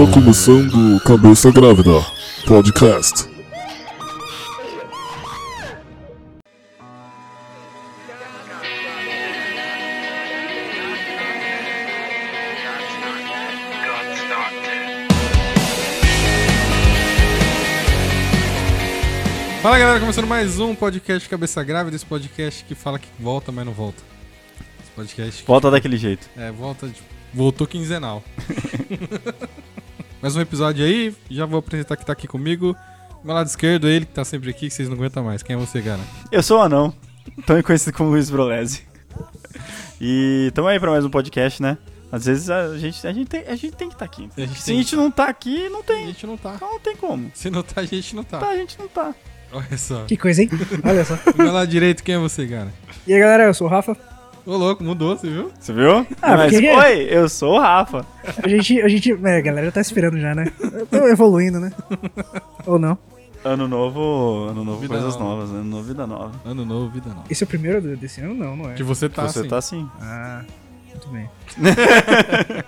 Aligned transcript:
Está 0.00 0.14
começando 0.14 0.98
Cabeça 1.04 1.50
Grávida 1.50 1.90
Podcast. 2.46 3.28
Fala 19.60 19.78
galera, 19.78 20.00
começando 20.00 20.26
mais 20.26 20.58
um 20.58 20.74
podcast 20.74 21.28
Cabeça 21.28 21.62
Grávida, 21.62 21.94
esse 21.94 22.06
podcast 22.06 22.64
que 22.64 22.74
fala 22.74 22.98
que 22.98 23.06
volta, 23.18 23.52
mas 23.52 23.66
não 23.66 23.74
volta. 23.74 24.02
Esse 24.82 24.90
podcast 24.92 25.42
que, 25.42 25.46
Volta 25.46 25.70
daquele 25.70 25.98
jeito. 25.98 26.26
é, 26.38 26.50
volta, 26.50 26.88
tipo, 26.88 27.06
voltou 27.34 27.66
quinzenal. 27.66 28.24
mais 30.20 30.36
um 30.36 30.40
episódio 30.40 30.84
aí, 30.84 31.14
já 31.30 31.46
vou 31.46 31.58
apresentar 31.58 31.96
que 31.96 32.04
tá 32.04 32.12
aqui 32.12 32.26
comigo. 32.26 32.76
Do 33.22 33.26
meu 33.26 33.34
lado 33.34 33.46
esquerdo, 33.46 33.88
ele 33.88 34.04
que 34.06 34.12
tá 34.12 34.24
sempre 34.24 34.50
aqui, 34.50 34.68
que 34.68 34.74
vocês 34.74 34.88
não 34.88 34.96
aguentam 34.96 35.24
mais. 35.24 35.42
Quem 35.42 35.56
é 35.56 35.58
você, 35.58 35.80
cara? 35.82 36.00
Eu 36.30 36.42
sou 36.42 36.58
o 36.58 36.62
Anão, 36.62 36.92
também 37.46 37.62
conhecido 37.62 37.94
como 37.96 38.10
Luiz 38.10 38.30
Brolese. 38.30 38.82
E 40.00 40.50
tamo 40.54 40.68
aí 40.68 40.78
pra 40.80 40.90
mais 40.90 41.04
um 41.04 41.10
podcast, 41.10 41.60
né? 41.62 41.76
Às 42.12 42.26
vezes 42.26 42.50
a 42.50 42.76
gente, 42.76 43.06
a 43.06 43.12
gente, 43.12 43.28
tem, 43.28 43.40
a 43.46 43.54
gente 43.54 43.72
tem 43.76 43.88
que 43.88 43.94
estar 43.94 44.04
aqui. 44.04 44.28
A 44.36 44.40
gente 44.40 44.60
Se 44.62 44.72
a 44.72 44.74
gente 44.74 44.96
não 44.96 45.10
tá 45.10 45.26
aqui, 45.28 45.68
não 45.68 45.80
A 45.80 45.84
tem. 45.84 46.06
gente 46.08 46.26
não 46.26 46.36
tá. 46.36 46.54
Então 46.56 46.72
não 46.72 46.80
tem 46.80 46.96
como. 46.96 47.30
Se 47.34 47.50
não 47.50 47.62
tá, 47.62 47.80
a 47.80 47.84
gente 47.84 48.16
não 48.16 48.24
tá. 48.24 48.38
Tá, 48.38 48.48
a 48.48 48.56
gente 48.56 48.78
não 48.78 48.88
tá. 48.88 49.14
Olha 49.52 49.78
só. 49.78 50.04
Que 50.04 50.16
coisa, 50.16 50.42
hein? 50.42 50.50
Olha 50.84 51.04
só. 51.04 51.16
Do 51.16 51.36
meu 51.42 51.52
lado 51.52 51.68
direito, 51.68 52.02
quem 52.02 52.14
é 52.14 52.18
você, 52.18 52.46
cara? 52.46 52.72
E 53.06 53.12
aí, 53.14 53.20
galera, 53.20 53.44
eu 53.44 53.54
sou 53.54 53.66
o 53.66 53.70
Rafa. 53.70 53.96
Ô, 54.46 54.56
louco, 54.56 54.82
mudou, 54.82 55.16
você 55.16 55.28
viu? 55.28 55.50
Você 55.60 55.72
viu? 55.72 56.06
Ah, 56.22 56.36
Mas, 56.36 56.52
porque- 56.52 56.70
oi, 56.70 57.06
eu 57.10 57.28
sou 57.28 57.54
o 57.56 57.60
Rafa. 57.60 58.04
A 58.42 58.48
gente, 58.48 58.80
a 58.80 58.88
gente, 58.88 59.12
é, 59.12 59.36
a 59.36 59.40
galera 59.40 59.70
tá 59.70 59.80
esperando 59.80 60.18
já, 60.18 60.34
né? 60.34 60.46
Eu 60.60 60.86
tô 60.86 61.06
evoluindo, 61.08 61.60
né? 61.60 61.72
Ou 62.66 62.78
não? 62.78 62.98
Ano 63.44 63.66
novo, 63.68 64.48
ano 64.50 64.64
novo, 64.64 64.80
Vida 64.80 64.94
coisas 64.94 65.16
nova. 65.16 65.36
novas, 65.36 65.50
ano 65.50 65.64
novo, 65.64 65.82
vida 65.84 66.06
nova. 66.06 66.32
Ano 66.44 66.64
novo, 66.64 66.90
vida 66.90 67.08
nova. 67.08 67.24
Esse 67.30 67.42
é 67.42 67.46
o 67.46 67.48
primeiro 67.48 67.80
do- 67.80 67.96
desse 67.96 68.20
ano? 68.20 68.34
Não, 68.34 68.56
não 68.56 68.70
é. 68.70 68.74
Que 68.74 68.82
você 68.82 69.08
tá 69.08 69.26
Você 69.28 69.40
assim. 69.40 69.48
tá 69.48 69.56
assim. 69.58 69.88
Ah, 70.00 70.42
muito 70.90 71.08
bem. 71.08 71.30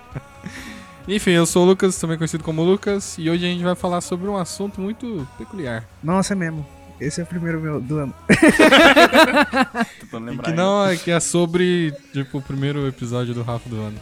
Enfim, 1.09 1.33
eu 1.33 1.45
sou 1.47 1.65
o 1.65 1.67
Lucas, 1.67 1.99
também 1.99 2.17
conhecido 2.17 2.45
como 2.45 2.63
Lucas, 2.63 3.17
e 3.19 3.29
hoje 3.29 3.45
a 3.45 3.49
gente 3.49 3.65
vai 3.65 3.75
falar 3.75 4.01
sobre 4.01 4.29
um 4.29 4.37
assunto 4.37 4.81
muito 4.81 5.27
peculiar. 5.37 5.85
Nossa, 6.03 6.33
é 6.33 6.37
mesmo. 6.37 6.65
Esse 7.07 7.21
é 7.21 7.25
o 7.25 7.27
primeiro 7.27 7.61
meu 7.61 7.81
do 7.81 7.99
ano. 7.99 8.15
E 10.13 10.17
lembrar. 10.17 10.45
que 10.45 10.53
não 10.53 10.85
é 10.87 10.97
que 10.97 11.11
é 11.11 11.19
sobre, 11.19 11.93
tipo, 12.13 12.39
o 12.39 12.43
primeiro 12.43 12.87
episódio 12.87 13.33
do 13.35 13.43
Rafa 13.43 13.69
do 13.69 13.81
ano. 13.81 13.99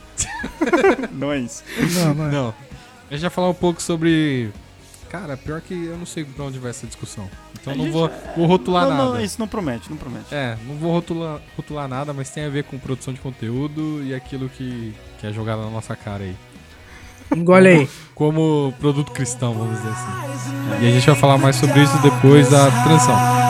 Não 1.13 1.33
é 1.33 1.39
isso. 1.39 1.63
Não, 1.95 2.15
não 2.15 2.27
é. 2.27 2.31
Não. 2.33 2.55
A 3.09 3.13
gente 3.15 3.21
vai 3.23 3.31
falar 3.31 3.49
um 3.49 3.55
pouco 3.55 3.81
sobre. 3.81 4.51
Cara, 5.09 5.37
pior 5.37 5.61
que 5.61 5.73
eu 5.87 5.97
não 5.97 6.07
sei 6.07 6.25
pra 6.25 6.45
onde 6.45 6.59
vai 6.59 6.71
essa 6.71 6.87
discussão. 6.87 7.29
Então 7.61 7.73
A 7.73 7.77
não 7.77 7.85
gente- 7.85 7.93
vou, 7.93 8.11
vou 8.37 8.47
rotular 8.47 8.89
não, 8.89 8.97
nada. 8.97 9.05
não, 9.11 9.21
isso 9.21 9.37
não 9.41 9.49
promete, 9.49 9.89
não 9.91 9.97
promete. 9.97 10.33
É, 10.33 10.57
não 10.67 10.77
vou 10.77 10.93
rotular, 10.93 11.41
rotular 11.57 11.89
nada, 11.89 12.13
mas 12.13 12.31
tem 12.31 12.45
a 12.45 12.49
ver 12.49 12.65
com 12.65 12.79
produção 12.79 13.13
de 13.15 13.21
conteúdo 13.21 14.03
e 14.05 14.15
aquilo 14.15 14.49
que, 14.49 14.95
que 15.19 15.27
é 15.27 15.33
jogado 15.33 15.63
na 15.63 15.71
nossa 15.71 15.95
cara 15.97 16.23
aí. 16.25 16.35
Engole 17.37 17.69
aí. 17.69 17.89
Como 18.15 18.75
produto 18.79 19.13
cristão, 19.13 19.55
vamos 19.55 19.77
dizer 19.79 19.89
assim. 19.91 20.85
E 20.85 20.89
a 20.89 20.91
gente 20.91 21.07
vai 21.07 21.15
falar 21.15 21.39
mais 21.39 21.57
sobre 21.57 21.83
isso 21.83 21.97
depois 22.03 22.51
da 22.51 22.71
transição. 22.83 23.50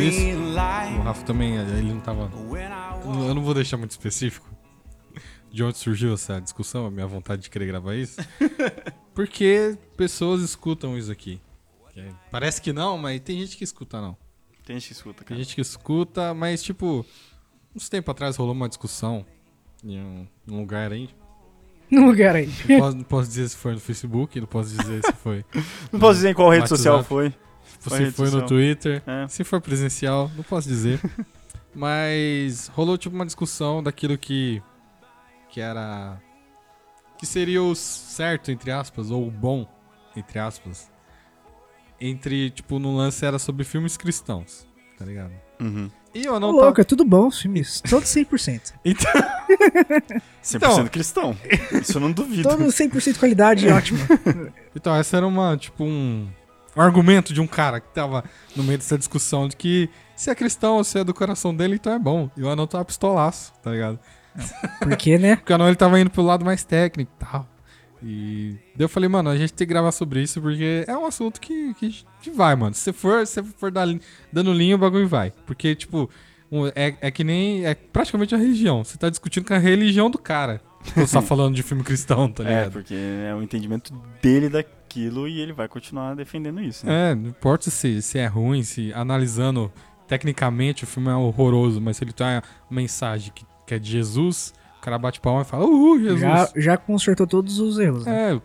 Que 0.00 0.06
eu 0.06 0.12
it 0.12 0.36
will 0.36 0.36
começo 0.36 0.84
isso. 0.84 0.92
be 0.92 0.98
O 0.98 1.02
Rafa 1.02 1.24
também, 1.24 1.56
ele 1.56 1.92
não 1.92 2.00
tava. 2.00 2.30
Eu 3.28 3.34
não- 3.34 3.42
vou 3.42 3.54
deixar 3.54 3.76
muito 3.76 3.90
específico 3.92 4.48
de 5.52 5.64
onde 5.64 5.78
surgiu 5.78 6.14
essa 6.14 6.40
discussão, 6.40 6.86
a 6.86 6.90
minha 6.90 7.06
vontade 7.06 7.42
de 7.42 7.50
querer 7.50 7.66
gravar 7.66 7.94
isso. 7.94 8.20
Porque 9.14 9.76
pessoas 9.96 10.42
escutam 10.42 10.96
isso 10.96 11.10
aqui. 11.10 11.40
Parece 12.30 12.62
que 12.62 12.72
não, 12.72 12.96
mas 12.96 13.20
tem 13.20 13.38
gente 13.40 13.56
que 13.56 13.64
escuta, 13.64 14.00
não. 14.00 14.16
Tem 14.64 14.76
gente 14.78 14.86
que 14.88 14.92
escuta, 14.94 15.18
Tem 15.18 15.26
cara. 15.28 15.42
gente 15.42 15.54
que 15.54 15.60
escuta, 15.60 16.32
mas 16.32 16.62
tipo, 16.62 17.04
uns 17.74 17.88
tempo 17.88 18.10
atrás 18.10 18.36
rolou 18.36 18.54
uma 18.54 18.68
discussão 18.68 19.26
em 19.84 19.98
um, 19.98 20.26
num 20.46 20.60
lugar 20.60 20.92
aí. 20.92 21.10
No 21.90 22.06
lugar 22.06 22.36
aí. 22.36 22.48
Não 22.68 22.78
posso, 22.78 22.96
não 22.98 23.02
posso 23.02 23.28
dizer 23.30 23.48
se 23.48 23.56
foi 23.56 23.72
no 23.72 23.80
Facebook, 23.80 24.38
não 24.40 24.46
posso 24.46 24.70
dizer 24.76 25.04
se 25.04 25.12
foi. 25.12 25.44
Não 25.90 25.98
posso 25.98 26.14
dizer 26.14 26.30
em 26.30 26.34
qual 26.34 26.48
rede 26.48 26.60
WhatsApp. 26.62 26.78
social 26.78 27.02
foi. 27.02 27.34
Qual 27.88 27.96
se 27.98 28.10
foi 28.12 28.30
no? 28.30 28.46
Twitter. 28.46 29.02
É. 29.06 29.26
Se 29.28 29.42
for 29.44 29.60
presencial, 29.60 30.30
não 30.36 30.42
posso 30.42 30.68
dizer. 30.68 31.00
Mas 31.74 32.68
rolou 32.68 32.98
tipo 32.98 33.14
uma 33.14 33.24
discussão 33.26 33.82
daquilo 33.82 34.18
que 34.18 34.62
que 35.48 35.60
era 35.60 36.20
que 37.18 37.26
seria 37.26 37.62
o 37.62 37.74
certo 37.74 38.50
entre 38.50 38.70
aspas 38.70 39.10
ou 39.10 39.26
o 39.26 39.30
bom 39.30 39.66
entre 40.16 40.38
aspas. 40.38 40.90
Entre 42.00 42.50
tipo 42.50 42.78
no 42.78 42.96
lance 42.96 43.24
era 43.24 43.38
sobre 43.38 43.62
filmes 43.64 43.96
cristãos, 43.96 44.66
tá 44.98 45.04
ligado? 45.04 45.32
Uhum. 45.60 45.90
E 46.14 46.24
eu 46.24 46.34
Ô, 46.34 46.40
não 46.40 46.50
louco, 46.50 46.66
tava 46.70 46.80
é 46.80 46.84
tudo 46.84 47.04
bom 47.04 47.28
os 47.28 47.40
filmes. 47.40 47.80
Todos 47.88 48.08
100%. 48.08 48.72
então, 48.84 49.12
100% 50.42 50.56
Então- 50.56 50.88
cristão. 50.88 51.36
Isso 51.80 51.98
eu 51.98 52.00
não 52.00 52.10
duvido. 52.10 52.48
Todos 52.48 52.74
100% 52.74 53.18
qualidade 53.18 53.68
ótima. 53.68 54.00
então 54.74 54.94
essa 54.96 55.18
era 55.18 55.26
uma 55.26 55.56
tipo 55.56 55.84
um, 55.84 56.28
um 56.80 56.84
argumento 56.84 57.32
de 57.32 57.40
um 57.40 57.46
cara 57.46 57.80
que 57.80 57.88
tava 57.94 58.24
no 58.56 58.62
meio 58.62 58.78
dessa 58.78 58.98
discussão 58.98 59.48
de 59.48 59.56
que 59.56 59.88
se 60.16 60.30
é 60.30 60.34
cristão 60.34 60.76
ou 60.76 60.84
se 60.84 60.98
é 60.98 61.04
do 61.04 61.14
coração 61.14 61.54
dele, 61.54 61.74
então 61.74 61.92
é 61.92 61.98
bom. 61.98 62.30
E 62.36 62.42
o 62.42 62.48
anão 62.48 62.66
tava 62.66 62.84
pistolaço, 62.84 63.52
tá 63.62 63.70
ligado? 63.70 63.98
Porque, 64.80 65.18
né? 65.18 65.36
Porque 65.36 65.52
o 65.52 65.54
Anão 65.56 65.66
ele 65.66 65.76
tava 65.76 65.98
indo 65.98 66.10
pro 66.10 66.22
lado 66.22 66.44
mais 66.44 66.64
técnico 66.64 67.10
e 67.16 67.24
tal. 67.24 67.48
E 68.02 68.56
daí 68.74 68.84
eu 68.84 68.88
falei, 68.88 69.08
mano, 69.08 69.28
a 69.28 69.36
gente 69.36 69.52
tem 69.52 69.66
que 69.66 69.72
gravar 69.72 69.92
sobre 69.92 70.22
isso 70.22 70.40
porque 70.40 70.84
é 70.86 70.96
um 70.96 71.04
assunto 71.04 71.38
que, 71.40 71.74
que, 71.74 72.02
que 72.22 72.30
vai, 72.30 72.54
mano. 72.56 72.74
Se 72.74 72.92
for, 72.92 73.26
se 73.26 73.42
for 73.42 73.70
dar, 73.70 73.86
dando 74.32 74.52
linha, 74.52 74.74
o 74.74 74.78
bagulho 74.78 75.06
vai. 75.06 75.32
Porque, 75.44 75.74
tipo, 75.74 76.08
é, 76.74 76.94
é 77.00 77.10
que 77.10 77.22
nem. 77.22 77.66
É 77.66 77.74
praticamente 77.74 78.34
a 78.34 78.38
religião. 78.38 78.82
Você 78.82 78.96
tá 78.96 79.10
discutindo 79.10 79.44
com 79.46 79.54
a 79.54 79.58
religião 79.58 80.10
do 80.10 80.18
cara. 80.18 80.62
Você 80.96 81.12
tá 81.12 81.20
falando 81.20 81.54
de 81.54 81.62
filme 81.62 81.84
cristão, 81.84 82.30
tá 82.32 82.42
É, 82.48 82.48
ligado? 82.48 82.72
porque 82.72 82.94
é 82.94 83.34
o 83.34 83.42
entendimento 83.42 83.92
dele 84.22 84.48
daquilo 84.90 85.28
e 85.28 85.40
ele 85.40 85.52
vai 85.52 85.68
continuar 85.68 86.14
defendendo 86.14 86.60
isso, 86.60 86.84
né? 86.84 87.12
É, 87.12 87.14
não 87.14 87.28
importa 87.28 87.70
se, 87.70 88.02
se 88.02 88.18
é 88.18 88.26
ruim, 88.26 88.62
se 88.64 88.92
analisando 88.92 89.72
tecnicamente 90.08 90.82
o 90.82 90.86
filme 90.86 91.08
é 91.08 91.14
horroroso, 91.14 91.80
mas 91.80 91.96
se 91.96 92.04
ele 92.04 92.12
tem 92.12 92.26
uma 92.26 92.42
mensagem 92.68 93.32
que, 93.32 93.46
que 93.64 93.74
é 93.74 93.78
de 93.78 93.88
Jesus, 93.88 94.52
o 94.78 94.80
cara 94.80 94.98
bate 94.98 95.20
palma 95.20 95.42
e 95.42 95.44
fala, 95.44 95.64
uhul, 95.64 96.00
Jesus. 96.00 96.20
Já, 96.20 96.48
já 96.56 96.76
consertou 96.76 97.26
todos 97.26 97.60
os 97.60 97.78
erros. 97.78 98.04
Né? 98.04 98.34
É, 98.34 98.40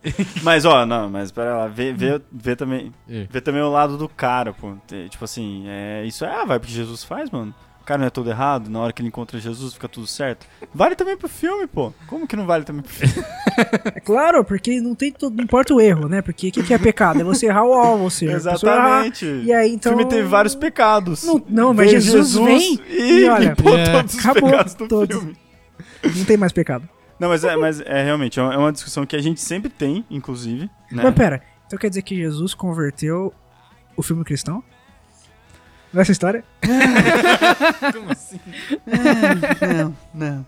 Mas, 0.44 0.64
ó, 0.64 0.86
não, 0.86 1.10
mas 1.10 1.32
pera 1.32 1.56
lá, 1.56 1.66
vê, 1.66 1.92
vê, 1.92 2.22
vê 2.30 2.54
também. 2.54 2.94
É. 3.08 3.26
Vê 3.28 3.40
também 3.40 3.60
o 3.60 3.68
lado 3.68 3.98
do 3.98 4.08
cara, 4.08 4.52
pô. 4.52 4.76
Tipo 5.10 5.24
assim, 5.24 5.64
é, 5.66 6.04
isso 6.06 6.24
é 6.24 6.32
a 6.32 6.44
vibe 6.44 6.66
que 6.66 6.72
Jesus 6.72 7.02
faz, 7.02 7.28
mano. 7.32 7.52
O 7.88 7.92
cara 7.96 8.00
não 8.00 8.06
é 8.06 8.10
todo 8.10 8.28
errado, 8.28 8.68
na 8.68 8.80
hora 8.80 8.92
que 8.92 9.00
ele 9.00 9.08
encontra 9.08 9.40
Jesus 9.40 9.72
fica 9.72 9.88
tudo 9.88 10.06
certo. 10.06 10.46
Vale 10.74 10.94
também 10.94 11.16
pro 11.16 11.26
filme, 11.26 11.66
pô. 11.66 11.90
Como 12.06 12.26
que 12.26 12.36
não 12.36 12.44
vale 12.44 12.62
também 12.62 12.82
pro 12.82 12.92
filme? 12.92 13.14
É 13.94 13.98
claro, 13.98 14.44
porque 14.44 14.78
não 14.78 14.94
tem 14.94 15.10
todo, 15.10 15.34
não 15.34 15.42
importa 15.42 15.72
o 15.74 15.80
erro, 15.80 16.06
né? 16.06 16.20
Porque 16.20 16.48
o 16.48 16.52
que, 16.52 16.62
que 16.62 16.74
é 16.74 16.78
pecado? 16.78 17.22
É 17.22 17.24
você 17.24 17.46
errar 17.46 17.64
o 17.64 17.72
alvo, 17.72 18.06
a 18.06 18.10
pessoa 18.10 18.30
errar. 18.30 18.36
Exatamente. 18.36 19.24
E 19.24 19.52
aí, 19.52 19.72
então. 19.72 19.94
O 19.94 19.96
filme 19.96 20.08
teve 20.10 20.28
vários 20.28 20.54
pecados. 20.54 21.24
Não, 21.24 21.42
não, 21.48 21.74
mas 21.74 21.90
Veio 21.90 22.00
Jesus, 22.00 22.34
vem 22.34 22.78
e, 22.88 23.20
e 23.24 23.28
olha, 23.28 23.48
limpou 23.48 23.76
É, 23.76 23.90
todos 23.90 24.14
os 24.14 24.20
acabou 24.20 24.50
pecados 24.50 24.74
do 24.74 24.86
todos. 24.86 25.16
filme. 25.16 25.36
Não 26.14 26.24
tem 26.26 26.36
mais 26.36 26.52
pecado. 26.52 26.86
Não, 27.18 27.30
mas 27.30 27.42
é, 27.42 27.56
mas 27.56 27.80
é 27.80 28.04
realmente, 28.04 28.38
é 28.38 28.42
uma 28.42 28.54
é 28.54 28.58
uma 28.58 28.70
discussão 28.72 29.06
que 29.06 29.16
a 29.16 29.22
gente 29.22 29.40
sempre 29.40 29.70
tem, 29.70 30.04
inclusive. 30.10 30.70
Né? 30.92 31.02
Mas 31.02 31.14
pera, 31.14 31.42
então 31.66 31.78
quer 31.78 31.88
dizer 31.88 32.02
que 32.02 32.14
Jesus 32.14 32.52
converteu 32.52 33.32
o 33.96 34.02
filme 34.02 34.22
cristão? 34.24 34.62
Nessa 35.92 36.12
história? 36.12 36.44
como 37.92 38.12
assim? 38.12 38.40
Não, 39.76 39.96
não. 40.14 40.46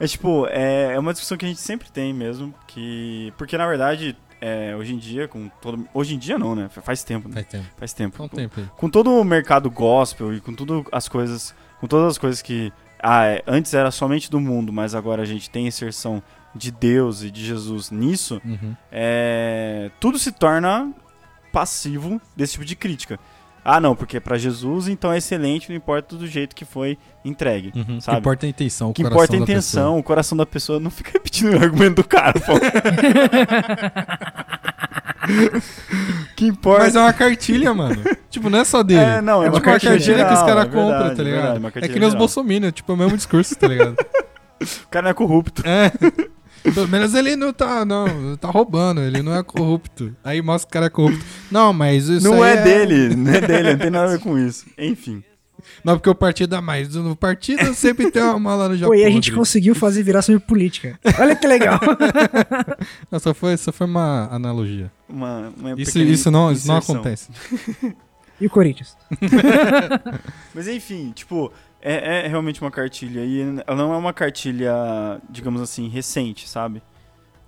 É 0.00 0.06
tipo, 0.06 0.46
é, 0.48 0.94
é 0.94 0.98
uma 0.98 1.12
discussão 1.12 1.36
que 1.36 1.44
a 1.44 1.48
gente 1.48 1.60
sempre 1.60 1.90
tem 1.90 2.12
mesmo, 2.12 2.54
que... 2.66 3.32
Porque, 3.36 3.56
na 3.58 3.66
verdade, 3.66 4.16
é, 4.40 4.74
hoje 4.76 4.94
em 4.94 4.98
dia, 4.98 5.26
com 5.26 5.48
todo. 5.60 5.88
Hoje 5.92 6.14
em 6.14 6.18
dia 6.18 6.38
não, 6.38 6.54
né? 6.54 6.68
Faz 6.68 7.02
tempo, 7.02 7.28
né? 7.28 7.34
Faz 7.34 7.46
tempo. 7.46 7.66
Faz 7.76 7.92
tempo. 7.92 8.22
Um 8.22 8.28
tempo 8.28 8.60
com 8.76 8.88
todo 8.88 9.10
o 9.12 9.24
mercado 9.24 9.68
gospel 9.70 10.32
e 10.32 10.40
com 10.40 10.54
tudo 10.54 10.86
as 10.92 11.08
coisas, 11.08 11.54
com 11.80 11.86
todas 11.88 12.12
as 12.12 12.18
coisas 12.18 12.40
que 12.40 12.72
ah, 13.02 13.26
é, 13.26 13.42
antes 13.46 13.74
era 13.74 13.90
somente 13.90 14.30
do 14.30 14.38
mundo, 14.40 14.72
mas 14.72 14.94
agora 14.94 15.22
a 15.22 15.24
gente 15.24 15.50
tem 15.50 15.66
inserção 15.66 16.22
de 16.54 16.70
Deus 16.70 17.22
e 17.22 17.30
de 17.30 17.44
Jesus 17.44 17.90
nisso, 17.90 18.40
Uhum. 18.44 18.74
é, 18.90 19.90
tudo 20.00 20.18
se 20.18 20.32
torna 20.32 20.92
passivo 21.52 22.20
desse 22.36 22.52
tipo 22.54 22.64
de 22.64 22.74
crítica. 22.76 23.18
Ah, 23.64 23.80
não, 23.80 23.94
porque 23.94 24.18
pra 24.20 24.38
Jesus 24.38 24.88
então 24.88 25.12
é 25.12 25.18
excelente, 25.18 25.68
não 25.68 25.76
importa 25.76 26.16
do 26.16 26.26
jeito 26.26 26.56
que 26.56 26.64
foi 26.64 26.96
entregue. 27.24 27.72
Uhum. 27.74 27.82
O 27.82 27.86
que 27.98 28.00
Sabe? 28.04 28.18
importa 28.18 28.46
é 28.46 28.48
a 28.48 28.50
intenção, 28.50 28.90
o 28.90 28.92
que 28.94 29.02
coração 29.02 29.16
importa 29.16 29.36
é 29.36 29.38
a 29.38 29.42
intenção, 29.42 29.82
pessoa. 29.84 29.98
o 29.98 30.02
coração 30.02 30.38
da 30.38 30.46
pessoa. 30.46 30.80
Não 30.80 30.90
fica 30.92 31.10
repetindo 31.12 31.54
o 31.54 31.62
argumento 31.62 31.96
do 31.96 32.04
cara, 32.04 32.38
pô. 32.40 32.52
Que 36.36 36.46
importa. 36.46 36.84
Mas 36.84 36.96
é 36.96 37.00
uma 37.00 37.12
cartilha, 37.12 37.74
mano. 37.74 38.02
tipo, 38.30 38.48
não 38.48 38.60
é 38.60 38.64
só 38.64 38.82
dele. 38.82 39.00
É, 39.00 39.20
não, 39.20 39.42
é 39.42 39.46
é 39.46 39.50
uma 39.50 39.56
tipo 39.58 39.66
uma 39.68 39.78
cartilha 39.78 39.92
cartilha 39.92 40.16
que 40.16 40.22
os 40.32 40.38
geral, 40.40 40.46
caras 40.46 40.64
é 40.64 40.66
compram, 40.68 40.98
tá 40.98 41.22
é 41.22 41.24
ligado? 41.24 41.24
verdade, 41.24 41.58
uma 41.58 41.68
é 41.68 41.72
cartilha 41.72 41.92
que 41.92 41.98
nem 41.98 42.06
os 42.06 42.12
geral. 42.12 42.18
bolsominions, 42.18 42.72
tipo, 42.72 42.92
é 42.92 42.94
o 42.94 42.98
mesmo 42.98 43.16
discurso, 43.16 43.54
tá 43.56 43.68
ligado? 43.68 43.96
O 44.60 44.88
cara 44.90 45.04
não 45.04 45.10
é 45.10 45.14
corrupto. 45.14 45.62
É. 45.64 45.92
Pelo 46.72 46.88
menos 46.88 47.14
ele 47.14 47.36
não 47.36 47.52
tá, 47.52 47.84
não, 47.84 48.36
tá 48.36 48.48
roubando, 48.48 49.00
ele 49.00 49.22
não 49.22 49.32
é 49.36 49.40
corrupto. 49.44 50.16
Aí 50.24 50.42
mostra 50.42 50.66
que 50.66 50.70
o 50.70 50.72
cara 50.72 50.86
é 50.86 50.90
corrupto. 50.90 51.24
Não, 51.50 51.72
mas 51.72 52.08
isso 52.08 52.28
não 52.28 52.42
aí 52.42 52.56
é, 52.56 52.62
dele, 52.62 53.16
não 53.16 53.32
é 53.32 53.40
dele, 53.40 53.70
não 53.72 53.78
tem 53.78 53.90
nada 53.90 54.06
a 54.06 54.16
ver 54.16 54.20
com 54.20 54.38
isso. 54.38 54.66
Enfim. 54.76 55.22
Não, 55.82 55.96
porque 55.96 56.08
o 56.08 56.14
partido 56.14 56.54
é 56.54 56.60
mais. 56.60 56.94
No 56.94 57.16
partido 57.16 57.74
sempre 57.74 58.10
tem 58.10 58.22
uma 58.22 58.38
mala 58.38 58.68
no 58.68 58.76
Japão. 58.76 58.94
Pô, 58.94 59.00
e 59.00 59.04
a 59.04 59.10
gente 59.10 59.32
conseguiu 59.32 59.74
fazer 59.74 60.02
virar 60.02 60.22
sobre 60.22 60.40
política. 60.40 60.98
Olha 61.18 61.34
que 61.34 61.46
legal. 61.46 61.80
Não, 63.10 63.18
só 63.18 63.34
foi, 63.34 63.56
só 63.56 63.72
foi 63.72 63.86
uma 63.86 64.28
analogia. 64.30 64.90
Uma, 65.08 65.52
uma 65.56 65.80
Isso, 65.80 65.98
isso, 65.98 66.30
não, 66.30 66.52
isso 66.52 66.68
não 66.68 66.76
acontece. 66.76 67.30
E 68.40 68.46
o 68.46 68.50
Corinthians? 68.50 68.96
Mas 70.54 70.68
enfim, 70.68 71.12
tipo, 71.14 71.50
é, 71.80 72.24
é 72.24 72.28
realmente 72.28 72.60
uma 72.60 72.70
cartilha 72.70 73.24
e 73.24 73.40
ela 73.66 73.76
não 73.76 73.92
é 73.92 73.96
uma 73.96 74.12
cartilha, 74.12 74.72
digamos 75.28 75.60
assim, 75.60 75.88
recente, 75.88 76.48
sabe? 76.48 76.82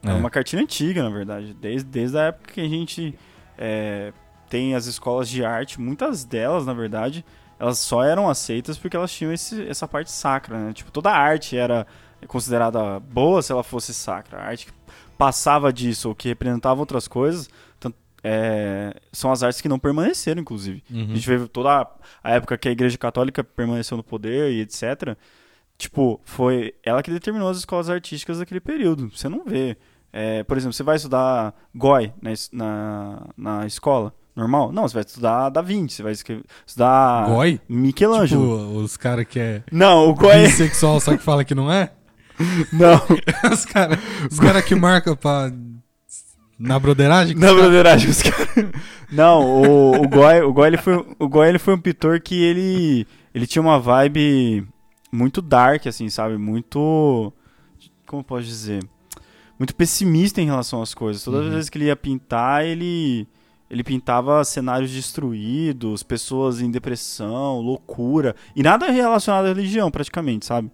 É, 0.03 0.11
É. 0.11 0.15
uma 0.15 0.31
cartilha 0.31 0.63
antiga, 0.63 1.03
na 1.03 1.11
verdade. 1.11 1.55
Desde, 1.61 1.85
desde 1.85 2.19
a 2.19 2.23
época 2.23 2.55
que 2.55 2.61
a 2.61 2.69
gente 2.69 3.15
é, 3.61 4.13
tem 4.49 4.75
as 4.75 4.87
escolas 4.87 5.29
de 5.29 5.45
arte, 5.45 5.81
muitas 5.81 6.25
delas, 6.25 6.67
na 6.67 6.73
verdade, 6.73 7.25
elas 7.59 7.79
só 7.79 8.03
eram 8.03 8.29
aceitas 8.29 8.79
porque 8.79 8.97
elas 8.97 9.13
tinham 9.13 9.33
esse- 9.33 9.69
essa 9.69 9.87
parte 9.87 10.11
sacra, 10.11 10.59
né? 10.59 10.73
Tipo, 10.73 10.91
toda 10.91 11.11
a 11.11 11.17
arte 11.17 11.57
era 11.57 11.87
considerada 12.27 12.99
boa 12.99 13.43
se 13.43 13.53
ela 13.53 13.63
fosse 13.63 13.93
sacra. 13.95 14.39
A 14.39 14.45
arte 14.47 14.67
que 14.67 14.73
passava 15.19 15.71
disso 15.73 16.09
ou 16.09 16.15
que 16.15 16.29
representava 16.29 16.81
outras 16.81 17.07
coisas 17.07 17.49
tan- 17.79 17.93
é, 18.25 18.95
são 19.13 19.31
as 19.31 19.43
artes 19.43 19.61
que 19.61 19.69
não 19.69 19.79
permaneceram, 19.79 20.41
inclusive. 20.41 20.83
Uhum. 20.91 21.03
A 21.13 21.15
gente 21.15 21.27
vê 21.29 21.47
toda 21.49 21.83
a- 21.83 21.91
a 22.25 22.31
época 22.33 22.57
que 22.57 22.69
a 22.69 22.73
Igreja 22.73 22.97
Católica 22.97 23.45
permaneceu 23.45 23.97
no 23.97 24.03
poder 24.03 24.51
e 24.53 24.61
etc. 24.63 25.17
Tipo, 25.77 26.21
foi 26.25 26.75
ela 26.83 27.03
que 27.03 27.11
determinou 27.11 27.49
as 27.49 27.59
escolas 27.59 27.89
artísticas 27.91 28.39
daquele 28.39 28.61
período. 28.61 29.11
Você 29.15 29.29
não 29.29 29.45
vê. 29.45 29.77
É, 30.13 30.43
por 30.45 30.57
exemplo, 30.57 30.73
você 30.73 30.83
vai 30.83 30.97
estudar 30.97 31.55
Goy 31.75 32.13
na, 32.21 32.33
na, 32.53 33.27
na 33.37 33.67
escola 33.67 34.13
normal? 34.35 34.73
Não, 34.73 34.87
você 34.89 34.95
vai 34.95 35.03
estudar 35.05 35.49
Da 35.51 35.63
Vinci, 35.63 35.97
você 35.97 36.03
vai 36.03 36.13
estudar 36.13 37.27
Goi? 37.29 37.61
Michelangelo. 37.69 38.59
Tipo, 38.59 38.79
os 38.79 38.97
caras 38.97 39.27
que 39.27 39.39
é 39.39 39.63
Não, 39.71 40.09
o 40.09 40.15
Goy. 40.15 40.43
bissexual 40.43 41.01
só 41.01 41.17
que 41.17 41.23
fala 41.23 41.45
que 41.45 41.55
não 41.55 41.73
é? 41.73 41.93
não, 42.73 43.01
Os 43.53 43.65
caras 43.67 43.99
os 44.31 44.41
cara 44.41 44.63
que 44.63 44.75
marcam 44.75 45.15
pra. 45.15 45.53
Na 46.59 46.79
broderagem? 46.79 47.35
na 47.37 47.53
broderagem, 47.53 48.11
os 48.11 48.23
caras. 48.23 48.49
Não, 49.11 49.45
o, 49.45 50.05
o 50.05 50.09
Goy, 50.09 50.41
o 50.43 50.53
Goy, 50.53 50.69
ele 50.69 50.77
foi, 50.77 51.05
o 51.19 51.29
Goy, 51.29 51.49
ele 51.49 51.59
foi 51.59 51.75
um 51.75 51.81
pintor 51.81 52.21
que 52.21 52.45
ele, 52.45 53.05
ele 53.35 53.45
tinha 53.45 53.61
uma 53.61 53.81
vibe 53.81 54.69
muito 55.11 55.43
dark, 55.43 55.87
assim, 55.89 56.09
sabe? 56.09 56.37
Muito. 56.39 57.33
Como 58.07 58.23
posso 58.23 58.45
dizer? 58.47 58.85
Muito 59.61 59.75
pessimista 59.77 60.41
em 60.41 60.47
relação 60.47 60.81
às 60.81 60.95
coisas. 60.95 61.23
Todas 61.23 61.43
Uhum. 61.43 61.49
as 61.49 61.53
vezes 61.55 61.69
que 61.71 61.77
ele 61.77 61.85
ia 61.85 61.95
pintar, 61.97 62.65
ele. 62.65 63.29
Ele 63.69 63.85
pintava 63.85 64.43
cenários 64.43 64.91
destruídos, 64.91 66.03
pessoas 66.03 66.61
em 66.61 66.71
depressão, 66.73 67.61
loucura. 67.61 68.35
E 68.57 68.65
nada 68.65 68.91
relacionado 68.91 69.45
à 69.45 69.49
religião, 69.49 69.91
praticamente, 69.93 70.45
sabe? 70.47 70.73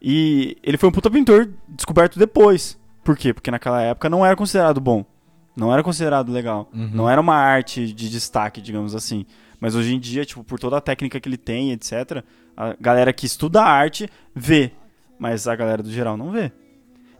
E 0.00 0.56
ele 0.62 0.78
foi 0.78 0.88
um 0.88 0.92
puta 0.92 1.10
pintor 1.10 1.50
descoberto 1.68 2.18
depois. 2.18 2.78
Por 3.04 3.18
quê? 3.18 3.34
Porque 3.34 3.50
naquela 3.50 3.82
época 3.82 4.08
não 4.08 4.24
era 4.24 4.34
considerado 4.34 4.80
bom. 4.80 5.04
Não 5.54 5.70
era 5.70 5.82
considerado 5.82 6.32
legal. 6.32 6.70
Uhum. 6.72 6.90
Não 6.94 7.10
era 7.10 7.20
uma 7.20 7.34
arte 7.36 7.92
de 7.92 8.08
destaque, 8.08 8.62
digamos 8.62 8.94
assim. 8.94 9.26
Mas 9.60 9.74
hoje 9.74 9.94
em 9.94 10.00
dia, 10.00 10.24
tipo, 10.24 10.42
por 10.42 10.58
toda 10.58 10.78
a 10.78 10.80
técnica 10.80 11.20
que 11.20 11.28
ele 11.28 11.36
tem, 11.36 11.72
etc., 11.72 12.24
a 12.56 12.74
galera 12.80 13.12
que 13.12 13.26
estuda 13.26 13.60
a 13.60 13.68
arte 13.68 14.08
vê. 14.34 14.72
Mas 15.18 15.46
a 15.46 15.54
galera 15.54 15.82
do 15.82 15.90
geral 15.90 16.16
não 16.16 16.30
vê. 16.30 16.50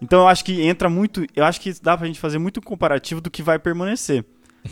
Então 0.02 0.22
eu 0.22 0.28
acho 0.28 0.44
que 0.44 0.60
entra 0.60 0.90
muito. 0.90 1.24
Eu 1.34 1.44
acho 1.44 1.60
que 1.60 1.72
dá 1.80 1.96
pra 1.96 2.08
gente 2.08 2.18
fazer 2.18 2.36
muito 2.36 2.60
comparativo 2.60 3.20
do 3.20 3.30
que 3.30 3.42
vai 3.42 3.56
permanecer. 3.58 4.24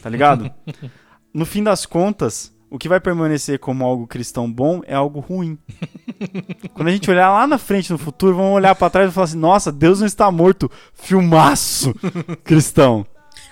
Tá 0.02 0.10
ligado? 0.10 0.50
no 1.32 1.46
fim 1.46 1.62
das 1.62 1.86
contas, 1.86 2.52
o 2.68 2.76
que 2.76 2.88
vai 2.88 2.98
permanecer 2.98 3.60
como 3.60 3.84
algo 3.84 4.08
cristão 4.08 4.50
bom 4.50 4.80
é 4.84 4.94
algo 4.94 5.20
ruim. 5.20 5.56
Quando 6.74 6.88
a 6.88 6.90
gente 6.90 7.08
olhar 7.08 7.30
lá 7.30 7.46
na 7.46 7.58
frente, 7.58 7.92
no 7.92 7.98
futuro, 7.98 8.36
vamos 8.36 8.52
olhar 8.52 8.74
pra 8.74 8.90
trás 8.90 9.08
e 9.08 9.14
falar 9.14 9.24
assim: 9.24 9.38
nossa, 9.38 9.70
Deus 9.70 10.00
não 10.00 10.06
está 10.06 10.28
morto. 10.32 10.68
Filmaço 10.92 11.94
cristão. 12.42 13.06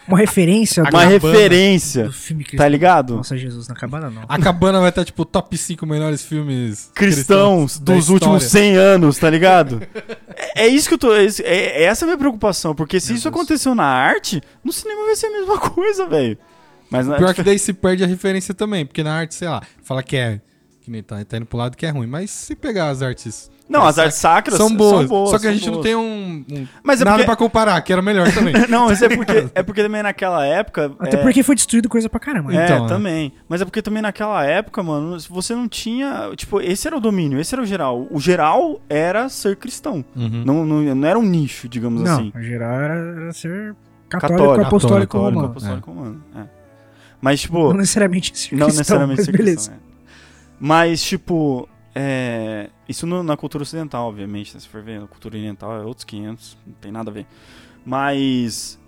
Uma 0.09 0.17
referência 0.17 0.83
Uma 0.83 1.05
referência. 1.05 2.05
do 2.05 2.13
filme 2.13 2.43
cristão. 2.43 2.65
Tá 2.65 2.69
ligado? 2.69 3.17
Nossa, 3.17 3.37
Jesus, 3.37 3.69
na 3.69 3.75
cabana 3.75 4.09
não. 4.09 4.23
A 4.27 4.39
cabana 4.39 4.81
vai 4.81 4.89
estar, 4.89 5.05
tipo, 5.05 5.23
top 5.27 5.57
5 5.57 5.85
melhores 5.85 6.25
filmes 6.25 6.91
Cristãos 6.95 7.79
da 7.79 7.93
dos 7.95 8.09
últimos 8.09 8.45
100 8.45 8.77
anos, 8.77 9.19
tá 9.19 9.29
ligado? 9.29 9.83
é, 10.55 10.63
é 10.65 10.69
isso 10.69 10.89
que 10.89 10.95
eu 10.95 10.99
tô. 10.99 11.15
É, 11.15 11.25
é- 11.27 11.43
é 11.45 11.85
essa 11.85 12.05
a 12.05 12.07
minha 12.07 12.19
preocupação. 12.19 12.75
Porque 12.75 13.01
se 13.01 13.09
Meu 13.09 13.17
isso 13.17 13.31
Deus. 13.31 13.35
aconteceu 13.41 13.75
na 13.75 13.85
arte, 13.85 14.41
no 14.65 14.73
cinema 14.73 15.05
vai 15.05 15.17
ser 15.17 15.27
a 15.27 15.31
mesma 15.31 15.59
coisa, 15.61 16.07
velho. 16.07 16.39
Mas 16.91 17.07
na 17.07 17.17
Pior 17.17 17.33
que 17.35 17.43
daí 17.43 17.59
se 17.59 17.73
perde 17.73 18.03
a 18.05 18.07
referência 18.07 18.55
também, 18.55 18.87
porque 18.87 19.03
na 19.03 19.15
arte, 19.15 19.35
sei 19.35 19.49
lá, 19.49 19.63
fala 19.83 20.03
que 20.03 20.17
é. 20.17 20.41
Que 20.83 20.91
nem 20.91 21.03
tá, 21.03 21.23
tá 21.25 21.37
indo 21.37 21.47
pro 21.47 21.59
lado 21.59 21.77
que 21.77 21.85
é 21.85 21.91
ruim. 21.91 22.07
Mas 22.07 22.31
se 22.31 22.55
pegar 22.55 22.89
as 22.89 23.03
artes. 23.03 23.51
Não, 23.69 23.85
as 23.85 23.99
artes 23.99 24.17
sacras 24.17 24.57
são 24.57 24.75
boas. 24.75 25.09
só 25.09 25.39
que 25.39 25.47
a 25.47 25.51
são 25.51 25.53
gente 25.53 25.67
não 25.67 25.73
boas. 25.75 25.85
tem 25.85 25.95
um. 25.95 26.45
um- 26.51 26.67
Mas 26.83 27.01
é 27.01 27.05
nada 27.05 27.17
porque- 27.19 27.27
pra 27.27 27.37
comparar, 27.37 27.81
que 27.83 27.93
era 27.93 28.01
melhor 28.01 28.27
também. 28.33 28.55
Não, 28.69 28.87
mas 28.87 29.03
é 29.03 29.09
porque, 29.09 29.47
é 29.55 29.63
porque 29.63 29.83
também 29.83 30.03
naquela 30.03 30.45
época. 30.47 30.91
Até 30.99 31.19
é, 31.19 31.21
porque 31.23 31.43
foi 31.43 31.55
destruído 31.55 31.89
coisa 31.89 32.09
pra 32.09 32.19
caramba. 32.19 32.55
É, 32.55 32.65
Então, 32.65 32.83
né? 32.85 32.89
também. 32.89 33.33
Mas 33.49 33.61
é 33.61 33.65
porque 33.67 33.83
também 33.83 34.03
naquela 34.03 34.43
época, 34.45 34.83
mano, 34.83 35.19
você 35.29 35.55
não 35.55 35.69
tinha. 35.69 36.31
Tipo, 36.35 36.61
esse 36.61 36.87
era 36.87 36.97
o 36.97 37.01
domínio, 37.01 37.39
esse 37.39 37.55
era 37.55 37.63
o 37.63 37.67
geral. 37.67 38.07
O 38.11 38.19
geral 38.19 38.81
era 38.89 39.29
ser 39.29 39.57
cristão. 39.57 40.03
Uhum. 40.17 40.43
Não, 40.47 40.65
não, 40.65 40.95
não 40.95 41.09
era 41.09 41.19
um 41.19 41.23
nicho, 41.23 41.69
digamos 41.69 42.03
Não, 42.03 42.13
assim. 42.15 42.33
a 42.35 42.41
geral 42.41 42.73
era, 42.81 42.95
era 42.95 43.33
ser 43.35 43.75
católico, 44.09 44.39
Católico, 44.39 44.67
apostólico 44.67 45.13
católico, 45.13 45.19
romano. 45.37 45.51
apostólico 45.51 45.91
romano. 45.91 46.23
É. 46.37 46.43
Mas, 47.21 47.41
tipo. 47.43 47.59
Não 47.69 47.75
necessariamente 47.75 48.33
ser 48.39 48.55
Não 48.57 48.67
cristão, 48.67 48.79
necessariamente 48.79 49.19
mas 49.19 49.27
ser 49.27 49.33
beleza. 49.33 49.71
cristão, 49.73 49.75
é. 49.75 49.89
Mas, 50.61 51.03
tipo, 51.03 51.69
é, 52.01 52.71
isso 52.89 53.07
no- 53.09 53.25
na 53.25 53.37
cultura 53.37 53.63
ocidental, 53.63 54.07
obviamente, 54.09 54.55
né? 54.55 54.61
se 54.61 54.69
for 54.69 54.81
ver, 54.83 55.01
na 55.01 55.09
cultura 55.09 55.37
oriental 55.37 55.75
é 55.81 55.85
outros 55.85 56.05
500, 56.05 56.57
não 56.65 56.75
tem 56.75 56.93
nada 56.93 57.11
a 57.11 57.13
ver. 57.15 57.27
Mas, 57.85 58.79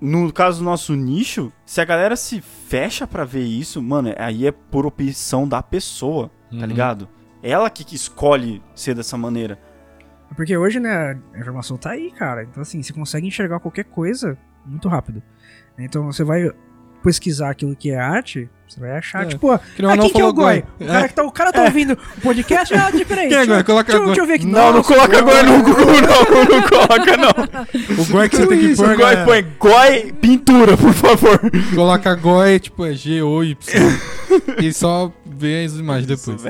no 0.00 0.32
caso 0.32 0.60
do 0.60 0.64
nosso 0.64 0.94
nicho, 0.94 1.52
se 1.66 1.80
a 1.80 1.84
galera 1.84 2.16
se 2.16 2.40
fecha 2.40 3.06
pra 3.06 3.24
ver 3.24 3.42
isso, 3.44 3.82
mano, 3.82 4.14
aí 4.16 4.46
é 4.46 4.52
por 4.52 4.86
opção 4.86 5.46
da 5.46 5.62
pessoa, 5.62 6.30
tá 6.50 6.56
Uhum. 6.56 6.64
ligado? 6.66 7.08
Ela 7.42 7.68
que, 7.68 7.84
que 7.84 7.94
escolhe 7.96 8.62
ser 8.74 8.94
dessa 8.94 9.18
maneira. 9.18 9.58
Porque 10.34 10.56
hoje, 10.56 10.80
né, 10.80 11.20
a 11.34 11.38
informação 11.38 11.76
tá 11.76 11.90
aí, 11.90 12.10
cara. 12.10 12.42
Então, 12.44 12.62
assim, 12.62 12.82
você 12.82 12.92
consegue 12.92 13.26
enxergar 13.26 13.60
qualquer 13.60 13.84
coisa 13.84 14.38
muito 14.64 14.88
rápido. 14.88 15.22
Então, 15.78 16.04
você 16.06 16.24
vai 16.24 16.50
pesquisar 17.04 17.50
aquilo 17.50 17.76
que 17.76 17.90
é 17.90 17.98
arte, 17.98 18.48
você 18.66 18.80
vai 18.80 18.96
achar, 18.96 19.22
É. 19.22 19.26
tipo, 19.26 19.50
ah, 19.52 19.60
quem 19.76 20.10
que 20.10 20.20
é 20.20 20.24
o 20.24 20.32
Goi? 20.32 20.64
O 20.80 20.86
cara, 20.86 21.08
que 21.08 21.14
tá, 21.14 21.22
o 21.22 21.30
cara 21.30 21.52
tá 21.52 21.62
ouvindo 21.64 21.92
o 21.92 22.20
podcast, 22.22 22.74
ah, 22.74 22.90
peraí. 23.06 23.28
Quem 23.28 23.36
é 23.38 23.46
Goi? 23.46 23.62
Coloca 23.62 23.92
deixa, 23.92 24.06
deixa 24.06 24.20
eu 24.22 24.26
ver 24.26 24.32
aqui. 24.34 24.46
Não, 24.46 24.72
não 24.72 24.82
coloca 24.82 25.06
Goi. 25.08 25.18
agora 25.18 25.42
no 25.44 25.62
Google, 25.62 25.86
não, 25.86 26.44
não 26.58 26.62
coloca 26.68 27.16
não. 27.16 28.02
O 28.02 28.06
Goi 28.06 28.28
que 28.28 28.36
você 28.36 28.46
tem 28.46 28.58
que 28.58 28.74
pôr, 28.76 28.90
O 28.90 28.96
Goi 28.96 29.16
põe 29.24 29.46
Goi 29.60 30.12
pintura, 30.20 30.76
por 30.76 30.92
favor. 30.94 31.38
Coloca 31.74 32.14
Goi, 32.16 32.58
tipo, 32.58 32.84
é 32.86 32.92
G-O-Y. 32.94 33.56
e 34.62 34.72
só 34.72 35.12
vê 35.24 35.64
as 35.64 35.74
imagens 35.74 36.06
depois. 36.06 36.42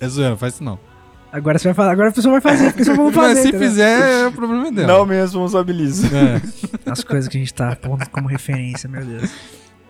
É 0.00 0.08
zoeira, 0.08 0.36
faz 0.36 0.54
isso 0.54 0.64
não. 0.64 0.78
Agora 1.30 1.58
você 1.58 1.66
vai 1.68 1.74
falar, 1.74 1.90
agora 1.92 2.08
a 2.10 2.12
pessoa 2.12 2.32
vai 2.38 2.40
fazer, 2.40 2.66
porque 2.70 2.84
só 2.84 2.94
vamos 2.94 3.12
fazer. 3.12 3.34
Mas 3.34 3.38
se 3.42 3.48
entendeu? 3.48 3.68
fizer, 3.68 4.22
é 4.22 4.26
o 4.28 4.32
problema 4.32 4.70
dela. 4.70 4.86
Não 4.86 5.04
me 5.04 5.16
responsabilizo. 5.16 6.06
É. 6.14 6.40
As 6.90 7.02
coisas 7.02 7.28
que 7.28 7.36
a 7.36 7.40
gente 7.40 7.52
tá 7.52 7.74
pondo 7.74 8.08
como 8.10 8.28
referência, 8.28 8.88
meu 8.88 9.04
Deus. 9.04 9.30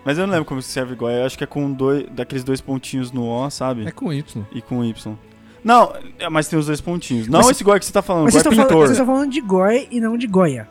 Mas 0.04 0.18
eu 0.18 0.26
não 0.26 0.32
lembro 0.34 0.44
como 0.46 0.60
se 0.60 0.68
serve 0.70 0.92
igual. 0.92 1.10
Eu 1.10 1.24
acho 1.24 1.36
que 1.38 1.44
é 1.44 1.46
com 1.46 1.72
dois, 1.72 2.06
daqueles 2.10 2.44
dois 2.44 2.60
pontinhos 2.60 3.10
no 3.10 3.26
O, 3.26 3.48
sabe? 3.50 3.86
É 3.86 3.90
com 3.90 4.12
Y. 4.12 4.44
E 4.52 4.60
com 4.60 4.84
Y. 4.84 5.16
Não, 5.64 5.94
é, 6.18 6.28
mas 6.28 6.46
tem 6.46 6.58
os 6.58 6.66
dois 6.66 6.80
pontinhos. 6.80 7.26
Não 7.26 7.38
Mas- 7.40 7.50
esse 7.50 7.62
igual 7.62 7.78
que 7.78 7.86
você 7.86 7.92
tá 7.92 8.02
falando, 8.02 8.24
Mas 8.24 8.34
igual 8.34 8.42
vocês 8.44 8.58
é 8.58 8.62
estão 8.62 8.66
falando, 8.68 8.68
pintor. 8.68 8.86
vocês 8.86 8.98
estão 9.00 9.06
falando 9.14 9.30
de 9.32 9.40
Goi 9.40 9.88
e 9.90 10.00
não 10.00 10.18
de 10.18 10.26
Goya. 10.26 10.68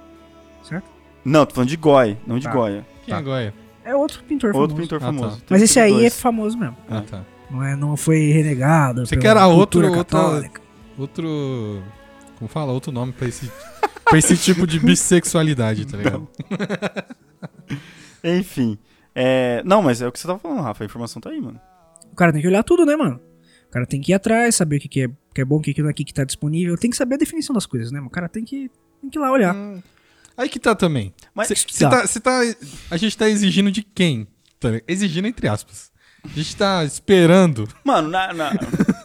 Certo? 0.62 0.86
Não, 1.26 1.46
tô 1.48 1.56
falando 1.56 1.70
de 1.70 1.78
Goi, 1.78 2.18
não 2.28 2.38
de 2.38 2.46
Tá. 2.46 2.52
Goya. 2.52 2.86
Quem 3.04 3.16
é 3.16 3.22
Goya? 3.22 3.54
É 3.84 3.96
outro 3.96 4.24
pintor 4.24 4.56
Outro 4.56 4.76
famoso. 4.76 4.82
pintor 4.82 4.98
Ah, 4.98 5.00
tá. 5.00 5.06
famoso. 5.08 5.30
Mas 5.32 5.42
Teve 5.48 5.64
esse 5.64 5.80
aí 5.80 5.94
é 5.96 6.00
dois. 6.02 6.20
famoso 6.22 6.58
mesmo. 6.58 6.78
Ah, 6.88 7.02
tá. 7.02 7.22
Não, 7.50 7.64
é, 7.64 7.76
não 7.76 7.98
foi 7.98 8.18
renegado. 8.32 9.06
Você 9.06 9.10
pela 9.16 9.22
que 9.22 9.28
era 9.28 9.48
outro- 9.48 9.92
outra-. 9.92 10.44
Outro. 10.98 11.82
Como 12.38 12.48
fala? 12.48 12.72
Outro 12.72 12.92
nome 12.92 13.12
pra 13.14 13.28
esse, 13.28 13.52
pra 14.06 14.18
esse 14.20 14.38
tipo 14.38 14.68
de 14.68 14.80
bissexualidade, 14.80 15.86
tá 15.88 15.98
ligado? 15.98 16.28
Enfim. 18.24 18.78
É... 19.16 19.62
Não, 19.66 19.82
mas 19.82 20.02
é 20.02 20.08
o 20.08 20.12
que 20.12 20.20
você 20.20 20.28
tava 20.28 20.40
falando, 20.40 20.62
Rafa. 20.62 20.84
A 20.84 20.86
informação 20.86 21.22
tá 21.22 21.30
aí, 21.30 21.40
mano. 21.42 21.60
O 22.12 22.16
cara 22.16 22.32
tem 22.32 22.42
que 22.42 22.48
olhar 22.48 22.64
tudo, 22.64 22.86
né, 22.86 22.96
mano? 22.96 23.20
O 23.68 23.72
cara 23.72 23.86
tem 23.86 24.00
que 24.02 24.12
ir 24.12 24.16
atrás, 24.16 24.56
saber 24.56 24.78
o 24.78 24.80
que, 24.80 24.88
que, 24.88 25.02
é, 25.02 25.08
que 25.34 25.42
é 25.42 25.46
bom, 25.46 25.58
o 25.58 25.62
que, 25.62 25.74
que 25.74 25.82
não 25.82 25.90
é, 25.90 25.92
o 25.92 25.96
que, 25.96 26.04
que 26.04 26.14
tá 26.14 26.24
disponível. 26.24 26.78
Tem 26.78 26.90
que 26.92 26.98
saber 26.98 27.16
a 27.16 27.18
definição 27.18 27.54
das 27.54 27.66
coisas, 27.66 27.92
né? 27.92 28.00
mano? 28.00 28.08
O 28.08 28.12
cara 28.12 28.30
tem 28.30 28.44
que, 28.46 28.70
tem 29.02 29.10
que 29.10 29.18
ir 29.18 29.22
lá 29.22 29.32
olhar. 29.32 29.56
Aí 30.38 30.48
que 30.50 30.60
tá 30.60 30.76
também. 30.76 31.14
Mas- 31.34 31.48
Cê- 31.48 31.56
cê 31.56 31.90
tá, 31.90 32.06
cê 32.08 32.20
tá- 32.20 32.42
a 32.90 32.98
gente 32.98 33.18
tá 33.18 33.30
exigindo 33.30 33.72
de 33.72 33.84
quem? 33.84 34.28
Tá 34.60 34.70
exigindo 34.88 35.28
entre 35.28 35.48
aspas. 35.48 35.92
A 36.24 36.28
gente 36.30 36.56
tá 36.56 36.86
esperando. 36.86 37.68
Mano, 37.84 38.08
na, 38.10 38.34
na- 38.34 38.52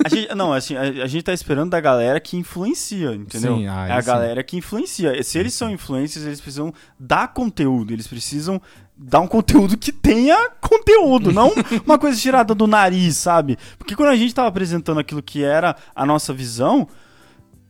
a 0.04 0.08
gente, 0.08 0.32
não, 0.34 0.52
assim, 0.52 0.76
a, 0.76 0.82
a 0.82 1.06
gente 1.06 1.24
tá 1.24 1.32
esperando 1.32 1.70
da 1.70 1.80
galera 1.80 2.20
que 2.20 2.36
influencia, 2.36 3.12
entendeu? 3.12 3.56
Sim, 3.56 3.66
ah, 3.66 3.88
é 3.88 3.92
a 3.92 4.00
sim. 4.00 4.06
galera 4.06 4.44
que 4.44 4.56
influencia. 4.56 5.20
Se 5.24 5.36
eles 5.38 5.52
são 5.52 5.68
influencers, 5.70 6.24
eles 6.24 6.40
precisam 6.40 6.72
dar 6.98 7.28
conteúdo, 7.34 7.92
eles 7.92 8.06
precisam 8.06 8.62
dar 8.98 9.20
um 9.20 9.26
conteúdo 9.28 9.76
que 9.78 9.92
tenha 9.92 10.50
conteúdo, 10.60 11.30
não 11.32 11.52
uma 11.86 11.98
coisa 11.98 12.18
tirada 12.20 12.54
do 12.54 12.66
nariz, 12.66 13.16
sabe? 13.16 13.56
Porque 13.78 13.94
quando 13.94 14.08
a 14.10 14.16
gente 14.16 14.34
tava 14.34 14.48
apresentando 14.48 14.98
aquilo 14.98 15.22
que 15.22 15.44
era 15.44 15.76
a 15.94 16.04
nossa 16.04 16.34
visão, 16.34 16.88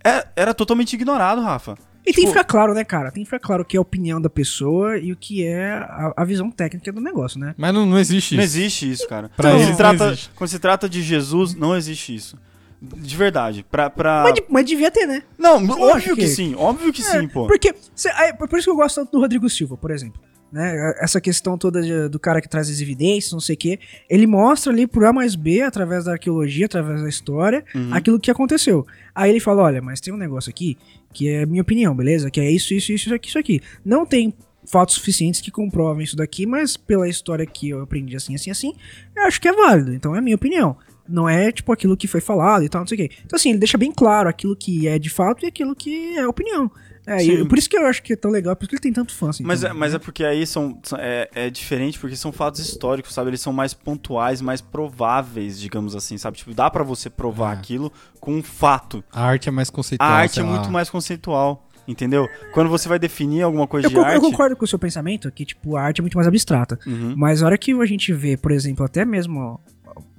é- 0.05 0.27
era 0.37 0.55
totalmente 0.55 0.95
ignorado, 0.95 1.41
Rafa. 1.43 1.77
E 2.07 2.13
tem 2.13 2.15
que 2.15 2.21
Tipo- 2.21 2.33
ficar 2.33 2.45
claro, 2.45 2.73
né, 2.73 2.85
cara? 2.85 3.11
Tem 3.11 3.23
que 3.23 3.27
ficar 3.29 3.41
claro 3.41 3.63
o 3.63 3.67
que 3.67 3.77
é 3.77 3.79
a 3.79 3.83
opinião 3.83 4.19
da 4.21 4.31
pessoa 4.31 4.97
e 4.97 5.13
o 5.13 5.17
que 5.17 5.45
é 5.45 5.75
a, 5.75 6.15
a 6.17 6.25
visão 6.25 6.51
técnica 6.51 6.91
do 6.91 7.01
negócio, 7.03 7.39
né? 7.39 7.55
Mas 7.59 7.75
não, 7.75 7.85
não 7.85 7.99
existe 7.99 8.35
Não 8.35 8.43
isso. 8.43 8.57
existe 8.57 8.91
isso, 8.91 9.07
cara. 9.07 9.31
Pra 9.37 9.51
quando, 9.51 9.67
se 9.67 9.77
trata, 9.77 10.05
não 10.05 10.13
existe. 10.13 10.31
quando 10.35 10.49
se 10.51 10.59
trata 10.59 10.89
de 10.89 11.03
Jesus, 11.03 11.55
não 11.55 11.77
existe 11.77 12.15
isso. 12.15 12.39
De 12.81 13.15
verdade. 13.17 13.67
Pra, 13.71 13.91
pra... 13.91 14.23
Mas, 14.23 14.41
mas 14.49 14.65
devia 14.65 14.91
ter, 14.91 15.05
né? 15.07 15.23
Não, 15.37 15.57
óbvio 15.69 16.15
que... 16.15 16.23
que- 16.23 16.29
sim, 16.29 16.55
óbvio 16.57 16.93
que 16.93 17.03
É, 17.03 17.05
sim, 17.21 17.29
pô. 17.29 17.47
Porque, 17.47 17.75
cê- 17.95 18.09
aí, 18.15 18.33
por 18.33 18.49
isso 18.59 18.65
que 18.65 18.71
eu 18.71 18.77
gosto 18.77 18.95
tanto 18.95 19.13
do 19.13 19.21
Rodrigo 19.21 19.51
Silva, 19.51 19.77
por 19.77 19.91
exemplo. 19.91 20.23
Né? 20.51 20.95
Essa 21.01 21.21
questão 21.21 21.59
toda 21.59 21.83
de- 21.83 22.09
do 22.09 22.19
cara 22.19 22.41
que 22.41 22.49
traz 22.49 22.71
as 22.71 22.81
evidências, 22.81 23.33
não 23.33 23.41
sei 23.41 23.55
o 23.55 23.59
quê. 23.59 23.79
Ele 24.09 24.27
mostra 24.27 24.73
ali 24.73 24.87
por 24.87 25.05
A 25.05 25.13
mais 25.13 25.35
B, 25.35 25.61
através 25.61 26.05
da 26.07 26.13
arqueologia, 26.13 26.65
através 26.67 27.03
da 27.03 27.09
história, 27.09 27.63
Uhum. 27.75 27.93
aquilo 27.93 28.19
que 28.19 28.31
aconteceu. 28.31 28.87
Aí 29.15 29.31
ele 29.31 29.41
fala: 29.41 29.63
olha, 29.63 29.83
mas 29.83 30.01
tem 30.01 30.13
um 30.13 30.17
negócio 30.17 30.49
aqui 30.49 30.79
que 31.13 31.29
é 31.29 31.43
a 31.43 31.47
minha 31.47 31.61
opinião, 31.63 31.95
beleza? 31.95 32.31
Que 32.31 32.41
é 32.41 32.51
isso, 32.51 32.73
isso, 32.73 32.93
isso, 32.93 33.07
isso 33.07 33.15
aqui, 33.15 33.29
isso 33.29 33.39
aqui. 33.39 33.61
Não 33.85 34.07
tem 34.07 34.33
fatos 34.67 34.95
suficientes 34.97 35.41
que 35.41 35.51
comprovem 35.51 36.05
isso 36.05 36.17
daqui, 36.17 36.47
mas 36.47 36.77
pela 36.77 37.09
história 37.09 37.45
que 37.47 37.71
eu 37.71 37.81
aprendi 37.83 38.15
assim, 38.17 38.35
assim, 38.35 38.51
assim, 38.51 38.73
eu 39.17 39.25
acho 39.25 39.41
que 39.41 39.49
é 39.49 39.53
válido. 39.53 39.93
Então 39.95 40.15
é 40.15 40.19
a 40.19 40.23
minha 40.23 40.37
opinião. 40.37 40.77
Não 41.09 41.27
é 41.27 41.51
tipo 41.51 41.73
aquilo 41.73 41.97
que 41.97 42.07
foi 42.07 42.21
falado 42.21 42.63
e 42.65 42.69
tal, 42.69 42.83
não 42.83 42.87
sei 42.87 42.95
o 42.97 43.09
quê. 43.09 43.15
Então, 43.25 43.37
assim, 43.37 43.49
ele 43.51 43.59
deixa 43.59 43.79
bem 43.79 43.91
claro 43.91 44.29
aquilo 44.29 44.55
que 44.55 44.87
é 44.87 44.99
de 44.99 45.09
fato 45.09 45.43
e 45.45 45.47
aquilo 45.49 45.75
que 45.75 46.17
é 46.19 46.27
opinião. 46.27 46.71
É, 47.09 47.25
e 47.25 47.45
por 47.49 47.57
isso 47.59 47.69
que 47.71 47.77
eu 47.79 47.87
acho 47.87 48.03
que 48.03 48.13
é 48.13 48.17
tão 48.17 48.31
legal, 48.31 48.55
por 48.55 48.65
isso 48.65 48.69
que 48.71 48.75
ele 48.77 48.83
tem 48.83 48.93
tanto 48.93 49.15
fã. 49.15 49.31
Assim, 49.31 49.43
Mas, 49.43 49.65
é, 49.65 49.73
mas 49.73 49.93
né? 49.93 49.97
é 49.97 49.99
porque 49.99 50.25
aí 50.25 50.47
são, 50.47 50.79
são- 50.83 50.99
é, 51.01 51.29
é 51.35 51.49
diferente, 51.51 51.99
porque 51.99 52.15
são 52.17 52.31
fatos 52.31 52.61
históricos, 52.61 53.15
sabe? 53.15 53.31
Eles 53.31 53.41
são 53.41 53.53
mais 53.53 53.73
pontuais, 53.73 54.41
mais 54.41 54.61
prováveis, 54.61 55.59
digamos 55.61 55.97
assim, 55.97 56.19
sabe? 56.19 56.37
Tipo, 56.37 56.53
dá 56.55 56.71
pra 56.71 56.85
você 56.85 57.09
provar 57.09 57.51
Ah. 57.51 57.53
aquilo 57.53 57.93
com 58.21 58.33
um 58.35 58.43
fato. 58.43 59.03
A 59.13 59.23
arte 59.25 59.49
é 59.49 59.53
mais 59.53 59.69
A 59.69 59.73
conceitual. 59.73 60.11
arte 60.11 60.35
sei 60.35 60.43
é 60.43 60.47
lá. 60.47 60.53
muito 60.53 60.71
mais 60.71 60.91
conceitual, 60.91 61.67
entendeu? 61.87 62.29
Quando 62.53 62.69
você 62.69 62.89
vai 62.89 62.99
definir 62.99 63.43
alguma 63.43 63.67
coisa 63.67 63.87
Eu, 63.87 63.91
de 63.91 63.97
eu 63.97 64.05
arte... 64.05 64.21
concordo 64.21 64.57
com 64.57 64.65
o 64.65 64.69
seu 64.69 64.79
pensamento 64.79 65.31
que, 65.33 65.45
tipo, 65.45 65.77
a 65.77 65.83
arte 65.83 66.01
é 66.01 66.03
muito 66.03 66.15
mais 66.17 66.27
abstrata. 66.27 66.79
Uhum. 66.87 67.15
Mas 67.17 67.43
a 67.43 67.47
hora 67.47 67.57
que 67.57 67.73
a 67.73 67.87
gente 67.87 68.13
vê, 68.13 68.37
por 68.37 68.53
exemplo, 68.53 68.85
até 68.85 69.05
mesmo 69.05 69.61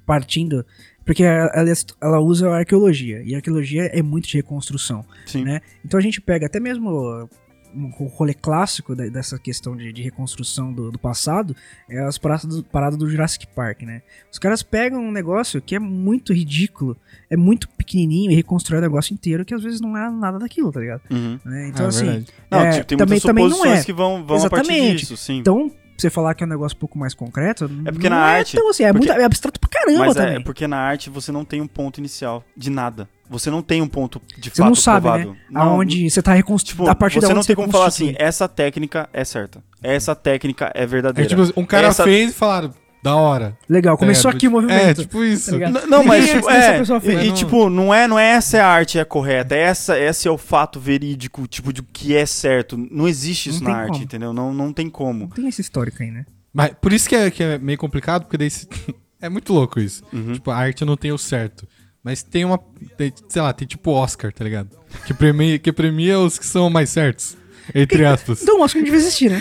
partindo. 0.05 0.65
Porque 1.09 1.23
ela, 1.23 1.51
ela 1.99 2.19
usa 2.19 2.51
a 2.51 2.59
arqueologia. 2.59 3.23
E 3.25 3.33
a 3.33 3.39
arqueologia 3.39 3.85
é 3.85 3.99
muito 3.99 4.27
de 4.27 4.37
reconstrução. 4.37 5.03
Sim. 5.25 5.43
né? 5.43 5.59
Então 5.83 5.97
a 5.97 6.03
gente 6.03 6.21
pega 6.21 6.45
até 6.45 6.59
mesmo 6.59 7.27
um 7.73 7.89
rolê 8.07 8.33
clássico 8.33 8.95
dessa 8.95 9.39
questão 9.39 9.75
de, 9.75 9.91
de 9.91 10.03
reconstrução 10.03 10.71
do, 10.71 10.91
do 10.91 10.99
passado 10.99 11.55
é 11.89 11.99
as 11.99 12.17
paradas 12.17 12.45
do, 12.45 12.63
paradas 12.63 12.97
do 12.97 13.09
Jurassic 13.09 13.47
Park, 13.47 13.81
né? 13.81 14.03
Os 14.31 14.37
caras 14.37 14.61
pegam 14.61 15.03
um 15.03 15.11
negócio 15.11 15.59
que 15.59 15.75
é 15.75 15.79
muito 15.79 16.31
ridículo, 16.31 16.95
é 17.27 17.35
muito 17.35 17.67
pequenininho 17.69 18.31
e 18.31 18.35
reconstrói 18.35 18.77
o 18.77 18.81
negócio 18.81 19.13
inteiro 19.13 19.43
que 19.43 19.53
às 19.53 19.63
vezes 19.63 19.81
não 19.81 19.97
é 19.97 20.11
nada 20.11 20.37
daquilo, 20.37 20.71
tá 20.71 20.79
ligado? 20.79 21.01
Uhum. 21.09 21.39
Né? 21.43 21.69
Então 21.69 21.85
É 21.85 21.89
assim, 21.89 22.05
verdade. 22.05 22.33
Não, 22.51 22.59
é, 22.59 22.71
tipo, 22.71 22.85
tem 22.85 22.97
também, 22.97 23.13
muitas 23.13 23.27
também 23.27 23.43
não 23.43 23.51
suposições 23.51 23.81
é. 23.81 23.85
que 23.85 23.93
vão, 23.93 24.25
vão 24.25 24.45
a 24.45 24.49
partir 24.49 24.95
disso, 24.95 25.17
sim. 25.17 25.39
Então, 25.39 25.71
você 26.01 26.09
falar 26.09 26.33
que 26.33 26.43
é 26.43 26.47
um 26.47 26.49
negócio 26.49 26.75
um 26.75 26.79
pouco 26.79 26.97
mais 26.97 27.13
concreto, 27.13 27.69
É 27.85 27.91
porque 27.91 28.09
não 28.09 28.17
na 28.17 28.31
é 28.33 28.37
arte- 28.39 28.55
tão 28.57 28.69
assim, 28.69 28.83
é, 28.83 28.91
porque- 28.93 29.07
muito, 29.07 29.21
é 29.21 29.23
abstrato 29.25 29.59
pra 29.59 29.69
caramba 29.69 30.05
Mas 30.05 30.15
também. 30.15 30.35
é 30.35 30.39
porque 30.39 30.67
na 30.67 30.77
arte 30.77 31.09
você 31.09 31.31
não 31.31 31.43
tem 31.45 31.61
um 31.61 31.67
ponto 31.67 31.97
inicial 31.99 32.43
de 32.55 32.69
nada. 32.69 33.07
Você 33.29 33.51
não 33.51 33.61
tem 33.61 33.79
um 33.81 33.87
ponto 33.87 34.19
de 34.37 34.49
Você 34.49 34.55
fato 34.57 34.67
não 34.69 34.75
sabe, 34.75 35.01
provado. 35.01 35.29
né? 35.31 35.37
Não, 35.51 35.61
Aonde 35.61 36.09
você 36.09 36.21
tá 36.21 36.33
reconstruindo. 36.33 36.81
Tipo, 36.83 36.89
a 36.91 36.95
partir 36.95 37.15
você 37.21 37.27
da 37.27 37.33
não 37.33 37.37
onde 37.39 37.47
tem 37.47 37.55
você 37.55 37.61
como 37.61 37.71
falar 37.71 37.85
assim, 37.87 38.15
essa 38.17 38.47
técnica 38.47 39.07
é 39.13 39.23
certa. 39.23 39.63
Essa 39.83 40.15
técnica 40.15 40.71
é 40.73 40.83
É 40.83 40.85
verdadeira. 40.87 41.29
tipo, 41.45 41.59
um 41.59 41.65
cara 41.65 41.87
Essa- 41.89 42.03
fez 42.03 42.31
e 42.31 42.33
falaram, 42.33 42.73
da 43.01 43.15
hora. 43.15 43.57
Legal, 43.69 43.97
começou 43.97 44.29
É, 44.31 44.33
aqui 44.35 44.47
o 44.47 44.51
movimento. 44.51 45.01
É, 45.01 45.03
tipo 45.03 45.23
isso. 45.23 45.57
Tá 45.57 45.85
Não, 45.87 46.03
mas 46.03 46.29
tipo, 46.29 46.49
é, 46.49 46.79
pessoa 46.79 46.99
fez. 46.99 47.21
e, 47.21 47.25
e, 47.25 47.27
Não. 47.29 47.33
tipo, 47.35 47.69
não 47.69 47.93
é, 47.93 48.07
não 48.07 48.19
é 48.19 48.31
essa 48.31 48.57
é 48.57 48.61
a 48.61 48.67
arte 48.67 48.99
é 48.99 49.05
correta, 49.05 49.55
é 49.55 49.59
essa, 49.59 49.97
esse 49.97 50.27
é 50.27 50.31
o 50.31 50.37
fato 50.37 50.79
verídico, 50.79 51.47
tipo, 51.47 51.71
de 51.71 51.81
que 51.81 52.15
é 52.15 52.25
certo. 52.25 52.75
Não 52.91 53.07
existe 53.07 53.49
isso 53.49 53.63
Não 53.63 53.71
na 53.71 53.77
arte, 53.77 53.91
como. 53.91 54.03
entendeu? 54.03 54.33
Não, 54.33 54.53
não 54.53 54.73
tem 54.73 54.85
Não 54.85 54.91
como. 54.91 55.27
tem 55.29 55.47
esse 55.47 55.61
histórico 55.61 56.03
aí, 56.03 56.11
né? 56.11 56.25
Mas 56.53 56.71
por 56.81 56.91
isso 56.91 57.07
que 57.07 57.15
é, 57.15 57.29
que 57.31 57.41
é 57.43 57.57
meio 57.57 57.77
complicado, 57.77 58.23
porque 58.23 58.37
daí 58.37 58.49
se- 58.49 58.67
é 59.21 59.29
muito 59.29 59.53
louco 59.53 59.79
isso. 59.79 60.03
Uhum. 60.11 60.33
Tipo, 60.33 60.51
a 60.51 60.57
arte 60.57 60.83
não 60.83 60.97
tem 60.97 61.11
o 61.11 61.17
certo. 61.17 61.67
Mas 62.03 62.23
tem 62.23 62.43
uma. 62.45 62.57
tem, 62.97 63.13
sei 63.27 63.41
lá, 63.41 63.51
tem 63.53 63.67
tipo 63.67 63.91
Oscar, 63.91 64.31
tá 64.33 64.43
ligado? 64.43 64.69
Que 65.05 65.13
premia, 65.13 65.59
que 65.59 65.71
premia 65.71 66.17
os 66.19 66.39
que 66.39 66.45
são 66.45 66.69
mais 66.69 66.89
certos. 66.89 67.37
Entre 67.73 68.05
aspas. 68.05 68.41
Então 68.41 68.59
o 68.59 68.63
Oscar 68.63 68.79
não 68.81 68.85
devia 68.85 68.99
existir, 68.99 69.29
né? 69.29 69.39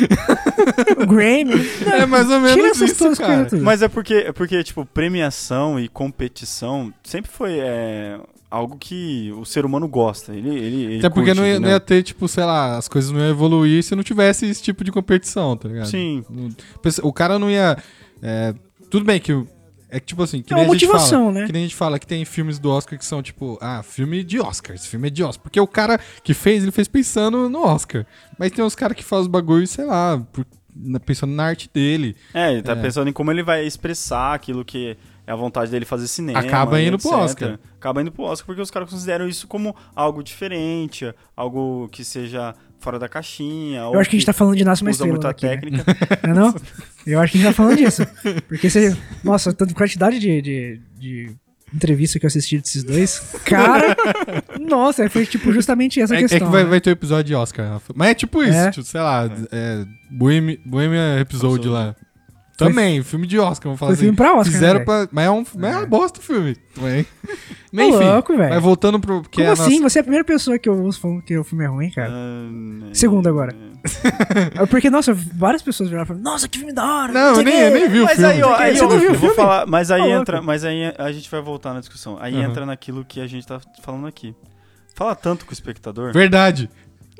o 1.00 1.06
Grammy. 1.06 1.66
É 1.86 2.06
mais 2.06 2.28
ou 2.30 2.40
Tira 2.40 2.56
menos 2.56 2.82
essas 2.82 2.90
isso, 2.92 3.16
cara. 3.20 3.40
coisas. 3.44 3.60
Mas 3.62 3.82
é 3.82 3.88
porque, 3.88 4.14
é 4.14 4.32
porque, 4.32 4.62
tipo, 4.62 4.84
premiação 4.86 5.78
e 5.78 5.88
competição 5.88 6.92
sempre 7.02 7.30
foi 7.30 7.58
é, 7.58 8.18
algo 8.50 8.76
que 8.78 9.32
o 9.36 9.44
ser 9.44 9.64
humano 9.64 9.88
gosta. 9.88 10.34
Ele, 10.34 10.48
ele, 10.48 10.84
ele 10.84 10.98
Até 10.98 11.08
porque 11.08 11.30
curte, 11.30 11.40
não 11.40 11.46
ia, 11.46 11.60
não 11.60 11.68
ia 11.68 11.80
ter, 11.80 12.02
tipo, 12.02 12.26
sei 12.28 12.44
lá, 12.44 12.76
as 12.76 12.88
coisas 12.88 13.10
não 13.10 13.20
iam 13.20 13.30
evoluir 13.30 13.82
se 13.82 13.94
não 13.94 14.02
tivesse 14.02 14.46
esse 14.46 14.62
tipo 14.62 14.84
de 14.84 14.90
competição, 14.92 15.56
tá 15.56 15.68
ligado? 15.68 15.86
Sim. 15.88 16.24
Não- 16.30 16.50
O 17.02 17.12
cara 17.12 17.38
não 17.38 17.50
ia. 17.50 17.76
é, 18.22 18.54
tudo 18.90 19.04
bem 19.04 19.20
que. 19.20 19.32
É 19.90 19.98
que, 19.98 20.06
tipo 20.06 20.22
assim, 20.22 20.42
que 20.42 20.52
É 20.52 20.56
nem 20.56 20.64
uma 20.66 20.74
a 20.74 20.76
gente 20.76 20.86
fala, 20.86 20.98
motivação, 20.98 21.32
né? 21.32 21.46
Que 21.46 21.52
nem 21.52 21.62
a 21.62 21.66
gente 21.66 21.74
fala 21.76 21.98
que 21.98 22.06
tem 22.06 22.24
filmes 22.24 22.58
do 22.58 22.70
Oscar 22.70 22.98
que 22.98 23.04
são, 23.06 23.22
tipo, 23.22 23.56
ah, 23.60 23.82
filme 23.82 24.22
de 24.22 24.38
Oscar, 24.38 24.76
esse 24.76 24.86
filme 24.88 25.06
é 25.08 25.10
de 25.10 25.22
Oscar. 25.24 25.42
Porque 25.42 25.58
o 25.60 25.66
cara 25.66 25.98
que 26.22 26.34
fez, 26.34 26.62
ele 26.62 26.72
fez 26.72 26.86
pensando 26.88 27.48
no 27.48 27.64
Oscar. 27.64 28.04
Mas 28.38 28.52
tem 28.52 28.62
uns 28.64 28.74
caras 28.74 28.96
que 28.96 29.02
fazem 29.04 29.22
os 29.22 29.28
bagulhos, 29.28 29.70
sei 29.70 29.86
lá, 29.86 30.22
por- 30.32 30.46
na- 30.76 31.00
pensando 31.00 31.32
na 31.32 31.44
arte 31.44 31.70
dele. 31.72 32.14
É, 32.34 32.52
ele 32.52 32.62
tá 32.62 32.72
É. 32.72 32.76
pensando 32.76 33.08
em 33.08 33.12
como 33.12 33.30
ele 33.30 33.42
vai 33.42 33.64
expressar 33.66 34.34
aquilo 34.34 34.64
que 34.64 34.96
é 35.26 35.32
a 35.32 35.36
vontade 35.36 35.70
dele 35.70 35.84
fazer 35.84 36.06
cinema. 36.06 36.38
Acaba 36.38 36.80
indo 36.80 36.98
pro 36.98 37.08
etc. 37.10 37.20
Oscar. 37.22 37.58
Acaba 37.78 38.02
indo 38.02 38.12
pro 38.12 38.24
Oscar 38.24 38.46
porque 38.46 38.60
os 38.62 38.70
caras 38.70 38.90
consideram 38.90 39.26
isso 39.28 39.46
como 39.48 39.74
algo 39.96 40.22
diferente, 40.22 41.12
algo 41.36 41.88
que 41.90 42.04
seja 42.04 42.54
fora 42.80 42.98
da 42.98 43.08
caixinha. 43.08 43.80
Eu 43.80 43.98
acho 43.98 44.08
que 44.08 44.16
a 44.16 44.18
gente 44.20 44.26
tá 44.26 44.32
falando 44.32 44.54
de 44.56 44.64
Nasce 44.64 44.82
uma 44.82 44.90
usa 44.90 45.04
Estrela 45.04 45.12
muita 45.14 45.28
aqui, 45.30 45.46
né? 45.46 45.56
técnica. 45.56 45.84
Não, 46.28 46.30
é 46.30 46.34
não? 46.34 46.54
Eu 47.12 47.20
acho 47.20 47.32
que 47.32 47.38
a 47.38 47.40
gente 47.42 47.50
tá 47.50 47.54
falando 47.54 47.76
disso. 47.76 48.06
Porque 48.48 48.68
você... 48.68 48.96
Nossa, 49.24 49.52
tanta 49.52 49.72
quantidade 49.74 50.18
de, 50.18 50.42
de, 50.42 50.80
de 50.98 51.30
entrevista 51.74 52.18
que 52.18 52.26
eu 52.26 52.28
assisti 52.28 52.58
desses 52.58 52.82
dois. 52.84 53.20
Cara, 53.44 53.96
nossa, 54.60 55.08
foi 55.08 55.24
tipo 55.26 55.52
justamente 55.52 56.00
essa 56.00 56.14
É, 56.14 56.18
é 56.18 56.20
questão. 56.22 56.38
que 56.46 56.52
vai, 56.52 56.64
né? 56.64 56.70
vai 56.70 56.80
ter 56.80 56.90
o 56.90 56.92
episódio 56.92 57.24
de 57.24 57.34
Oscar, 57.34 57.68
Rafa. 57.72 57.92
Mas 57.96 58.08
é 58.10 58.14
tipo 58.14 58.42
isso, 58.42 58.52
É. 58.52 58.70
tipo, 58.70 58.86
sei 58.86 59.00
lá, 59.00 59.30
é, 59.52 59.84
Bohemia, 60.10 60.58
Bohemia 60.64 61.18
Episode 61.20 61.68
lá. 61.68 61.94
Também, 62.58 63.02
filme 63.04 63.26
de 63.26 63.38
Oscar, 63.38 63.64
vamos 63.64 63.78
falar 63.78 63.90
Foi 63.90 63.94
assim. 63.94 64.02
filme 64.02 64.16
pra 64.16 64.34
Oscar, 64.34 64.52
Fizeram 64.52 64.78
né, 64.80 64.84
pra. 64.84 65.08
Mas 65.12 65.24
é, 65.26 65.30
um, 65.30 65.44
mas 65.56 65.74
é 65.74 65.76
uma 65.78 65.86
bosta 65.86 66.18
o 66.18 66.22
filme. 66.22 66.56
Também. 66.74 67.06
Mas 67.70 67.84
Ô, 67.94 67.96
enfim. 67.98 68.08
louco, 68.10 68.34
velho. 68.36 68.48
mas 68.48 68.62
voltando 68.62 68.98
pro. 68.98 69.20
Que 69.24 69.36
Como 69.42 69.46
é 69.46 69.50
assim? 69.52 69.78
nossa- 69.80 69.90
Você 69.90 69.98
é 69.98 70.00
a 70.00 70.02
primeira 70.02 70.24
pessoa 70.24 70.58
que 70.58 70.66
eu 70.70 70.82
ouço 70.82 70.98
falando 71.00 71.20
que 71.20 71.36
o 71.36 71.44
filme 71.44 71.64
é 71.64 71.68
ruim, 71.68 71.90
cara. 71.90 72.10
Ah, 72.10 72.88
Segundo 72.94 73.28
agora. 73.28 73.54
É 74.58 74.64
Porque, 74.66 74.88
nossa, 74.88 75.12
várias 75.12 75.60
pessoas 75.62 75.90
viraram 75.90 76.04
e 76.04 76.08
falaram, 76.08 76.24
nossa, 76.24 76.48
que 76.48 76.56
filme 76.58 76.72
da 76.72 76.84
hora. 76.84 77.12
Não, 77.12 77.36
eu 77.36 77.42
nem, 77.44 77.54
eu 77.60 77.72
quê." 77.72 77.78
nem 77.78 77.88
vi 77.90 78.00
o 78.00 78.04
Mas 78.04 78.16
filme. 78.16 78.32
aí, 78.32 78.42
ó, 78.42 78.54
aí 78.56 78.74
Você 78.76 78.84
eu, 78.84 78.88
não 78.88 78.98
viu 78.98 79.10
o 79.12 79.14
filme? 79.14 79.34
falar, 79.34 79.66
mas 79.66 79.90
aí 79.90 80.00
Tá 80.00 80.08
entra, 80.08 80.40
mas 80.42 80.64
aí 80.64 80.94
a 80.96 81.12
gente 81.12 81.30
vai 81.30 81.42
voltar 81.42 81.74
na 81.74 81.80
discussão. 81.80 82.16
Aí 82.20 82.34
Uhum. 82.34 82.42
entra 82.42 82.64
naquilo 82.64 83.04
que 83.04 83.20
a 83.20 83.26
gente 83.26 83.46
tá 83.46 83.60
falando 83.82 84.06
aqui. 84.06 84.34
Fala 84.94 85.14
tanto 85.14 85.44
com 85.44 85.50
o 85.50 85.54
espectador. 85.54 86.12
Verdade. 86.12 86.70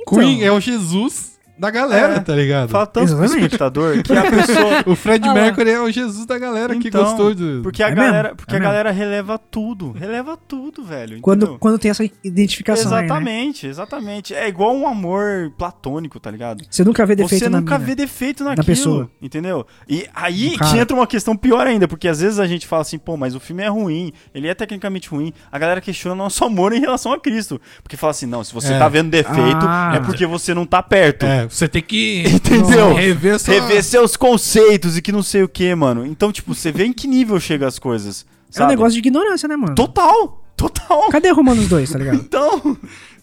Então. 0.00 0.18
Queen 0.18 0.42
é 0.44 0.50
o 0.50 0.58
Jesus 0.60 1.37
da 1.58 1.70
galera, 1.70 2.14
É. 2.14 2.20
tá 2.20 2.34
ligado? 2.34 2.68
Fala 2.68 2.86
tanto 2.86 3.04
Exatamente. 3.06 3.34
espectador 3.36 4.02
que 4.02 4.12
a 4.16 4.22
pessoa. 4.30 4.82
O 4.86 4.94
Fred 4.94 5.28
Ah. 5.28 5.34
Mercury 5.34 5.70
é 5.70 5.80
o 5.80 5.90
Jesus 5.90 6.24
da 6.26 6.38
galera 6.38 6.76
que 6.76 6.88
Então, 6.88 7.04
gostou 7.04 7.34
de. 7.34 7.60
Porque 7.62 7.82
a 7.82 7.88
É 7.88 7.94
galera, 7.94 8.22
mesmo, 8.24 8.36
porque 8.36 8.52
é 8.54 8.56
a 8.56 8.60
mesmo. 8.60 8.70
galera 8.72 8.90
releva 8.90 9.38
tudo. 9.38 9.92
Releva 9.92 10.36
tudo, 10.36 10.84
velho. 10.84 11.20
Quando, 11.20 11.42
entendeu? 11.42 11.58
quando 11.58 11.78
tem 11.78 11.90
essa 11.90 12.04
identificação 12.22 12.92
aí, 12.94 13.00
né? 13.00 13.04
Exatamente, 13.06 13.66
exatamente. 13.66 14.34
É 14.34 14.48
igual 14.48 14.74
um 14.74 14.86
amor 14.86 15.52
platônico, 15.58 16.20
tá 16.20 16.30
ligado? 16.30 16.64
Você 16.70 16.84
nunca 16.84 17.04
vê 17.04 17.16
defeito 17.16 17.44
Você 17.44 17.48
na 17.48 17.60
nunca 17.60 17.74
mina. 17.78 17.86
vê 17.86 17.94
defeito 17.94 18.44
naquilo, 18.44 18.64
pessoa. 18.66 19.10
entendeu? 19.20 19.66
E 19.88 20.06
aí 20.14 20.56
que 20.58 20.78
entra 20.78 20.96
uma 20.96 21.06
questão 21.06 21.36
pior 21.36 21.66
ainda, 21.66 21.88
porque 21.88 22.08
às 22.08 22.20
vezes 22.20 22.38
a 22.38 22.46
gente 22.46 22.66
fala 22.66 22.82
assim, 22.82 22.98
pô, 22.98 23.16
mas 23.16 23.34
o 23.34 23.40
filme 23.40 23.62
é 23.62 23.68
ruim, 23.68 24.12
ele 24.34 24.48
é 24.48 24.54
tecnicamente 24.54 25.08
ruim. 25.08 25.32
A 25.50 25.58
galera 25.58 25.80
questiona 25.80 26.14
nosso 26.14 26.44
amor 26.44 26.72
em 26.72 26.80
relação 26.80 27.12
a 27.12 27.18
Cristo. 27.20 27.60
Porque 27.82 27.96
fala 27.96 28.10
assim, 28.12 28.26
não, 28.26 28.44
se 28.44 28.52
você 28.54 28.72
É. 28.74 28.78
tá 28.78 28.88
vendo 28.88 29.10
defeito, 29.10 29.66
Ah. 29.66 29.92
é 29.96 30.00
porque 30.00 30.26
você 30.26 30.54
não 30.54 30.64
tá 30.66 30.82
perto. 30.82 31.24
É, 31.26 31.47
você 31.48 31.68
tem 31.68 31.82
que. 31.82 32.24
Entendeu? 32.28 32.94
Rever 32.94 33.38
sua... 33.38 33.54
Rever 33.54 33.82
seus 33.82 34.16
conceitos 34.16 34.96
e 34.96 35.02
que 35.02 35.12
não 35.12 35.22
sei 35.22 35.42
o 35.42 35.48
que, 35.48 35.74
mano. 35.74 36.04
Então, 36.06 36.30
tipo, 36.32 36.54
você 36.54 36.70
vê 36.72 36.84
em 36.84 36.92
que 36.92 37.06
nível 37.06 37.38
chega 37.40 37.66
as 37.66 37.78
coisas. 37.78 38.24
É 38.28 38.50
um 38.50 38.52
Sabe? 38.58 38.70
negócio 38.70 38.92
de 38.92 38.98
ignorância, 38.98 39.48
né, 39.48 39.56
mano? 39.56 39.74
Total! 39.74 40.42
Total! 40.56 41.08
Cadê 41.10 41.30
Romanos 41.30 41.68
2, 41.68 41.90
tá 41.90 41.98
ligado? 41.98 42.18
Então, 42.24 42.76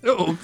Eu- 0.03 0.38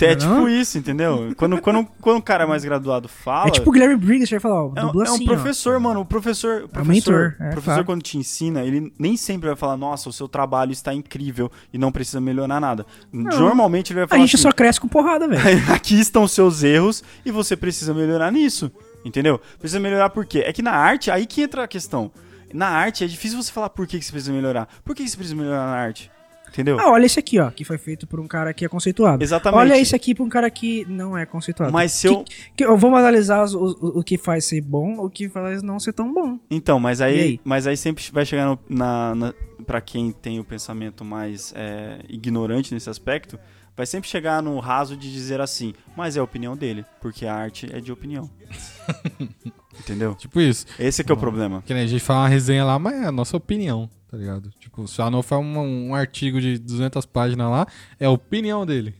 é 0.00 0.16
Não? 0.16 0.16
tipo 0.16 0.48
isso, 0.48 0.78
entendeu? 0.78 1.32
Quando, 1.36 1.60
quando, 1.60 1.86
quando 2.00 2.18
o 2.18 2.22
cara 2.22 2.46
mais 2.46 2.64
graduado 2.64 3.08
fala. 3.08 3.48
É 3.48 3.50
tipo 3.50 3.70
o 3.70 3.72
Guilherme 3.72 3.96
Briggs, 3.96 4.28
você 4.28 4.34
vai 4.36 4.40
falar, 4.40 4.64
ó, 4.64 4.72
É 4.74 4.84
um, 4.84 4.88
é 4.88 4.92
um 4.92 5.02
assim, 5.02 5.24
ó. 5.24 5.26
professor, 5.26 5.78
mano. 5.80 6.00
O 6.00 6.04
professor, 6.04 6.64
o 6.64 6.68
professor, 6.68 6.92
mentor, 6.92 7.36
o 7.38 7.42
é, 7.42 7.50
professor 7.50 7.64
claro. 7.64 7.84
quando 7.84 8.02
te 8.02 8.18
ensina, 8.18 8.64
ele 8.64 8.92
nem 8.98 9.16
sempre 9.16 9.48
vai 9.48 9.56
falar, 9.56 9.76
nossa, 9.76 10.08
o 10.08 10.12
seu 10.12 10.28
trabalho 10.28 10.72
está 10.72 10.92
incrível 10.92 11.50
e 11.72 11.78
não 11.78 11.92
precisa 11.92 12.20
melhorar 12.20 12.60
nada. 12.60 12.84
Normalmente 13.12 13.92
ele 13.92 14.00
vai 14.00 14.04
A 14.04 14.08
falar 14.08 14.20
gente 14.20 14.36
assim, 14.36 14.42
só 14.42 14.52
cresce 14.52 14.80
com 14.80 14.88
porrada, 14.88 15.28
velho. 15.28 15.62
aqui 15.72 15.98
estão 15.98 16.24
os 16.24 16.32
seus 16.32 16.62
erros 16.62 17.02
e 17.24 17.30
você 17.30 17.56
precisa 17.56 17.94
melhorar 17.94 18.30
nisso. 18.32 18.70
Entendeu? 19.04 19.40
Precisa 19.58 19.78
melhorar 19.78 20.10
por 20.10 20.26
quê? 20.26 20.40
É 20.40 20.52
que 20.52 20.62
na 20.62 20.72
arte, 20.72 21.10
aí 21.10 21.26
que 21.26 21.42
entra 21.42 21.62
a 21.62 21.68
questão. 21.68 22.10
Na 22.52 22.68
arte 22.68 23.04
é 23.04 23.06
difícil 23.06 23.40
você 23.40 23.52
falar 23.52 23.70
por 23.70 23.86
que, 23.86 23.98
que 23.98 24.04
você 24.04 24.10
precisa 24.10 24.32
melhorar. 24.32 24.68
Por 24.84 24.94
que, 24.94 25.04
que 25.04 25.10
você 25.10 25.16
precisa 25.16 25.36
melhorar 25.36 25.66
na 25.66 25.76
arte? 25.76 26.10
Entendeu? 26.48 26.78
Ah, 26.80 26.90
olha 26.90 27.04
esse 27.04 27.18
aqui, 27.18 27.38
ó, 27.38 27.50
que 27.50 27.64
foi 27.64 27.76
feito 27.76 28.06
por 28.06 28.18
um 28.18 28.26
cara 28.26 28.54
que 28.54 28.64
é 28.64 28.68
conceituado. 28.68 29.22
Exatamente. 29.22 29.60
Olha 29.60 29.78
esse 29.78 29.94
aqui 29.94 30.14
por 30.14 30.24
um 30.24 30.28
cara 30.28 30.48
que 30.50 30.84
não 30.88 31.16
é 31.16 31.26
conceituado. 31.26 31.72
Mas 31.72 31.92
se 31.92 32.06
eu. 32.06 32.24
Que, 32.24 32.64
que- 32.64 32.66
vamos 32.66 32.98
analisar 32.98 33.42
os- 33.44 33.54
o, 33.54 33.64
o, 33.80 33.98
o 34.00 34.02
que 34.04 34.16
faz 34.16 34.44
ser 34.46 34.60
bom, 34.62 34.96
o 34.98 35.10
que 35.10 35.28
faz 35.28 35.62
não 35.62 35.78
ser 35.78 35.92
tão 35.92 36.12
bom. 36.12 36.38
Então, 36.50 36.78
mas 36.80 37.00
aí, 37.00 37.20
aí? 37.20 37.40
mas 37.44 37.66
aí 37.66 37.76
sempre 37.76 38.02
vai 38.12 38.24
chegar 38.24 38.46
no, 38.46 38.58
na, 38.68 39.14
na, 39.14 39.34
pra 39.66 39.80
quem 39.80 40.10
tem 40.12 40.40
o 40.40 40.44
pensamento 40.44 41.04
mais 41.04 41.52
é, 41.54 41.98
ignorante 42.08 42.72
nesse 42.72 42.88
aspecto, 42.88 43.38
vai 43.76 43.84
sempre 43.84 44.08
chegar 44.08 44.42
no 44.42 44.58
raso 44.58 44.96
de 44.96 45.12
dizer 45.12 45.40
assim, 45.40 45.74
mas 45.94 46.16
é 46.16 46.20
a 46.20 46.24
opinião 46.24 46.56
dele, 46.56 46.84
porque 47.02 47.26
a 47.26 47.34
arte 47.34 47.68
é 47.70 47.80
de 47.80 47.92
opinião. 47.92 48.30
Entendeu? 49.78 50.14
Tipo 50.14 50.40
isso. 50.40 50.64
Esse 50.78 51.02
é 51.02 51.04
que 51.04 51.12
é 51.12 51.14
o 51.14 51.18
problema. 51.18 51.62
Que 51.66 51.74
nem 51.74 51.82
a 51.82 51.86
gente 51.86 52.02
fala 52.02 52.20
uma 52.20 52.28
resenha 52.28 52.64
lá, 52.64 52.78
mas 52.78 52.94
é 52.94 53.04
a 53.06 53.12
nossa 53.12 53.36
opinião, 53.36 53.90
tá 54.16 54.20
ligado? 54.20 54.50
Tipo, 54.58 54.88
se 54.88 54.98
o 55.00 55.04
Arnolfo 55.04 55.34
é 55.34 55.38
um, 55.38 55.88
um 55.90 55.94
artigo 55.94 56.40
de 56.40 56.58
200 56.58 57.04
páginas 57.04 57.50
lá, 57.50 57.66
é 58.00 58.06
a 58.06 58.10
opinião 58.10 58.64
dele. 58.64 58.94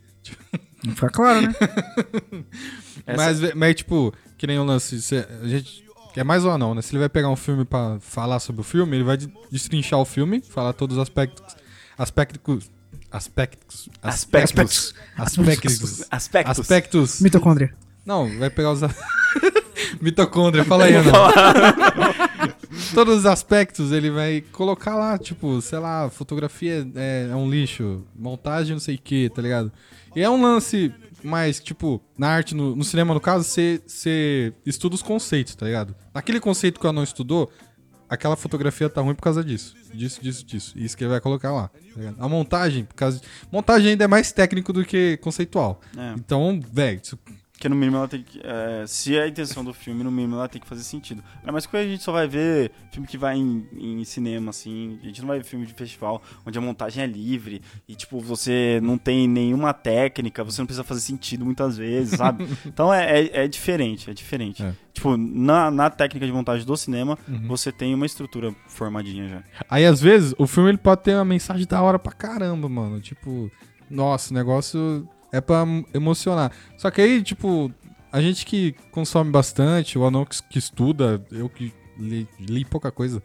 Não 0.84 0.94
fica 0.94 1.08
claro, 1.08 1.40
né? 1.40 1.54
Essa- 3.06 3.16
Mas, 3.16 3.54
mas, 3.54 3.74
tipo, 3.76 4.12
que 4.36 4.46
nem 4.46 4.58
o 4.58 4.64
lance, 4.64 5.00
cê- 5.00 5.26
a 5.42 5.48
gente... 5.48 5.84
É 6.16 6.24
mais 6.24 6.44
ou 6.46 6.56
não, 6.56 6.74
né? 6.74 6.80
Se 6.82 6.92
ele 6.92 6.98
vai 7.00 7.08
pegar 7.10 7.28
um 7.28 7.36
filme 7.36 7.64
pra 7.64 7.98
falar 8.00 8.38
sobre 8.40 8.60
o 8.62 8.64
filme, 8.64 8.96
ele 8.96 9.04
vai 9.04 9.16
de- 9.16 9.30
destrinchar 9.50 9.98
o 10.00 10.04
filme, 10.04 10.40
falar 10.42 10.72
todos 10.72 10.96
os 10.96 11.02
aspectos... 11.02 11.56
Aspectos... 11.96 12.70
Aspectos... 13.10 13.88
Aspectos. 14.02 14.94
Aspectos. 15.16 16.04
Aspectos. 16.10 16.60
Aspectos. 16.60 17.20
Mitocôndria. 17.20 17.74
Não, 18.04 18.28
vai 18.38 18.50
pegar 18.50 18.72
os. 18.72 18.80
Mitocôndria, 20.00 20.64
fala 20.64 20.84
aí, 20.84 20.94
Ana. 20.94 21.12
Todos 22.94 23.18
os 23.18 23.26
aspectos 23.26 23.92
ele 23.92 24.10
vai 24.10 24.40
colocar 24.52 24.94
lá, 24.94 25.18
tipo, 25.18 25.60
sei 25.60 25.78
lá, 25.78 26.08
fotografia 26.10 26.86
é, 26.94 27.28
é 27.30 27.36
um 27.36 27.48
lixo, 27.50 28.04
montagem 28.14 28.72
não 28.74 28.80
sei 28.80 28.96
o 28.96 28.98
que, 28.98 29.28
tá 29.30 29.40
ligado? 29.42 29.72
E 30.14 30.22
é 30.22 30.30
um 30.30 30.40
lance 30.40 30.92
mais, 31.22 31.58
tipo, 31.60 32.00
na 32.16 32.28
arte, 32.28 32.54
no, 32.54 32.74
no 32.76 32.84
cinema, 32.84 33.12
no 33.14 33.20
caso, 33.20 33.44
você- 33.44 34.52
estuda 34.64 34.94
os 34.94 35.02
conceitos, 35.02 35.54
tá 35.54 35.66
ligado? 35.66 35.94
Naquele 36.14 36.40
conceito 36.40 36.80
que 36.80 36.86
eu 36.86 36.92
não 36.92 37.02
estudou, 37.02 37.50
aquela 38.08 38.36
fotografia 38.36 38.88
tá 38.88 39.00
ruim 39.00 39.14
por 39.14 39.22
causa 39.22 39.42
disso. 39.44 39.74
Disso, 39.92 40.20
disso, 40.22 40.44
disso. 40.44 40.72
Isso 40.76 40.96
que 40.96 41.04
ele 41.04 41.10
vai 41.10 41.20
colocar 41.20 41.52
lá. 41.52 41.68
tá? 41.68 42.14
A 42.18 42.28
montagem, 42.28 42.84
por 42.84 42.94
causa. 42.94 43.20
Montagem 43.50 43.90
ainda 43.92 44.04
é 44.04 44.08
mais 44.08 44.30
técnico 44.32 44.72
do 44.72 44.84
que 44.84 45.16
conceitual. 45.18 45.80
É, 45.96 46.14
Então, 46.16 46.60
velho, 46.72 47.00
porque 47.56 47.70
no 47.70 47.74
mínimo 47.74 47.96
ela 47.96 48.06
tem 48.06 48.22
que. 48.22 48.38
é, 48.44 48.84
se 48.86 49.16
é 49.16 49.22
a 49.22 49.28
intenção 49.28 49.64
do 49.64 49.72
filme, 49.72 50.04
no 50.04 50.10
mínimo 50.10 50.34
ela 50.36 50.46
tem 50.46 50.60
que 50.60 50.66
fazer 50.68 50.82
sentido. 50.82 51.24
Ainda 51.40 51.52
mais 51.52 51.64
que 51.66 51.74
a 51.74 51.82
gente 51.82 52.02
só 52.02 52.12
vai 52.12 52.28
ver 52.28 52.70
filme 52.92 53.08
que 53.08 53.16
vai 53.16 53.38
em, 53.38 53.66
em 53.72 54.04
cinema, 54.04 54.50
assim. 54.50 54.98
A 55.02 55.06
gente 55.06 55.20
não 55.22 55.28
vai 55.28 55.38
ver 55.38 55.44
filme 55.44 55.64
de 55.64 55.72
festival 55.72 56.22
onde 56.44 56.58
a 56.58 56.60
montagem 56.60 57.02
é 57.02 57.06
livre 57.06 57.62
e, 57.88 57.94
tipo, 57.94 58.20
você 58.20 58.78
não 58.82 58.98
tem 58.98 59.26
nenhuma 59.26 59.72
técnica, 59.72 60.44
você 60.44 60.60
não 60.60 60.66
precisa 60.66 60.84
fazer 60.84 61.00
sentido 61.00 61.46
muitas 61.46 61.76
vezes, 61.78 62.18
sabe? 62.18 62.46
Então 62.66 62.92
é, 62.92 63.20
é, 63.22 63.44
é 63.44 63.48
diferente, 63.48 64.10
é 64.10 64.12
diferente. 64.12 64.62
É. 64.62 64.74
Tipo, 64.92 65.16
na, 65.16 65.70
na 65.70 65.88
técnica 65.88 66.26
de 66.26 66.32
montagem 66.32 66.66
do 66.66 66.76
cinema, 66.76 67.18
Uhum. 67.26 67.48
você 67.48 67.72
tem 67.72 67.94
uma 67.94 68.04
estrutura 68.06 68.54
formadinha 68.68 69.28
já. 69.28 69.42
Aí, 69.70 69.84
às 69.86 70.00
vezes, 70.00 70.34
o 70.38 70.46
filme 70.46 70.68
ele 70.70 70.78
pode 70.78 71.02
ter 71.02 71.14
uma 71.14 71.24
mensagem 71.24 71.66
da 71.66 71.80
hora 71.82 71.98
pra 71.98 72.12
caramba, 72.12 72.68
mano. 72.68 73.00
Tipo, 73.00 73.50
nossa, 73.90 74.30
o 74.32 74.34
negócio 74.34 75.08
é 75.36 75.40
pra 75.40 75.64
em- 75.64 75.84
emocionar. 75.94 76.50
Só 76.76 76.90
que 76.90 77.00
aí, 77.00 77.22
tipo, 77.22 77.70
a 78.10 78.20
gente 78.20 78.46
que 78.46 78.74
consome 78.90 79.30
bastante, 79.30 79.98
o 79.98 80.04
anão 80.06 80.24
que, 80.24 80.58
estuda, 80.58 81.24
eu 81.30 81.48
que 81.48 81.72
li, 81.98 82.26
li 82.40 82.64
pouca 82.64 82.90
coisa, 82.90 83.22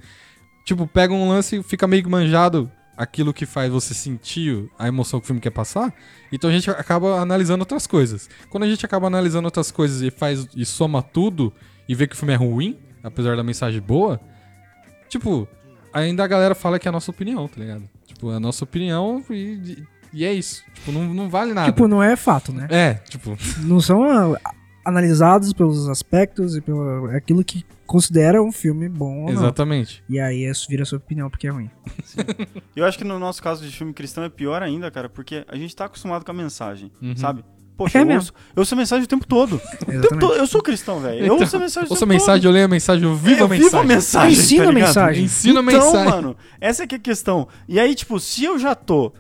tipo, 0.66 0.86
pega 0.88 1.14
um 1.14 1.30
lance 1.30 1.58
e 1.58 1.64
fica 1.64 1.88
meio 1.88 2.10
manjado 2.10 2.70
aquilo 2.98 3.34
que 3.34 3.46
faz 3.46 3.72
você 3.72 3.94
sentir 3.94 4.70
a 4.78 4.88
emoção 4.88 5.20
que 5.20 5.24
o 5.24 5.28
filme 5.28 5.42
quer 5.42 5.50
passar. 5.50 5.94
Então 6.32 6.50
a 6.50 6.54
gente 6.54 6.70
acaba 6.70 7.20
analisando 7.20 7.62
outras 7.62 7.88
coisas. 7.88 8.30
Quando 8.50 8.64
a 8.64 8.68
gente 8.68 8.86
acaba 8.86 9.08
analisando 9.08 9.46
outras 9.46 9.72
coisas 9.72 10.02
e 10.02 10.12
faz 10.12 10.48
e 10.56 10.66
soma 10.66 11.02
tudo 11.02 11.54
e 11.88 11.96
vê 11.96 12.06
que 12.06 12.14
o 12.14 12.18
filme 12.18 12.34
é 12.34 12.38
ruim, 12.38 12.78
apesar 13.04 13.36
da 13.36 13.44
mensagem 13.44 13.82
boa, 13.82 14.20
tipo, 15.10 15.48
ainda 15.92 16.24
a 16.24 16.28
galera 16.28 16.54
fala 16.54 16.78
que 16.78 16.88
é 16.88 16.90
a 16.90 16.92
nossa 16.92 17.10
opinião, 17.12 17.48
tá 17.48 17.60
ligado? 17.60 17.90
Tipo, 18.06 18.32
é 18.32 18.36
a 18.36 18.40
nossa 18.40 18.64
opinião 18.64 19.24
e, 19.30 19.84
e 20.14 20.26
é 20.26 20.34
isso. 20.34 20.64
Tipo, 20.74 20.92
não, 20.92 21.14
não 21.14 21.30
vale 21.30 21.54
nada. 21.54 21.72
Tipo, 21.72 21.88
não 21.88 22.02
é 22.02 22.16
fato, 22.16 22.52
né? 22.52 22.68
É, 22.70 22.94
tipo, 23.10 23.38
Não 23.60 23.80
são 23.80 24.04
ah, 24.04 24.38
analisados 24.86 25.54
pelos 25.54 25.88
aspectos 25.90 26.56
e 26.56 26.62
pelo 26.62 27.06
aquilo 27.16 27.44
que 27.44 27.64
considera 27.86 28.42
um 28.42 28.52
filme 28.52 28.88
bom 28.88 29.20
ou 29.22 29.26
não. 29.26 29.34
exatamente. 29.34 30.04
E 30.10 30.20
aí 30.20 30.46
isso 30.46 30.66
vira 30.70 30.86
sua 30.86 30.98
opinião 30.98 31.30
porque 31.30 31.48
é 31.48 31.52
ruim. 31.52 31.70
Eu 32.76 32.86
acho 32.86 32.98
que 32.98 33.04
no 33.04 33.20
nosso 33.20 33.42
caso 33.44 33.66
de 33.66 33.72
filme 33.76 33.94
cristão 33.94 34.24
é 34.24 34.30
pior 34.30 34.64
ainda, 34.64 34.90
cara, 34.90 35.10
porque 35.10 35.44
a 35.48 35.56
gente 35.58 35.76
tá 35.76 35.86
acostumado 35.86 36.24
com 36.24 36.32
a 36.32 36.34
mensagem, 36.34 36.92
Uhum. 37.02 37.16
sabe? 37.16 37.44
Poxa, 37.78 37.98
É 37.98 38.02
eu, 38.02 38.06
mesmo. 38.06 38.20
ouço, 38.22 38.34
eu 38.56 38.60
ouço 38.62 38.74
a 38.76 38.78
mensagem 38.78 39.06
o 39.06 39.08
tempo 39.08 39.26
todo. 39.26 39.56
O 39.56 39.88
tempo 40.02 40.20
todo. 40.20 40.34
Eu 40.36 40.46
sou 40.46 40.62
cristão, 40.62 41.00
velho. 41.00 41.26
Eu 41.26 41.34
ouço 41.34 41.56
a 41.56 41.60
mensagem 41.60 41.90
o 41.90 41.92
Ouça 41.94 42.06
a 42.06 42.08
tempo 42.08 42.14
mensagem, 42.20 42.46
eu 42.46 42.52
leio 42.52 42.66
a 42.66 42.68
mensagem, 42.68 43.04
eu 43.04 43.10
todo. 43.10 43.20
vivo 43.24 43.40
a 43.40 43.44
eu 43.44 43.48
mensagem. 43.50 43.70
vivo 43.70 43.78
a 43.80 43.84
mensagem. 43.84 44.32
Ensina 44.34 44.64
tá 44.64 44.70
a 44.70 44.74
mensagem. 44.74 45.24
Ensina 45.24 45.60
a 45.60 45.64
então, 45.64 45.74
mensagem. 45.86 46.12
mano, 46.12 46.38
essa 46.60 46.86
que 46.88 46.96
é 46.96 46.98
a 46.98 47.02
questão. 47.02 47.48
E 47.68 47.80
aí, 47.80 47.96
tipo, 47.96 48.20
se 48.20 48.44
eu 48.46 48.60
já 48.60 48.76
tô 48.76 49.12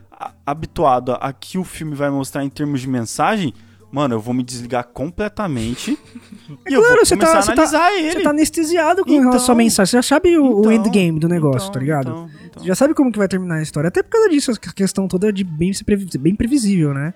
habituado 0.45 1.17
a 1.19 1.31
que 1.34 1.57
o 1.57 1.63
filme 1.63 1.95
vai 1.95 2.10
mostrar 2.10 2.43
em 2.43 2.49
termos 2.49 2.81
de 2.81 2.88
mensagem, 2.88 3.53
mano, 3.91 4.15
eu 4.15 4.19
vou 4.19 4.34
me 4.34 4.43
desligar 4.43 4.86
completamente 4.86 5.91
e 6.69 6.73
eu 6.73 6.79
vou 6.81 6.89
claro, 6.89 7.05
você 7.05 7.15
começar 7.15 7.31
tá- 7.34 7.39
a 7.39 7.41
você 7.41 7.47
tá- 7.47 7.62
analisar 7.62 7.93
ele. 7.93 8.12
Você 8.12 8.21
tá 8.21 8.29
anestesiado 8.29 9.03
com 9.03 9.12
Então- 9.12 9.29
relação 9.31 9.53
à 9.53 9.57
mensagem. 9.57 9.89
Você 9.91 9.97
já 9.97 10.03
sabe 10.03 10.38
o, 10.38 10.43
o 10.43 10.60
Então, 10.60 10.71
endgame 10.71 11.19
do 11.19 11.27
negócio, 11.27 11.60
então, 11.69 11.71
tá 11.73 11.79
ligado? 11.79 12.10
então, 12.10 12.29
então. 12.45 12.62
Você 12.63 12.67
já 12.67 12.75
sabe 12.75 12.93
como 12.93 13.12
que 13.12 13.17
vai 13.17 13.27
terminar 13.27 13.55
a 13.55 13.62
história. 13.62 13.88
Até 13.88 14.01
por 14.03 14.10
causa 14.10 14.29
disso, 14.29 14.51
a 14.51 14.73
questão 14.73 15.07
toda 15.07 15.29
é 15.29 15.31
de 15.31 15.43
bem, 15.43 15.71
bem 16.19 16.36
previsível, 16.36 16.93
né? 16.93 17.13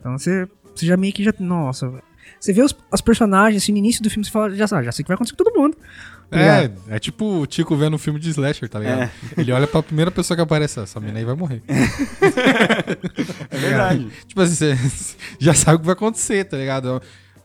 Então 0.00 0.16
você, 0.18 0.46
você 0.74 0.86
já 0.86 0.96
meio 0.96 1.12
que 1.12 1.22
já. 1.24 1.32
Nossa. 1.38 1.90
Você 2.40 2.52
vê 2.52 2.62
os, 2.62 2.74
as 2.92 3.00
personagens, 3.00 3.62
assim, 3.62 3.72
no 3.72 3.78
início 3.78 4.02
do 4.02 4.10
filme, 4.10 4.24
você 4.24 4.30
fala, 4.30 4.50
já 4.54 4.66
sabe, 4.66 4.84
já 4.84 4.92
sei 4.92 5.02
o 5.02 5.04
que 5.04 5.08
vai 5.08 5.14
acontecer 5.14 5.36
com 5.36 5.44
todo 5.44 5.58
mundo. 5.58 5.76
É, 6.30 6.70
é 6.88 6.98
tipo 6.98 7.40
o 7.40 7.46
Tico 7.46 7.76
vendo 7.76 7.94
um 7.94 7.98
filme 7.98 8.18
de 8.18 8.28
slasher, 8.30 8.68
tá 8.68 8.78
ligado? 8.80 9.02
É. 9.02 9.10
Ele 9.36 9.52
olha 9.52 9.66
pra 9.66 9.82
primeira 9.82 10.10
pessoa 10.10 10.36
que 10.36 10.42
aparece, 10.42 10.80
essa 10.80 10.98
mina 10.98 11.18
aí 11.18 11.24
vai 11.24 11.34
morrer. 11.36 11.62
É 13.50 13.56
verdade. 13.58 14.08
Tipo 14.26 14.40
assim, 14.40 14.74
você 14.74 15.16
já 15.38 15.54
sabe 15.54 15.76
o 15.76 15.80
que 15.80 15.86
vai 15.86 15.92
acontecer, 15.94 16.44
tá 16.44 16.56
ligado? 16.56 17.00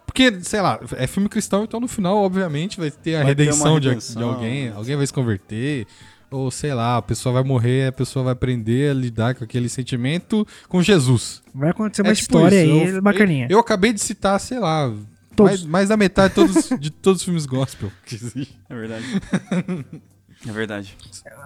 Porque, 0.06 0.42
sei 0.42 0.62
lá, 0.62 0.80
é 0.98 1.06
filme 1.06 1.30
cristão, 1.30 1.63
então 1.63 1.80
no 1.80 1.88
final, 1.88 2.18
obviamente, 2.18 2.80
vai 2.80 2.89
ter 2.89 3.15
a 3.15 3.24
Vai 3.24 3.36
ter 3.36 3.44
redenção, 3.44 3.80
de- 3.80 3.89
redenção. 3.89 4.22
De, 4.22 4.28
alguém, 4.36 4.70
alguém 4.70 4.96
vai 4.96 5.06
se 5.06 5.13
converter, 5.13 5.86
ou 6.32 6.50
sei 6.50 6.74
lá, 6.74 6.98
a 6.98 7.02
pessoa 7.02 7.34
vai 7.34 7.44
morrer, 7.44 7.88
a 7.88 7.92
pessoa 7.92 8.24
vai 8.24 8.34
aprender 8.34 8.89
a 8.92 8.94
lidar 8.94 9.36
com 9.36 9.44
aquele 9.44 9.70
sentimento 9.70 10.46
com 10.68 10.82
Jesus. 10.82 11.44
Vai 11.54 11.70
acontecer 11.70 12.02
uma 12.02 12.12
É 12.12 12.15
tipo 12.15 12.38
história 12.38 12.63
isso, 12.65 12.74
aí 12.88 12.96
eu- 12.96 13.02
bacaninha. 13.02 13.46
Eu, 13.46 13.58
eu 13.58 13.60
acabei 13.60 13.94
de 13.94 14.02
citar, 14.02 14.39
sei 14.39 14.58
lá, 14.60 14.92
Todos. 15.39 15.62
mais, 15.62 15.65
mais 15.65 15.89
da 15.89 15.97
metade 15.97 16.30
de 16.30 16.36
todos, 16.36 16.69
de 16.80 16.89
todos 16.89 17.21
os 17.21 17.25
filmes 17.25 17.45
gospel 17.45 17.91
que 18.06 18.15
existem. 18.15 18.47
É 18.69 18.75
verdade. 18.75 19.06
É 20.47 20.54
verdade. 20.54 20.95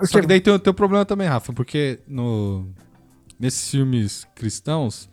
Só 0.03 0.21
que 0.21 0.27
daí 0.27 0.39
tem 0.39 0.53
o 0.53 0.59
teu 0.59 0.71
problema 0.71 1.03
também, 1.03 1.27
Rafa, 1.27 1.51
porque 1.51 1.99
no, 2.07 2.69
nesses 3.39 3.71
filmes 3.71 4.23
cristãos 4.35 5.09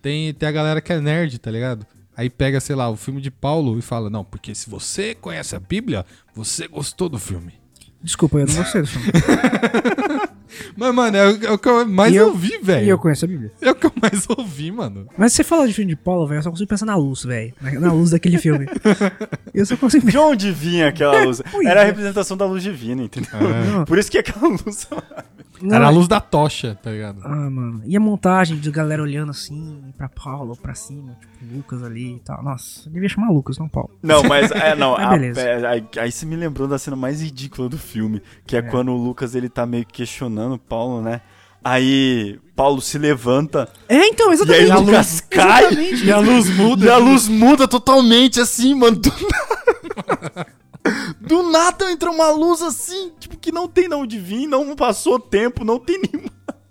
tem, 0.00 0.32
tem 0.32 0.48
a 0.48 0.52
galera 0.52 0.80
que 0.80 0.92
é 0.92 1.00
nerd, 1.00 1.36
tá 1.40 1.50
ligado? 1.50 1.84
aí 2.16 2.30
pega, 2.30 2.60
sei 2.60 2.76
lá, 2.76 2.88
o 2.88 2.96
filme 2.96 3.20
de 3.20 3.30
Paulo 3.30 3.78
e 3.78 3.82
fala, 3.82 4.08
não, 4.08 4.24
porque 4.24 4.54
se 4.54 4.70
você 4.70 5.14
conhece 5.14 5.56
a 5.56 5.60
Bíblia, 5.60 6.06
você 6.34 6.68
gostou 6.68 7.08
do 7.08 7.18
filme. 7.18 7.54
Desculpa, 8.02 8.38
eu 8.38 8.46
não 8.46 8.54
gostei 8.54 8.82
do 8.82 8.86
filme. 8.86 9.08
Mas, 10.76 10.94
mano, 10.94 11.16
é 11.16 11.26
o, 11.28 11.44
é 11.46 11.50
o 11.52 11.58
que 11.58 11.68
eu 11.68 11.86
mais 11.86 12.14
eu- 12.14 12.28
ouvi, 12.28 12.50
E 12.52 12.54
eu 12.56 12.62
velho. 12.64 12.98
conheço 12.98 13.24
a 13.24 13.28
Bíblia. 13.28 13.52
É 13.60 13.70
o 13.70 13.74
que 13.74 13.86
eu 13.86 13.92
mais 14.00 14.26
ouvi, 14.38 14.70
mano. 14.72 15.06
Mas 15.16 15.32
se 15.32 15.36
você 15.36 15.44
fala 15.44 15.66
de 15.66 15.74
filme 15.74 15.90
de 15.90 15.96
Paulo, 15.96 16.26
velho, 16.26 16.38
eu 16.38 16.42
só 16.42 16.50
consigo 16.50 16.68
pensar 16.68 16.86
na 16.86 16.96
luz, 16.96 17.24
velho. 17.24 17.52
Na, 17.60 17.72
na 17.72 17.92
luz 17.92 18.10
daquele 18.10 18.38
filme. 18.38 18.66
eu 19.52 19.64
só 19.66 19.76
consigo 19.76 20.10
De 20.10 20.18
onde 20.18 20.50
vinha 20.52 20.88
aquela 20.88 21.24
luz? 21.24 21.40
Era 21.64 21.82
a 21.82 21.84
representação 21.84 22.36
da 22.36 22.44
luz 22.46 22.62
divina, 22.62 23.02
entendeu? 23.02 23.30
Não. 23.72 23.84
Por 23.84 23.98
isso 23.98 24.10
que 24.10 24.18
aquela 24.18 24.48
luz. 24.48 24.88
Não, 25.62 25.76
Era 25.76 25.86
a 25.86 25.90
luz 25.90 26.08
da 26.08 26.20
tocha, 26.20 26.74
tá 26.82 26.90
ligado? 26.90 27.20
Ah, 27.22 27.28
mano. 27.50 27.80
E 27.86 27.96
a 27.96 28.00
montagem 28.00 28.58
de 28.58 28.70
galera 28.70 29.00
olhando 29.02 29.30
assim, 29.30 29.82
pra 29.96 30.08
Paulo, 30.08 30.56
pra 30.56 30.74
cima, 30.74 31.16
tipo, 31.20 31.54
Lucas 31.54 31.82
ali 31.82 32.16
e 32.16 32.20
tal. 32.20 32.42
Nossa, 32.42 32.90
devia 32.90 33.08
chamar 33.08 33.30
Lucas, 33.30 33.56
não 33.58 33.68
Paulo. 33.68 33.90
Não, 34.02 34.22
mas 34.28 34.50
é, 34.50 34.74
não. 34.74 34.94
A- 34.96 35.10
beleza. 35.10 35.40
é, 35.40 35.66
aí, 35.66 35.84
aí 35.98 36.10
você 36.12 36.26
me 36.26 36.36
lembrou 36.36 36.66
da 36.66 36.76
cena 36.78 36.96
mais 36.96 37.22
ridícula 37.22 37.68
do 37.68 37.78
filme, 37.78 38.20
que 38.46 38.56
é, 38.56 38.62
quando 38.62 38.90
o 38.90 38.96
Lucas 38.96 39.34
ele 39.34 39.48
tá 39.48 39.64
meio 39.64 39.86
que 39.86 40.04
questionando 40.44 40.54
o 40.54 40.58
Paulo, 40.58 41.00
né? 41.00 41.20
Aí 41.62 42.38
Paulo 42.54 42.80
se 42.82 42.98
levanta 42.98 43.72
É, 43.88 44.06
então, 44.06 44.26
e 44.26 44.30
aí 44.30 44.34
exatamente. 44.34 44.72
o 44.72 44.80
Lucas 44.80 45.20
cai 45.20 45.64
Exatamente. 45.64 46.04
e 46.04 46.12
a 46.12 46.18
luz 46.18 46.50
muda. 46.50 46.84
E 46.86 46.90
a 46.90 46.96
luz 46.98 47.28
muda 47.28 47.66
totalmente 47.66 48.40
assim, 48.40 48.74
mano. 48.74 48.96
Do 48.96 49.10
nada, 49.10 50.46
do 51.20 51.42
nada 51.50 51.90
entra 51.90 52.10
uma 52.10 52.30
luz 52.30 52.60
assim, 52.60 53.12
tipo, 53.18 53.38
que 53.38 53.50
não 53.50 53.66
tem 53.66 53.88
de 53.88 53.94
onde 53.94 54.18
vir, 54.18 54.46
não 54.46 54.76
passou 54.76 55.18
tempo, 55.18 55.64
não 55.64 55.78
tem 55.78 55.98
nenhuma. 55.98 56.30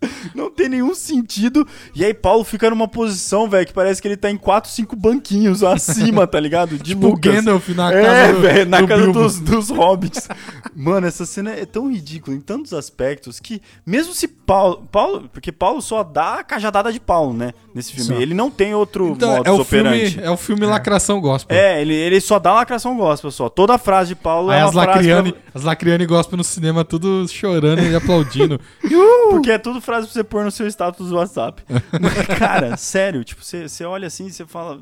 Não 0.34 0.50
tem 0.50 0.70
nenhum 0.70 0.94
sentido. 0.96 1.68
E 1.96 2.04
aí 2.04 2.14
Paulo 2.14 2.44
fica 2.44 2.70
numa 2.70 2.88
posição, 2.88 3.50
velho, 3.50 3.66
que 3.66 3.74
parece 3.74 4.02
que 4.02 4.08
ele 4.08 4.18
tá 4.18 4.30
em 4.30 4.38
4, 4.38 4.70
5 4.72 4.96
banquinhos 4.96 5.64
acima, 5.64 6.26
tá 6.28 6.40
ligado? 6.40 6.78
De 6.78 6.84
Tipo 6.94 7.08
Lucas. 7.10 7.34
Gandalf 7.34 7.70
na 7.70 7.92
casa 7.92 8.08
É, 8.08 8.34
do, 8.34 8.40
velho, 8.42 8.70
na 8.70 8.82
do 8.82 8.88
casa 8.88 9.12
dos, 9.12 9.40
dos 9.40 9.70
hobbits. 9.70 10.28
Mano, 10.76 11.08
essa 11.08 11.26
cena 11.26 11.52
é 11.52 11.66
tão 11.66 11.92
ridícula 11.92 12.36
em 12.36 12.42
tantos 12.42 12.74
aspectos 12.74 13.40
que, 13.40 13.62
mesmo 13.86 14.14
se 14.14 14.28
Paulo. 14.28 14.88
Paulo 14.92 15.30
porque 15.32 15.52
Paulo 15.52 15.82
só 15.82 16.04
dá 16.04 16.40
a 16.40 16.44
cajadada 16.44 16.92
de 16.92 17.00
Paulo, 17.00 17.34
né? 17.34 17.54
Nesse 17.74 17.92
filme. 17.94 18.08
Só. 18.16 18.22
Ele 18.22 18.34
não 18.36 18.52
tem 18.52 18.74
outro 18.76 19.10
Então, 19.10 19.30
modus 19.32 19.46
é 19.48 19.52
o, 19.52 19.62
operandi. 19.62 20.10
filme, 20.12 20.28
é 20.28 20.30
o 20.30 20.38
filme 20.38 20.66
Lacração 20.66 21.20
Gospel. 21.20 21.58
É, 21.58 21.82
ele, 21.82 21.94
ele 21.96 22.22
só 22.22 22.38
dá 22.38 22.54
lacração 22.54 22.96
gospel 22.96 23.32
só. 23.32 23.50
Toda 23.50 23.74
a 23.74 23.78
frase 23.80 24.10
de 24.10 24.16
Paulo 24.16 24.52
Aí 24.52 24.60
é 24.60 24.62
uma 24.64 24.68
as 24.70 24.74
frase. 24.74 24.88
Lacriane, 24.90 25.32
pra- 25.34 25.42
as 25.56 25.64
Lacriane 25.64 26.06
Gospel 26.06 26.38
no 26.38 26.44
cinema, 26.44 26.86
tudo 26.86 27.28
chorando 27.28 27.82
e 27.82 27.96
aplaudindo. 27.96 28.60
Porque 29.32 29.50
é 29.52 29.58
tudo 29.58 29.82
frase 29.82 30.06
pra 30.06 30.14
você 30.14 30.24
pôr 30.24 30.44
no 30.44 30.52
seu 30.52 30.68
status 30.68 31.10
do 31.10 31.16
WhatsApp. 31.16 31.64
Mas, 32.00 32.38
cara, 32.38 32.78
sério, 32.78 33.24
tipo, 33.24 33.44
você, 33.44 33.68
você 33.68 33.84
olha 33.86 34.06
assim 34.08 34.28
e 34.28 34.32
você 34.32 34.46
fala. 34.46 34.80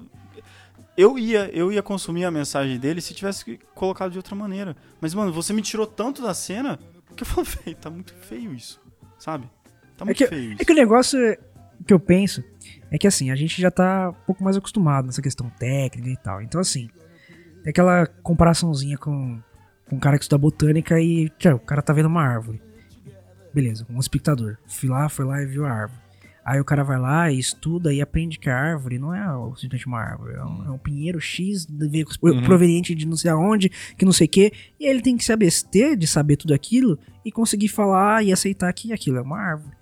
Eu 0.98 1.18
ia, 1.18 1.50
eu 1.54 1.72
ia 1.72 1.82
consumir 1.82 2.26
a 2.26 2.32
mensagem 2.32 2.78
dele 2.78 3.00
se 3.00 3.14
tivesse 3.14 3.58
colocado 3.74 4.12
de 4.12 4.18
outra 4.18 4.36
maneira. 4.36 4.76
Mas, 5.00 5.14
mano, 5.14 5.32
você 5.32 5.54
me 5.54 5.62
tirou 5.62 5.88
tanto 5.88 6.22
da 6.22 6.34
cena 6.34 6.78
que 7.16 7.24
eu 7.24 7.28
falo, 7.28 7.48
velho, 7.66 7.78
tá 7.78 7.90
muito 7.90 8.14
feio 8.28 8.54
isso. 8.54 8.80
Sabe? 9.18 9.46
Tá 9.98 10.04
É 10.04 10.06
muito 10.06 10.18
que, 10.18 10.28
feio 10.28 10.52
isso. 10.52 10.62
é 10.62 10.66
que 10.66 10.72
o 10.74 10.76
negócio 10.76 11.18
que 11.88 11.94
eu 11.94 12.00
penso 12.00 12.44
é 12.92 12.98
que 12.98 13.08
assim, 13.08 13.32
a 13.32 13.36
gente 13.36 13.60
já 13.62 13.72
tá 13.72 14.10
um 14.10 14.26
pouco 14.26 14.44
mais 14.44 14.56
acostumado 14.58 15.06
nessa 15.06 15.22
questão 15.22 15.50
técnica 15.58 16.10
e 16.10 16.18
tal. 16.18 16.42
Então, 16.42 16.60
assim, 16.62 16.90
tem 17.64 17.70
aquela 17.72 18.06
comparaçãozinha 18.06 18.98
com, 18.98 19.40
com 19.90 19.96
um 19.96 20.00
cara 20.00 20.18
que 20.18 20.24
estuda 20.26 20.38
botânica 20.38 21.00
e 21.00 21.30
tchau, 21.40 21.56
o 21.56 21.60
cara 21.60 21.82
tá 21.82 21.94
vendo 21.94 22.08
uma 22.08 22.22
árvore. 22.24 22.62
Beleza, 23.54 23.86
um 23.90 24.00
espectador. 24.00 24.58
Fui 24.68 24.88
lá, 24.90 25.10
foi 25.10 25.26
lá 25.26 25.42
e 25.42 25.46
viu 25.46 25.66
a 25.66 25.72
árvore. 25.72 26.00
Aí 26.44 26.60
o 26.60 26.66
cara 26.66 26.84
vai 26.84 26.98
lá 27.00 27.32
e 27.32 27.38
estuda 27.38 27.94
e 27.94 28.02
aprende 28.02 28.40
que 28.40 28.50
a 28.50 28.58
árvore 28.58 28.98
não 28.98 29.14
é 29.14 29.22
simplesmente 29.58 29.86
uma 29.86 30.00
árvore, 30.02 30.34
é 30.34 30.44
um, 30.44 30.66
é 30.66 30.72
um 30.72 30.78
pinheiro 30.78 31.20
X 31.22 31.68
de- 31.68 31.88
proveniente 32.44 32.96
de 32.96 33.06
não 33.06 33.16
sei 33.16 33.30
aonde, 33.30 33.70
que 33.70 34.04
não 34.04 34.12
sei 34.12 34.26
o 34.26 34.30
quê. 34.30 34.52
E 34.80 34.86
aí 34.86 34.90
ele 34.92 35.02
tem 35.04 35.16
que 35.16 35.24
se 35.24 35.32
abster 35.32 35.96
de 35.96 36.08
saber 36.08 36.38
tudo 36.38 36.54
aquilo 36.54 36.98
e 37.24 37.32
conseguir 37.32 37.68
falar 37.68 38.24
e 38.24 38.34
aceitar 38.34 38.74
que 38.74 38.92
aquilo 38.92 39.18
é 39.18 39.22
uma 39.22 39.38
árvore. 39.38 39.76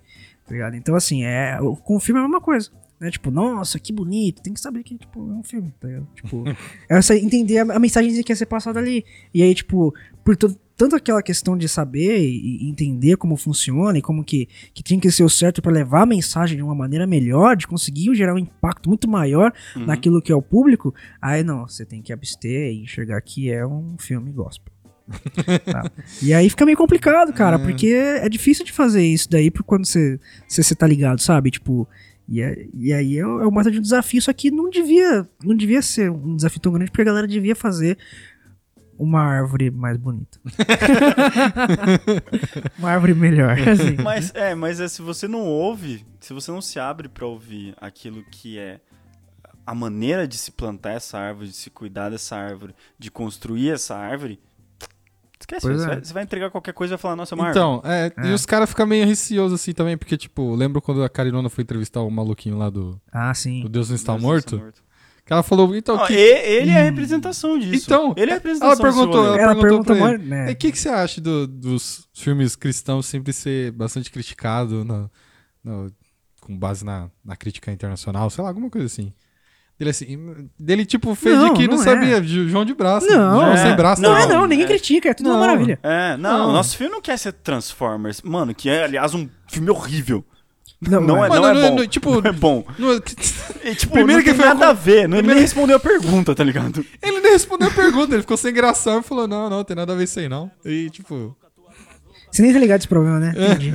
Tá 0.44 0.52
ligado? 0.52 0.74
Então, 0.76 0.94
assim, 0.94 1.24
é, 1.24 1.58
o- 1.62 1.76
com 1.76 1.96
o 1.96 2.00
filme 2.00 2.20
é 2.20 2.24
a 2.24 2.26
mesma 2.28 2.42
coisa. 2.42 2.70
Né? 3.00 3.10
Tipo, 3.10 3.30
nossa, 3.30 3.78
que 3.78 3.92
bonito. 3.92 4.42
Tem 4.42 4.52
que 4.52 4.60
saber 4.60 4.82
que 4.82 4.98
tipo, 4.98 5.18
é 5.20 5.34
um 5.34 5.42
filme, 5.42 5.72
tá 5.80 5.88
ligado? 5.88 6.06
Tipo, 6.14 6.44
é 6.48 6.54
essa, 6.98 7.16
entender 7.16 7.58
a, 7.58 7.76
a 7.76 7.78
mensagem 7.78 8.12
que 8.12 8.22
quer 8.22 8.36
ser 8.36 8.46
passada 8.46 8.78
ali. 8.78 9.04
E 9.32 9.42
aí, 9.42 9.54
tipo, 9.54 9.94
por 10.22 10.36
to- 10.36 10.54
tanto 10.76 10.96
aquela 10.96 11.22
questão 11.22 11.56
de 11.58 11.68
saber 11.68 12.20
e, 12.26 12.68
entender 12.68 13.16
como 13.16 13.36
funciona 13.36 13.98
e 13.98 14.02
como 14.02 14.24
que, 14.24 14.48
que 14.74 14.82
tinha 14.82 14.98
que 15.00 15.10
ser 15.10 15.22
o 15.24 15.28
certo 15.28 15.60
pra 15.60 15.70
levar 15.72 16.02
a 16.02 16.06
mensagem 16.06 16.56
de 16.56 16.62
uma 16.62 16.74
maneira 16.74 17.06
melhor, 17.06 17.54
de 17.56 17.66
conseguir 17.66 18.14
gerar 18.14 18.34
um 18.34 18.38
impacto 18.38 18.88
muito 18.88 19.08
maior 19.08 19.52
Uhum. 19.76 19.84
naquilo 19.86 20.22
que 20.22 20.32
é 20.32 20.34
o 20.34 20.40
público, 20.42 20.94
aí 21.20 21.42
não, 21.44 21.66
você 21.68 21.84
tem 21.84 22.00
que 22.02 22.12
abster 22.12 22.72
e 22.72 22.82
enxergar 22.82 23.20
que 23.20 23.50
é 23.50 23.66
um 23.66 23.96
filme 23.98 24.30
gospel. 24.32 24.72
Tá? 25.66 25.90
E 26.22 26.32
aí 26.32 26.48
fica 26.48 26.64
meio 26.64 26.76
complicado, 26.78 27.32
cara, 27.32 27.58
porque 27.58 27.88
é 27.88 28.28
difícil 28.28 28.64
de 28.64 28.72
fazer 28.72 29.04
isso 29.04 29.28
daí 29.28 29.50
por 29.50 29.62
quando 29.64 29.84
você, 29.86 30.18
você, 30.48 30.62
você 30.62 30.74
tá 30.74 30.86
ligado, 30.86 31.20
sabe? 31.20 31.50
Tipo, 31.50 31.86
e, 32.30 32.40
é- 32.40 32.66
e 32.72 32.92
aí 32.92 33.18
é, 33.18 33.26
o- 33.26 33.42
é 33.42 33.46
uma 33.46 33.62
de 33.64 33.78
um 33.78 33.82
desafio, 33.82 34.22
só 34.22 34.32
que 34.32 34.50
não 34.50 34.70
devia, 34.70 35.28
não 35.44 35.56
devia 35.56 35.82
ser 35.82 36.10
um 36.10 36.36
desafio 36.36 36.60
tão 36.60 36.72
grande, 36.72 36.90
porque 36.90 37.02
a 37.02 37.06
galera 37.06 37.26
devia 37.26 37.56
fazer 37.56 37.98
uma 38.98 39.20
árvore 39.22 39.70
mais 39.70 39.96
bonita. 39.96 40.38
uma 42.78 42.90
árvore 42.90 43.14
melhor, 43.14 43.56
assim. 43.58 43.96
Mas 44.02 44.32
é, 44.34 44.54
mas 44.54 44.80
é, 44.80 44.88
se 44.88 45.02
você 45.02 45.26
não 45.28 45.44
ouve, 45.46 46.04
se 46.20 46.32
você 46.32 46.50
não 46.50 46.60
se 46.60 46.78
abre 46.78 47.08
pra 47.08 47.26
ouvir 47.26 47.74
aquilo 47.80 48.22
que 48.30 48.58
é 48.58 48.80
a 49.66 49.74
maneira 49.74 50.26
de 50.26 50.36
se 50.36 50.50
plantar 50.50 50.92
essa 50.92 51.18
árvore, 51.18 51.48
de 51.48 51.54
se 51.56 51.70
cuidar 51.70 52.10
dessa 52.10 52.36
árvore, 52.36 52.74
de 52.98 53.10
construir 53.10 53.70
essa 53.70 53.96
árvore, 53.96 54.40
esquece, 55.40 55.66
Pois 55.66 55.78
você, 55.78 55.84
é. 55.84 55.88
vai, 55.88 56.04
você 56.04 56.12
vai 56.12 56.22
entregar 56.22 56.50
qualquer 56.50 56.72
coisa 56.74 56.92
e 56.92 56.96
vai 56.96 57.00
falar, 57.00 57.16
nossa, 57.16 57.34
é 57.34 57.38
árvore. 57.38 57.50
Então, 57.50 57.82
é, 57.84 58.12
e 58.26 58.30
É. 58.30 58.34
os 58.34 58.44
caras 58.46 58.68
ficam 58.68 58.86
meio 58.86 59.06
receosos 59.06 59.60
assim 59.60 59.72
também, 59.72 59.96
porque, 59.96 60.16
tipo, 60.16 60.54
lembra 60.54 60.80
quando 60.80 61.02
a 61.02 61.08
Carinona 61.08 61.48
foi 61.48 61.62
entrevistar 61.62 62.02
o 62.02 62.10
maluquinho 62.10 62.56
lá 62.58 62.68
do, 62.70 63.00
Ah, 63.12 63.32
sim. 63.34 63.62
do 63.62 63.68
Deus 63.68 63.88
não 63.88 63.96
está 63.96 64.12
Deus 64.12 64.22
morto? 64.22 64.62
Que 65.24 65.32
ela 65.32 65.42
falou, 65.44 65.74
então, 65.76 65.96
Não, 65.96 66.06
que, 66.06 66.12
e- 66.14 66.16
ele 66.18 66.70
é 66.70 66.80
a 66.80 66.84
representação 66.84 67.56
disso. 67.58 67.84
Então, 67.86 68.12
ele 68.16 68.30
é 68.30 68.34
a 68.34 68.36
representação 68.38 68.72
ela 68.72 68.82
perguntou, 68.82 69.24
ela 69.26 69.36
Ela 69.40 69.54
perguntou 69.54 69.62
pergunta 69.84 69.94
pra 69.94 69.96
ele, 70.14 70.18
mais, 70.28 70.46
né? 70.46 70.52
o 70.52 70.56
que, 70.56 70.72
que 70.72 70.78
você 70.78 70.88
acha 70.88 71.20
do- 71.20 71.46
dos 71.46 72.08
filmes 72.12 72.56
cristãos 72.56 73.06
sempre 73.06 73.32
ser 73.32 73.70
bastante 73.72 74.10
criticado 74.10 74.84
na- 74.84 75.08
com 76.40 76.56
base 76.58 76.84
na, 76.84 77.08
na 77.24 77.36
crítica 77.36 77.70
internacional, 77.70 78.28
sei 78.30 78.42
lá, 78.42 78.50
alguma 78.50 78.70
coisa 78.70 78.86
assim. 78.86 79.12
Dele 79.80 79.90
assim, 79.90 80.46
dele 80.58 80.84
tipo 80.84 81.14
fez 81.14 81.34
Não, 81.38 81.54
de 81.54 81.58
que 81.58 81.66
não, 81.66 81.76
não 81.76 81.82
é. 81.82 81.84
sabia, 81.86 82.22
João 82.22 82.66
de 82.66 82.74
braço, 82.74 83.06
Não, 83.06 83.14
João 83.40 83.52
é. 83.52 83.56
sem 83.56 83.74
braço. 83.74 84.02
Não, 84.02 84.10
Não, 84.10 84.18
é 84.18 84.26
não, 84.26 84.46
ninguém 84.46 84.66
é. 84.66 84.68
critica, 84.68 85.08
é 85.08 85.14
tudo 85.14 85.30
uma 85.30 85.38
maravilha. 85.40 85.78
É, 85.82 86.18
não, 86.18 86.38
Não. 86.38 86.48
o 86.50 86.52
nosso 86.52 86.76
filme 86.76 86.92
não 86.92 87.00
quer 87.00 87.18
ser 87.18 87.32
Transformers. 87.32 88.20
Mano, 88.20 88.54
que 88.54 88.68
é, 88.68 88.84
aliás, 88.84 89.14
um 89.14 89.26
filme 89.48 89.70
horrível. 89.70 90.22
Não, 90.82 91.00
Não 91.00 91.24
é, 91.24 91.28
Mano, 91.30 91.40
não 91.42 91.48
é 91.48 91.54
não 91.54 91.60
é- 91.64 91.70
bom. 91.70 91.76
não- 91.76 91.86
tipo- 91.86 92.20
não 92.20 92.30
é 92.30 92.32
bom. 92.32 92.62
E, 93.64 93.74
tipo, 93.74 93.92
Primeiro 93.94 94.18
não 94.20 94.24
que 94.24 94.30
tem 94.30 94.34
foi 94.34 94.44
nada 94.46 94.64
com- 94.66 94.70
a 94.70 94.72
ver. 94.74 95.08
Não, 95.08 95.16
ele 95.16 95.22
primeiro- 95.22 95.34
nem 95.34 95.40
respondeu 95.40 95.76
a 95.76 95.80
pergunta, 95.80 96.34
tá 96.34 96.44
ligado? 96.44 96.84
ele 97.02 97.20
nem 97.20 97.32
respondeu 97.32 97.68
a 97.68 97.70
pergunta, 97.70 98.14
ele 98.14 98.22
ficou 98.22 98.36
sem 98.36 98.52
graça 98.52 98.98
e 98.98 99.02
falou: 99.02 99.26
Não, 99.26 99.48
não, 99.48 99.64
tem 99.64 99.74
nada 99.76 99.94
a 99.94 99.96
ver 99.96 100.04
isso 100.04 100.18
aí 100.20 100.28
não. 100.28 100.50
E 100.62 100.90
tipo, 100.90 101.34
Você 102.30 102.42
nem 102.42 102.52
tá 102.52 102.58
ligado 102.58 102.78
desse 102.80 102.88
problema, 102.88 103.18
né? 103.18 103.32
Entendi. 103.34 103.72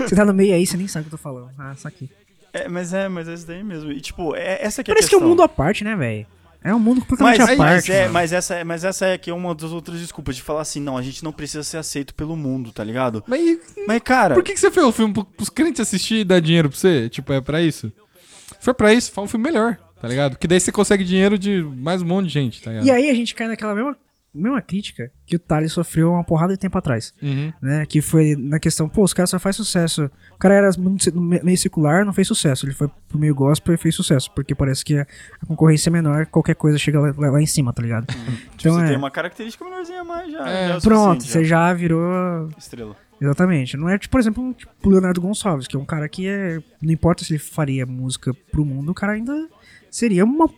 você 0.00 0.14
tá 0.16 0.24
no 0.24 0.34
meio 0.34 0.54
aí, 0.54 0.66
você 0.66 0.76
nem 0.76 0.86
sabe 0.88 1.06
o 1.06 1.08
que 1.08 1.14
eu 1.14 1.18
tô 1.18 1.22
falando. 1.22 1.50
Ah, 1.58 1.74
saquei. 1.76 2.08
É, 2.52 2.68
mas 2.68 2.92
é, 2.92 3.08
mas 3.08 3.28
é 3.28 3.34
isso 3.34 3.46
daí 3.46 3.62
mesmo. 3.62 3.90
E, 3.92 4.00
tipo, 4.00 4.34
é, 4.34 4.58
essa 4.62 4.82
que 4.82 4.90
é 4.90 4.92
a 4.92 4.94
Parece 4.94 5.08
que 5.08 5.14
é 5.14 5.18
um 5.18 5.20
questão. 5.20 5.28
mundo 5.28 5.42
à 5.42 5.48
parte, 5.48 5.84
né, 5.84 5.94
velho? 5.96 6.26
É 6.64 6.74
um 6.74 6.78
mundo 6.78 7.00
completamente 7.02 7.38
Mas, 7.38 7.48
à 7.50 7.56
mas, 7.56 7.72
parte. 7.74 7.92
é, 7.92 8.00
mano. 8.02 8.12
mas, 8.14 8.32
essa, 8.32 8.54
é- 8.56 8.64
mas 8.64 8.84
essa 8.84 9.06
é 9.06 9.16
que 9.18 9.30
é 9.30 9.34
uma 9.34 9.54
das 9.54 9.70
outras 9.70 10.00
desculpas 10.00 10.34
de 10.34 10.42
falar 10.42 10.62
assim, 10.62 10.80
não, 10.80 10.96
a 10.98 11.02
gente 11.02 11.22
não 11.22 11.30
precisa 11.32 11.62
ser 11.62 11.76
aceito 11.76 12.12
pelo 12.14 12.36
mundo, 12.36 12.72
tá 12.72 12.82
ligado? 12.82 13.22
mas 13.28 13.40
e- 13.40 13.60
Mas, 13.86 14.00
cara, 14.02 14.34
por 14.34 14.42
que, 14.42 14.54
que 14.54 14.60
você 14.60 14.70
fez 14.70 14.84
o 14.84 14.90
filme 14.90 15.14
pro- 15.14 15.24
pros 15.24 15.48
crentes 15.48 15.80
assistir 15.80 16.16
e 16.16 16.24
dar 16.24 16.40
dinheiro 16.40 16.68
pra 16.68 16.76
você? 16.76 17.08
Tipo, 17.08 17.32
é 17.32 17.40
pra 17.40 17.62
isso? 17.62 17.92
For 18.60 18.74
pra 18.74 18.92
isso, 18.92 19.12
faz 19.12 19.24
um 19.26 19.28
filme 19.28 19.44
melhor, 19.44 19.78
tá 20.00 20.08
ligado? 20.08 20.36
Que 20.36 20.48
daí 20.48 20.58
você 20.58 20.72
consegue 20.72 21.04
dinheiro 21.04 21.38
de 21.38 21.62
mais 21.62 22.02
um 22.02 22.06
monte 22.06 22.26
de 22.26 22.32
gente, 22.32 22.60
tá 22.60 22.70
ligado? 22.72 22.86
E 22.86 22.90
aí 22.90 23.08
a 23.08 23.14
gente 23.14 23.36
cai 23.36 23.46
naquela 23.46 23.74
mesma, 23.74 23.96
mesma 24.34 24.60
crítica 24.62 25.10
que 25.26 25.36
o 25.36 25.38
Thales 25.38 25.72
sofreu 25.72 26.12
uma 26.12 26.22
porrada 26.24 26.52
de 26.52 26.58
tempo 26.58 26.76
atrás. 26.78 27.12
Uhum. 27.22 27.52
Né? 27.60 27.84
Que 27.86 28.00
foi 28.00 28.36
na 28.36 28.58
questão, 28.60 28.88
pô, 28.88 29.02
os 29.02 29.12
caras 29.12 29.30
só 29.30 29.38
faz 29.38 29.56
sucesso. 29.56 30.10
O 30.34 30.38
cara 30.38 30.54
era 30.54 30.70
muito- 30.78 31.10
meio 31.20 31.58
secular, 31.58 32.04
não 32.04 32.12
fez 32.12 32.28
sucesso. 32.28 32.66
Ele 32.66 32.74
foi 32.74 32.88
pro 33.08 33.18
meio 33.18 33.34
gospel 33.34 33.74
e 33.74 33.78
fez 33.78 33.94
sucesso. 33.94 34.30
Porque 34.32 34.54
parece 34.54 34.84
que 34.84 34.98
a, 34.98 35.06
concorrência 35.46 35.90
é 35.90 35.92
menor, 35.92 36.26
qualquer 36.26 36.54
coisa 36.54 36.78
chega 36.78 37.00
lá, 37.00 37.12
lá- 37.16 37.42
em 37.42 37.46
cima, 37.46 37.72
tá 37.72 37.82
ligado? 37.82 38.06
tipo, 38.06 38.20
Então 38.56 38.74
você 38.74 38.84
é. 38.84 38.88
tem 38.88 38.96
uma 38.96 39.10
característica 39.10 39.64
menorzinha 39.64 40.00
a 40.02 40.04
mais 40.04 40.30
já. 40.30 40.48
É. 40.48 40.68
já 40.68 40.74
é 40.76 40.80
Pronto, 40.80 41.24
você 41.24 41.44
já 41.44 41.72
virou 41.72 42.48
Estrela. 42.58 42.94
Exatamente. 43.20 43.76
Não 43.76 43.88
é, 43.88 43.98
tipo, 43.98 44.12
por 44.12 44.20
exemplo, 44.20 44.54
tipo, 44.54 44.72
o 44.84 44.90
Leonardo 44.90 45.20
Gonçalves, 45.20 45.66
que 45.66 45.74
é 45.76 45.78
um 45.78 45.84
cara 45.84 46.08
que 46.08 46.28
é. 46.28 46.60
Não 46.80 46.92
importa 46.92 47.24
se 47.24 47.32
ele 47.32 47.38
faria 47.40 47.84
música 47.84 48.32
pro 48.52 48.64
mundo, 48.64 48.90
o 48.92 48.94
cara 48.94 49.14
ainda 49.14 49.48
seria 49.90 50.24
uma. 50.24 50.48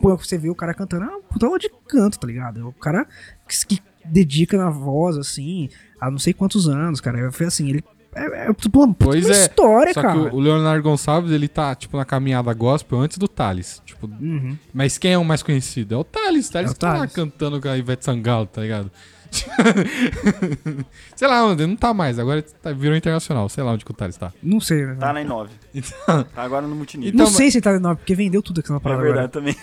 Você 0.00 0.38
vê 0.38 0.48
o 0.50 0.54
cara 0.54 0.72
cantando, 0.74 1.04
é 1.04 1.08
uma 1.08 1.20
puta 1.20 1.46
aula 1.46 1.58
de 1.58 1.70
canto, 1.88 2.18
tá 2.18 2.26
ligado? 2.26 2.68
O 2.68 2.72
cara 2.72 3.06
que, 3.48 3.66
que 3.66 3.82
dedica 4.04 4.56
na 4.56 4.70
voz, 4.70 5.16
assim, 5.16 5.68
há 6.00 6.10
não 6.10 6.18
sei 6.18 6.32
quantos 6.32 6.68
anos, 6.68 7.00
cara. 7.00 7.30
Foi 7.32 7.46
assim, 7.46 7.68
ele 7.68 7.84
É, 8.14 8.48
é 8.50 8.54
tipo 8.54 8.82
uma, 8.82 8.92
Pois 8.94 9.24
uma 9.24 9.34
é, 9.34 9.38
história, 9.42 9.94
Só 9.94 10.02
cara. 10.02 10.14
que 10.30 10.34
o 10.34 10.40
Leonardo 10.40 10.82
Gonçalves, 10.82 11.30
ele 11.30 11.46
tá, 11.46 11.74
tipo, 11.76 11.96
na 11.96 12.04
caminhada 12.04 12.52
gospel 12.52 12.98
antes 12.98 13.16
do 13.18 13.28
Thales. 13.28 13.80
Tipo, 13.84 14.06
Uhum. 14.08 14.56
mas 14.74 14.98
quem 14.98 15.12
é 15.12 15.18
o 15.18 15.24
mais 15.24 15.42
conhecido? 15.44 15.94
É 15.94 15.98
o 15.98 16.02
Thales. 16.02 16.48
Thales 16.48 16.70
É 16.70 16.72
o 16.72 16.74
que 16.74 16.80
tá 16.80 16.88
lá 16.92 16.98
Thales. 17.00 17.12
cantando 17.12 17.60
com 17.60 17.68
a 17.68 17.76
Ivete 17.78 18.04
Sangalo, 18.04 18.46
tá 18.46 18.62
ligado? 18.62 18.90
sei 21.16 21.28
lá 21.28 21.44
onde, 21.44 21.66
não 21.66 21.76
tá 21.76 21.92
mais. 21.94 22.18
Agora 22.18 22.42
tá- 22.42 22.72
virou 22.72 22.96
internacional. 22.96 23.48
Sei 23.48 23.62
lá 23.62 23.72
onde 23.72 23.84
que 23.84 23.90
o 23.90 23.94
Thales 23.94 24.16
tá. 24.16 24.32
Não 24.42 24.60
sei, 24.60 24.84
né? 24.86 24.96
Tá 24.98 25.12
na 25.12 25.20
I9. 25.22 25.48
Então, 25.74 26.24
Tá 26.34 26.42
agora 26.42 26.66
no 26.66 26.74
multinível. 26.74 27.16
não 27.16 27.24
Então, 27.26 27.34
sei 27.36 27.50
se 27.50 27.60
tá 27.60 27.72
no 27.72 27.80
9, 27.80 27.96
porque 28.00 28.14
vendeu 28.14 28.42
tudo 28.42 28.60
aquela 28.60 28.78
é 28.78 28.80
parada 28.80 29.02
verdade 29.02 29.26
agora. 29.26 29.32
também. 29.32 29.56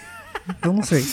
Então 0.49 0.73
não 0.73 0.83
sei. 0.83 1.03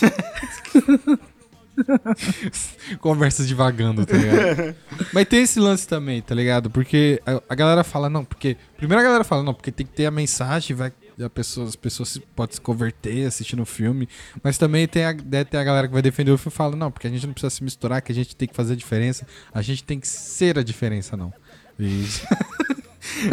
conversas 3.01 3.49
divagando, 3.49 4.07
tá 4.07 4.17
ligado? 4.17 4.77
Mas 5.13 5.27
tem 5.27 5.43
esse 5.43 5.59
lance 5.59 5.87
também, 5.89 6.23
tá 6.23 6.35
ligado? 6.35 6.71
Porque 6.71 7.21
a, 7.27 7.43
a 7.49 7.55
galera 7.55 7.83
fala, 7.83 8.09
não, 8.09 8.25
porque. 8.25 8.57
Primeiro 8.77 9.01
a 9.01 9.05
galera 9.05 9.25
fala, 9.25 9.43
não, 9.43 9.53
porque 9.55 9.73
tem 9.73 9.85
que 9.87 9.93
ter 9.93 10.07
a 10.07 10.11
mensagem, 10.11 10.77
vai. 10.77 10.93
A 11.23 11.31
pessoa, 11.31 11.69
as 11.69 11.77
pessoas 11.77 12.09
se- 12.09 12.21
podem 12.35 12.55
se 12.55 12.61
converter 12.61 13.27
assistindo 13.27 13.63
o 13.63 13.67
filme. 13.67 14.09
Mas 14.43 14.59
também 14.59 14.87
tem 14.89 15.05
a, 15.05 15.13
deve 15.13 15.45
ter 15.51 15.59
a 15.59 15.65
galera 15.65 15.87
que 15.87 15.93
vai 15.93 16.03
defender 16.03 16.31
o 16.33 16.39
filme 16.39 16.53
e 16.53 16.57
fala, 16.57 16.75
não, 16.75 16.91
porque 16.91 17.07
a 17.07 17.11
gente 17.11 17.27
não 17.27 17.33
precisa 17.33 17.51
se 17.51 17.63
misturar, 17.63 18.03
que 18.03 18.11
a 18.11 18.15
gente 18.15 18.35
tem 18.35 18.49
que 18.49 18.55
fazer 18.55 18.73
a 18.73 18.77
diferença. 18.77 19.27
A 19.53 19.63
gente 19.63 19.85
tem 19.85 20.01
que 20.01 20.09
ser 20.09 20.59
a 20.59 20.63
diferença, 20.63 21.17
não. 21.17 21.33
E, 21.79 22.05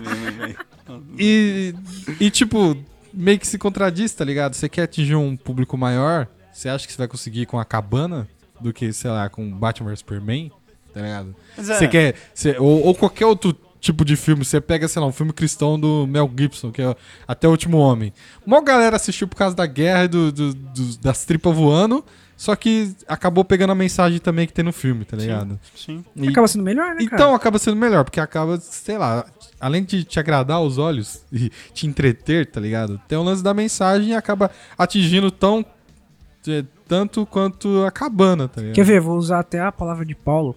né, 0.00 0.30
velho? 0.38 0.56
e, 1.18 1.74
e, 2.20 2.30
tipo, 2.30 2.76
meio 3.12 3.38
que 3.38 3.46
se 3.46 3.58
contradiz, 3.58 4.12
tá 4.12 4.24
ligado? 4.24 4.54
Você 4.54 4.68
quer 4.68 4.82
atingir 4.82 5.14
um 5.16 5.36
público 5.36 5.76
maior, 5.76 6.26
você 6.52 6.68
acha 6.68 6.86
que 6.86 6.92
você 6.92 6.98
vai 6.98 7.08
conseguir 7.08 7.46
com 7.46 7.58
a 7.58 7.64
cabana 7.64 8.28
do 8.60 8.72
que, 8.72 8.92
sei 8.92 9.10
lá, 9.10 9.28
com 9.28 9.50
Batman 9.50 9.90
vs 9.90 9.98
Superman, 10.00 10.50
tá 10.92 11.00
ligado? 11.00 11.34
É, 11.56 11.62
Você 11.62 11.88
quer. 11.88 12.14
você- 12.34 12.56
ou, 12.58 12.86
ou 12.86 12.94
qualquer 12.94 13.26
outro 13.26 13.56
tipo 13.80 14.04
de 14.04 14.16
filme, 14.16 14.44
você 14.44 14.60
pega, 14.60 14.88
sei 14.88 15.00
lá, 15.00 15.06
um 15.08 15.12
filme 15.12 15.32
cristão 15.32 15.78
do 15.78 16.06
Mel 16.06 16.30
Gibson, 16.36 16.70
que 16.72 16.82
é 16.82 16.96
Até 17.26 17.46
o 17.46 17.50
Último 17.52 17.78
Homem. 17.78 18.12
Mó 18.46 18.60
galera 18.60 18.96
assistiu 18.96 19.28
por 19.28 19.36
causa 19.36 19.54
da 19.56 19.66
guerra 19.66 20.04
e 20.04 20.08
do, 20.08 20.32
do- 20.32 20.54
do- 20.54 20.98
das 20.98 21.24
tripas 21.24 21.54
voando, 21.54 22.04
só 22.36 22.54
que 22.54 22.94
acabou 23.08 23.44
pegando 23.44 23.70
a 23.70 23.74
mensagem 23.74 24.18
também 24.20 24.46
que 24.46 24.52
tem 24.52 24.64
no 24.64 24.72
filme, 24.72 25.04
tá 25.04 25.16
ligado? 25.16 25.58
Sim. 25.74 26.04
E- 26.14 26.28
Acaba 26.28 26.46
sendo 26.46 26.62
melhor, 26.64 26.94
né, 26.94 26.98
então 27.00 27.34
acaba 27.34 27.58
sendo 27.58 27.76
melhor, 27.76 28.04
porque 28.04 28.20
acaba, 28.20 28.58
sei 28.60 28.96
lá, 28.98 29.24
além 29.60 29.82
de 29.84 30.04
te 30.04 30.20
agradar 30.20 30.58
aos 30.58 30.78
olhos 30.78 31.22
e 31.32 31.50
te 31.72 31.86
entreter, 31.86 32.46
tá 32.46 32.60
ligado? 32.60 33.00
Tem 33.08 33.18
o 33.18 33.22
lance 33.22 33.42
da 33.42 33.52
mensagem 33.54 34.10
e 34.10 34.14
acaba 34.14 34.50
atingindo 34.76 35.30
tão. 35.30 35.64
é, 36.46 36.64
tanto 36.86 37.26
quanto 37.26 37.84
a 37.84 37.90
cabana, 37.90 38.48
tá 38.48 38.60
ligado? 38.62 38.74
Quer 38.76 38.84
ver? 38.84 39.00
Vou 39.00 39.18
usar 39.18 39.40
até 39.40 39.60
a 39.60 39.70
palavra 39.70 40.06
de 40.06 40.14
Paulo 40.14 40.56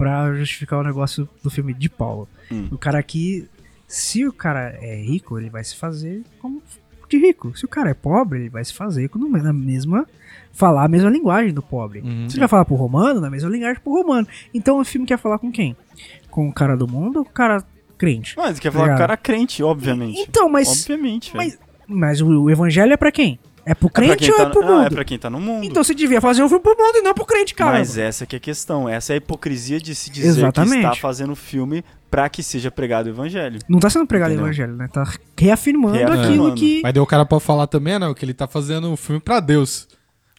pra 0.00 0.34
justificar 0.34 0.78
o 0.80 0.82
negócio 0.82 1.28
do 1.42 1.50
filme 1.50 1.74
de 1.74 1.90
Paulo. 1.90 2.26
Hum. 2.50 2.68
O 2.72 2.78
cara 2.78 2.98
aqui, 2.98 3.46
se 3.86 4.26
o 4.26 4.32
cara 4.32 4.78
é 4.80 4.96
rico, 4.96 5.38
ele 5.38 5.50
vai 5.50 5.62
se 5.62 5.76
fazer 5.76 6.22
como 6.38 6.62
de 7.06 7.18
rico. 7.18 7.54
Se 7.58 7.66
o 7.66 7.68
cara 7.68 7.90
é 7.90 7.94
pobre, 7.94 8.38
ele 8.40 8.48
vai 8.48 8.64
se 8.64 8.72
fazer 8.72 9.08
como 9.08 9.28
na 9.28 9.52
mesma 9.52 10.06
falar 10.52 10.84
a 10.84 10.88
mesma 10.88 11.10
linguagem 11.10 11.52
do 11.52 11.60
pobre. 11.60 12.00
Uhum. 12.00 12.28
Se 12.30 12.36
ele 12.36 12.40
vai 12.40 12.48
falar 12.48 12.64
pro 12.64 12.76
romano, 12.76 13.20
na 13.20 13.28
mesma 13.28 13.50
linguagem 13.50 13.82
pro 13.82 13.92
romano. 13.92 14.26
Então 14.54 14.80
o 14.80 14.84
filme 14.86 15.06
quer 15.06 15.18
falar 15.18 15.38
com 15.38 15.52
quem? 15.52 15.76
Com 16.30 16.48
o 16.48 16.52
cara 16.52 16.76
do 16.76 16.88
mundo 16.88 17.18
ou 17.18 17.24
com 17.24 17.30
o 17.30 17.34
cara 17.34 17.62
crente? 17.98 18.34
Mas 18.38 18.58
quer 18.58 18.72
falar 18.72 18.84
com 18.84 18.90
o 18.90 18.94
Obrigado. 18.94 19.08
cara 19.08 19.16
crente, 19.18 19.62
obviamente. 19.62 20.18
Então, 20.20 20.48
mas 20.48 20.68
Obviamente, 20.68 21.32
velho. 21.32 21.44
mas, 21.44 21.58
mas 21.86 22.20
o, 22.22 22.44
o 22.44 22.50
evangelho 22.50 22.92
é 22.94 22.96
pra 22.96 23.12
quem? 23.12 23.38
É 23.66 23.74
pro 23.74 23.88
É 23.88 23.90
pra 23.90 24.02
crente 24.02 24.16
quem 24.18 24.30
ou 24.30 24.36
tá 24.36 24.42
é 24.42 24.46
pro 24.50 24.60
no- 24.62 24.66
não, 24.66 24.74
mundo? 24.78 24.86
é 24.86 24.90
pra 24.90 25.04
quem 25.04 25.18
tá 25.18 25.30
no 25.30 25.40
mundo. 25.40 25.64
Então 25.66 25.82
você 25.84 25.94
devia 25.94 26.20
fazer 26.20 26.42
um 26.42 26.48
filme 26.48 26.62
pro 26.62 26.76
mundo 26.76 26.96
e 26.96 27.02
não 27.02 27.12
pro 27.14 27.24
crente, 27.26 27.54
cara. 27.54 27.78
Mas 27.78 27.96
essa 27.98 28.24
que 28.26 28.36
é 28.36 28.38
a 28.38 28.40
questão. 28.40 28.88
Essa 28.88 29.12
é 29.12 29.14
a 29.14 29.16
hipocrisia 29.18 29.78
de 29.80 29.94
se 29.94 30.10
dizer 30.10 30.32
que 30.32 30.38
Exatamente. 30.38 30.76
está 30.84 30.94
fazendo 30.96 31.34
filme 31.36 31.84
pra 32.10 32.28
que 32.28 32.42
seja 32.42 32.70
pregado 32.70 33.06
o 33.08 33.12
evangelho. 33.12 33.58
Não 33.68 33.78
tá 33.78 33.88
sendo 33.90 34.06
pregado 34.06 34.32
o 34.34 34.38
evangelho, 34.38 34.74
né? 34.74 34.88
Tá 34.92 35.04
reafirmando, 35.38 35.94
Reafirmando. 35.96 36.26
aquilo 36.28 36.54
que. 36.54 36.80
Mas 36.82 36.92
daí 36.92 37.00
o 37.02 37.06
cara 37.06 37.24
pode 37.24 37.44
falar 37.44 37.66
também, 37.66 37.98
não, 37.98 38.12
que 38.14 38.24
ele 38.24 38.34
tá 38.34 38.48
fazendo 38.48 38.90
um 38.90 38.96
filme 38.96 39.20
pra 39.20 39.38
Deus. 39.40 39.86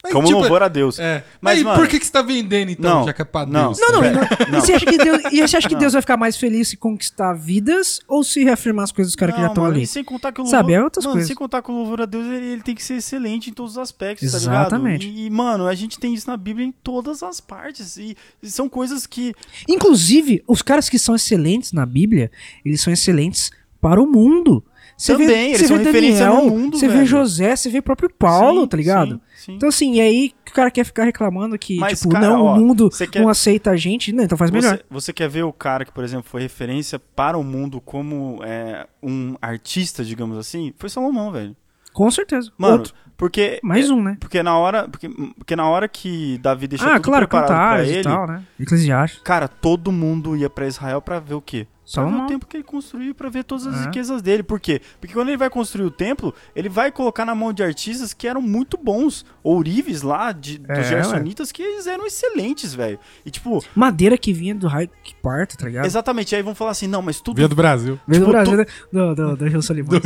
Mas, 0.02 0.12
Como 0.12 0.26
tipo, 0.26 0.40
louvor 0.40 0.64
a 0.64 0.68
Deus. 0.68 0.98
É. 0.98 1.24
Mas, 1.40 1.58
Mas, 1.58 1.62
mano- 1.62 1.78
por 1.78 1.86
que, 1.88 1.98
que 2.00 2.04
você 2.04 2.10
tá 2.10 2.22
vendendo 2.22 2.70
então, 2.72 2.98
Não, 3.00 3.06
já 3.06 3.12
que 3.12 3.22
é 3.22 3.24
pra 3.24 3.46
não. 3.46 3.66
Deus? 3.66 3.78
Não, 3.78 3.92
não, 3.92 4.00
tá 4.00 4.06
e 4.06 4.10
ligado? 4.10 4.30
não- 4.40 4.46
Não. 4.52 4.58
E 4.58 4.60
você 4.60 4.72
acha 4.72 4.86
que, 4.86 4.98
Deus, 4.98 5.22
e 5.32 5.40
você 5.40 5.56
acha 5.56 5.68
que. 5.68 5.76
Deus 5.76 5.92
vai 5.92 6.02
ficar 6.02 6.16
mais 6.16 6.36
feliz 6.36 6.68
se 6.68 6.76
conquistar 6.76 7.32
vidas 7.34 8.00
ou 8.08 8.24
se 8.24 8.42
reafirmar 8.42 8.82
as 8.82 8.90
coisas 8.90 9.12
dos 9.12 9.16
caras 9.16 9.34
que 9.36 9.40
já 9.40 9.46
estão 9.46 9.64
ali? 9.64 9.82
E 9.82 9.86
sem 9.86 10.02
contar 10.02 10.32
que 10.32 10.40
o 10.40 10.42
louvor, 10.42 10.58
Sabe, 10.58 10.72
é 10.72 10.82
outras 10.82 11.04
mano, 11.04 11.14
coisas. 11.14 11.28
sem 11.28 11.36
contar 11.36 11.62
que 11.62 11.70
o 11.70 11.74
louvor 11.74 12.00
a 12.02 12.06
Deus 12.06 12.26
ele, 12.26 12.46
ele 12.46 12.62
tem 12.62 12.74
que 12.74 12.82
ser 12.82 12.94
excelente 12.94 13.48
em 13.50 13.52
todos 13.52 13.72
os 13.72 13.78
aspectos, 13.78 14.34
Exatamente. 14.34 15.06
tá 15.06 15.06
ligado? 15.06 15.18
E, 15.20 15.26
e, 15.26 15.30
mano, 15.30 15.68
a 15.68 15.74
gente 15.74 15.98
tem 16.00 16.12
isso 16.12 16.28
na 16.28 16.36
Bíblia 16.36 16.66
em 16.66 16.72
todas 16.72 17.22
as 17.22 17.40
partes. 17.40 17.96
E, 17.96 18.16
e 18.42 18.50
são 18.50 18.68
coisas 18.68 19.06
que. 19.06 19.32
Inclusive, 19.68 20.42
os 20.48 20.62
caras 20.62 20.88
que 20.88 20.98
são 20.98 21.14
excelentes 21.14 21.72
na 21.72 21.86
Bíblia, 21.86 22.30
eles 22.64 22.80
são 22.80 22.92
excelentes 22.92 23.50
para 23.80 24.00
o 24.02 24.06
mundo. 24.06 24.64
Você 25.02 25.12
Também, 25.14 25.26
vê, 25.26 25.34
eles 25.48 25.58
você 25.62 25.66
são 25.66 25.78
vê 25.78 25.82
referência 25.84 26.26
Daniel, 26.26 26.44
no 26.44 26.50
mundo, 26.50 26.78
você 26.78 26.86
vê 26.86 26.94
velho. 26.94 27.06
José, 27.06 27.56
você 27.56 27.68
vê 27.68 27.78
o 27.78 27.82
próprio 27.82 28.08
Paulo, 28.16 28.60
Sim, 28.60 28.66
tá 28.68 28.76
ligado? 28.76 29.10
sim, 29.14 29.20
sim. 29.46 29.54
Então 29.54 29.68
assim, 29.68 29.94
e 29.94 30.00
aí 30.00 30.32
o 30.48 30.52
cara 30.52 30.70
quer 30.70 30.84
ficar 30.84 31.02
reclamando 31.02 31.58
que, 31.58 31.76
Mas, 31.76 31.98
tipo, 31.98 32.10
cara, 32.12 32.28
não, 32.28 32.44
ó, 32.44 32.54
o 32.54 32.60
mundo 32.60 32.88
quer- 33.10 33.20
não 33.20 33.28
aceita 33.28 33.72
a 33.72 33.76
gente. 33.76 34.12
Não, 34.12 34.22
então 34.22 34.38
faz 34.38 34.52
melhor. 34.52 34.76
Você, 34.76 34.84
você 34.88 35.12
quer 35.12 35.28
ver 35.28 35.42
o 35.42 35.52
cara 35.52 35.84
que, 35.84 35.90
por 35.90 36.04
exemplo, 36.04 36.24
foi 36.30 36.40
referência 36.42 37.00
para 37.00 37.36
o 37.36 37.42
mundo 37.42 37.80
como 37.80 38.38
é, 38.44 38.86
um 39.02 39.34
artista, 39.42 40.04
digamos 40.04 40.38
assim? 40.38 40.72
Foi 40.78 40.88
Salomão, 40.88 41.32
velho. 41.32 41.56
Com 41.92 42.08
certeza. 42.10 42.50
Mano, 42.56 42.74
Outro. 42.78 42.94
porque. 43.16 43.58
Mais 43.62 43.90
é, 43.90 43.92
um, 43.92 44.02
né? 44.02 44.16
Porque 44.20 44.40
na 44.42 44.56
hora. 44.56 44.88
Porque, 44.88 45.08
porque 45.36 45.56
na 45.56 45.68
hora 45.68 45.88
que 45.88 46.38
Davi 46.38 46.66
deixou 46.68 46.86
Ah, 46.88 46.92
tudo 46.94 47.04
claro, 47.06 47.26
preparado 47.28 47.48
cantares 47.48 47.88
ele. 47.90 47.98
e 48.00 48.02
tal, 48.02 48.26
né? 48.26 48.42
Eclesiastes. 48.58 49.20
Cara, 49.22 49.46
todo 49.48 49.90
mundo 49.92 50.34
ia 50.36 50.48
pra 50.48 50.66
Israel 50.66 51.02
pra 51.02 51.18
ver 51.18 51.34
o 51.34 51.40
quê? 51.42 51.66
Salomão. 51.94 52.24
o 52.24 52.28
templo 52.28 52.48
que 52.48 52.56
ele 52.56 52.64
construiu, 52.64 53.14
pra 53.14 53.28
ver 53.28 53.44
todas 53.44 53.66
as 53.66 53.82
É. 53.82 53.84
riquezas 53.86 54.22
dele. 54.22 54.42
Por 54.42 54.58
quê? 54.60 54.80
Porque 55.00 55.14
quando 55.14 55.28
ele 55.28 55.36
vai 55.36 55.50
construir 55.50 55.84
o 55.84 55.90
templo, 55.90 56.34
ele 56.56 56.68
vai 56.68 56.90
colocar 56.90 57.24
na 57.24 57.34
mão 57.34 57.52
de 57.52 57.62
artistas 57.62 58.12
que 58.14 58.26
eram 58.26 58.40
muito 58.42 58.76
bons. 58.76 59.24
Ourives 59.42 60.02
lá, 60.02 60.32
de, 60.32 60.58
dos 60.58 60.68
É, 60.70 60.84
Gersonitas, 60.84 61.50
que 61.52 61.62
eles 61.62 61.86
eram 61.86 62.06
excelentes, 62.06 62.74
velho. 62.74 62.98
E 63.26 63.30
tipo, 63.30 63.62
Madeira 63.74 64.16
que 64.16 64.32
vinha 64.32 64.54
do 64.54 64.66
raio 64.68 64.88
que 65.02 65.14
parta, 65.16 65.56
tá 65.56 65.66
ligado? 65.66 65.84
exatamente, 65.84 66.34
aí 66.34 66.42
vão 66.42 66.54
falar 66.54 66.70
assim, 66.70 66.86
não, 66.86 67.02
mas 67.02 67.20
tudo 67.20 67.36
Via 67.36 67.48
do 67.48 67.56
Brasil. 67.56 67.98
Veio 68.06 68.20
do 68.20 68.26
Tipo, 68.26 68.32
Brasil, 68.32 68.56
né? 68.58 68.66
do, 68.92 69.14
do, 69.14 69.36
do 69.36 69.48
Rio 69.48 69.62
Solimão. 69.62 69.92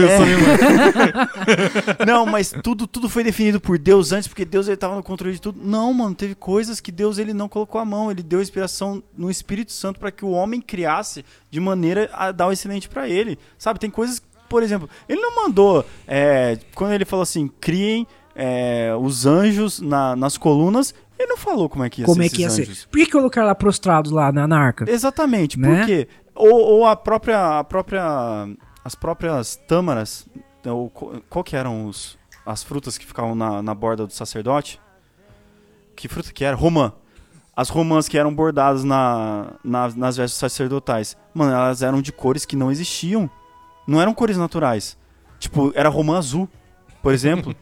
Não, 2.07 2.27
mas 2.27 2.53
tudo, 2.63 2.87
tudo 2.87 3.09
foi 3.09 3.23
definido 3.25 3.61
por 3.61 3.79
Deus 3.79 4.13
antes, 4.13 4.29
porque 4.29 4.45
Deus 4.45 4.69
ele 4.69 4.77
tava 4.77 4.95
no 4.97 5.03
controle 5.03 5.35
de 5.35 5.41
tudo. 5.41 5.61
Não, 5.63 5.93
mano, 5.93 6.15
teve 6.15 6.35
coisas 6.35 6.81
que 6.81 6.91
Deus 6.93 7.19
ele 7.19 7.33
não 7.35 7.49
colocou 7.49 7.81
a 7.81 7.85
mão, 7.85 8.11
ele 8.11 8.23
deu 8.23 8.41
inspiração 8.41 9.03
no 9.17 9.31
Espírito 9.31 9.73
Santo 9.73 9.99
para 10.01 10.11
que 10.11 10.25
o 10.25 10.31
homem 10.31 10.61
criasse 10.61 11.25
de 11.51 11.61
maneira 11.61 11.76
a 12.13 12.33
dar 12.33 12.47
o 12.49 12.53
excelente 12.53 12.89
para 12.89 13.09
ele. 13.09 13.39
Sabe, 13.59 13.79
tem 13.79 13.91
coisas, 13.91 14.23
por 14.49 14.63
exemplo, 14.63 14.89
ele 15.09 15.21
não 15.21 15.35
mandou 15.45 15.85
é, 16.07 16.59
quando 16.75 16.93
ele 16.93 17.05
falou 17.05 17.23
assim, 17.23 17.49
criem 17.61 18.07
é, 18.35 18.93
os 19.01 19.25
anjos 19.27 19.81
na- 19.81 20.15
nas 20.17 20.37
colunas, 20.37 20.95
ele 21.19 21.29
não 21.29 21.37
falou 21.39 21.69
como 21.69 21.85
é 21.85 21.89
que 21.91 22.03
ia 22.03 22.07
Como 22.07 22.21
ser 22.23 22.27
é 22.27 22.29
que 22.29 22.41
ia 22.43 22.47
esses 22.47 22.57
ser? 22.57 22.63
anjos. 22.71 22.85
Por 22.85 22.99
que 22.99 23.11
colocaram 23.11 23.47
lá 23.49 23.55
prostrados 23.55 24.11
lá 24.13 24.31
na, 24.31 24.47
na 24.47 24.59
arca? 24.59 24.85
Exatamente, 24.91 25.59
Né? 25.59 25.79
por 25.79 25.87
quê? 25.87 26.09
Ou, 26.35 26.53
ou 26.61 26.87
a 26.87 26.95
própria, 26.95 27.59
a 27.61 27.65
própria, 27.65 28.05
as 28.85 28.95
próprias 28.95 29.57
tâmaras, 29.67 30.29
ou 30.67 30.91
qual 31.31 31.43
que 31.43 31.57
eram 31.57 31.87
os, 31.87 32.19
as 32.45 32.63
frutas 32.63 32.99
que 32.99 33.07
ficavam 33.07 33.35
na, 33.35 33.63
na 33.63 33.75
borda 33.75 34.07
do 34.07 34.13
sacerdote? 34.13 34.79
Que 35.97 36.09
fruta 36.09 36.31
que 36.33 36.45
era? 36.45 36.55
Romã. 36.55 36.93
As 37.57 37.71
romãs 37.71 38.07
que 38.07 38.19
eram 38.19 38.35
bordadas 38.35 38.85
na, 38.85 39.55
na- 39.65 39.89
nas 39.97 40.17
vestes 40.19 40.39
sacerdotais. 40.39 41.17
Mano, 41.33 41.53
elas 41.53 41.83
eram 41.83 42.03
de 42.03 42.13
cores 42.13 42.45
que 42.45 42.55
não 42.55 42.71
existiam. 42.71 43.31
Não 43.87 44.01
eram 44.01 44.13
cores 44.13 44.37
naturais. 44.37 44.97
Tipo, 45.39 45.73
era 45.75 45.89
romã 45.89 46.19
azul, 46.19 46.47
por 47.03 47.15
exemplo. 47.15 47.57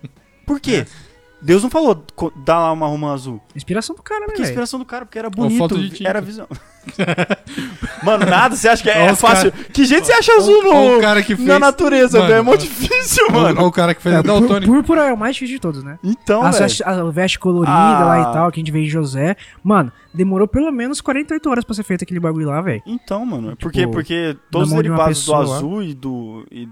Por 0.45 0.59
quê? 0.61 0.85
Deus 1.43 1.63
não 1.63 1.69
falou, 1.71 2.05
dá 2.45 2.59
lá 2.59 2.73
uma 2.73 2.87
romã 2.87 3.13
azul. 3.13 3.41
Inspiração 3.55 3.95
do 3.95 4.03
cara, 4.03 4.21
né, 4.21 4.27
Porque 4.27 4.41
a 4.41 4.45
velho? 4.45 4.51
inspiração 4.53 4.79
do 4.79 4.85
cara, 4.87 5.05
porque 5.05 5.19
era 5.19 5.29
bonito, 5.29 5.77
de 5.79 5.91
tinta. 5.91 6.09
era 6.09 6.21
visão. 6.21 6.47
Mano, 8.03 8.27
nada, 8.27 8.55
você 8.57 8.69
acha 8.69 8.83
que 8.83 8.91
é, 8.91 9.03
Olha 9.03 9.11
é 9.11 9.15
fácil? 9.17 9.53
Que 9.73 9.85
jeito 9.85 10.07
você 10.07 10.13
acha 10.13 10.33
azul 10.35 10.63
no, 10.63 10.71
Olha 10.75 10.99
o 10.99 11.01
cara 11.01 11.23
que 11.23 11.35
fez. 11.35 11.49
na 11.49 11.59
natureza, 11.59 12.19
Mano, 12.19 12.29
velho? 12.31 12.39
É 12.41 12.43
muito 12.43 12.61
difícil, 12.63 13.25
Olha 13.31 13.55
mano. 13.55 13.67
o 13.67 13.73
cara 13.73 13.95
que 13.95 14.03
fez 14.03 14.15
É, 14.15 14.19
a 14.19 14.23
Daltônico. 14.23 14.73
púrpura 14.73 15.05
é 15.09 15.13
o 15.13 15.17
mais 15.17 15.35
difícil 15.37 15.57
de 15.57 15.61
todos, 15.61 15.83
né? 15.83 15.99
Então, 16.05 16.43
a, 16.43 16.51
velho. 16.51 16.67
a 16.85 17.11
veste 17.11 17.39
colorida 17.39 17.73
Ah. 17.75 18.05
lá 18.05 18.21
e 18.21 18.33
tal, 18.35 18.53
que 18.53 18.61
a 18.61 18.63
gente 18.63 18.73
vê 18.73 18.81
em 18.81 18.89
José. 18.89 19.37
Mano, 19.63 19.91
demorou 20.13 20.47
pelo 20.47 20.71
menos 20.71 21.01
48 21.01 21.49
horas 21.51 21.65
pra 21.65 21.75
ser 21.75 21.83
feito 21.83 22.05
aquele 22.05 22.21
bagulho 22.21 22.49
lá, 22.49 22.61
velho. 22.61 22.83
Então, 22.87 23.25
mano, 23.25 23.49
é 23.49 23.51
Tipo, 23.53 23.63
porque, 23.63 23.87
porque 23.87 24.37
todos 24.51 24.69
os 24.69 24.75
derivados 24.75 25.25
do 25.25 25.33
lá. 25.33 25.39
azul 25.41 25.83
e 25.83 25.95
do, 25.95 26.47
e 26.51 26.69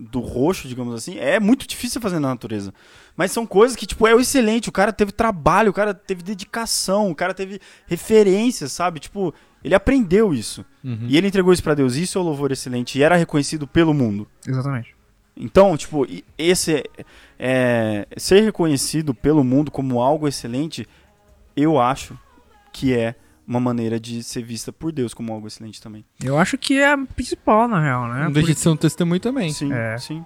do 0.00 0.20
roxo, 0.20 0.68
digamos 0.68 0.94
assim, 0.94 1.18
é 1.18 1.38
muito 1.40 1.66
difícil 1.66 2.00
fazer 2.00 2.18
na 2.18 2.28
natureza. 2.28 2.72
Mas 3.16 3.30
são 3.32 3.46
coisas 3.46 3.76
que, 3.76 3.86
tipo, 3.86 4.06
é 4.06 4.14
o 4.14 4.20
excelente. 4.20 4.68
O 4.68 4.72
cara 4.72 4.92
teve 4.92 5.12
trabalho, 5.12 5.70
o 5.70 5.74
cara 5.74 5.92
teve 5.92 6.22
dedicação, 6.22 7.10
o 7.10 7.14
cara 7.14 7.34
teve 7.34 7.60
referências, 7.86 8.72
sabe? 8.72 9.00
Tipo, 9.00 9.34
ele 9.62 9.74
aprendeu 9.74 10.32
isso. 10.32 10.64
Uhum. 10.82 11.06
E 11.08 11.16
ele 11.16 11.26
entregou 11.28 11.52
isso 11.52 11.62
pra 11.62 11.74
Deus. 11.74 11.96
Isso 11.96 12.18
é 12.18 12.20
o 12.20 12.24
louvor 12.24 12.50
excelente. 12.52 12.98
E 12.98 13.02
era 13.02 13.16
reconhecido 13.16 13.66
pelo 13.66 13.92
mundo. 13.92 14.26
Exatamente. 14.46 14.94
Então, 15.36 15.76
tipo, 15.76 16.06
esse 16.36 16.84
é- 17.38 18.06
ser 18.16 18.42
reconhecido 18.42 19.14
pelo 19.14 19.42
mundo 19.42 19.70
como 19.70 20.00
algo 20.00 20.28
excelente, 20.28 20.86
eu 21.56 21.78
acho 21.80 22.18
que 22.72 22.92
é 22.94 23.14
uma 23.46 23.58
maneira 23.60 23.98
de 23.98 24.22
ser 24.22 24.42
vista 24.42 24.72
por 24.72 24.92
Deus 24.92 25.12
como 25.14 25.32
algo 25.32 25.46
excelente 25.46 25.80
também. 25.80 26.04
Eu 26.22 26.38
acho 26.38 26.56
que 26.56 26.78
é 26.78 26.92
a 26.92 26.98
principal, 26.98 27.66
na 27.68 27.80
real, 27.80 28.08
né? 28.08 28.24
Não 28.24 28.32
deixa 28.32 28.40
Porque- 28.40 28.54
de 28.54 28.60
ser 28.60 28.68
um 28.68 28.76
testemunho 28.76 29.20
também. 29.20 29.52
Sim, 29.52 29.72
É. 29.72 29.98
sim. 29.98 30.24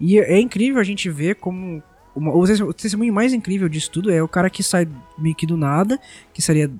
E 0.00 0.18
é 0.18 0.38
incrível 0.38 0.80
a 0.80 0.84
gente 0.84 1.08
ver 1.10 1.36
como. 1.36 1.82
uma- 2.14 2.34
o 2.34 2.46
tes- 2.46 2.60
o 2.60 2.72
testemunho 2.72 3.12
mais 3.12 3.34
incrível 3.34 3.68
disso 3.68 3.90
tudo 3.90 4.10
é 4.10 4.22
o 4.22 4.28
cara 4.28 4.48
que 4.48 4.62
sai 4.62 4.88
meio 5.18 5.34
que 5.34 5.46
do 5.46 5.56
nada, 5.56 5.98
que 6.32 6.40
seria. 6.40 6.70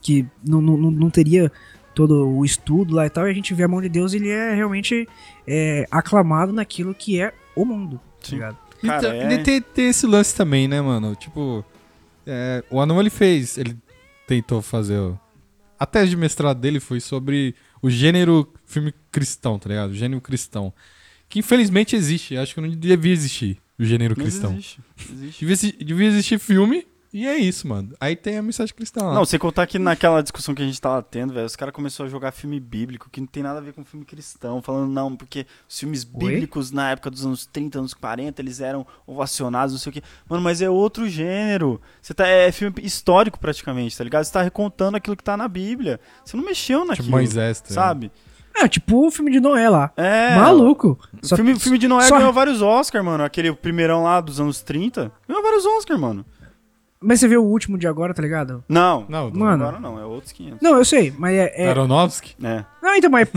que 0.00 0.26
não, 0.44 0.60
não, 0.60 0.76
não- 0.90 1.10
teria 1.10 1.50
todo 1.94 2.28
o 2.28 2.44
estudo 2.44 2.92
lá 2.94 3.06
e 3.06 3.10
tal, 3.10 3.28
e 3.28 3.30
a 3.30 3.34
gente 3.34 3.54
vê 3.54 3.62
a 3.62 3.68
mão 3.68 3.80
de 3.80 3.88
Deus, 3.88 4.12
ele 4.14 4.28
é 4.30 4.52
realmente 4.52 5.08
é, 5.46 5.86
aclamado 5.92 6.52
naquilo 6.52 6.92
que 6.92 7.20
é 7.20 7.32
o 7.54 7.64
mundo, 7.64 8.00
tá 8.20 8.28
Sim. 8.28 8.34
ligado? 8.34 8.56
E 8.82 8.86
Cara, 8.88 9.00
ta- 9.00 9.14
é- 9.14 9.38
tem, 9.38 9.60
tem 9.62 9.88
esse 9.90 10.06
lance 10.08 10.34
também, 10.34 10.66
né, 10.66 10.80
mano? 10.80 11.14
Tipo, 11.14 11.64
é, 12.26 12.64
o 12.68 12.80
Anão 12.80 12.98
ele 12.98 13.10
fez, 13.10 13.56
ele 13.58 13.76
tentou 14.32 14.62
fazer. 14.62 14.98
A 15.78 15.84
tese 15.84 16.10
de 16.10 16.16
mestrado 16.16 16.58
dele 16.58 16.80
foi 16.80 17.00
sobre 17.00 17.54
o 17.82 17.90
gênero 17.90 18.50
filme 18.64 18.94
cristão, 19.10 19.58
tá 19.58 19.68
ligado? 19.68 19.90
O 19.90 19.94
gênero 19.94 20.20
cristão. 20.22 20.72
Que 21.28 21.40
infelizmente 21.40 21.94
existe. 21.94 22.36
Acho 22.36 22.54
que 22.54 22.60
não 22.60 22.70
devia 22.70 23.12
existir 23.12 23.58
o 23.78 23.84
gênero 23.84 24.14
Mas 24.16 24.24
cristão. 24.24 24.52
existe. 24.52 24.80
existe. 25.12 25.44
Devia, 25.44 25.84
devia 25.84 26.06
existir 26.08 26.38
filme 26.38 26.86
e 27.12 27.26
é 27.26 27.36
isso, 27.36 27.68
mano. 27.68 27.94
Aí 28.00 28.16
tem 28.16 28.38
a 28.38 28.42
mensagem 28.42 28.74
cristã 28.74 29.04
lá. 29.04 29.14
Não, 29.14 29.24
sem 29.24 29.38
contar 29.38 29.66
que 29.66 29.78
naquela 29.78 30.22
discussão 30.22 30.54
que 30.54 30.62
a 30.62 30.64
gente 30.64 30.80
tava 30.80 31.02
tendo, 31.02 31.34
velho, 31.34 31.44
os 31.44 31.54
caras 31.54 31.74
começaram 31.74 32.08
a 32.08 32.10
jogar 32.10 32.32
filme 32.32 32.58
bíblico, 32.58 33.10
que 33.10 33.20
não 33.20 33.26
tem 33.26 33.42
nada 33.42 33.58
a 33.58 33.62
ver 33.62 33.72
com 33.74 33.84
filme 33.84 34.04
cristão, 34.06 34.62
falando, 34.62 34.90
não, 34.90 35.14
porque 35.14 35.46
os 35.68 35.78
filmes 35.78 36.04
Oi? 36.14 36.18
bíblicos 36.18 36.70
na 36.70 36.90
época 36.90 37.10
dos 37.10 37.26
anos 37.26 37.44
30, 37.46 37.78
anos 37.80 37.92
40, 37.94 38.40
eles 38.40 38.60
eram 38.60 38.86
ovacionados, 39.06 39.72
não 39.72 39.78
sei 39.78 39.90
o 39.90 39.92
quê. 39.92 40.02
Mano, 40.28 40.42
mas 40.42 40.62
é 40.62 40.70
outro 40.70 41.08
gênero. 41.08 41.80
Você 42.00 42.14
tá, 42.14 42.26
é 42.26 42.50
filme 42.50 42.74
histórico 42.82 43.38
praticamente, 43.38 43.96
tá 43.96 44.04
ligado? 44.04 44.24
Você 44.24 44.32
tá 44.32 44.42
recontando 44.42 44.96
aquilo 44.96 45.16
que 45.16 45.24
tá 45.24 45.36
na 45.36 45.48
Bíblia. 45.48 46.00
Você 46.24 46.36
não 46.36 46.44
mexeu 46.44 46.80
naquilo, 46.80 47.04
tipo 47.04 47.10
Moisés, 47.10 47.60
tá 47.60 47.74
sabe? 47.74 48.10
É, 48.54 48.68
tipo 48.68 49.06
o 49.06 49.10
filme 49.10 49.30
de 49.30 49.40
Noé 49.40 49.68
lá. 49.68 49.92
É. 49.96 50.36
Maluco. 50.36 50.98
O 51.22 51.36
filme, 51.36 51.58
filme 51.58 51.78
de 51.78 51.88
Noé 51.88 52.06
só- 52.06 52.18
ganhou 52.18 52.32
vários 52.32 52.60
Oscars, 52.60 53.04
mano. 53.04 53.24
Aquele 53.24 53.52
primeirão 53.54 54.02
lá 54.04 54.20
dos 54.20 54.38
anos 54.40 54.60
30. 54.62 55.10
Ganhou 55.26 55.42
vários 55.42 55.64
Oscars, 55.64 55.98
mano. 55.98 56.24
Mas 57.02 57.20
você 57.20 57.28
vê 57.28 57.36
o 57.36 57.42
último 57.42 57.76
de 57.76 57.86
agora, 57.86 58.14
tá 58.14 58.22
ligado? 58.22 58.62
Não. 58.68 59.04
Não, 59.08 59.30
do 59.30 59.38
Mano. 59.38 59.64
Agora 59.64 59.80
não, 59.80 59.98
é 59.98 60.04
outros 60.04 60.32
500. 60.32 60.58
Não, 60.62 60.76
eu 60.78 60.84
sei, 60.84 61.12
mas 61.18 61.34
é. 61.34 61.52
é- 61.64 61.68
Aronofsky? 61.70 62.34
É. 62.42 62.64
Não, 62.82 62.94
então, 62.96 63.10
mas 63.10 63.28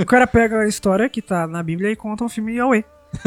o 0.00 0.06
cara 0.06 0.26
pega 0.26 0.60
a 0.60 0.66
história 0.68 1.08
que 1.08 1.20
tá 1.22 1.46
na 1.46 1.62
Bíblia 1.62 1.90
e 1.90 1.96
conta 1.96 2.24
um 2.24 2.28
filme 2.28 2.54
Yahweh. 2.56 2.84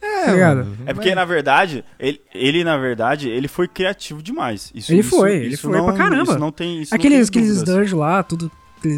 É, 0.00 0.24
Tá 0.26 0.32
ligado? 0.32 0.56
mano. 0.58 0.76
É 0.86 0.94
porque, 0.94 1.14
na 1.14 1.24
verdade, 1.24 1.84
ele, 1.98 2.20
ele, 2.34 2.64
na 2.64 2.76
verdade, 2.76 3.28
ele 3.28 3.48
foi 3.48 3.66
criativo 3.68 4.22
demais. 4.22 4.70
Isso, 4.74 4.92
Ele 4.92 5.00
isso- 5.00 5.10
foi, 5.10 5.34
ele 5.36 5.54
isso 5.54 5.62
foi 5.68 5.76
não, 5.78 5.86
pra 5.86 5.94
caramba. 5.94 6.22
Isso 6.30 6.38
não 6.38 6.52
tem. 6.52 6.80
Isso 6.82 6.94
Aqueles, 6.94 7.26
não 7.28 7.32
tem 7.32 7.42
aqueles 7.42 7.62
dungeons 7.62 7.92
lá, 7.92 8.22
tudo. 8.22 8.50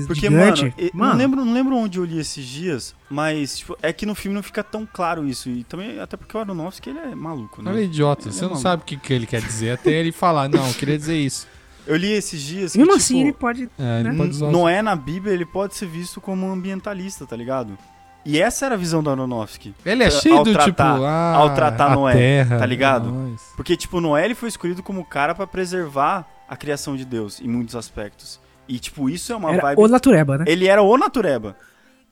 Porque, 0.07 0.21
gigante. 0.29 0.62
mano, 0.62 0.75
e- 0.79 0.90
Não, 0.95 1.14
lembro, 1.16 1.45
não 1.45 1.53
lembro 1.53 1.77
onde 1.77 1.99
eu 1.99 2.05
li 2.05 2.19
esses 2.19 2.45
dias, 2.45 2.95
mas 3.09 3.59
tipo, 3.59 3.77
é 3.83 3.93
que 3.93 4.05
no 4.07 4.14
filme 4.14 4.35
não 4.35 4.43
fica 4.43 4.62
tão 4.62 4.87
claro 4.90 5.27
isso. 5.27 5.49
E 5.49 5.64
também, 5.64 5.99
até 6.01 6.16
porque 6.16 6.37
o 6.37 6.40
Aronofsky 6.40 6.90
ele 6.90 6.99
é 6.99 7.14
maluco, 7.14 7.62
né? 7.62 7.71
Ele 7.73 7.81
é 7.81 7.85
idiota. 7.85 8.25
Ele 8.29 8.33
Você 8.33 8.38
é 8.38 8.43
não 8.43 8.49
maluco. 8.51 8.62
sabe 8.62 8.83
o 8.83 8.85
que, 8.87 8.97
que 8.97 9.12
ele 9.12 9.27
quer 9.27 9.40
dizer 9.40 9.73
até 9.73 9.90
ele 9.93 10.12
falar, 10.12 10.49
não, 10.49 10.66
eu 10.66 10.75
queria 10.75 10.97
dizer 10.99 11.16
isso. 11.16 11.47
Eu 11.87 11.97
li 11.97 12.12
esses 12.12 12.40
dias 12.43 12.73
que, 12.73 12.79
Mesmo 12.79 12.93
tipo, 12.93 13.03
assim, 13.03 13.21
ele 13.23 13.33
pode. 13.33 13.69
É, 13.79 14.01
ele 14.01 14.11
Né? 14.11 14.16
pode 14.16 14.31
usar. 14.31 14.51
Noé 14.51 14.83
na 14.83 14.95
Bíblia, 14.95 15.33
ele 15.33 15.47
pode 15.47 15.75
ser 15.75 15.87
visto 15.87 16.21
como 16.21 16.47
um 16.47 16.53
ambientalista, 16.53 17.27
tá 17.27 17.35
ligado? 17.35 17.77
E 18.25 18.38
essa 18.38 18.66
era 18.66 18.75
a 18.75 18.79
visão 18.79 19.03
do 19.03 19.09
Aronofsky. 19.09 19.75
Ele 19.85 20.03
é 20.03 20.07
Ao 20.07 20.12
cheio 20.12 20.45
do 20.45 20.53
tratar- 20.53 20.64
tipo, 20.66 20.83
ah, 21.07 21.35
ao 21.37 21.55
tratar 21.55 21.93
a 21.93 21.95
Noé, 21.97 22.12
terra, 22.12 22.59
tá 22.59 22.66
ligado? 22.66 23.09
é 23.09 23.12
nóis. 23.12 23.40
Porque, 23.57 23.75
tipo, 23.79 23.99
Noé 23.99 24.27
ele 24.27 24.35
foi 24.35 24.51
escolhido 24.51 24.83
como 24.83 25.03
cara 25.07 25.35
pra 25.35 25.47
preservar 25.47 26.29
a 26.47 26.55
criação 26.55 26.97
de 26.97 27.05
Deus 27.07 27.40
em 27.40 27.49
muitos 27.49 27.75
aspectos. 27.75 28.38
E, 28.70 28.78
tipo, 28.78 29.11
isso 29.11 29.33
é 29.33 29.37
uma 29.37 29.52
Era 29.52 29.62
vibe 29.62 29.80
o 29.80 29.88
Natureba, 29.88 30.38
né? 30.38 30.44
Ele 30.46 30.66
era 30.68 30.80
o 30.80 30.96
natureba. 30.96 31.56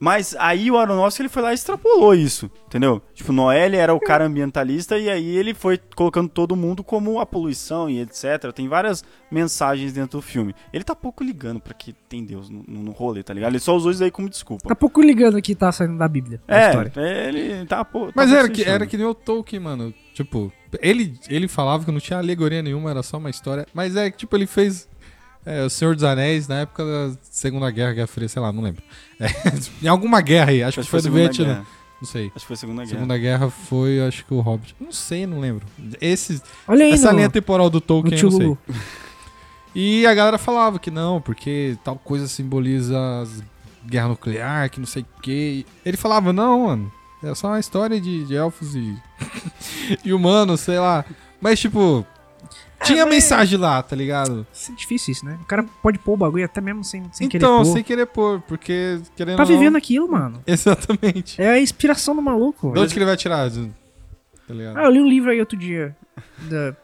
Mas 0.00 0.36
aí 0.38 0.70
o 0.70 0.78
Aronofsky 0.78 1.22
ele 1.22 1.28
foi 1.28 1.42
lá 1.42 1.50
e 1.50 1.56
extrapolou 1.56 2.14
isso, 2.14 2.48
entendeu? 2.68 3.02
Tipo, 3.14 3.32
Noé 3.32 3.66
ele 3.66 3.76
era 3.76 3.92
o 3.92 3.98
cara 3.98 4.24
ambientalista 4.24 4.96
e 4.96 5.10
aí 5.10 5.36
ele 5.36 5.52
foi 5.54 5.76
colocando 5.96 6.28
todo 6.28 6.54
mundo 6.54 6.84
como 6.84 7.18
a 7.18 7.26
poluição 7.26 7.90
e 7.90 8.00
etc. 8.00 8.52
Tem 8.54 8.68
várias 8.68 9.02
mensagens 9.28 9.92
dentro 9.92 10.20
do 10.20 10.22
filme. 10.22 10.54
Ele 10.72 10.84
tá 10.84 10.94
pouco 10.94 11.24
ligando 11.24 11.58
pra 11.58 11.74
que 11.74 11.92
tem 12.08 12.24
Deus 12.24 12.48
no, 12.48 12.62
no 12.68 12.92
rolê, 12.92 13.24
tá 13.24 13.34
ligado? 13.34 13.50
Ele 13.50 13.58
só 13.58 13.74
usou 13.74 13.90
isso 13.90 14.04
aí 14.04 14.10
como 14.10 14.28
desculpa. 14.28 14.68
Tá 14.68 14.74
pouco 14.76 15.02
ligando 15.02 15.42
que 15.42 15.52
tá 15.52 15.72
saindo 15.72 15.98
da 15.98 16.06
Bíblia. 16.06 16.40
a 16.46 16.56
É, 16.56 16.68
história. 16.68 16.92
ele 16.96 17.66
tá 17.66 17.84
pô, 17.84 18.06
tá 18.06 18.12
Mas 18.14 18.30
pouco 18.30 18.38
era 18.44 18.48
que, 18.48 18.62
era 18.62 18.86
que 18.86 18.96
nem 18.96 19.06
o 19.06 19.14
Tolkien, 19.14 19.60
mano. 19.60 19.92
Tipo, 20.14 20.52
ele, 20.80 21.18
ele 21.28 21.48
falava 21.48 21.84
que 21.84 21.90
não 21.90 21.98
tinha 21.98 22.20
alegoria 22.20 22.62
nenhuma, 22.62 22.90
era 22.90 23.02
só 23.02 23.16
uma 23.16 23.30
história. 23.30 23.66
Mas 23.74 23.96
é 23.96 24.12
que, 24.12 24.18
tipo, 24.18 24.36
ele 24.36 24.46
fez 24.46 24.88
é, 25.48 25.64
O 25.64 25.70
Senhor 25.70 25.94
dos 25.94 26.04
Anéis 26.04 26.46
na 26.46 26.60
época 26.60 26.84
da 26.84 27.16
Segunda 27.22 27.70
Guerra, 27.70 27.92
Guerra 27.94 28.06
Fria, 28.06 28.28
sei 28.28 28.42
lá, 28.42 28.52
não 28.52 28.62
lembro. 28.62 28.82
É, 29.18 29.26
em 29.82 29.88
alguma 29.88 30.20
guerra 30.20 30.50
aí, 30.50 30.62
acho, 30.62 30.80
Acho 30.80 30.86
que 30.86 30.90
foi 30.90 31.00
do 31.00 31.04
Segunda 31.04 31.22
Vietnã. 31.22 31.44
Guerra. 31.46 31.66
Não 32.00 32.08
sei. 32.08 32.26
Acho 32.26 32.34
que 32.34 32.46
foi 32.46 32.54
a 32.54 32.56
Segunda 32.56 32.82
Guerra. 32.82 32.94
Segunda 32.94 33.18
Guerra 33.18 33.50
foi, 33.50 34.00
acho 34.00 34.24
que 34.24 34.34
o 34.34 34.40
Hobbit. 34.40 34.76
Não 34.78 34.92
sei, 34.92 35.26
não 35.26 35.40
lembro. 35.40 35.66
Esse, 36.00 36.40
Olha 36.66 36.84
aí, 36.84 36.92
essa 36.92 37.10
no, 37.10 37.16
linha 37.16 37.30
temporal 37.30 37.68
do 37.70 37.80
Tolkien, 37.80 38.20
eu 38.20 38.30
não 38.30 38.38
sei. 38.38 38.58
E 39.74 40.06
a 40.06 40.14
galera 40.14 40.38
falava 40.38 40.78
que 40.78 40.90
não, 40.90 41.20
porque 41.20 41.76
tal 41.84 41.96
coisa 41.96 42.26
simboliza 42.26 42.98
as 43.22 43.42
guerra 43.86 44.08
nuclear, 44.08 44.70
que 44.70 44.78
não 44.78 44.86
sei 44.86 45.02
o 45.02 45.20
quê. 45.22 45.64
Ele 45.84 45.96
falava, 45.96 46.32
não, 46.32 46.66
mano, 46.66 46.92
é 47.22 47.34
só 47.34 47.48
uma 47.48 47.60
história 47.60 48.00
de, 48.00 48.24
de 48.24 48.34
elfos 48.34 48.74
e, 48.74 48.96
e 50.04 50.12
humanos, 50.12 50.60
sei 50.60 50.78
lá. 50.78 51.04
Mas, 51.40 51.58
tipo, 51.58 52.06
tinha 52.84 53.04
mas- 53.04 53.14
mensagem 53.14 53.58
lá, 53.58 53.82
tá 53.82 53.94
ligado? 53.96 54.46
Isso 54.52 54.72
é 54.72 54.74
difícil 54.74 55.12
isso, 55.12 55.24
né? 55.24 55.38
O 55.42 55.44
cara 55.46 55.64
pode 55.82 55.98
pôr 55.98 56.12
o 56.14 56.16
bagulho 56.16 56.44
até 56.44 56.60
mesmo 56.60 56.82
sem, 56.84 57.02
sem 57.12 57.28
querer 57.28 57.44
então, 57.44 57.62
pôr. 57.62 57.72
sem 57.72 57.82
querer 57.84 58.06
pôr, 58.06 58.40
porque 58.42 59.00
querendo 59.16 59.36
Tá 59.36 59.42
ou 59.42 59.48
não- 59.48 59.58
vivendo 59.58 59.76
aquilo, 59.76 60.10
mano. 60.10 60.42
Exatamente. 60.46 61.40
É 61.40 61.50
a 61.50 61.60
inspiração 61.60 62.14
do 62.14 62.22
maluco. 62.22 62.72
De 62.72 62.80
onde 62.80 62.92
que 62.92 62.98
ele 62.98 63.06
vai 63.06 63.16
tirar? 63.16 63.50
Tá 63.50 64.54
ligado? 64.54 64.76
Ah, 64.78 64.84
eu 64.84 64.90
li 64.90 65.00
um 65.00 65.08
livro 65.08 65.30
aí 65.30 65.40
outro 65.40 65.58
dia. 65.58 65.96
da- 66.48 66.74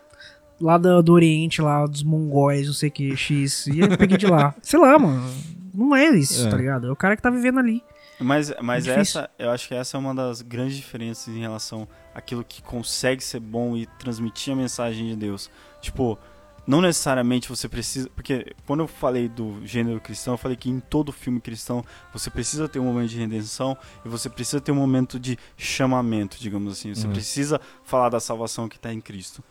lá 0.61 0.79
do, 0.79 1.03
do 1.03 1.13
Oriente, 1.13 1.61
lá 1.61 1.85
dos 1.87 2.03
mongóis, 2.03 2.67
não 2.67 2.75
sei 2.75 2.89
o 2.89 2.93
que, 2.93 3.17
X. 3.17 3.67
E 3.67 3.81
eu 3.81 3.97
peguei 3.99 4.17
de 4.17 4.27
lá. 4.27 4.55
Sei 4.63 4.79
lá, 4.79 4.99
mano. 4.99 5.29
Não 5.75 5.95
é 5.97 6.09
isso, 6.11 6.47
É. 6.47 6.51
tá 6.51 6.57
ligado? 6.57 6.87
É 6.87 6.93
o 6.93 6.97
cara 6.97 7.17
que 7.17 7.23
tá 7.23 7.31
vivendo 7.31 7.59
ali. 7.59 7.83
Mas, 8.21 8.53
mas 8.63 8.85
Difícil. 8.85 9.21
essa, 9.23 9.31
eu 9.37 9.51
acho 9.51 9.67
que 9.67 9.75
essa 9.75 9.97
é 9.97 10.01
uma 10.01 10.15
das 10.15 10.41
grandes 10.41 10.77
diferenças 10.77 11.35
em 11.35 11.41
relação 11.41 11.87
àquilo 12.15 12.45
que 12.47 12.63
consegue 12.63 13.23
ser 13.23 13.41
bom 13.41 13.77
e 13.77 13.87
transmitir 13.99 14.53
a 14.53 14.57
mensagem 14.57 15.09
de 15.09 15.17
Deus. 15.17 15.51
Tipo, 15.85 16.19
não 16.67 16.81
necessariamente 16.81 17.49
você 17.49 17.69
precisa. 17.69 18.09
Porque 18.11 18.55
quando 18.67 18.81
eu 18.81 18.87
falei 18.89 19.29
do 19.29 19.61
gênero 19.67 20.01
cristão, 20.01 20.35
eu 20.35 20.39
falei 20.39 20.57
que 20.57 20.71
em 20.71 20.81
todo 20.81 21.13
filme 21.13 21.41
cristão 21.41 21.85
você 22.13 22.31
precisa 22.31 22.69
ter 22.69 22.79
um 22.79 22.85
momento 22.85 23.11
de 23.11 23.19
redenção 23.19 23.77
e 24.05 24.09
você 24.09 24.29
precisa 24.31 24.61
ter 24.61 24.73
um 24.73 24.77
momento 24.77 25.21
de 25.21 25.39
chamamento, 25.57 26.39
digamos 26.41 26.73
assim. 26.73 26.95
Você 26.95 27.07
Uhum. 27.07 27.13
precisa 27.13 27.61
falar 27.85 28.09
da 28.09 28.19
salvação 28.21 28.69
que 28.69 28.77
está 28.77 28.93
em 28.93 29.01
Cristo. 29.01 29.43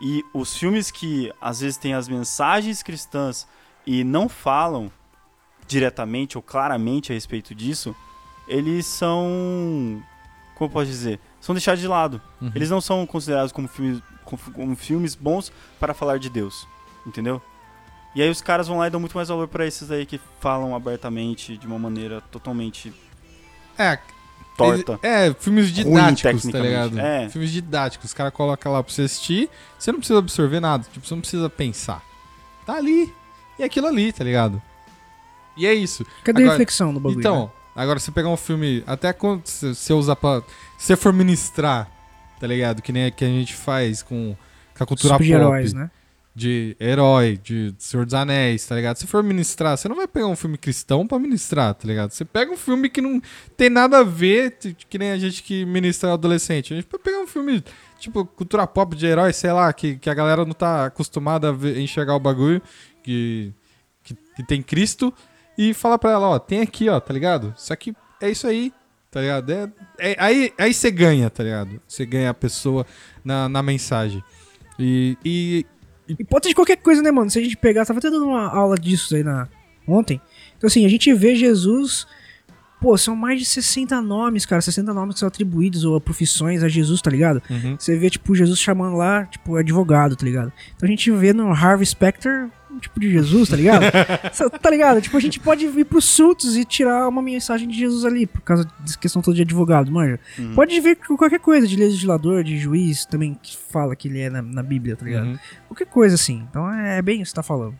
E 0.00 0.22
os 0.32 0.56
filmes 0.56 0.90
que 0.90 1.32
às 1.40 1.60
vezes 1.60 1.76
têm 1.76 1.94
as 1.94 2.06
mensagens 2.08 2.82
cristãs 2.82 3.46
e 3.86 4.04
não 4.04 4.28
falam 4.28 4.92
diretamente 5.66 6.38
ou 6.38 6.42
claramente 6.42 7.10
a 7.12 7.14
respeito 7.14 7.54
disso, 7.54 7.94
eles 8.46 8.86
são. 8.86 10.02
Como 10.54 10.68
eu 10.68 10.72
posso 10.72 10.86
dizer? 10.86 11.20
São 11.48 11.54
deixados 11.54 11.80
de 11.80 11.88
lado. 11.88 12.20
Uhum. 12.42 12.52
Eles 12.54 12.68
não 12.68 12.78
são 12.78 13.06
considerados 13.06 13.52
como 13.52 13.66
filmes, 13.66 14.02
como, 14.22 14.42
como 14.52 14.76
filmes 14.76 15.14
bons 15.14 15.50
para 15.80 15.94
falar 15.94 16.18
de 16.18 16.28
Deus. 16.28 16.68
Entendeu? 17.06 17.40
E 18.14 18.20
aí 18.20 18.28
os 18.28 18.42
caras 18.42 18.68
vão 18.68 18.76
lá 18.76 18.86
e 18.86 18.90
dão 18.90 19.00
muito 19.00 19.16
mais 19.16 19.28
valor 19.28 19.48
para 19.48 19.66
esses 19.66 19.90
aí 19.90 20.04
que 20.04 20.20
falam 20.40 20.74
abertamente 20.76 21.56
de 21.56 21.66
uma 21.66 21.78
maneira 21.78 22.20
totalmente 22.30 22.92
É, 23.78 23.98
torta. 24.58 24.98
É, 25.02 25.32
filmes 25.32 25.70
Ruim 25.70 25.84
didáticos, 25.84 26.22
tá 26.22 26.28
tecnicamente. 26.32 26.68
ligado? 26.94 26.98
É. 26.98 27.28
Filmes 27.30 27.50
didáticos. 27.50 28.10
Os 28.10 28.14
caras 28.14 28.34
colocam 28.34 28.70
lá 28.70 28.82
pra 28.82 28.92
você 28.92 29.02
assistir, 29.02 29.48
você 29.78 29.90
não 29.90 30.00
precisa 30.00 30.18
absorver 30.18 30.60
nada, 30.60 30.84
tipo, 30.92 31.06
você 31.06 31.14
não 31.14 31.20
precisa 31.22 31.48
pensar. 31.48 32.02
Tá 32.66 32.74
ali. 32.74 33.10
E 33.58 33.64
aquilo 33.64 33.86
ali, 33.86 34.12
tá 34.12 34.22
ligado? 34.22 34.60
E 35.56 35.66
é 35.66 35.72
isso. 35.72 36.04
Cadê 36.24 36.40
a 36.40 36.44
Agora- 36.44 36.52
reflexão 36.58 36.92
do 36.92 37.00
bagulho? 37.00 37.20
Então, 37.20 37.44
né? 37.46 37.50
Agora 37.82 37.98
você 37.98 38.10
pegar 38.10 38.28
um 38.28 38.36
filme, 38.36 38.82
até 38.86 39.12
quando 39.12 39.42
você 39.46 39.92
usar 39.92 40.16
pra. 40.16 40.42
Se 40.78 40.86
você 40.86 40.96
for 40.96 41.12
ministrar, 41.12 41.90
tá 42.40 42.46
ligado? 42.46 42.82
Que 42.82 42.92
nem 42.92 43.06
a 43.06 43.10
que 43.10 43.24
a 43.24 43.28
gente 43.28 43.54
faz 43.54 44.02
com, 44.02 44.36
com 44.76 44.84
a 44.84 44.86
cultura 44.86 45.14
pop. 45.14 45.24
Super-heróis, 45.24 45.72
né? 45.72 45.90
De 46.34 46.76
herói, 46.78 47.36
de 47.42 47.74
Senhor 47.78 48.04
dos 48.06 48.14
Anéis, 48.14 48.64
tá 48.64 48.76
ligado? 48.76 48.96
Se 48.96 49.08
for 49.08 49.24
ministrar, 49.24 49.76
você 49.76 49.88
não 49.88 49.96
vai 49.96 50.06
pegar 50.06 50.28
um 50.28 50.36
filme 50.36 50.56
cristão 50.56 51.04
pra 51.04 51.18
ministrar, 51.18 51.74
tá 51.74 51.88
ligado? 51.88 52.12
Você 52.12 52.24
pega 52.24 52.52
um 52.52 52.56
filme 52.56 52.88
que 52.88 53.00
não 53.00 53.20
tem 53.56 53.68
nada 53.68 53.98
a 53.98 54.02
ver, 54.04 54.56
que 54.88 54.98
nem 54.98 55.10
a 55.10 55.18
gente 55.18 55.42
que 55.42 55.64
ministra 55.64 56.12
adolescente. 56.12 56.72
A 56.72 56.76
gente 56.76 56.86
pode 56.86 57.02
pegar 57.02 57.18
um 57.18 57.26
filme, 57.26 57.64
tipo, 57.98 58.24
cultura 58.24 58.68
pop 58.68 58.94
de 58.94 59.04
herói, 59.04 59.32
sei 59.32 59.50
lá, 59.50 59.72
que, 59.72 59.96
que 59.96 60.08
a 60.08 60.14
galera 60.14 60.44
não 60.44 60.52
tá 60.52 60.86
acostumada 60.86 61.48
a 61.48 61.52
ver- 61.52 61.76
enxergar 61.80 62.14
o 62.14 62.20
bagulho, 62.20 62.62
que, 63.02 63.52
que, 64.04 64.14
que 64.36 64.42
tem 64.44 64.62
Cristo, 64.62 65.12
e 65.58 65.74
falar 65.74 65.98
pra 65.98 66.12
ela, 66.12 66.28
ó, 66.28 66.38
tem 66.38 66.60
aqui, 66.60 66.88
ó, 66.88 67.00
tá 67.00 67.12
ligado? 67.12 67.52
Só 67.56 67.74
que 67.74 67.92
é 68.22 68.30
isso 68.30 68.46
aí, 68.46 68.72
tá 69.10 69.20
ligado? 69.20 69.50
É, 69.50 69.68
é- 69.98 70.16
aí, 70.18 70.52
aí 70.56 70.72
você 70.72 70.88
ganha, 70.88 71.28
tá 71.28 71.42
ligado? 71.42 71.80
Você 71.88 72.06
ganha 72.06 72.30
a 72.30 72.34
pessoa 72.34 72.86
na, 73.24 73.48
na 73.48 73.60
mensagem. 73.60 74.22
E, 74.78 75.18
e 75.24 75.66
Hipótese 76.08 76.50
de 76.50 76.54
qualquer 76.54 76.76
coisa, 76.76 77.02
né, 77.02 77.10
mano? 77.10 77.28
Se 77.28 77.38
a 77.38 77.42
gente 77.42 77.56
pegar, 77.56 77.84
tava 77.84 77.98
até 77.98 78.08
dando 78.08 78.26
uma 78.26 78.48
aula 78.48 78.76
disso 78.76 79.14
aí 79.16 79.22
na, 79.22 79.48
ontem. 79.86 80.20
Então, 80.56 80.68
assim, 80.68 80.86
a 80.86 80.88
gente 80.88 81.12
vê 81.12 81.34
Jesus. 81.34 82.06
Pô, 82.80 82.96
são 82.96 83.16
mais 83.16 83.40
de 83.40 83.44
60 83.44 84.00
nomes, 84.00 84.46
cara. 84.46 84.62
60 84.62 84.94
nomes 84.94 85.14
que 85.14 85.18
são 85.18 85.26
atribuídos 85.26 85.84
ou 85.84 86.00
profissões 86.00 86.62
a 86.62 86.68
Jesus, 86.68 87.02
tá 87.02 87.10
ligado? 87.10 87.42
Uhum. 87.50 87.76
Você 87.76 87.96
vê, 87.96 88.08
tipo, 88.08 88.34
Jesus 88.36 88.58
chamando 88.60 88.96
lá, 88.96 89.26
tipo, 89.26 89.56
advogado, 89.56 90.14
tá 90.14 90.24
ligado? 90.24 90.52
Então 90.76 90.86
a 90.86 90.90
gente 90.90 91.10
vê 91.10 91.32
no 91.32 91.50
Harvey 91.52 91.84
Specter 91.84 92.48
tipo 92.80 93.00
de 93.00 93.10
Jesus, 93.10 93.48
tá 93.48 93.56
ligado? 93.56 93.84
Tá 94.60 94.70
ligado? 94.70 95.00
Tipo, 95.00 95.16
a 95.16 95.20
gente 95.20 95.40
pode 95.40 95.66
vir 95.68 95.84
pros 95.84 96.04
Sultos 96.04 96.56
e 96.56 96.64
tirar 96.64 97.08
uma 97.08 97.22
mensagem 97.22 97.68
de 97.68 97.76
Jesus 97.76 98.04
ali, 98.04 98.26
por 98.26 98.40
causa 98.42 98.68
dessa 98.80 98.98
questão 98.98 99.22
toda 99.22 99.36
de 99.36 99.42
advogado, 99.42 99.90
manja. 99.90 100.18
Pode 100.54 100.78
vir 100.80 100.96
com 100.96 101.16
qualquer 101.16 101.40
coisa, 101.40 101.66
de 101.66 101.76
legislador, 101.76 102.44
de 102.44 102.58
juiz, 102.58 103.04
também 103.04 103.34
que 103.40 103.56
fala 103.56 103.94
que 103.96 104.08
ele 104.08 104.20
é 104.20 104.30
na, 104.30 104.42
na 104.42 104.62
Bíblia, 104.62 104.96
tá 104.96 105.04
ligado? 105.04 105.26
Uhum. 105.26 105.38
Qualquer 105.68 105.86
coisa 105.86 106.14
assim. 106.14 106.46
Então 106.50 106.70
é 106.72 107.00
bem 107.02 107.22
isso 107.22 107.30
que 107.30 107.30
você 107.30 107.36
tá 107.36 107.42
falando. 107.42 107.74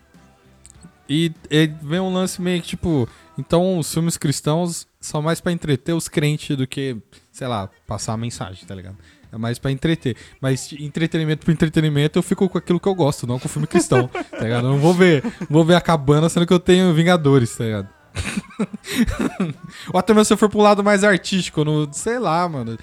E, 1.09 1.32
e 1.51 1.66
vem 1.82 2.01
um 2.01 2.12
lance 2.12 2.41
meio 2.41 2.61
que, 2.61 2.68
tipo, 2.68 3.09
então 3.36 3.78
os 3.78 3.93
filmes 3.93 4.16
cristãos 4.16 4.86
são 5.01 5.22
mais 5.22 5.41
pra 5.41 5.53
entreter 5.53 5.95
os 5.95 6.09
crentes 6.09 6.57
do 6.57 6.66
que, 6.66 6.97
sei 7.32 7.47
lá, 7.47 7.70
passar 7.86 8.12
a 8.12 8.16
mensagem, 8.16 8.66
tá 8.66 8.74
ligado? 8.74 8.97
É 9.31 9.37
mais 9.37 9.59
pra 9.59 9.70
entreter. 9.70 10.16
Mas 10.41 10.72
entretenimento 10.79 11.45
por 11.45 11.53
entretenimento, 11.53 12.18
eu 12.18 12.22
fico 12.22 12.49
com 12.49 12.57
aquilo 12.59 12.81
que 12.81 12.89
eu 12.89 12.95
gosto, 12.95 13.26
não 13.26 13.39
com 13.39 13.49
filme 13.49 13.66
cristão, 13.66 14.09
tá 14.31 14.41
ligado? 14.41 14.66
Eu 14.66 14.70
não 14.72 14.79
vou 14.79 14.95
ver, 14.95 15.22
vou 15.51 15.64
ver 15.64 15.74
a 15.74 15.81
cabana 15.81 16.29
sendo 16.29 16.47
que 16.47 16.53
eu 16.53 16.59
tenho 16.61 16.93
Vingadores, 16.95 17.55
tá 17.57 17.64
ligado? 17.64 17.89
Ou 19.93 19.99
até 19.99 20.12
mesmo 20.12 20.24
se 20.24 20.33
eu 20.33 20.37
for 20.37 20.49
pro 20.49 20.61
lado 20.61 20.83
mais 20.83 21.05
artístico, 21.05 21.64
no, 21.64 21.89
sei 21.93 22.18
lá, 22.18 22.49
mano. 22.49 22.76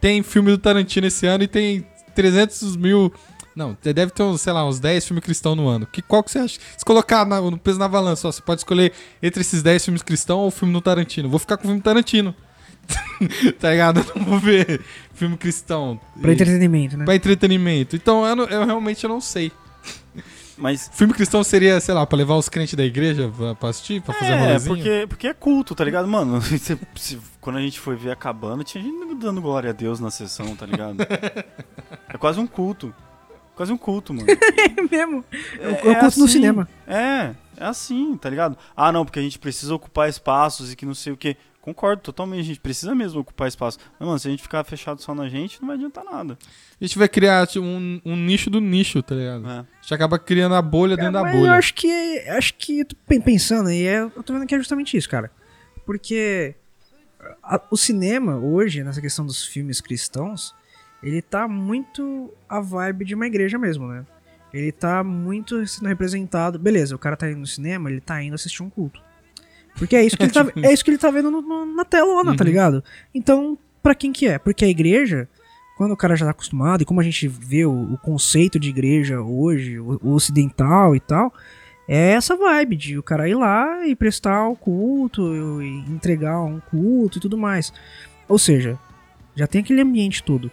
Tem 0.00 0.22
filme 0.22 0.50
do 0.50 0.58
Tarantino 0.58 1.06
esse 1.06 1.26
ano 1.26 1.44
e 1.44 1.48
tem 1.48 1.86
300 2.14 2.76
mil. 2.76 3.12
Não, 3.54 3.76
deve 3.82 4.10
ter, 4.10 4.38
sei 4.38 4.52
lá, 4.52 4.66
uns 4.66 4.78
10 4.78 5.06
filmes 5.06 5.24
cristãos 5.24 5.56
no 5.56 5.66
ano. 5.68 5.86
Que, 5.86 6.02
qual 6.02 6.22
que 6.22 6.30
você 6.30 6.38
acha? 6.40 6.58
Se 6.76 6.84
colocar 6.84 7.24
na- 7.24 7.40
no 7.40 7.56
peso 7.58 7.78
na 7.78 7.88
balança, 7.88 8.28
ó, 8.28 8.32
você 8.32 8.42
pode 8.42 8.60
escolher 8.60 8.92
entre 9.22 9.40
esses 9.40 9.62
10 9.62 9.84
filmes 9.84 10.02
cristãos 10.02 10.40
ou 10.40 10.48
o 10.48 10.50
filme 10.50 10.74
do 10.74 10.80
Tarantino. 10.80 11.28
Vou 11.28 11.38
ficar 11.38 11.56
com 11.56 11.64
o 11.64 11.66
filme 11.68 11.80
Tarantino. 11.80 12.34
tá 13.58 13.70
ligado? 13.70 14.00
Eu 14.00 14.20
não 14.20 14.24
vou 14.24 14.38
ver 14.38 14.80
filme 15.14 15.36
cristão. 15.36 15.98
Pra 16.20 16.32
entretenimento, 16.32 16.96
né? 16.96 17.04
pra 17.04 17.14
entretenimento. 17.14 17.96
Então 17.96 18.24
eu, 18.26 18.36
não- 18.36 18.44
eu 18.44 18.64
realmente 18.64 19.02
eu 19.04 19.10
não 19.10 19.20
sei. 19.20 19.50
Mas 20.58 20.90
Filme 20.94 21.12
cristão 21.12 21.44
seria, 21.44 21.78
sei 21.80 21.94
lá, 21.94 22.06
pra 22.06 22.16
levar 22.16 22.34
os 22.36 22.48
crentes 22.48 22.72
da 22.74 22.82
igreja 22.84 23.30
pra, 23.36 23.54
pra 23.54 23.68
assistir, 23.68 24.00
pra 24.00 24.14
fazer 24.14 24.32
é, 24.32 24.38
rolezinho? 24.40 24.74
porque, 24.76 25.06
porque 25.06 25.26
é 25.28 25.34
culto, 25.34 25.74
tá 25.74 25.84
ligado? 25.84 26.08
Mano, 26.08 26.40
se- 26.40 26.78
se- 26.96 27.18
quando 27.42 27.56
a 27.56 27.60
gente 27.60 27.78
foi 27.78 27.94
ver 27.94 28.10
a 28.12 28.16
cabana, 28.16 28.64
tinha 28.64 28.82
gente 28.82 29.14
dando 29.16 29.42
glória 29.42 29.68
a 29.68 29.72
Deus 29.74 30.00
na 30.00 30.10
sessão, 30.10 30.56
tá 30.56 30.64
ligado? 30.64 30.96
é 32.08 32.16
quase 32.18 32.40
um 32.40 32.46
culto. 32.46 32.94
Quase 33.54 33.70
um 33.72 33.76
culto, 33.76 34.12
mano. 34.14 34.26
É 34.28 34.82
mesmo. 34.96 35.24
Eu, 35.58 35.70
eu 35.70 35.76
curto 35.76 36.18
no 36.18 36.24
assim. 36.24 36.28
cinema. 36.28 36.68
É, 36.86 37.32
é 37.56 37.64
assim, 37.64 38.16
tá 38.16 38.28
ligado? 38.30 38.56
Ah, 38.74 38.90
não, 38.92 39.04
porque 39.04 39.18
a 39.18 39.22
gente 39.22 39.38
precisa 39.38 39.74
ocupar 39.74 40.08
espaços 40.08 40.72
e 40.72 40.76
que 40.76 40.84
não 40.86 40.94
sei 40.94 41.12
o 41.12 41.16
quê. 41.16 41.36
Concordo 41.66 42.00
totalmente, 42.00 42.40
a 42.40 42.44
gente 42.44 42.60
precisa 42.60 42.94
mesmo 42.94 43.20
ocupar 43.20 43.48
espaço. 43.48 43.76
Mas, 43.98 44.06
mano, 44.06 44.18
se 44.20 44.28
a 44.28 44.30
gente 44.30 44.42
ficar 44.42 44.62
fechado 44.64 45.02
só 45.02 45.14
na 45.14 45.28
gente, 45.28 45.60
não 45.60 45.66
vai 45.66 45.76
adiantar 45.76 46.04
nada. 46.04 46.38
A 46.80 46.84
gente 46.84 46.96
vai 46.96 47.08
criar 47.08 47.44
tipo, 47.46 47.64
um, 47.66 48.00
um 48.04 48.14
nicho 48.16 48.48
do 48.48 48.60
nicho, 48.60 49.02
tá 49.02 49.16
ligado? 49.16 49.44
É. 49.48 49.58
A 49.58 49.66
gente 49.82 49.92
acaba 49.94 50.16
criando 50.18 50.54
a 50.54 50.62
bolha 50.62 50.96
dentro 50.96 51.12
da 51.12 51.22
Mas 51.22 51.34
eu 51.34 51.40
bolha. 51.40 51.52
acho 51.54 51.74
que. 51.74 52.18
Acho 52.28 52.54
que. 52.54 52.78
eu 52.80 52.84
tô 52.86 52.96
pen- 53.06 53.20
pensando 53.20 53.68
aí, 53.68 53.82
é, 53.84 53.98
eu 54.00 54.22
tô 54.22 54.32
vendo 54.32 54.46
que 54.46 54.54
é 54.54 54.58
justamente 54.58 54.96
isso, 54.96 55.08
cara. 55.10 55.28
Porque 55.84 56.54
a- 57.42 57.60
o 57.70 57.76
cinema, 57.76 58.36
hoje, 58.38 58.84
nessa 58.84 59.00
questão 59.00 59.26
dos 59.26 59.44
filmes 59.44 59.80
cristãos, 59.80 60.54
ele 61.02 61.20
tá 61.20 61.48
muito 61.48 62.32
a 62.48 62.60
vibe 62.60 63.04
de 63.04 63.14
uma 63.16 63.26
igreja 63.26 63.58
mesmo, 63.58 63.88
né? 63.88 64.06
Ele 64.54 64.70
tá 64.70 65.02
muito 65.02 65.66
sendo 65.66 65.88
representado. 65.88 66.58
Beleza, 66.58 66.94
o 66.94 66.98
cara 66.98 67.16
tá 67.16 67.28
indo 67.28 67.40
no 67.40 67.46
cinema, 67.46 67.90
ele 67.90 68.00
tá 68.00 68.22
indo 68.22 68.34
assistir 68.34 68.62
um 68.62 68.70
culto. 68.70 69.04
Porque 69.78 69.94
é 69.96 70.04
isso 70.04 70.16
que 70.16 70.22
ele 70.24 70.32
tá, 70.32 70.46
é 70.62 70.72
isso 70.72 70.84
que 70.84 70.90
ele 70.90 70.98
tá 70.98 71.10
vendo 71.10 71.30
no- 71.30 71.42
no- 71.42 71.66
na 71.66 71.84
telona, 71.84 72.34
tá 72.36 72.42
Uhum. 72.44 72.48
ligado? 72.48 72.84
Então, 73.14 73.58
pra 73.82 73.94
quem 73.94 74.12
que 74.12 74.26
é? 74.26 74.38
Porque 74.38 74.64
a 74.64 74.68
igreja, 74.68 75.28
quando 75.76 75.92
o 75.92 75.96
cara 75.96 76.16
já 76.16 76.24
tá 76.24 76.30
acostumado, 76.30 76.82
e 76.82 76.84
como 76.86 77.00
a 77.00 77.04
gente 77.04 77.28
vê 77.28 77.64
o, 77.66 77.92
o 77.94 77.98
conceito 77.98 78.58
de 78.58 78.68
igreja 78.70 79.20
hoje, 79.20 79.78
o, 79.78 80.00
o 80.02 80.10
ocidental 80.12 80.96
e 80.96 81.00
tal, 81.00 81.32
é 81.88 82.12
essa 82.12 82.34
vibe 82.36 82.74
de 82.76 82.98
o 82.98 83.02
cara 83.02 83.28
ir 83.28 83.34
lá 83.36 83.86
e 83.86 83.94
prestar 83.94 84.48
o 84.48 84.56
culto, 84.56 85.62
e 85.62 85.78
entregar 85.90 86.40
um 86.42 86.58
culto 86.58 87.18
e 87.18 87.20
tudo 87.20 87.36
mais. 87.38 87.72
Ou 88.28 88.38
seja, 88.38 88.78
já 89.36 89.46
tem 89.46 89.60
aquele 89.60 89.80
ambiente 89.82 90.22
todo. 90.22 90.50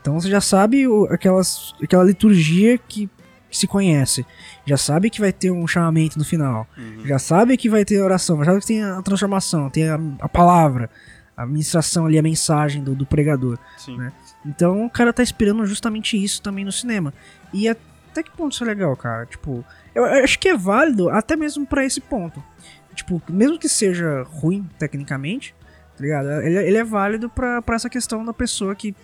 Então 0.00 0.20
você 0.20 0.30
já 0.30 0.40
sabe 0.40 0.86
o- 0.86 1.06
aquelas, 1.10 1.74
aquela 1.82 2.04
liturgia 2.04 2.78
que 2.78 3.08
se 3.50 3.66
conhece. 3.66 4.24
Já 4.64 4.76
sabe 4.76 5.10
que 5.10 5.20
vai 5.20 5.32
ter 5.32 5.50
um 5.50 5.66
chamamento 5.66 6.18
no 6.18 6.24
final. 6.24 6.66
Já 7.04 7.18
sabe 7.18 7.56
que 7.56 7.68
vai 7.68 7.84
ter 7.84 8.00
oração. 8.00 8.38
Já 8.38 8.46
sabe 8.46 8.60
que 8.60 8.66
tem 8.66 8.82
a 8.82 9.02
transformação, 9.02 9.70
tem 9.70 9.88
a, 9.88 9.98
a 10.20 10.28
palavra, 10.28 10.90
a 11.36 11.46
ministração 11.46 12.06
ali, 12.06 12.18
a 12.18 12.22
mensagem 12.22 12.82
do, 12.82 12.94
do 12.94 13.06
pregador. 13.06 13.58
Né? 13.96 14.12
Então 14.44 14.84
o 14.84 14.90
cara 14.90 15.12
tá 15.12 15.22
esperando 15.22 15.64
justamente 15.66 16.22
isso 16.22 16.42
também 16.42 16.64
no 16.64 16.72
cinema. 16.72 17.12
E 17.52 17.68
até 17.68 18.22
que 18.22 18.30
ponto 18.30 18.52
isso 18.52 18.64
é 18.64 18.66
legal, 18.66 18.96
cara? 18.96 19.26
Tipo, 19.26 19.64
eu 19.94 20.04
acho 20.04 20.38
que 20.38 20.48
é 20.48 20.56
válido 20.56 21.08
até 21.10 21.36
mesmo 21.36 21.66
pra 21.66 21.84
esse 21.84 22.00
ponto. 22.00 22.42
Tipo, 22.94 23.22
mesmo 23.28 23.58
que 23.58 23.68
seja 23.68 24.22
ruim 24.28 24.68
tecnicamente, 24.78 25.54
tá 25.96 26.02
ligado? 26.02 26.28
Ele, 26.42 26.56
ele 26.56 26.76
é 26.76 26.84
válido 26.84 27.28
pra, 27.30 27.62
pra 27.62 27.76
essa 27.76 27.88
questão 27.88 28.24
da 28.24 28.32
pessoa 28.32 28.74
Que 28.74 28.94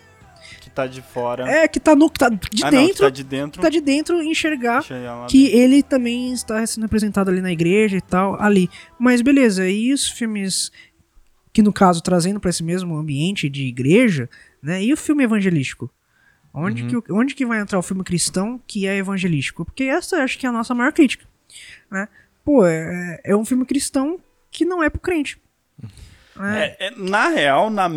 tá 0.76 0.86
de 0.86 1.00
fora. 1.00 1.48
é 1.48 1.66
que 1.66 1.80
tá 1.80 1.96
no 1.96 2.10
que 2.10 2.18
tá 2.18 2.28
de 2.28 2.64
ah, 2.64 2.70
não, 2.70 2.80
que 2.80 2.86
dentro, 2.86 3.02
tá 3.02 3.10
de 3.10 3.24
dentro. 3.24 3.62
tá 3.62 3.68
de 3.70 3.80
dentro 3.80 4.22
enxergar 4.22 4.84
lá 4.90 5.26
que 5.26 5.46
ele 5.46 5.82
também 5.82 6.32
está 6.32 6.64
sendo 6.66 6.82
representado 6.84 7.30
ali 7.30 7.40
na 7.40 7.50
igreja 7.50 7.96
e 7.96 8.00
tal, 8.00 8.40
ali. 8.40 8.68
Mas 8.98 9.22
beleza, 9.22 9.68
e 9.68 9.92
os 9.92 10.08
filmes 10.08 10.70
que 11.52 11.62
no 11.62 11.72
caso 11.72 12.02
trazendo 12.02 12.38
para 12.38 12.50
esse 12.50 12.62
mesmo 12.62 12.94
ambiente 12.96 13.48
de 13.48 13.64
igreja, 13.64 14.28
né? 14.62 14.82
E 14.84 14.92
o 14.92 14.96
filme 14.96 15.24
evangelístico? 15.24 15.90
Onde, 16.52 16.82
Uhum. 16.82 17.00
que, 17.02 17.12
onde 17.12 17.34
que 17.34 17.44
vai 17.46 17.60
entrar 17.60 17.78
o 17.78 17.82
filme 17.82 18.04
cristão 18.04 18.60
que 18.66 18.86
é 18.86 18.96
evangelístico? 18.96 19.64
Porque 19.64 19.84
essa 19.84 20.16
eu 20.16 20.22
acho 20.22 20.38
que 20.38 20.44
é 20.46 20.48
a 20.48 20.52
nossa 20.52 20.74
maior 20.74 20.92
crítica, 20.92 21.26
né? 21.90 22.08
Pô, 22.44 22.64
é, 22.66 23.20
é 23.24 23.34
um 23.36 23.44
filme 23.44 23.64
cristão 23.64 24.18
que 24.50 24.64
não 24.64 24.82
é 24.82 24.88
pro 24.90 25.00
crente. 25.00 25.38
né? 25.82 25.88
É, 26.40 26.86
é, 26.86 26.90
na 26.96 27.28
real, 27.28 27.70
na, 27.70 27.88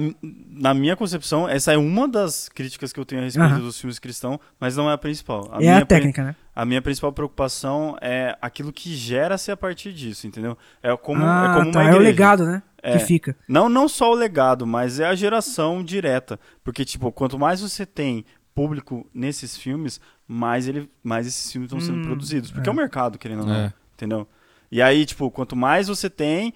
na 0.50 0.74
minha 0.74 0.96
concepção, 0.96 1.48
essa 1.48 1.74
é 1.74 1.78
uma 1.78 2.08
das 2.08 2.50
críticas 2.50 2.94
que 2.94 3.00
eu 3.00 3.06
tenho 3.06 3.22
a 3.22 3.26
respeito 3.26 3.48
Aham. 3.54 3.60
dos 3.60 3.80
filmes 3.80 4.00
cristãos, 4.00 4.40
mas 4.60 4.76
não 4.76 4.90
é 4.90 4.94
a 4.94 4.98
principal. 4.98 5.50
é 5.56 5.58
minha 5.60 5.78
a 5.80 5.86
técnica, 5.86 6.24
né? 6.24 6.36
A 6.56 6.66
minha 6.66 6.82
principal 6.82 7.12
preocupação 7.14 7.98
é 8.02 8.38
aquilo 8.42 8.74
que 8.74 8.94
gera-se 8.96 9.50
a 9.52 9.58
partir 9.58 9.94
disso, 9.94 10.28
entendeu? 10.28 10.58
É 10.84 10.96
como, 10.98 11.24
ah, 11.24 11.54
é 11.56 11.60
como 11.60 11.72
tá, 11.72 11.80
uma 11.80 11.86
é 11.90 11.92
o 11.92 11.96
igreja. 11.96 12.10
legado, 12.10 12.46
né? 12.46 12.64
É. 12.82 12.98
Que 12.98 13.04
fica. 13.06 13.36
Não, 13.48 13.68
não 13.70 13.88
só 13.88 14.12
o 14.12 14.16
legado, 14.16 14.66
mas 14.68 15.00
é 15.00 15.06
a 15.06 15.16
geração 15.16 15.84
direta. 15.84 16.40
Porque, 16.64 16.84
tipo, 16.86 17.12
quanto 17.12 17.38
mais 17.40 17.62
você 17.62 17.86
tem 17.86 18.26
público 18.56 19.10
nesses 19.14 19.56
filmes, 19.58 20.02
mais, 20.28 20.68
ele, 20.68 20.90
mais 21.04 21.26
esses 21.28 21.52
filmes 21.52 21.68
estão 21.68 21.80
sendo 21.80 22.00
Hum, 22.00 22.04
produzidos. 22.04 22.52
Porque 22.52 22.70
é. 22.70 22.72
é. 22.72 22.74
o 22.74 22.76
mercado, 22.76 23.18
querendo 23.18 23.42
ou 23.42 23.48
não. 23.48 23.56
É. 23.56 23.74
Entendeu? 23.94 24.28
E 24.72 24.82
aí, 24.82 25.06
tipo, 25.06 25.30
quanto 25.32 25.56
mais 25.56 25.88
você 25.88 26.10
tem, 26.10 26.54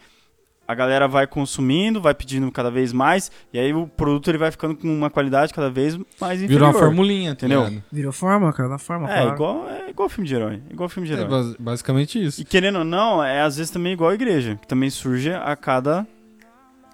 a 0.68 0.74
galera 0.74 1.08
vai 1.08 1.28
consumindo, 1.28 2.02
vai 2.02 2.14
pedindo 2.14 2.50
cada 2.52 2.72
vez 2.72 2.94
mais, 2.94 3.32
e 3.52 3.60
aí 3.60 3.74
o 3.74 3.86
produto 3.88 4.30
ele 4.30 4.38
vai 4.38 4.50
ficando 4.52 4.76
com 4.76 4.88
uma 4.88 5.10
qualidade 5.10 5.54
cada 5.54 5.70
vez 5.70 5.98
mais 6.22 6.42
inferior. 6.42 6.48
Virou 6.50 6.68
uma 6.70 6.74
formulinha, 6.80 7.36
tá 7.36 7.46
Entendeu? 7.46 7.66
ligado? 7.66 7.84
Virou 7.92 8.12
forma, 8.14 8.54
cara, 8.54 8.70
da 8.70 8.78
forma, 8.78 9.12
É, 9.12 9.22
claro. 9.22 9.36
igual, 9.36 9.70
é 9.70 9.90
igual 9.90 10.08
filme 10.10 10.28
de 10.28 10.36
herói. 10.36 10.62
Igual 10.70 10.88
filme 10.90 11.08
de 11.08 11.14
É 11.14 11.18
herói. 11.18 11.30
bas- 11.30 11.56
basicamente 11.58 12.24
isso. 12.24 12.42
E 12.42 12.46
querendo 12.46 12.80
ou 12.80 12.86
não, 12.86 13.24
é 13.24 13.42
às 13.42 13.58
vezes 13.58 13.72
também 13.72 13.94
igual 13.94 14.12
a 14.12 14.14
igreja, 14.16 14.58
que 14.62 14.68
também 14.68 14.90
surge 14.90 15.34
a 15.34 15.56
cada 15.56 16.08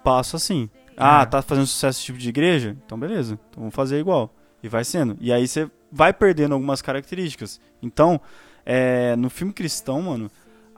passo 0.02 0.36
assim. 0.36 0.68
Ah, 0.96 1.22
É. 1.22 1.26
tá 1.26 1.40
fazendo 1.40 1.66
sucesso 1.66 1.98
esse 1.98 2.06
tipo 2.06 2.18
de 2.18 2.28
igreja? 2.28 2.76
Então 2.84 2.98
beleza, 2.98 3.38
então 3.50 3.60
vamos 3.62 3.74
fazer 3.74 3.98
igual. 4.00 4.34
E 4.62 4.68
vai 4.68 4.84
sendo. 4.84 5.16
E 5.20 5.32
aí 5.32 5.46
você 5.48 5.70
vai 5.90 6.12
perdendo 6.12 6.52
algumas 6.54 6.82
características. 6.82 7.58
Então, 7.82 8.20
é, 8.66 9.16
no 9.16 9.30
filme 9.30 9.52
cristão, 9.52 10.02
mano, 10.02 10.30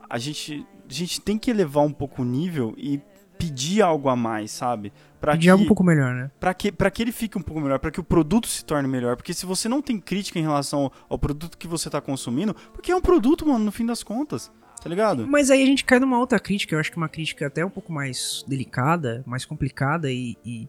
a 0.08 0.18
gente, 0.18 0.64
a 0.92 0.98
gente 0.98 1.20
tem 1.20 1.38
que 1.38 1.50
elevar 1.50 1.84
um 1.84 1.92
pouco 1.92 2.22
o 2.22 2.24
nível 2.24 2.74
e 2.76 3.00
pedir 3.38 3.82
algo 3.82 4.08
a 4.08 4.14
mais, 4.14 4.50
sabe? 4.50 4.92
Pra 5.20 5.32
Pedir 5.32 5.46
que, 5.46 5.50
algo 5.50 5.64
um 5.64 5.66
pouco 5.66 5.82
melhor, 5.82 6.14
né? 6.14 6.30
pra 6.38 6.52
que, 6.52 6.70
pra 6.70 6.90
que 6.90 7.02
ele 7.02 7.12
fique 7.12 7.38
um 7.38 7.42
pouco 7.42 7.60
melhor, 7.60 7.78
pra 7.78 7.90
que 7.90 7.98
o 7.98 8.04
produto 8.04 8.46
se 8.46 8.64
torne 8.64 8.86
melhor. 8.86 9.16
Porque 9.16 9.32
se 9.32 9.46
você 9.46 9.68
não 9.68 9.80
tem 9.80 9.98
crítica 9.98 10.38
em 10.38 10.42
relação 10.42 10.80
ao, 10.80 10.92
ao 11.10 11.18
produto 11.18 11.56
que 11.56 11.66
você 11.66 11.88
tá 11.88 12.00
consumindo, 12.00 12.54
porque 12.72 12.92
é 12.92 12.96
um 12.96 13.00
produto, 13.00 13.46
mano, 13.46 13.64
no 13.64 13.72
fim 13.72 13.86
das 13.86 14.02
contas. 14.02 14.52
Tá 14.82 14.88
ligado? 14.88 15.26
Mas 15.28 15.48
aí 15.48 15.62
a 15.62 15.66
gente 15.66 15.84
cai 15.84 16.00
numa 16.00 16.18
outra 16.18 16.40
crítica, 16.40 16.74
eu 16.74 16.80
acho 16.80 16.90
que 16.90 16.96
uma 16.96 17.08
crítica 17.08 17.46
até 17.46 17.64
um 17.64 17.70
pouco 17.70 17.92
mais 17.92 18.44
delicada, 18.48 19.22
mais 19.24 19.44
complicada 19.44 20.10
e, 20.10 20.36
e, 20.44 20.68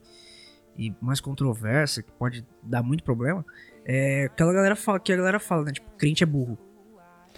e 0.78 0.93
mais 1.01 1.19
controversa, 1.19 2.03
que 2.03 2.11
pode 2.11 2.45
dar 2.61 2.84
muito 2.84 3.03
problema. 3.03 3.43
É 3.84 4.26
aquela 4.26 4.53
galera 4.53 4.76
fala, 4.76 4.99
que 4.99 5.11
a 5.11 5.17
galera 5.17 5.39
fala, 5.39 5.63
né? 5.63 5.71
Tipo, 5.71 5.89
crente 5.97 6.24
é 6.24 6.28
burro, 6.28 6.59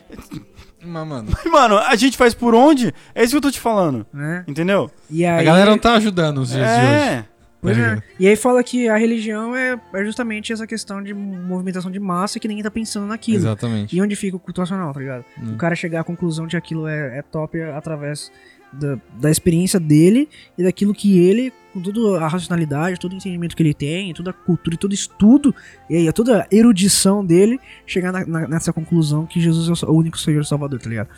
Mas, 0.86 1.08
mano, 1.08 1.28
Mano, 1.52 1.78
a 1.78 1.96
gente 1.96 2.16
faz 2.18 2.34
por 2.34 2.54
onde? 2.56 2.94
É 3.14 3.24
isso 3.24 3.32
que 3.32 3.38
eu 3.38 3.42
tô 3.42 3.52
te 3.52 3.60
falando. 3.60 4.06
né? 4.14 4.44
Entendeu? 4.48 4.90
E 5.10 5.26
aí, 5.26 5.40
a 5.40 5.44
galera 5.44 5.72
não 5.72 5.78
tá 5.78 5.94
ajudando 5.96 6.40
os 6.40 6.50
dias 6.50 6.68
de 6.68 6.74
hoje. 6.74 6.94
É. 6.94 7.26
Pois 7.62 7.78
é. 7.80 7.98
E 8.20 8.28
aí 8.28 8.36
fala 8.36 8.64
que 8.64 8.88
a 8.88 8.96
religião 8.96 9.56
é, 9.56 9.80
é 9.94 10.06
justamente 10.06 10.54
essa 10.54 10.68
questão 10.68 11.02
de 11.02 11.16
movimentação 11.16 11.90
de 11.90 12.00
massa 12.00 12.40
que 12.40 12.48
ninguém 12.48 12.64
tá 12.64 12.70
pensando 12.70 13.08
naquilo. 13.08 13.38
Exatamente. 13.38 13.96
E 13.96 14.02
onde 14.02 14.16
fica 14.16 14.38
o 14.38 14.40
culto 14.40 14.62
racional, 14.62 14.94
tá 14.94 15.00
ligado? 15.00 15.26
Hum. 15.42 15.54
O 15.54 15.58
cara 15.58 15.74
chegar 15.76 16.02
à 16.02 16.04
conclusão 16.04 16.46
de 16.46 16.52
que 16.52 16.58
aquilo 16.58 16.88
é, 16.88 17.18
é 17.18 17.22
top 17.24 17.60
através 17.62 18.32
da, 18.80 18.98
da 19.20 19.32
experiência 19.32 19.80
dele 19.80 20.28
e 20.58 20.64
daquilo 20.64 20.94
que 20.94 21.18
ele, 21.20 21.52
com 21.74 21.82
toda 21.82 22.24
a 22.24 22.28
racionalidade, 22.28 23.00
todo 23.00 23.14
o 23.14 23.16
entendimento 23.16 23.56
que 23.56 23.64
ele 23.64 23.74
tem, 23.74 24.14
toda 24.14 24.30
a 24.30 24.34
cultura 24.34 24.76
e 24.76 24.78
todo 24.78 24.94
estudo, 24.94 25.54
e 25.90 25.96
aí 25.96 26.14
toda 26.14 26.42
a 26.44 26.48
erudição 26.56 27.26
dele, 27.26 27.60
chegar 27.86 28.12
na- 28.12 28.26
na- 28.26 28.48
nessa 28.48 28.72
conclusão 28.72 29.26
que 29.26 29.40
Jesus 29.42 29.82
é 29.82 29.86
o 29.86 29.92
único 29.94 30.18
Senhor 30.18 30.42
e 30.42 30.46
Salvador, 30.46 30.80
tá 30.80 30.90
ligado? 30.90 31.10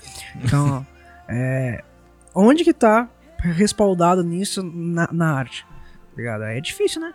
Então, 0.43 0.85
é, 1.29 1.83
onde 2.33 2.63
que 2.63 2.73
tá 2.73 3.09
respaldado 3.39 4.23
nisso 4.23 4.63
na, 4.63 5.07
na 5.11 5.33
arte? 5.33 5.63
Tá 5.63 6.17
ligado? 6.17 6.43
É 6.43 6.59
difícil, 6.59 7.01
né? 7.01 7.13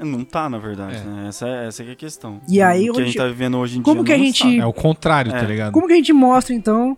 Não 0.00 0.24
tá, 0.24 0.48
na 0.48 0.58
verdade, 0.58 0.96
É. 0.96 1.00
né? 1.04 1.26
Essa, 1.28 1.48
é- 1.48 1.66
essa 1.66 1.82
é 1.82 1.90
a 1.90 1.96
questão. 1.96 2.40
E 2.48 2.62
aí, 2.62 2.88
o 2.88 2.92
que 2.94 3.00
a 3.00 3.04
gente 3.04 3.16
tá 3.16 3.26
vivendo 3.26 3.58
hoje 3.58 3.78
em 3.78 3.82
como 3.82 4.04
dia 4.04 4.14
que 4.16 4.20
a 4.20 4.24
gente- 4.24 4.46
está. 4.48 4.62
É 4.62 4.66
o 4.66 4.72
contrário, 4.72 5.32
tá 5.32 5.38
É. 5.38 5.44
ligado? 5.46 5.72
Como 5.72 5.86
que 5.88 5.92
a 5.92 5.96
gente 5.96 6.12
mostra, 6.12 6.54
então, 6.54 6.96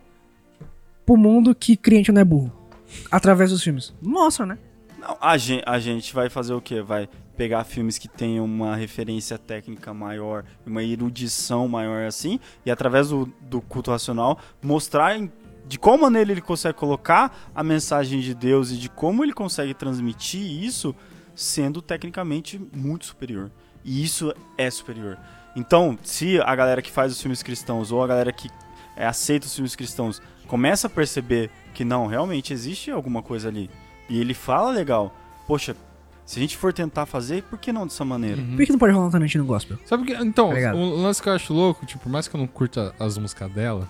pro 1.10 1.16
mundo 1.16 1.52
que 1.56 1.76
crente 1.76 2.12
não 2.12 2.20
é 2.20 2.24
burro? 2.24 2.52
Através 3.10 3.50
dos 3.50 3.64
filmes. 3.64 3.92
Mostra, 4.00 4.46
né? 4.46 4.58
Não, 4.96 5.16
a 5.20 5.36
gente, 5.36 5.64
a 5.66 5.78
gente 5.80 6.14
vai 6.14 6.30
fazer 6.30 6.54
o 6.54 6.60
quê? 6.60 6.80
Vai 6.82 7.08
pegar 7.36 7.64
filmes 7.64 7.98
que 7.98 8.06
tenham 8.06 8.44
uma 8.44 8.76
referência 8.76 9.36
técnica 9.36 9.92
maior, 9.92 10.44
uma 10.64 10.84
erudição 10.84 11.66
maior 11.66 12.06
assim, 12.06 12.38
e 12.64 12.70
através 12.70 13.08
do, 13.08 13.26
do 13.40 13.60
culto 13.60 13.90
racional, 13.90 14.38
mostrar 14.62 15.18
em- 15.18 15.32
de 15.66 15.80
qual 15.80 15.98
maneira 15.98 16.30
ele 16.30 16.40
consegue 16.40 16.78
colocar 16.78 17.50
a 17.52 17.64
mensagem 17.64 18.20
de 18.20 18.32
Deus 18.32 18.70
e 18.70 18.76
de 18.76 18.88
como 18.88 19.24
ele 19.24 19.32
consegue 19.32 19.74
transmitir 19.74 20.40
isso 20.40 20.94
sendo 21.34 21.82
tecnicamente 21.82 22.60
muito 22.72 23.06
superior. 23.06 23.50
E 23.84 24.04
isso 24.04 24.32
é 24.56 24.70
superior. 24.70 25.18
Então, 25.56 25.98
se 26.04 26.38
a 26.40 26.54
galera 26.54 26.80
que 26.80 26.90
faz 26.90 27.10
os 27.12 27.20
filmes 27.20 27.42
cristãos 27.42 27.90
ou 27.90 28.00
a 28.00 28.06
galera 28.06 28.32
que 28.32 28.48
é, 28.96 29.06
aceita 29.06 29.46
os 29.46 29.54
filmes 29.54 29.74
cristãos 29.74 30.20
começa 30.50 30.88
a 30.88 30.90
perceber 30.90 31.48
que 31.72 31.84
não, 31.84 32.08
realmente 32.08 32.52
existe 32.52 32.90
alguma 32.90 33.22
coisa 33.22 33.46
ali, 33.48 33.70
e 34.08 34.20
ele 34.20 34.34
fala 34.34 34.72
legal, 34.72 35.14
poxa, 35.46 35.76
se 36.26 36.38
a 36.38 36.42
gente 36.42 36.56
for 36.56 36.72
tentar 36.72 37.06
fazer, 37.06 37.44
por 37.44 37.56
que 37.56 37.72
não 37.72 37.86
dessa 37.86 38.04
maneira? 38.04 38.40
Uhum. 38.40 38.56
Por 38.56 38.66
que 38.66 38.72
não 38.72 38.78
pode 38.78 38.92
rolar 38.92 39.06
um 39.06 39.10
Tarantino 39.10 39.44
gospel? 39.44 39.78
Sabe 39.84 40.04
que. 40.06 40.12
Então, 40.14 40.50
Tá 40.50 40.74
o 40.74 40.96
lance 41.02 41.22
que 41.22 41.28
eu 41.28 41.32
acho 41.32 41.54
louco, 41.54 41.86
tipo, 41.86 42.02
por 42.02 42.08
mais 42.10 42.26
que 42.26 42.34
eu 42.34 42.38
não 42.40 42.46
curta 42.48 42.92
as 42.98 43.16
músicas 43.16 43.50
dela, 43.52 43.88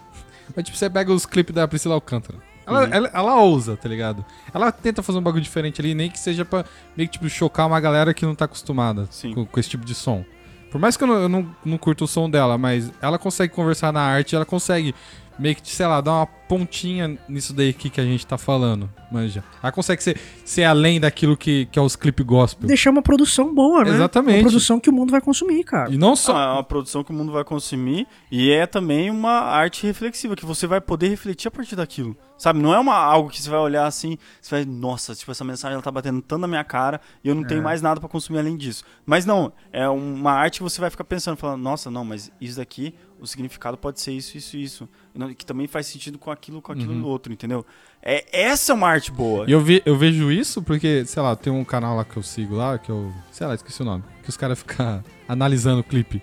mas 0.54 0.64
tipo, 0.66 0.76
você 0.76 0.88
pega 0.90 1.10
os 1.12 1.24
clipes 1.24 1.54
da 1.54 1.66
Priscila 1.66 1.94
Alcântara. 1.94 2.38
Ela, 2.66 2.84
Uhum. 2.84 2.92
ela, 2.92 3.10
ela 3.14 3.36
ousa, 3.42 3.76
tá 3.76 3.88
ligado? 3.88 4.22
Ela 4.54 4.70
tenta 4.70 5.02
fazer 5.02 5.18
um 5.18 5.22
bagulho 5.22 5.42
diferente 5.42 5.80
ali, 5.80 5.94
nem 5.94 6.10
que 6.10 6.18
seja 6.18 6.44
pra 6.44 6.64
meio 6.94 7.08
que 7.08 7.14
tipo, 7.14 7.28
chocar 7.30 7.66
uma 7.66 7.80
galera 7.80 8.12
que 8.14 8.24
não 8.26 8.34
tá 8.34 8.44
acostumada 8.44 9.08
Sim. 9.10 9.32
com, 9.34 9.46
com 9.46 9.58
esse 9.60 9.70
tipo 9.70 9.84
de 9.84 9.94
som. 9.94 10.24
Por 10.70 10.78
mais 10.80 10.96
que 10.96 11.02
eu 11.02 11.08
não, 11.08 11.14
eu 11.14 11.28
não, 11.28 11.56
não 11.64 11.78
curto 11.78 12.04
o 12.04 12.06
som 12.06 12.28
dela, 12.30 12.56
mas 12.58 12.92
ela 13.02 13.18
consegue 13.18 13.52
conversar 13.52 13.92
na 13.92 14.02
arte, 14.02 14.36
ela 14.36 14.44
consegue 14.44 14.94
meio 15.38 15.56
que, 15.56 15.68
sei 15.68 15.86
lá, 15.86 16.00
dar 16.00 16.12
uma 16.12 16.28
pontinha 16.54 17.16
nisso 17.28 17.54
daí 17.54 17.68
aqui 17.68 17.88
que 17.88 18.00
a 18.00 18.04
gente 18.04 18.26
tá 18.26 18.36
falando, 18.36 18.90
manja. 19.10 19.44
Ela 19.62 19.70
consegue 19.70 20.02
ser, 20.02 20.18
ser 20.44 20.64
além 20.64 20.98
daquilo 20.98 21.36
que, 21.36 21.66
que 21.66 21.78
é 21.78 21.82
os 21.82 21.94
clipe 21.94 22.24
gospel. 22.24 22.66
Deixar 22.66 22.90
uma 22.90 23.02
produção 23.02 23.54
boa, 23.54 23.84
né? 23.84 23.90
Exatamente. 23.90 24.38
Uma 24.38 24.42
produção 24.48 24.80
que 24.80 24.90
o 24.90 24.92
mundo 24.92 25.12
vai 25.12 25.20
consumir, 25.20 25.62
cara. 25.62 25.88
E 25.92 25.96
não 25.96 26.16
só... 26.16 26.36
Ah, 26.36 26.42
É 26.42 26.52
uma 26.54 26.64
produção 26.64 27.04
que 27.04 27.12
o 27.12 27.14
mundo 27.14 27.30
vai 27.30 27.44
consumir 27.44 28.04
e 28.32 28.50
é 28.50 28.66
também 28.66 29.10
uma 29.10 29.30
arte 29.42 29.86
reflexiva, 29.86 30.34
que 30.34 30.44
você 30.44 30.66
vai 30.66 30.80
poder 30.80 31.06
refletir 31.08 31.46
a 31.46 31.50
partir 31.52 31.76
daquilo. 31.76 32.16
Sabe? 32.36 32.58
Não 32.58 32.72
é 32.74 32.78
uma, 32.80 32.94
algo 32.94 33.28
que 33.28 33.40
você 33.40 33.50
vai 33.50 33.60
olhar 33.60 33.86
assim, 33.86 34.16
você 34.40 34.54
vai, 34.56 34.64
nossa, 34.64 35.14
tipo, 35.14 35.30
essa 35.30 35.44
mensagem 35.44 35.74
ela 35.74 35.82
tá 35.82 35.90
batendo 35.90 36.20
tanto 36.22 36.40
na 36.40 36.48
minha 36.48 36.64
cara 36.64 36.98
e 37.22 37.28
eu 37.28 37.34
não 37.34 37.42
É. 37.44 37.46
tenho 37.46 37.62
mais 37.62 37.80
nada 37.82 38.00
pra 38.00 38.08
consumir 38.08 38.38
além 38.38 38.56
disso. 38.56 38.82
Mas 39.06 39.24
não, 39.26 39.52
é 39.72 39.86
uma 39.88 40.32
arte 40.32 40.56
que 40.56 40.62
você 40.62 40.80
vai 40.80 40.88
ficar 40.90 41.04
pensando, 41.04 41.36
falando, 41.36 41.60
nossa, 41.62 41.90
não, 41.90 42.02
mas 42.02 42.32
isso 42.40 42.56
daqui, 42.56 42.94
o 43.20 43.26
significado 43.26 43.76
pode 43.76 44.00
ser 44.00 44.12
isso, 44.12 44.38
isso, 44.38 44.56
isso. 44.56 44.88
E 45.14 45.18
não- 45.18 45.34
Que 45.34 45.44
também 45.44 45.66
faz 45.66 45.86
sentido 45.86 46.18
com 46.18 46.30
aquilo, 46.40 46.62
com 46.62 46.72
aquilo 46.72 47.06
outro, 47.06 47.32
entendeu? 47.32 47.64
É, 48.02 48.24
essa 48.32 48.72
é 48.72 48.74
uma 48.74 48.88
arte 48.88 49.12
boa. 49.12 49.44
E 49.46 49.52
eu, 49.52 49.60
vi, 49.60 49.82
eu 49.84 49.96
vejo 49.96 50.32
isso 50.32 50.62
porque, 50.62 51.04
sei 51.04 51.22
lá, 51.22 51.36
tem 51.36 51.52
um 51.52 51.64
canal 51.64 51.96
lá 51.96 52.04
que 52.04 52.16
eu 52.16 52.22
sigo 52.22 52.54
lá, 52.56 52.78
que 52.78 52.90
eu. 52.90 53.12
Sei 53.30 53.46
lá, 53.46 53.54
esqueci 53.54 53.82
o 53.82 53.84
nome. 53.84 54.02
Que 54.22 54.30
os 54.30 54.36
caras 54.36 54.58
ficam 54.58 55.04
analisando 55.28 55.80
o 55.80 55.84
clipe. 55.84 56.22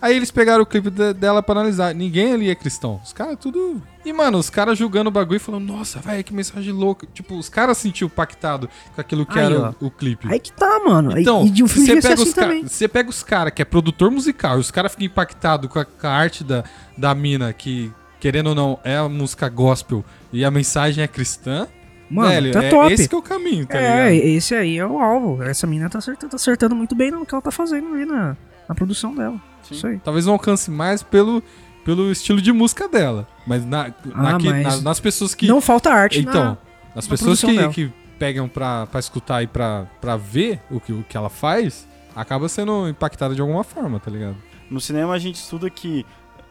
Aí 0.00 0.14
eles 0.14 0.30
pegaram 0.30 0.62
o 0.62 0.66
clipe 0.66 0.90
de- 0.90 1.14
dela 1.14 1.42
pra 1.42 1.54
analisar. 1.54 1.94
Ninguém 1.94 2.32
ali 2.34 2.50
é 2.50 2.54
cristão. 2.54 3.00
Os 3.02 3.12
caras 3.14 3.36
tudo. 3.40 3.82
E, 4.04 4.12
mano, 4.12 4.36
os 4.38 4.50
caras 4.50 4.78
julgando 4.78 5.08
o 5.08 5.10
bagulho 5.10 5.38
e 5.38 5.40
falando, 5.40 5.64
nossa, 5.64 5.98
velho, 6.00 6.22
que 6.22 6.34
mensagem 6.34 6.70
louca. 6.70 7.08
Tipo, 7.14 7.36
os 7.36 7.48
caras 7.48 7.78
sentiu 7.78 8.08
pactado 8.10 8.68
com 8.94 9.00
aquilo 9.00 9.24
que 9.26 9.38
Aí, 9.38 9.46
era 9.46 9.74
o, 9.80 9.86
o 9.86 9.90
clipe. 9.90 10.28
Aí 10.30 10.38
que 10.38 10.52
tá, 10.52 10.80
mano. 10.86 11.18
Então, 11.18 11.44
e 11.46 11.50
de 11.50 11.64
um 11.64 11.66
se 11.66 11.74
filme 11.86 12.00
você 12.02 12.08
pega, 12.08 12.14
assim 12.14 12.22
os 12.22 12.34
ca- 12.34 12.42
também. 12.42 12.62
você 12.68 12.86
pega 12.86 13.08
os 13.10 13.22
caras 13.22 13.52
que 13.54 13.62
é 13.62 13.64
produtor 13.64 14.10
musical 14.10 14.58
e 14.58 14.60
os 14.60 14.70
caras 14.70 14.92
ficam 14.92 15.06
impactados 15.06 15.68
com, 15.70 15.78
a, 15.78 15.84
com 15.86 16.06
a 16.06 16.10
arte 16.10 16.44
da, 16.44 16.62
da 16.96 17.14
mina 17.14 17.50
que, 17.54 17.90
querendo 18.20 18.48
ou 18.48 18.54
não, 18.54 18.78
é 18.84 18.96
a 18.96 19.08
música 19.08 19.48
gospel 19.48 20.04
e 20.32 20.44
a 20.44 20.50
mensagem 20.50 21.02
é 21.04 21.08
cristã, 21.08 21.66
Mano, 22.10 22.28
velho, 22.28 22.52
tá 22.52 22.62
é 22.64 22.70
top. 22.70 22.92
esse 22.92 23.08
que 23.08 23.14
é 23.14 23.18
o 23.18 23.22
caminho, 23.22 23.66
tá 23.66 23.78
é, 23.78 24.10
ligado? 24.12 24.26
esse 24.28 24.54
aí 24.54 24.78
é 24.78 24.86
o 24.86 24.98
alvo. 25.00 25.42
Essa 25.42 25.66
mina 25.66 25.88
tá 25.90 25.98
acertando, 25.98 26.30
tá 26.30 26.36
acertando 26.36 26.74
muito 26.74 26.94
bem 26.94 27.10
no 27.10 27.26
que 27.26 27.34
ela 27.34 27.42
tá 27.42 27.50
fazendo 27.50 27.92
ali 27.94 28.04
na, 28.06 28.36
na 28.68 28.74
produção 28.74 29.14
dela. 29.14 29.40
Sim. 29.62 29.74
Isso 29.74 29.86
aí. 29.88 29.98
Talvez 29.98 30.24
não 30.26 30.34
alcance 30.34 30.70
mais 30.70 31.02
pelo, 31.02 31.42
pelo 31.84 32.10
estilo 32.12 32.40
de 32.40 32.52
música 32.52 32.88
dela, 32.88 33.26
mas, 33.46 33.64
na, 33.64 33.86
Ah, 34.14 34.22
naque- 34.22 34.48
mas 34.48 34.76
na- 34.76 34.80
nas 34.82 35.00
pessoas 35.00 35.34
que... 35.34 35.46
Não 35.48 35.60
falta 35.60 35.90
arte 35.90 36.20
então, 36.20 36.44
na... 36.44 36.58
as 36.94 37.08
pessoas 37.08 37.40
que, 37.40 37.56
dela. 37.56 37.72
que 37.72 37.90
pegam 38.18 38.48
pra, 38.48 38.86
pra 38.86 39.00
escutar 39.00 39.42
e 39.42 39.46
pra, 39.48 39.86
pra 40.00 40.16
ver 40.16 40.60
o 40.70 40.78
que, 40.80 40.92
o 40.92 41.04
que 41.08 41.16
ela 41.16 41.28
faz, 41.28 41.86
acaba 42.14 42.48
sendo 42.48 42.88
impactada 42.88 43.34
de 43.34 43.40
alguma 43.40 43.64
forma, 43.64 43.98
tá 43.98 44.10
ligado? 44.10 44.36
No 44.70 44.80
cinema 44.80 45.12
a 45.12 45.18
gente 45.18 45.36
estuda 45.36 45.68
que 45.68 46.06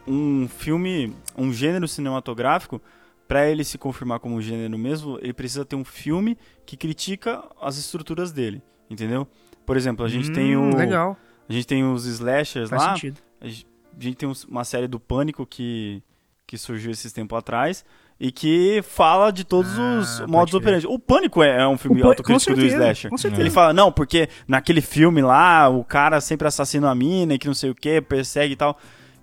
um 0.06 0.48
filme, 0.48 1.14
um 1.36 1.52
gênero 1.52 1.86
cinematográfico, 1.88 2.80
para 3.28 3.48
ele 3.50 3.64
se 3.64 3.76
confirmar 3.76 4.20
como 4.20 4.40
gênero 4.40 4.78
mesmo, 4.78 5.18
ele 5.20 5.32
precisa 5.32 5.64
ter 5.64 5.74
um 5.76 5.84
filme 5.84 6.38
que 6.64 6.76
critica 6.76 7.42
as 7.60 7.76
estruturas 7.76 8.30
dele, 8.32 8.62
entendeu? 8.88 9.26
Por 9.64 9.76
exemplo, 9.76 10.04
a 10.04 10.08
gente 10.08 10.30
tem 10.32 10.56
Hum, 10.56 10.70
o 10.72 10.76
Legal, 10.76 11.16
a 11.48 11.52
gente 11.52 11.66
tem 11.66 11.82
os 11.84 12.06
slashers 12.06 12.70
faz 12.70 12.82
lá, 12.82 12.94
sentido. 12.94 13.20
a 13.40 13.46
gente 13.48 14.16
tem 14.16 14.32
uma 14.48 14.64
série 14.64 14.86
do 14.86 15.00
Pânico 15.00 15.44
que 15.46 16.02
que 16.46 16.56
surgiu 16.56 16.92
esses 16.92 17.12
tempos 17.12 17.36
atrás 17.36 17.84
e 18.20 18.30
que 18.30 18.80
fala 18.86 19.32
de 19.32 19.42
todos 19.42 19.76
Ah, 19.76 19.98
os 19.98 20.20
modos 20.28 20.54
operantes. 20.54 20.84
O 20.88 20.96
Pânico 20.96 21.42
é, 21.42 21.62
é 21.62 21.66
um 21.66 21.76
filme 21.76 22.00
O 22.00 22.06
autocrítico 22.06 22.52
com 22.52 22.54
do 22.54 22.60
certeza, 22.60 22.76
slasher. 22.84 23.10
com 23.10 23.18
certeza. 23.18 23.42
Ele 23.42 23.50
fala, 23.50 23.72
não, 23.72 23.90
porque 23.90 24.28
naquele 24.46 24.80
filme 24.80 25.20
lá, 25.22 25.68
o 25.68 25.82
cara 25.82 26.20
sempre 26.20 26.46
assassina 26.46 26.88
a 26.88 26.94
mina 26.94 27.34
e 27.34 27.38
que 27.38 27.48
não 27.48 27.54
sei 27.54 27.70
o 27.70 27.74
que, 27.74 28.00
persegue 28.00 28.52
e 28.52 28.56
tal. 28.56 28.78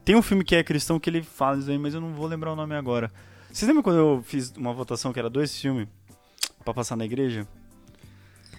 Tem 0.06 0.16
um 0.16 0.22
filme 0.22 0.43
que 0.43 0.56
é 0.56 0.64
cristão 0.64 0.99
que 0.99 1.10
ele 1.10 1.22
fala 1.24 1.58
isso 1.58 1.70
aí, 1.72 1.78
mas 1.78 1.93
eu 1.93 2.01
não 2.01 2.14
vou 2.14 2.28
lembrar 2.28 2.51
o 2.54 2.56
nome 2.56 2.76
agora. 2.76 3.10
Vocês 3.51 3.68
lembram 3.68 3.84
quando 3.84 3.97
eu 3.97 4.24
fiz 4.26 4.51
uma 4.58 4.74
votação 4.74 5.14
que 5.14 5.20
era 5.20 5.30
dois 5.30 5.58
filmes 5.60 5.88
pra 6.64 6.74
passar 6.74 6.95
na 6.95 7.06
igreja? 7.06 7.47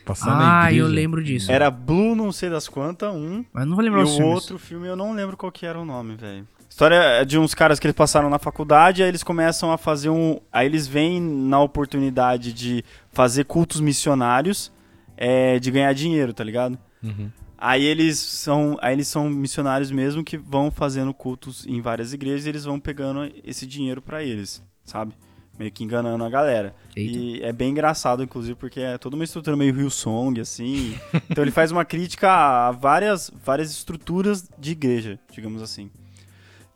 Passar 0.04 0.36
na 0.36 0.62
Ah, 0.62 0.64
igreja. 0.70 0.82
eu 0.82 0.86
lembro 0.88 1.22
disso. 1.24 1.50
Era 1.50 1.70
Blue 1.70 2.14
não 2.14 2.30
sei 2.30 2.50
das 2.50 2.68
quantas, 2.68 3.12
um, 3.14 3.44
Mas 3.52 3.66
não 3.66 3.74
vou 3.74 3.82
e 3.84 3.88
lembrar 3.88 4.02
o 4.02 4.04
os 4.04 4.16
filmes. 4.16 4.34
outro 4.34 4.58
filme 4.58 4.86
eu 4.86 4.94
não 4.96 5.12
lembro 5.14 5.36
qual 5.36 5.50
que 5.50 5.64
era 5.66 5.78
o 5.78 5.84
nome, 5.84 6.14
velho. 6.16 6.46
História 6.68 6.96
é 6.96 7.24
de 7.24 7.38
uns 7.38 7.54
caras 7.54 7.78
que 7.78 7.86
eles 7.86 7.94
passaram 7.96 8.28
na 8.28 8.38
faculdade, 8.38 9.02
aí 9.02 9.08
eles 9.08 9.22
começam 9.22 9.70
a 9.72 9.78
fazer 9.78 10.10
um. 10.10 10.40
Aí 10.52 10.66
eles 10.66 10.86
vêm 10.86 11.20
na 11.20 11.60
oportunidade 11.60 12.52
de 12.52 12.84
fazer 13.12 13.44
cultos 13.44 13.80
missionários, 13.80 14.72
é, 15.16 15.58
de 15.60 15.70
ganhar 15.70 15.92
dinheiro, 15.94 16.34
tá 16.34 16.42
ligado? 16.42 16.76
Uhum. 17.02 17.30
Aí 17.66 17.82
eles 17.82 18.18
são, 18.18 18.76
aí 18.82 18.92
eles 18.92 19.08
são 19.08 19.30
missionários 19.30 19.90
mesmo 19.90 20.22
que 20.22 20.36
vão 20.36 20.70
fazendo 20.70 21.14
cultos 21.14 21.66
em 21.66 21.80
várias 21.80 22.12
igrejas 22.12 22.44
e 22.44 22.50
eles 22.50 22.64
vão 22.64 22.78
pegando 22.78 23.32
esse 23.42 23.66
dinheiro 23.66 24.02
pra 24.02 24.22
eles, 24.22 24.62
sabe? 24.84 25.14
Meio 25.58 25.72
que 25.72 25.82
enganando 25.82 26.22
a 26.22 26.28
galera. 26.28 26.74
Eita. 26.94 27.16
E 27.16 27.42
é 27.42 27.54
bem 27.54 27.70
engraçado, 27.70 28.22
inclusive, 28.22 28.54
porque 28.54 28.80
é 28.80 28.98
toda 28.98 29.16
uma 29.16 29.24
estrutura 29.24 29.56
meio 29.56 29.74
Hillsong, 29.74 30.38
assim. 30.42 30.94
então 31.30 31.42
ele 31.42 31.50
faz 31.50 31.72
uma 31.72 31.86
crítica 31.86 32.30
a 32.30 32.70
várias, 32.70 33.32
várias 33.42 33.70
estruturas 33.70 34.46
de 34.58 34.72
igreja, 34.72 35.18
digamos 35.32 35.62
assim. 35.62 35.90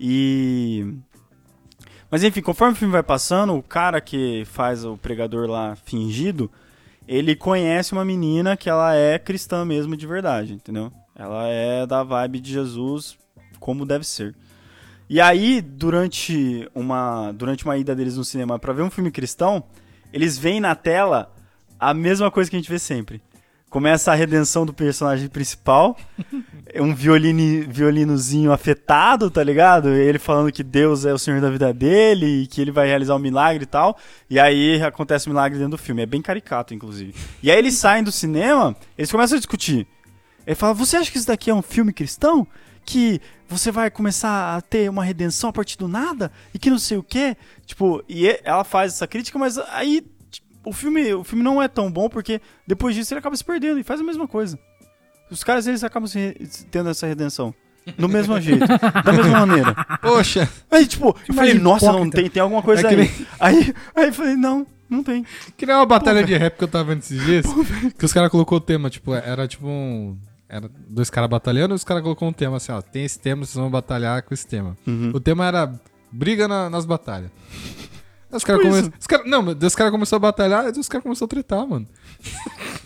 E. 0.00 0.94
Mas 2.10 2.24
enfim, 2.24 2.40
conforme 2.40 2.72
o 2.72 2.76
filme 2.76 2.92
vai 2.92 3.02
passando, 3.02 3.54
o 3.54 3.62
cara 3.62 4.00
que 4.00 4.42
faz 4.46 4.86
o 4.86 4.96
pregador 4.96 5.50
lá 5.50 5.76
fingido, 5.76 6.50
ele 7.08 7.34
conhece 7.34 7.92
uma 7.92 8.04
menina 8.04 8.56
que 8.56 8.68
ela 8.68 8.94
é 8.94 9.18
cristã 9.18 9.64
mesmo 9.64 9.96
de 9.96 10.06
verdade, 10.06 10.52
entendeu? 10.52 10.92
Ela 11.16 11.48
é 11.48 11.86
da 11.86 12.04
vibe 12.04 12.38
de 12.38 12.52
Jesus 12.52 13.16
como 13.58 13.86
deve 13.86 14.04
ser. 14.04 14.36
E 15.08 15.20
aí, 15.20 15.62
durante 15.62 16.68
uma, 16.74 17.32
durante 17.32 17.64
uma 17.64 17.78
ida 17.78 17.96
deles 17.96 18.18
no 18.18 18.24
cinema 18.24 18.58
pra 18.58 18.74
ver 18.74 18.82
um 18.82 18.90
filme 18.90 19.10
cristão, 19.10 19.64
eles 20.12 20.36
veem 20.36 20.60
na 20.60 20.74
tela 20.74 21.34
a 21.80 21.94
mesma 21.94 22.30
coisa 22.30 22.50
que 22.50 22.56
a 22.56 22.58
gente 22.58 22.70
vê 22.70 22.78
sempre. 22.78 23.22
Começa 23.70 24.12
a 24.12 24.14
redenção 24.14 24.64
do 24.64 24.72
personagem 24.72 25.28
principal. 25.28 25.96
É 26.66 26.82
um 26.82 26.94
violini, 26.94 27.62
violinozinho 27.62 28.52
afetado, 28.52 29.30
tá 29.30 29.42
ligado? 29.42 29.88
Ele 29.88 30.18
falando 30.18 30.52
que 30.52 30.62
Deus 30.62 31.04
é 31.04 31.12
o 31.12 31.18
senhor 31.18 31.40
da 31.40 31.50
vida 31.50 31.72
dele 31.72 32.42
e 32.42 32.46
que 32.46 32.60
ele 32.60 32.70
vai 32.70 32.86
realizar 32.86 33.14
um 33.16 33.18
milagre 33.18 33.62
e 33.62 33.66
tal. 33.66 33.96
E 34.28 34.38
aí 34.38 34.82
acontece 34.82 35.26
o 35.26 35.30
milagre 35.30 35.58
dentro 35.58 35.72
do 35.72 35.78
filme. 35.78 36.02
É 36.02 36.06
bem 36.06 36.20
caricato, 36.20 36.74
inclusive. 36.74 37.14
E 37.42 37.50
aí 37.50 37.58
eles 37.58 37.74
saem 37.74 38.04
do 38.04 38.12
cinema, 38.12 38.76
eles 38.96 39.10
começam 39.10 39.36
a 39.36 39.38
discutir. 39.38 39.86
Ele 40.46 40.54
fala: 40.54 40.74
Você 40.74 40.96
acha 40.96 41.10
que 41.10 41.18
isso 41.18 41.26
daqui 41.26 41.50
é 41.50 41.54
um 41.54 41.62
filme 41.62 41.92
cristão? 41.92 42.46
Que 42.84 43.20
você 43.48 43.70
vai 43.70 43.90
começar 43.90 44.56
a 44.56 44.60
ter 44.60 44.88
uma 44.88 45.04
redenção 45.04 45.50
a 45.50 45.52
partir 45.52 45.76
do 45.76 45.88
nada? 45.88 46.32
E 46.54 46.58
que 46.58 46.70
não 46.70 46.78
sei 46.78 46.96
o 46.96 47.02
quê? 47.02 47.36
Tipo, 47.66 48.02
e 48.08 48.28
ela 48.42 48.64
faz 48.64 48.94
essa 48.94 49.06
crítica, 49.06 49.38
mas 49.38 49.58
aí 49.58 50.02
o 50.64 50.72
filme, 50.72 51.12
o 51.14 51.24
filme 51.24 51.42
não 51.44 51.60
é 51.62 51.68
tão 51.68 51.90
bom 51.90 52.08
porque 52.08 52.40
depois 52.66 52.94
disso 52.94 53.12
ele 53.14 53.20
acaba 53.20 53.36
se 53.36 53.44
perdendo 53.44 53.78
e 53.78 53.82
faz 53.84 54.00
a 54.00 54.04
mesma 54.04 54.26
coisa. 54.28 54.58
Os 55.30 55.44
caras 55.44 55.66
eles 55.66 55.84
acabam 55.84 56.06
se 56.06 56.18
re- 56.18 56.48
tendo 56.70 56.88
essa 56.90 57.06
redenção. 57.06 57.54
Do 57.98 58.08
mesmo 58.08 58.38
jeito, 58.40 58.66
da 58.66 59.12
mesma 59.12 59.46
maneira. 59.46 59.74
Poxa, 60.02 60.48
Aí, 60.70 60.86
tipo, 60.86 61.16
eu 61.26 61.34
falei, 61.34 61.54
nossa, 61.54 61.90
não 61.92 62.10
tem, 62.10 62.28
tem 62.28 62.42
alguma 62.42 62.62
coisa 62.62 62.86
É 62.86 62.94
que 62.94 63.00
aí. 63.00 63.26
aí. 63.40 63.74
Aí 63.96 64.06
eu 64.08 64.12
falei, 64.12 64.36
não, 64.36 64.66
não 64.90 65.02
tem. 65.02 65.24
que 65.56 65.64
nem 65.64 65.74
uma 65.74 65.86
batalha 65.86 66.22
de 66.22 66.36
rap 66.36 66.58
que 66.58 66.64
eu 66.64 66.68
tava 66.68 66.84
vendo 66.84 66.98
esses 66.98 67.18
dias. 67.24 67.46
que 67.98 68.04
os 68.04 68.12
caras 68.12 68.30
colocou 68.30 68.58
o 68.58 68.60
tema, 68.60 68.90
tipo, 68.90 69.14
era 69.14 69.48
tipo 69.48 69.66
um. 69.66 70.18
Era 70.50 70.70
dois 70.88 71.08
caras 71.10 71.28
batalhando 71.30 71.74
e 71.74 71.76
os 71.76 71.84
caras 71.84 72.02
colocou 72.02 72.28
um 72.28 72.32
tema 72.32 72.56
assim, 72.58 72.72
ó. 72.72 72.80
Tem 72.82 73.04
esse 73.04 73.18
tema, 73.18 73.44
vocês 73.44 73.54
vão 73.54 73.70
batalhar 73.70 74.22
com 74.22 74.32
esse 74.34 74.46
tema. 74.46 74.76
Uhum. 74.86 75.10
O 75.14 75.20
tema 75.20 75.46
era 75.46 75.70
briga 76.12 76.46
na- 76.48 76.68
nas 76.70 76.84
batalhas. 76.86 77.30
Os 78.30 78.44
caras 78.44 78.62
come... 78.62 78.92
os 78.98 79.06
cara... 79.06 79.24
Não, 79.24 79.42
mas 79.42 79.56
os 79.62 79.74
caras 79.74 79.90
começaram 79.90 80.18
a 80.18 80.28
batalhar 80.30 80.66
e 80.66 80.78
os 80.78 80.88
caras 80.88 81.02
começaram 81.02 81.26
a 81.26 81.28
tretar, 81.28 81.66
mano. 81.66 81.86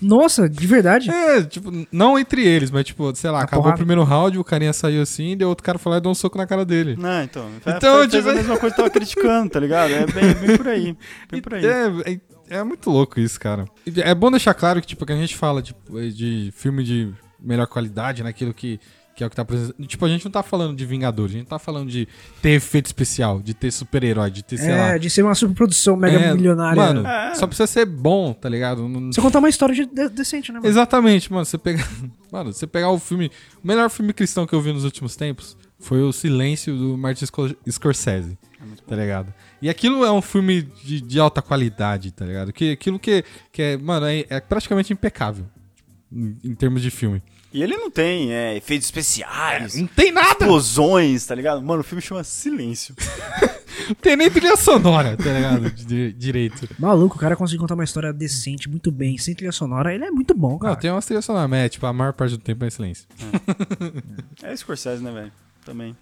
Nossa, 0.00 0.48
de 0.48 0.66
verdade? 0.66 1.10
É, 1.10 1.42
tipo, 1.42 1.70
não 1.90 2.18
entre 2.18 2.46
eles, 2.46 2.70
mas 2.70 2.84
tipo, 2.84 3.14
sei 3.14 3.30
lá, 3.30 3.42
acabou 3.42 3.62
porrada. 3.64 3.76
o 3.76 3.78
primeiro 3.78 4.04
round, 4.04 4.38
o 4.38 4.44
carinha 4.44 4.72
saiu 4.72 5.02
assim, 5.02 5.32
e 5.32 5.36
daí 5.36 5.46
outro 5.46 5.64
cara 5.64 5.78
foi 5.78 5.90
lá 5.92 5.98
e 5.98 6.00
deu 6.00 6.10
um 6.10 6.14
soco 6.14 6.38
na 6.38 6.46
cara 6.46 6.64
dele. 6.64 6.96
Não, 6.96 7.22
então. 7.22 7.48
Então, 7.66 7.98
fez 8.00 8.10
tipo- 8.12 8.28
a 8.28 8.34
mesma 8.34 8.56
coisa 8.56 8.74
que 8.74 8.80
eu 8.80 8.84
tava 8.84 8.90
criticando, 8.90 9.50
tá 9.50 9.58
ligado? 9.60 9.92
É 9.92 10.06
bem, 10.06 10.34
bem 10.34 10.56
por 10.56 10.68
aí. 10.68 10.96
Bem 11.30 11.42
por 11.42 11.54
aí. 11.54 11.64
É, 11.64 12.12
é, 12.12 12.20
é 12.58 12.64
muito 12.64 12.90
louco 12.90 13.18
isso, 13.18 13.40
cara. 13.40 13.64
É 13.96 14.14
bom 14.14 14.30
deixar 14.30 14.54
claro 14.54 14.80
que, 14.80 14.86
tipo, 14.86 15.04
que 15.04 15.12
a 15.12 15.16
gente 15.16 15.36
fala 15.36 15.62
tipo, 15.62 16.00
de 16.00 16.52
filme 16.54 16.84
de 16.84 17.12
melhor 17.40 17.66
qualidade, 17.66 18.22
naquilo 18.22 18.54
que, 18.54 18.78
que 19.14 19.22
é 19.22 19.26
o 19.26 19.30
que 19.30 19.36
tá 19.36 19.42
apresentando. 19.42 19.86
Tipo, 19.86 20.04
a 20.04 20.08
gente 20.08 20.24
não 20.24 20.32
tá 20.32 20.42
falando 20.42 20.76
de 20.76 20.86
Vingadores, 20.86 21.34
a 21.34 21.38
gente 21.38 21.48
tá 21.48 21.58
falando 21.58 21.90
de 21.90 22.08
ter 22.40 22.50
efeito 22.50 22.86
especial, 22.86 23.40
de 23.42 23.52
ter 23.54 23.70
super-herói, 23.70 24.30
de 24.30 24.42
ter, 24.42 24.56
sei 24.58 24.70
É, 24.70 24.76
lá. 24.76 24.98
de 24.98 25.10
ser 25.10 25.22
uma 25.22 25.34
superprodução 25.34 25.96
mega 25.96 26.18
É, 26.18 26.34
milionária. 26.34 26.82
Mano, 26.82 27.06
É. 27.06 27.34
só 27.34 27.46
precisa 27.46 27.66
ser 27.66 27.84
bom, 27.86 28.32
tá 28.32 28.48
ligado? 28.48 28.88
Não- 28.88 29.12
Você 29.12 29.20
contar 29.20 29.38
uma 29.40 29.48
história 29.48 29.74
de- 29.74 29.86
de- 29.86 30.08
decente, 30.08 30.50
né, 30.52 30.58
mano? 30.58 30.68
Exatamente, 30.70 31.32
mano. 31.32 31.44
Você 31.44 31.58
pegar. 31.58 31.86
Mano, 32.32 32.50
você 32.50 32.66
pegar 32.66 32.88
o 32.90 32.98
filme. 32.98 33.30
O 33.62 33.66
melhor 33.68 33.90
filme 33.90 34.10
cristão 34.14 34.46
que 34.46 34.54
eu 34.54 34.60
vi 34.62 34.72
nos 34.72 34.84
últimos 34.84 35.14
tempos 35.16 35.54
foi 35.78 36.00
o 36.00 36.10
Silêncio 36.14 36.74
do 36.74 36.96
Martin 36.96 37.26
Scor- 37.26 37.54
Scorsese. 37.70 38.38
Tá 38.86 38.96
ligado? 38.96 39.34
E 39.60 39.68
aquilo 39.68 40.02
é 40.04 40.10
um 40.10 40.22
filme 40.22 40.62
de, 40.62 41.00
de 41.02 41.20
alta 41.20 41.42
qualidade, 41.42 42.10
tá 42.10 42.24
ligado? 42.24 42.50
Que, 42.52 42.70
aquilo 42.72 42.98
que, 42.98 43.22
que 43.52 43.60
é, 43.60 43.76
mano, 43.76 44.06
é, 44.06 44.24
é 44.30 44.40
praticamente 44.40 44.92
impecável. 44.94 45.44
Em, 46.10 46.36
em 46.44 46.54
termos 46.54 46.80
de 46.80 46.90
filme. 46.90 47.22
E 47.52 47.62
ele 47.62 47.76
não 47.76 47.90
tem 47.90 48.32
é, 48.32 48.56
efeitos 48.56 48.86
especiais, 48.86 49.74
Não 49.74 49.86
tem 49.86 50.10
nada! 50.10 50.28
explosões, 50.30 51.26
tá 51.26 51.34
ligado? 51.34 51.60
Mano, 51.62 51.80
o 51.80 51.84
filme 51.84 52.00
chama 52.00 52.24
Silêncio. 52.24 52.94
Não 53.88 53.94
tem 53.96 54.16
nem 54.16 54.30
trilha 54.30 54.56
sonora, 54.56 55.16
tá 55.16 55.24
ligado? 55.32 55.70
De- 55.70 56.12
direito. 56.12 56.68
Maluco, 56.78 57.16
o 57.16 57.18
cara 57.18 57.36
conseguiu 57.36 57.60
contar 57.60 57.74
uma 57.74 57.84
história 57.84 58.12
decente, 58.12 58.68
muito 58.68 58.90
bem, 58.90 59.18
sem 59.18 59.34
trilha 59.34 59.52
sonora, 59.52 59.94
ele 59.94 60.04
é 60.04 60.10
muito 60.10 60.32
bom, 60.34 60.58
cara. 60.58 60.74
Não, 60.74 60.80
tem 60.80 60.90
umas 60.90 61.04
trilhas 61.04 61.24
sonoras, 61.24 61.48
mas 61.50 61.60
é, 61.60 61.68
tipo, 61.68 61.84
a 61.86 61.92
maior 61.92 62.12
parte 62.12 62.36
do 62.36 62.42
tempo 62.42 62.64
é 62.64 62.70
silêncio. 62.70 63.06
É 64.42 64.54
Scorsese, 64.56 65.02
né, 65.02 65.10
velho? 65.12 65.32
Também. 65.64 65.96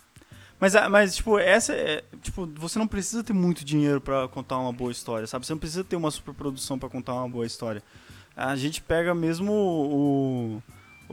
Mas, 0.58 0.76
ah, 0.76 0.88
mas, 0.88 1.16
tipo, 1.16 1.38
essa 1.38 1.72
é. 1.72 2.04
Tipo, 2.22 2.46
você 2.56 2.78
não 2.78 2.86
precisa 2.86 3.24
ter 3.24 3.32
muito 3.32 3.64
dinheiro 3.64 4.00
pra 4.00 4.28
contar 4.28 4.58
uma 4.58 4.72
boa 4.72 4.92
história, 4.92 5.26
sabe? 5.26 5.46
Você 5.46 5.52
não 5.52 5.58
precisa 5.58 5.82
ter 5.82 5.96
uma 5.96 6.10
superprodução 6.10 6.78
pra 6.78 6.88
contar 6.88 7.14
uma 7.14 7.28
boa 7.28 7.46
história. 7.46 7.82
A 8.36 8.54
gente 8.56 8.80
pega 8.82 9.14
mesmo 9.14 9.52
o, 9.52 10.56
o 10.56 10.62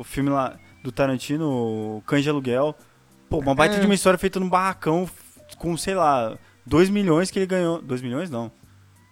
filme 0.04 0.30
lá 0.30 0.56
do 0.84 0.92
Tarantino, 0.92 1.48
o 1.98 2.04
Cães 2.06 2.24
de 2.24 2.30
Aluguel. 2.30 2.76
Pô, 3.30 3.40
uma 3.40 3.54
baita 3.56 3.76
É. 3.76 3.80
de 3.80 3.86
uma 3.86 3.96
história 3.96 4.18
feita 4.18 4.40
num 4.40 4.50
barracão 4.50 5.10
com, 5.58 5.76
sei 5.78 5.96
lá, 5.96 6.38
2 6.66 6.90
milhões 6.90 7.30
que 7.32 7.40
ele 7.40 7.46
ganhou. 7.46 7.82
2 7.82 8.02
milhões 8.02 8.30
não. 8.30 8.52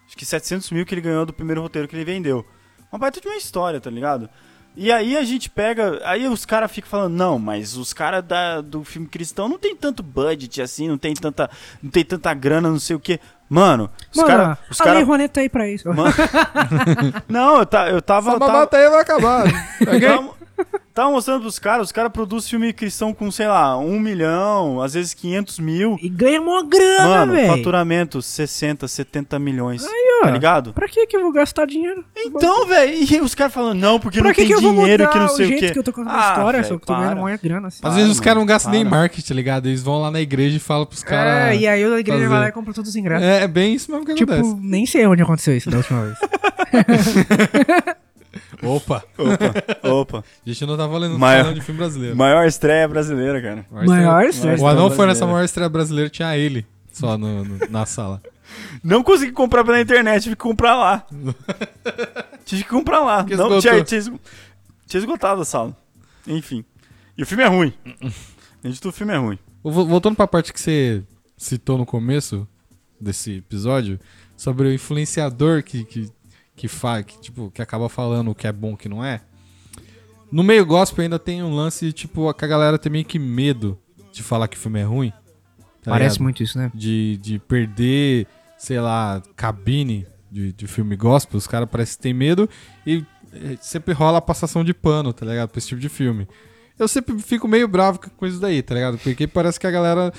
Acho 0.07 0.15
que 0.15 0.25
700 0.25 0.69
mil 0.71 0.85
que 0.85 0.93
ele 0.93 1.01
ganhou 1.01 1.25
do 1.25 1.33
primeiro 1.33 1.61
roteiro 1.61 1.87
que 1.87 1.95
ele 1.95 2.05
vendeu. 2.05 2.45
Uma 2.91 2.99
baita 2.99 3.19
de 3.19 3.27
uma 3.27 3.35
história, 3.37 3.81
tá 3.81 3.89
ligado? 3.89 4.29
E 4.77 4.91
aí 4.91 5.15
a 5.17 5.23
gente 5.23 5.49
pega. 5.49 6.01
Aí 6.03 6.27
os 6.27 6.45
caras 6.45 6.69
ficam 6.71 6.89
falando, 6.89 7.13
não, 7.15 7.39
mas 7.39 7.75
os 7.77 7.93
caras 7.93 8.23
do 8.65 8.83
filme 8.83 9.07
cristão 9.07 9.47
não 9.49 9.57
tem 9.57 9.73
tanto 9.75 10.03
budget 10.03 10.61
assim, 10.61 10.87
não 10.89 10.97
tem 10.97 11.13
tanta, 11.13 11.49
não 11.81 11.89
tem 11.89 12.03
tanta 12.03 12.33
grana, 12.33 12.69
não 12.69 12.79
sei 12.79 12.95
o 12.95 12.99
que. 12.99 13.19
Mano, 13.49 13.89
os 14.11 14.17
Mano, 14.17 14.27
caras. 14.27 14.47
A 14.79 14.83
Lei 14.83 14.93
cara, 14.93 15.05
Rouanet 15.05 15.33
tá 15.33 15.41
aí 15.41 15.49
pra 15.49 15.69
isso. 15.69 15.87
Mano, 15.87 16.13
não, 17.27 17.59
eu, 17.59 17.65
ta, 17.65 17.89
eu 17.89 18.01
tava. 18.01 18.31
Essa 18.31 18.39
tava- 18.39 18.51
babata 18.53 18.77
aí 18.77 18.89
vai 18.89 19.01
acabar. 19.01 19.43
Tava, 19.85 20.35
tava 20.93 21.11
mostrando 21.11 21.41
pros 21.41 21.59
caras, 21.59 21.87
os 21.87 21.91
caras 21.91 22.11
produzem 22.11 22.49
filme 22.49 22.71
cristão 22.73 23.13
com, 23.13 23.29
sei 23.31 23.47
lá, 23.47 23.77
um 23.77 23.99
milhão, 23.99 24.81
às 24.81 24.93
vezes 24.93 25.13
500 25.13 25.59
mil. 25.59 25.97
E 26.01 26.07
ganha 26.09 26.41
uma 26.41 26.63
grana, 26.63 27.07
Mano, 27.07 27.33
velho. 27.33 27.47
faturamento 27.55 28.21
60, 28.21 28.87
70 28.87 29.37
milhões. 29.39 29.85
ó. 30.21 30.25
tá 30.25 30.31
ligado? 30.31 30.73
Pra 30.73 30.87
que 30.87 31.05
que 31.05 31.17
eu 31.17 31.21
vou 31.21 31.31
gastar 31.33 31.65
dinheiro? 31.67 32.03
Então, 32.15 32.65
velho, 32.67 32.93
e 32.93 33.19
os 33.21 33.35
caras 33.35 33.53
falando, 33.53 33.77
não, 33.79 33.99
porque 33.99 34.19
pra 34.19 34.29
não 34.29 34.33
que 34.33 34.41
tem 34.41 34.47
que 34.47 34.53
eu 34.53 34.61
vou 34.61 34.71
dinheiro, 34.73 35.03
mudar 35.03 35.13
que 35.13 35.19
não 35.19 35.25
o 35.25 35.29
sei 35.29 35.45
o 35.45 35.49
jeito 35.49 35.61
quê. 35.65 35.71
que 35.73 35.79
eu 35.79 35.83
tô 35.83 35.91
contando 35.93 36.13
a 36.13 36.27
Ah, 36.27 36.29
história, 36.31 36.61
velho, 36.61 36.63
só 36.63 36.69
que 36.69 36.73
eu 36.75 36.79
tô 36.87 36.93
para. 36.93 37.01
ganhando 37.03 37.19
uma 37.19 37.37
grana, 37.37 37.67
assim. 37.67 37.79
Às 37.83 37.95
vezes 37.95 38.11
os 38.11 38.19
caras 38.19 38.37
não 38.39 38.45
gastam 38.45 38.71
nem 38.71 38.85
para. 38.85 38.97
marketing, 38.99 39.27
tá 39.27 39.33
ligado? 39.35 39.67
Eles 39.67 39.83
vão 39.83 39.99
lá 40.01 40.09
na 40.09 40.21
igreja 40.21 40.57
e 40.57 40.59
falam 40.59 40.85
pros 40.85 41.03
caras. 41.03 41.49
É, 41.49 41.55
e 41.57 41.67
aí 41.67 41.83
a 41.83 41.99
igreja 41.99 42.17
fazer. 42.19 42.29
vai 42.29 42.39
lá 42.39 42.47
e 42.47 42.51
compra 42.51 42.73
todos 42.73 42.89
os 42.89 42.95
ingressos. 42.95 43.25
É, 43.27 43.43
é 43.43 43.47
bem 43.47 43.73
isso 43.75 43.91
mesmo 43.91 44.05
que 44.05 44.13
tipo, 44.15 44.31
acontece. 44.33 44.55
nem 44.61 44.85
sei 44.85 45.05
onde 45.05 45.21
aconteceu 45.21 45.55
isso 45.57 45.69
da 45.69 45.77
última 45.77 46.05
vez. 46.05 46.17
Opa, 48.63 49.03
Opa, 49.17 49.53
opa. 49.89 50.19
a 50.45 50.49
gente 50.49 50.65
não 50.65 50.77
tá 50.77 50.87
falando, 50.87 51.17
Maior- 51.19 51.41
falando 51.43 51.55
de 51.59 51.61
filme 51.65 51.77
brasileiro. 51.79 52.15
Maior 52.15 52.45
estreia 52.45 52.87
brasileira, 52.87 53.41
cara. 53.41 53.65
Maior 53.71 54.23
estreia- 54.25 54.53
estreia 54.55 54.61
O 54.61 54.67
anão 54.67 54.91
foi 54.91 55.05
nessa 55.07 55.25
maior 55.25 55.43
estreia 55.43 55.69
brasileira, 55.69 56.09
tinha 56.09 56.35
ele 56.37 56.65
só 56.91 57.17
no- 57.17 57.43
no- 57.43 57.59
na 57.69 57.85
sala. 57.85 58.21
Não 58.83 59.03
consegui 59.03 59.31
comprar 59.31 59.63
pela 59.65 59.81
internet, 59.81 60.23
tive 60.23 60.35
que 60.35 60.41
comprar 60.43 60.75
lá. 60.75 61.05
tive 62.45 62.63
que 62.63 62.69
comprar 62.69 62.99
lá. 62.99 63.23
Que 63.23 63.35
Não, 63.35 63.59
tinha, 63.59 63.83
tinha, 63.83 63.99
esgo- 63.99 64.19
tinha 64.87 64.99
esgotado 64.99 65.41
a 65.41 65.45
sala. 65.45 65.75
Enfim. 66.27 66.63
E 67.17 67.23
o 67.23 67.25
filme 67.25 67.43
é 67.43 67.47
ruim. 67.47 67.73
Tudo, 68.79 68.89
o 68.89 68.91
filme 68.91 69.13
é 69.13 69.17
ruim. 69.17 69.39
Vo- 69.63 69.85
Voltando 69.85 70.15
pra 70.15 70.27
parte 70.27 70.53
que 70.53 70.59
você 70.59 71.03
citou 71.37 71.77
no 71.77 71.85
começo 71.85 72.47
desse 72.99 73.37
episódio, 73.37 73.99
sobre 74.37 74.67
o 74.67 74.73
influenciador 74.73 75.63
que, 75.63 75.83
que, 75.83 76.09
que, 76.55 76.67
fa, 76.67 77.03
que, 77.03 77.19
tipo, 77.19 77.51
que 77.51 77.61
acaba 77.61 77.89
falando 77.89 78.31
o 78.31 78.35
que 78.35 78.47
é 78.47 78.51
bom 78.51 78.71
e 78.71 78.73
o 78.73 78.77
que 78.77 78.89
não 78.89 79.03
é. 79.03 79.21
No 80.31 80.43
meio 80.43 80.65
gospel 80.65 81.03
ainda 81.03 81.19
tem 81.19 81.43
um 81.43 81.53
lance, 81.55 81.91
tipo, 81.93 82.33
que 82.33 82.45
a 82.45 82.47
galera 82.47 82.77
tem 82.77 82.91
meio 82.91 83.05
que 83.05 83.19
medo 83.19 83.77
de 84.11 84.23
falar 84.23 84.47
que 84.47 84.57
o 84.57 84.59
filme 84.59 84.79
é 84.79 84.83
ruim. 84.83 85.11
tá 85.83 85.91
Parece 85.91 86.15
ligado? 86.15 86.23
muito 86.23 86.43
isso, 86.43 86.57
né? 86.57 86.71
de, 86.73 87.17
de 87.17 87.39
perder, 87.39 88.27
sei 88.57 88.79
lá, 88.79 89.21
cabine 89.35 90.07
de, 90.31 90.51
de 90.53 90.67
filme 90.67 90.95
gospel, 90.95 91.37
os 91.37 91.47
caras 91.47 91.69
parecem 91.69 91.95
que 91.97 92.01
têm 92.03 92.13
medo 92.13 92.49
e 92.85 93.05
eh, 93.33 93.57
sempre 93.61 93.93
rola 93.93 94.17
a 94.17 94.21
passação 94.21 94.63
de 94.63 94.73
pano, 94.73 95.13
tá 95.13 95.25
ligado? 95.25 95.49
Pra 95.49 95.59
esse 95.59 95.67
tipo 95.67 95.79
de 95.79 95.89
filme. 95.89 96.27
Eu 96.77 96.87
sempre 96.89 97.17
fico 97.19 97.47
meio 97.47 97.67
bravo 97.67 97.99
com 98.17 98.25
isso 98.25 98.39
daí, 98.39 98.61
tá 98.61 98.75
ligado? 98.75 98.97
Porque 98.97 99.27
parece 99.27 99.57
que 99.59 99.67
a 99.67 99.71
galera. 99.71 100.11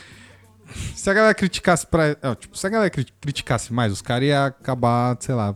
Se 0.95 1.09
a 1.11 1.13
galera 1.15 1.35
criticasse 1.35 1.87
pra. 1.87 2.17
ó, 2.23 2.35
tipo, 2.35 2.57
se 2.57 2.67
a 2.67 2.71
galera 2.71 2.89
cri- 2.91 3.07
criticasse 3.21 3.73
mais, 3.75 3.93
os 3.93 4.01
caras 4.01 4.27
iam 4.29 4.47
acabar, 4.47 5.17
sei 5.21 5.35
lá, 5.35 5.55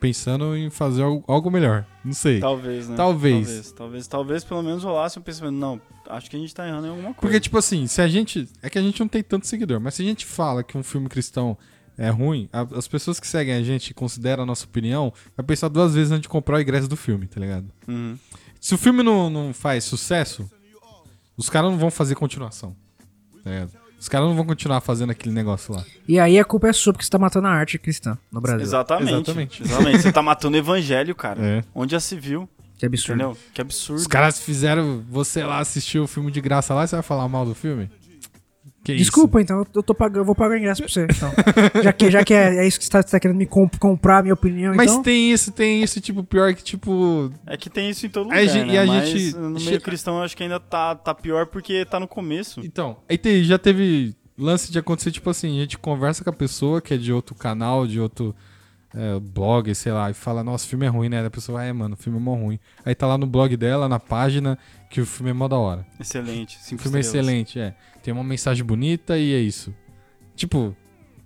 pensando 0.00 0.56
em 0.56 0.70
fazer 0.70 1.02
algo, 1.02 1.50
melhor. 1.50 1.86
Não 2.04 2.12
sei. 2.12 2.40
Talvez, 2.40 2.88
né? 2.88 2.96
Talvez. 2.96 3.46
Talvez, 3.46 3.72
talvez, 3.72 4.06
talvez 4.06 4.44
pelo 4.44 4.62
menos 4.62 4.84
rolasse 4.84 5.18
um 5.18 5.22
pensamento. 5.22 5.54
Não, 5.54 5.80
acho 6.08 6.30
que 6.30 6.36
a 6.36 6.38
gente 6.38 6.54
tá 6.54 6.66
errando 6.66 6.86
em 6.86 6.90
alguma 6.90 7.08
coisa. 7.14 7.20
Porque, 7.20 7.40
tipo 7.40 7.58
assim, 7.58 7.86
se 7.86 8.00
a 8.00 8.08
gente. 8.08 8.48
É 8.62 8.68
que 8.70 8.78
a 8.78 8.82
gente 8.82 9.00
não 9.00 9.08
tem 9.08 9.22
tanto 9.22 9.46
seguidor, 9.46 9.80
mas 9.80 9.94
se 9.94 10.02
a 10.02 10.04
gente 10.04 10.24
fala 10.26 10.62
que 10.62 10.76
um 10.78 10.82
filme 10.82 11.08
cristão 11.08 11.56
é 11.98 12.10
ruim, 12.10 12.48
a- 12.52 12.66
as 12.76 12.86
pessoas 12.86 13.18
que 13.18 13.26
seguem 13.26 13.54
a 13.54 13.62
gente 13.62 13.90
e 13.90 13.94
consideram 13.94 14.42
a 14.42 14.46
nossa 14.46 14.64
opinião, 14.66 15.12
vai 15.36 15.44
pensar 15.46 15.68
duas 15.68 15.94
vezes 15.94 16.10
antes 16.12 16.22
de 16.22 16.28
comprar 16.28 16.58
o 16.58 16.60
ingresso 16.60 16.86
do 16.88 16.96
filme, 16.96 17.26
tá 17.26 17.40
ligado? 17.40 17.66
Uhum. 17.88 18.18
Se 18.60 18.74
o 18.74 18.78
filme 18.78 19.02
não, 19.02 19.30
não 19.30 19.54
faz 19.54 19.84
sucesso, 19.84 20.48
os 21.36 21.48
caras 21.48 21.70
não 21.70 21.78
vão 21.78 21.90
fazer 21.90 22.14
continuação. 22.14 22.76
Tá 23.42 23.50
ligado? 23.50 23.70
Os 23.98 24.08
caras 24.08 24.28
não 24.28 24.36
vão 24.36 24.44
continuar 24.44 24.80
fazendo 24.80 25.10
aquele 25.10 25.34
negócio 25.34 25.74
lá. 25.74 25.84
E 26.06 26.18
aí 26.18 26.38
a 26.38 26.44
culpa 26.44 26.68
é 26.68 26.72
sua 26.72 26.92
porque 26.92 27.04
você 27.04 27.10
tá 27.10 27.18
matando 27.18 27.46
a 27.48 27.50
arte 27.50 27.78
cristã 27.78 28.16
no 28.30 28.40
Brasil. 28.40 28.62
Exatamente. 28.62 29.12
Exatamente. 29.12 29.62
Exatamente. 29.62 29.98
Você 30.02 30.12
tá 30.12 30.22
matando 30.22 30.56
o 30.56 30.58
evangelho, 30.60 31.14
cara. 31.14 31.42
É. 31.42 31.64
Onde 31.74 31.92
já 31.92 32.00
se 32.00 32.14
viu, 32.14 32.48
Que 32.78 32.86
absurdo. 32.86 33.20
entendeu? 33.22 33.38
Que 33.54 33.60
absurdo. 33.60 33.98
Os 34.00 34.06
caras 34.06 34.38
fizeram 34.40 35.02
você 35.08 35.42
lá 35.42 35.58
assistir 35.58 35.98
o 35.98 36.06
filme 36.06 36.30
de 36.30 36.40
graça 36.40 36.74
lá 36.74 36.84
e 36.84 36.88
você 36.88 36.96
vai 36.96 37.02
falar 37.02 37.26
mal 37.28 37.44
do 37.46 37.54
filme? 37.54 37.90
Que 38.86 38.94
Desculpa, 38.94 39.40
então, 39.40 39.66
eu, 39.74 39.82
tô 39.82 39.92
pagando, 39.92 40.18
eu 40.20 40.24
vou 40.24 40.34
pagar 40.34 40.56
ingresso 40.56 40.80
pra 40.80 40.88
você, 40.88 41.06
então. 41.10 41.32
já 41.82 41.92
que, 41.92 42.08
já 42.08 42.24
que 42.24 42.32
é, 42.32 42.58
é 42.58 42.68
isso 42.68 42.78
que 42.78 42.84
você 42.84 42.90
tá, 42.92 43.02
você 43.02 43.10
tá 43.10 43.18
querendo 43.18 43.36
me 43.36 43.44
comp- 43.44 43.76
comprar 43.80 44.18
a 44.18 44.22
minha 44.22 44.34
opinião, 44.34 44.74
Mas 44.76 44.92
então... 44.92 45.02
tem 45.02 45.32
isso, 45.32 45.50
tem 45.50 45.82
isso, 45.82 46.00
tipo, 46.00 46.22
pior 46.22 46.54
que, 46.54 46.62
tipo. 46.62 47.32
É 47.44 47.56
que 47.56 47.68
tem 47.68 47.90
isso 47.90 48.06
em 48.06 48.08
todo 48.08 48.26
lugar, 48.26 48.46
gente- 48.46 48.66
né? 48.68 48.74
e 48.74 48.78
a 48.78 48.86
Mas 48.86 49.08
gente- 49.08 49.36
no 49.36 49.58
che- 49.58 49.66
meio 49.70 49.80
cristão 49.80 50.18
eu 50.18 50.22
acho 50.22 50.36
que 50.36 50.44
ainda 50.44 50.60
tá, 50.60 50.94
tá 50.94 51.12
pior 51.12 51.46
porque 51.46 51.84
tá 51.84 51.98
no 51.98 52.06
começo. 52.06 52.60
Então, 52.60 52.96
aí 53.08 53.18
te- 53.18 53.42
já 53.42 53.58
teve 53.58 54.14
lance 54.38 54.70
de 54.70 54.78
acontecer, 54.78 55.10
tipo 55.10 55.28
assim, 55.30 55.58
a 55.58 55.62
gente 55.62 55.76
conversa 55.78 56.22
com 56.22 56.30
a 56.30 56.32
pessoa 56.32 56.80
que 56.80 56.94
é 56.94 56.96
de 56.96 57.12
outro 57.12 57.34
canal, 57.34 57.88
de 57.88 57.98
outro 57.98 58.36
é, 58.96 59.20
blog, 59.20 59.74
sei 59.74 59.92
lá, 59.92 60.10
e 60.10 60.14
fala, 60.14 60.42
nossa, 60.42 60.64
o 60.64 60.68
filme 60.68 60.86
é 60.86 60.88
ruim, 60.88 61.08
né? 61.08 61.20
Aí 61.20 61.26
a 61.26 61.30
pessoa, 61.30 61.60
ah, 61.60 61.64
é, 61.64 61.72
mano, 61.72 61.94
o 61.94 61.96
filme 61.96 62.18
é 62.18 62.20
mó 62.20 62.34
ruim. 62.34 62.58
Aí 62.84 62.94
tá 62.94 63.06
lá 63.06 63.18
no 63.18 63.26
blog 63.26 63.54
dela, 63.56 63.88
na 63.88 64.00
página, 64.00 64.58
que 64.90 65.00
o 65.00 65.06
filme 65.06 65.30
é 65.30 65.34
mó 65.34 65.46
da 65.46 65.58
hora. 65.58 65.86
Excelente. 66.00 66.56
O 66.56 66.60
Cinco 66.60 66.82
filme 66.82 66.98
é 66.98 67.00
estrelas. 67.00 67.28
excelente, 67.28 67.58
é. 67.60 67.74
Tem 68.02 68.14
uma 68.14 68.24
mensagem 68.24 68.64
bonita 68.64 69.18
e 69.18 69.34
é 69.34 69.38
isso. 69.38 69.74
Tipo, 70.34 70.74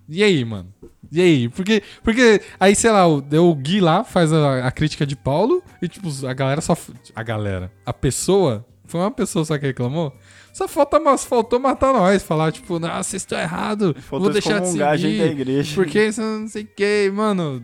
e 0.08 0.24
aí, 0.24 0.44
mano? 0.44 0.74
E 1.12 1.20
aí? 1.20 1.48
Porque, 1.48 1.82
porque 2.02 2.42
aí, 2.58 2.74
sei 2.74 2.90
lá, 2.90 3.06
o, 3.06 3.18
o 3.18 3.54
Gui 3.54 3.80
lá 3.80 4.02
faz 4.02 4.32
a, 4.32 4.66
a 4.66 4.72
crítica 4.72 5.06
de 5.06 5.14
Paulo 5.14 5.62
e, 5.80 5.86
tipo, 5.86 6.08
a 6.26 6.32
galera 6.32 6.60
só. 6.60 6.76
A 7.14 7.22
galera. 7.22 7.70
A 7.86 7.92
pessoa. 7.92 8.66
Foi 8.86 9.00
uma 9.00 9.10
pessoa 9.12 9.44
só 9.44 9.56
que 9.56 9.66
reclamou. 9.66 10.12
Só 10.52 10.66
falta, 10.68 11.00
faltou 11.18 11.58
matar 11.58 11.92
nós. 11.92 12.22
Falar, 12.22 12.52
tipo, 12.52 12.78
nossa, 12.78 13.02
vocês 13.10 13.22
estão 13.22 13.38
errados. 13.38 13.94
Faltou 13.98 14.20
Vou 14.24 14.32
deixar 14.32 14.58
de 14.60 14.66
excomungar 14.66 14.90
a 14.90 14.96
gente 14.96 15.18
da 15.18 15.24
seguir. 15.24 15.40
igreja. 15.40 15.74
Porque 15.74 16.06
isso 16.06 16.20
não 16.20 16.48
sei 16.48 16.64
o 16.64 16.68
que, 16.74 17.10
mano. 17.14 17.62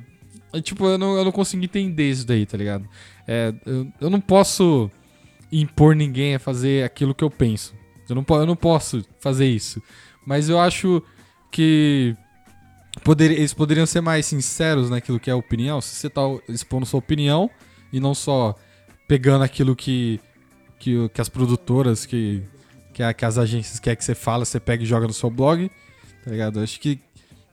Tipo, 0.62 0.86
eu 0.86 0.98
não, 0.98 1.16
eu 1.16 1.24
não 1.24 1.32
consigo 1.32 1.64
entender 1.64 2.10
isso 2.10 2.26
daí, 2.26 2.46
tá 2.46 2.56
ligado? 2.56 2.88
É, 3.26 3.52
eu, 3.66 3.88
eu 4.00 4.10
não 4.10 4.20
posso 4.20 4.90
impor 5.50 5.94
ninguém 5.94 6.34
a 6.34 6.38
fazer 6.38 6.84
aquilo 6.84 7.14
que 7.14 7.24
eu 7.24 7.30
penso. 7.30 7.74
Eu 8.08 8.14
não, 8.14 8.24
eu 8.28 8.46
não 8.46 8.56
posso 8.56 9.04
fazer 9.20 9.46
isso. 9.46 9.82
Mas 10.24 10.48
eu 10.48 10.58
acho 10.58 11.02
que 11.50 12.16
poder, 13.02 13.32
eles 13.32 13.52
poderiam 13.52 13.86
ser 13.86 14.00
mais 14.00 14.26
sinceros 14.26 14.90
naquilo 14.90 15.20
que 15.20 15.30
é 15.30 15.32
a 15.32 15.36
opinião. 15.36 15.80
Se 15.80 15.94
você 15.96 16.08
tá 16.08 16.22
expondo 16.48 16.86
sua 16.86 16.98
opinião 16.98 17.50
e 17.92 18.00
não 18.00 18.14
só 18.14 18.54
pegando 19.08 19.44
aquilo 19.44 19.76
que, 19.76 20.20
que, 20.78 21.08
que 21.10 21.20
as 21.20 21.28
produtoras, 21.28 22.06
que, 22.06 22.42
que, 22.96 23.02
a- 23.02 23.12
que 23.12 23.26
as 23.26 23.36
agências 23.36 23.78
querem 23.78 23.94
que 23.98 24.04
você 24.04 24.14
fala, 24.14 24.46
você 24.46 24.58
pega 24.58 24.82
e 24.82 24.86
joga 24.86 25.06
no 25.06 25.12
seu 25.12 25.28
blog, 25.28 25.70
tá 26.24 26.30
ligado? 26.30 26.60
Acho 26.60 26.80
que, 26.80 26.98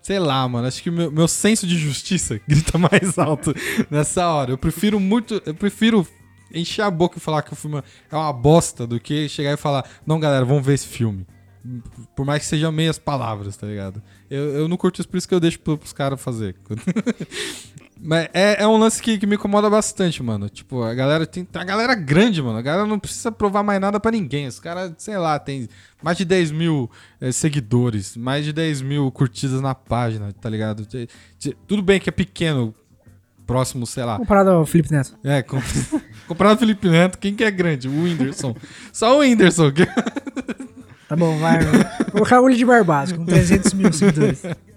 sei 0.02 0.18
lá, 0.18 0.48
mano, 0.48 0.66
acho 0.68 0.82
que 0.82 0.89
meu, 0.89 1.12
meu 1.12 1.28
senso 1.28 1.68
de 1.68 1.78
justiça 1.78 2.39
grita 2.48 2.78
mais 2.78 3.18
alto 3.20 3.54
nessa 3.91 4.26
hora. 4.30 4.52
Eu 4.52 4.58
prefiro 4.58 5.02
muito, 5.02 5.41
eu 5.46 5.54
prefiro 5.54 6.08
encher 6.54 6.84
a 6.84 6.89
boca 6.89 7.18
e 7.18 7.20
falar 7.22 7.41
que 7.41 7.52
o 7.52 7.56
filme 7.58 7.84
é 8.10 8.16
uma 8.16 8.32
bosta 8.32 8.88
do 8.88 9.02
que 9.02 9.28
chegar 9.28 9.52
e 9.52 9.58
falar, 9.58 9.84
não, 10.08 10.18
galera, 10.18 10.46
vamos 10.46 10.66
ver 10.66 10.76
esse 10.76 10.88
filme. 10.88 11.28
Por 12.16 12.26
mais 12.26 12.39
que 12.44 12.46
sejam 12.48 12.72
meias 12.72 12.98
palavras, 12.98 13.58
tá 13.58 13.68
ligado? 13.68 14.02
Eu, 14.30 14.44
eu 14.60 14.68
não 14.70 14.78
curto 14.78 15.00
isso, 15.02 15.10
por 15.10 15.18
isso 15.18 15.28
que 15.28 15.34
eu 15.34 15.39
deixo 15.41 15.60
pro- 15.60 15.78
pros 15.78 15.91
caras 15.94 16.22
fazer. 16.22 16.56
Mas 18.06 18.28
é, 18.34 18.62
é 18.62 18.68
um 18.68 18.76
lance 18.76 19.01
que, 19.01 19.18
que 19.18 19.26
me 19.26 19.36
incomoda 19.36 19.70
bastante, 19.70 20.22
mano. 20.22 20.49
Tipo, 20.49 20.84
a 20.84 20.93
galera 20.93 21.26
tem, 21.26 21.47
a 21.54 21.64
galera 21.64 21.95
grande, 21.95 22.41
mano. 22.41 22.58
A 22.58 22.62
galera 22.62 22.86
não 22.86 22.99
precisa 22.99 23.32
provar 23.32 23.64
mais 23.64 23.80
nada 23.80 23.97
pra 23.97 24.12
ninguém. 24.12 24.45
Os 24.45 24.60
caras, 24.60 24.91
sei 24.97 25.18
lá, 25.18 25.39
tem 25.39 25.70
mais 26.01 26.18
de 26.18 26.26
10 26.26 26.51
mil 26.51 26.91
eh, 27.22 27.32
seguidores, 27.32 28.18
mais 28.18 28.43
de 28.43 28.51
10 28.51 28.82
mil 28.82 29.10
curtidas 29.10 29.62
na 29.62 29.74
página, 29.74 30.34
tá 30.34 30.49
ligado? 30.49 30.86
Tudo 31.66 31.82
bem 31.82 31.97
que 31.97 32.10
é 32.10 32.12
pequeno, 32.12 32.76
próximo, 33.47 33.88
sei 33.88 34.04
lá. 34.04 34.18
Comparado 34.18 34.49
ao 34.49 34.66
Felipe 34.66 34.91
Neto. 34.91 35.18
É, 35.24 35.41
com... 35.41 35.62
comparado 36.28 36.56
ao 36.56 36.60
Felipe 36.60 36.89
Neto, 36.89 37.18
quem 37.18 37.34
que 37.34 37.43
é 37.45 37.51
grande? 37.51 37.88
O 37.88 38.04
Whindersson. 38.04 38.54
Só 38.91 39.16
o 39.16 39.20
Whindersson. 39.20 39.72
Tá 41.06 41.18
bom, 41.18 41.38
vai. 41.38 41.60
o 42.20 42.24
Raul 42.24 42.49
de 42.49 42.66
Barbas, 42.66 43.12
com 43.12 43.24
300 43.24 43.74
mil 43.74 43.93
seguidores. 43.93 44.41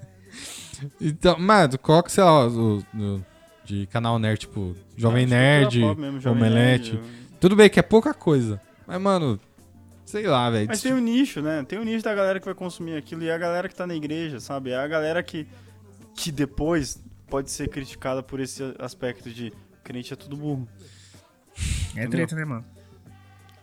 Então, 1.01 1.39
mano, 1.39 1.79
coloca, 1.79 2.09
sei 2.09 2.24
lá, 2.24 2.47
o, 2.47 2.79
o- 2.95 3.24
de 3.64 3.87
canal 3.89 4.18
nerd, 4.18 4.39
tipo, 4.41 4.77
Jovem 4.97 5.24
Acho 5.24 5.29
que 5.29 5.35
Nerd, 5.35 5.79
mesmo, 6.01 6.20
Jovem 6.20 6.43
Omelete. 6.43 6.93
Nerd. 6.95 7.09
Tudo 7.41 7.57
bem 7.57 7.68
que 7.68 7.81
é 7.81 7.83
pouca 7.83 8.14
coisa. 8.14 8.61
Mas, 8.87 9.01
mano, 9.01 9.41
sei 10.05 10.27
lá, 10.27 10.49
velho. 10.51 10.68
Mas 10.68 10.81
tem 10.81 10.93
um 10.95 11.01
nicho, 11.01 11.43
né? 11.43 11.64
Tem 11.64 11.79
um 11.79 11.83
nicho 11.85 12.05
da 12.05 12.14
galera 12.14 12.39
que 12.39 12.45
vai 12.47 12.55
consumir 12.55 12.97
aquilo 12.97 13.22
e 13.24 13.29
é 13.29 13.35
a 13.35 13.39
galera 13.39 13.68
que 13.68 13.74
tá 13.74 13.87
na 13.87 13.95
igreja, 13.95 14.39
sabe? 14.39 14.70
É 14.70 14.77
a 14.77 14.87
galera 14.87 15.20
que, 15.22 15.47
que 16.14 16.31
depois 16.31 17.03
pode 17.29 17.51
ser 17.51 17.68
criticada 17.68 18.22
por 18.22 18.39
esse 18.39 18.62
aspecto 18.79 19.29
de 19.31 19.53
crente 19.83 20.12
é 20.12 20.16
tudo 20.16 20.37
burro. 20.37 20.68
É 21.97 22.07
treta, 22.07 22.37
né, 22.37 22.45
mano? 22.45 22.64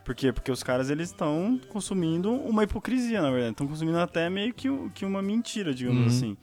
Por 0.04 0.14
quê? 0.14 0.34
Porque 0.34 0.52
os 0.52 0.62
caras 0.62 0.90
eles 0.90 1.10
estão 1.12 1.60
consumindo 1.70 2.30
uma 2.34 2.64
hipocrisia, 2.66 3.22
na 3.22 3.30
verdade. 3.32 3.52
Estão 3.52 3.68
consumindo 3.68 3.98
até 4.00 4.30
meio 4.30 4.54
que, 4.54 4.70
o- 4.70 4.92
que 4.94 5.06
uma 5.06 5.22
mentira, 5.22 5.74
digamos 5.74 6.02
Uhum. 6.02 6.08
assim. 6.08 6.38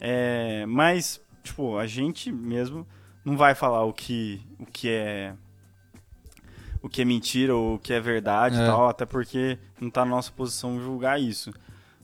É, 0.00 0.64
mas, 0.66 1.20
tipo, 1.42 1.76
a 1.78 1.86
gente 1.86 2.30
mesmo 2.32 2.86
não 3.24 3.36
vai 3.36 3.54
falar 3.54 3.84
o 3.84 3.92
que, 3.92 4.40
o 4.58 4.66
que 4.66 4.88
é 4.88 5.34
o 6.82 6.88
que 6.88 7.02
é 7.02 7.04
mentira 7.04 7.54
ou 7.56 7.74
o 7.74 7.78
que 7.78 7.92
é 7.92 8.00
verdade 8.00 8.56
e 8.56 8.60
É. 8.60 8.66
tal, 8.66 8.88
até 8.88 9.04
porque 9.04 9.58
não 9.80 9.90
tá 9.90 10.04
na 10.04 10.10
nossa 10.12 10.30
posição 10.30 10.78
julgar 10.80 11.20
isso. 11.20 11.52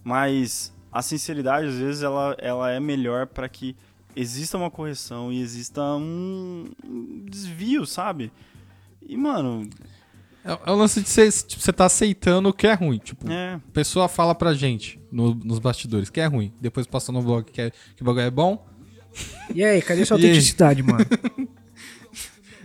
Mas 0.02 0.74
a 0.90 1.00
sinceridade, 1.02 1.68
às 1.68 1.74
vezes, 1.76 2.02
ela, 2.02 2.34
ela 2.38 2.70
é 2.70 2.80
melhor 2.80 3.26
para 3.28 3.48
que 3.48 3.76
exista 4.16 4.58
uma 4.58 4.70
correção 4.70 5.32
e 5.32 5.40
exista 5.40 5.80
um 5.94 6.64
desvio, 7.30 7.86
sabe? 7.86 8.32
E, 9.00 9.16
mano, 9.16 9.68
É, 10.44 10.58
é 10.66 10.70
o 10.70 10.74
lance 10.74 11.00
de 11.00 11.08
você, 11.08 11.30
tipo, 11.30 11.62
você 11.62 11.72
tá 11.72 11.84
aceitando 11.86 12.48
o 12.48 12.52
que 12.52 12.66
é 12.66 12.74
ruim. 12.74 12.98
Tipo, 12.98 13.30
é, 13.30 13.54
a 13.54 13.60
pessoa 13.72 14.08
fala 14.08 14.34
pra 14.34 14.52
gente 14.54 14.98
no- 15.10 15.34
nos 15.34 15.58
bastidores 15.58 16.10
que 16.10 16.20
é 16.20 16.26
ruim. 16.26 16.52
Depois 16.60 16.86
passa 16.86 17.12
no 17.12 17.22
blog 17.22 17.44
que, 17.50 17.60
é, 17.60 17.70
que 17.70 18.02
o 18.02 18.04
bagulho 18.04 18.24
é 18.24 18.30
bom. 18.30 18.66
E 19.54 19.62
aí, 19.64 19.80
cadê 19.82 20.04
sua 20.04 20.16
E 20.20 20.24
aí? 20.24 20.26
autenticidade, 20.30 20.82
mano? 20.82 21.04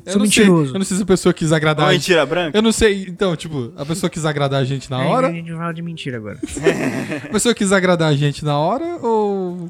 Eu 0.06 0.14
Sou 0.14 0.22
não 0.22 0.32
sei- 0.32 0.46
mentiroso. 0.46 0.74
eu 0.74 0.80
não 0.80 0.86
sei 0.86 0.96
se 0.96 1.04
a 1.04 1.06
pessoa 1.06 1.34
quis 1.34 1.52
agradar 1.52 1.84
uma 1.86 1.90
a 1.90 1.94
gente. 1.94 2.04
mentira 2.04 2.26
branca. 2.26 2.58
Eu 2.58 2.62
não 2.62 2.72
sei, 2.72 3.04
então, 3.10 3.36
tipo, 3.36 3.74
a 3.76 3.86
pessoa 3.86 4.10
quis 4.10 4.24
agradar 4.26 4.62
a 4.62 4.64
gente 4.64 4.90
na 4.90 5.00
Aí, 5.02 5.08
hora. 5.08 5.28
A 5.28 5.32
gente 5.34 5.50
vai 5.50 5.58
falar 5.58 5.74
de 5.74 5.82
mentira 5.82 6.16
agora. 6.16 6.40
A 7.26 7.28
pessoa 7.30 7.54
quis 7.54 7.74
agradar 7.74 8.10
a 8.10 8.16
gente 8.16 8.46
na 8.46 8.58
hora 8.58 8.86
ou. 9.06 9.70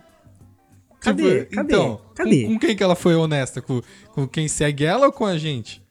Cadê? 0.99 1.39
Tipo, 1.45 1.55
Cadê? 1.55 1.73
Então, 1.73 2.01
Cadê? 2.13 2.43
Com, 2.43 2.53
com 2.53 2.59
quem 2.59 2.75
que 2.75 2.83
ela 2.83 2.95
foi 2.95 3.15
honesta? 3.15 3.63
Com, 3.63 3.81
com 4.13 4.27
quem 4.27 4.47
segue 4.47 4.85
ela 4.85 5.07
ou 5.07 5.11
com 5.11 5.25
a 5.25 5.39
gente? 5.39 5.81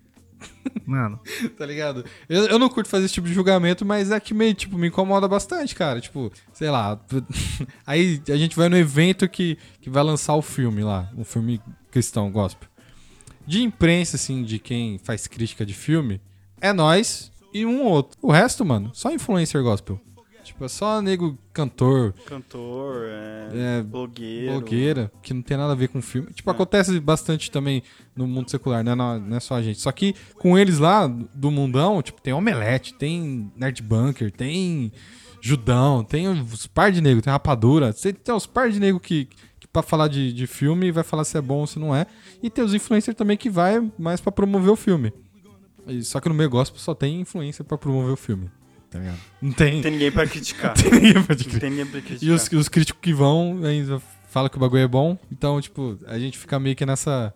Mano, 0.85 1.21
Tá 1.59 1.67
ligado? 1.67 2.05
Eu, 2.29 2.47
eu 2.47 2.59
não 2.59 2.69
curto 2.69 2.89
fazer 2.89 3.07
esse 3.07 3.15
tipo 3.15 3.27
de 3.27 3.35
julgamento, 3.35 3.85
mas 3.85 4.11
é 4.11 4.21
que 4.21 4.33
meio, 4.33 4.55
tipo, 4.55 4.79
me 4.79 4.89
incomoda 4.89 5.27
bastante, 5.27 5.75
cara. 5.75 6.01
Tipo, 6.01 6.33
sei 6.53 6.71
lá. 6.71 7.01
Aí 7.87 8.23
a 8.29 8.37
gente 8.37 8.57
vai 8.57 8.69
no 8.69 8.77
evento 8.77 9.29
que, 9.29 9.59
que 9.81 9.91
vai 9.91 10.03
lançar 10.03 10.35
o 10.35 10.43
filme 10.43 10.83
lá, 10.83 11.11
um 11.17 11.25
filme 11.25 11.61
cristão, 11.91 12.31
gospel. 12.31 12.69
De 13.47 13.63
imprensa, 13.63 14.17
assim, 14.17 14.43
de 14.43 14.59
quem 14.59 14.99
faz 14.99 15.27
crítica 15.27 15.65
de 15.65 15.73
filme, 15.75 16.21
é 16.61 16.73
nós 16.73 17.31
e 17.53 17.65
um 17.65 17.83
outro. 17.83 18.19
O 18.21 18.31
resto, 18.31 18.65
mano, 18.65 18.91
só 18.93 19.11
influencer 19.11 19.63
gospel. 19.63 20.01
Tipo, 20.57 20.65
é 20.65 20.69
só 20.69 21.03
nego 21.03 21.37
cantor, 21.53 22.15
Cantor, 22.25 23.03
é, 23.05 23.79
é, 23.79 23.83
blogueiro. 23.83 24.53
blogueira, 24.53 25.13
que 25.23 25.35
não 25.35 25.43
tem 25.43 25.55
nada 25.55 25.73
a 25.75 25.77
ver 25.77 25.89
com 25.89 26.01
filme. 26.01 26.33
Tipo, 26.33 26.49
É. 26.49 26.53
acontece 26.55 26.99
bastante 26.99 27.51
também 27.51 27.83
no 28.17 28.27
mundo 28.27 28.51
secular, 28.51 28.83
né? 28.83 28.95
Não, 28.95 29.21
não 29.21 29.37
é 29.37 29.41
só 29.41 29.55
a 29.57 29.63
gente. 29.63 29.79
Só 29.79 29.93
que 29.93 30.15
com 30.39 30.57
eles 30.57 30.79
lá, 30.79 31.07
do 31.07 31.51
mundão, 31.51 32.01
tipo, 32.01 32.23
tem 32.23 32.33
Omelete, 32.33 32.95
tem 32.95 33.53
Nerd 33.55 33.83
Bunker, 33.83 34.33
tem 34.33 34.91
Judão, 35.43 36.03
tem 36.03 36.27
os 36.27 36.67
par 36.67 36.91
de 36.91 37.03
nego, 37.03 37.21
tem 37.21 37.31
Rapadura. 37.31 37.93
Tem 37.93 38.35
os 38.35 38.47
par 38.47 38.71
de 38.71 38.81
nego 38.81 38.99
que, 38.99 39.29
que 39.61 39.69
pra 39.69 39.83
falar 39.83 40.09
de, 40.09 40.33
de 40.33 40.47
filme 40.47 40.91
vai 40.91 41.05
falar 41.05 41.25
se 41.25 41.37
é 41.37 41.41
bom 41.43 41.59
ou 41.59 41.67
se 41.67 41.79
não 41.79 41.95
é. 41.95 42.07
E 42.43 42.49
tem 42.49 42.65
os 42.65 42.73
influencers 42.73 43.15
também 43.15 43.37
que 43.37 43.51
vai 43.51 43.93
mais 43.99 44.23
pra 44.23 44.33
promover 44.33 44.71
o 44.71 44.77
filme. 44.77 45.13
Só 46.03 46.19
que 46.19 46.31
no 46.31 46.35
meio 46.35 46.49
gospel 46.49 46.81
só 46.81 46.95
tem 46.95 47.21
influencer 47.21 47.65
pra 47.65 47.77
promover 47.77 48.13
o 48.15 48.17
filme. 48.17 48.51
Tá 48.97 49.03
ligado? 49.03 49.19
Não 49.43 49.53
tem. 49.53 49.83
Tem 49.83 49.91
ninguém 49.93 50.11
pra 50.13 50.27
criticar. 50.27 50.75
ninguém 50.93 51.23
pra 51.23 51.37
Não 51.37 51.59
tem 51.59 51.71
ninguém 51.71 51.87
pra 51.87 52.01
criticar. 52.01 52.29
e 52.29 52.33
os, 52.33 52.51
os 52.53 52.69
críticos 52.69 53.01
que 53.03 53.13
vão 53.13 53.61
ainda 53.65 54.01
falam 54.31 54.49
que 54.49 54.57
o 54.57 54.61
bagulho 54.61 54.83
é 54.83 54.89
bom. 54.89 55.19
Então, 55.31 55.61
tipo, 55.61 55.99
a 56.07 56.19
gente 56.19 56.39
fica 56.39 56.59
meio 56.59 56.75
que 56.77 56.85
nessa. 56.87 57.33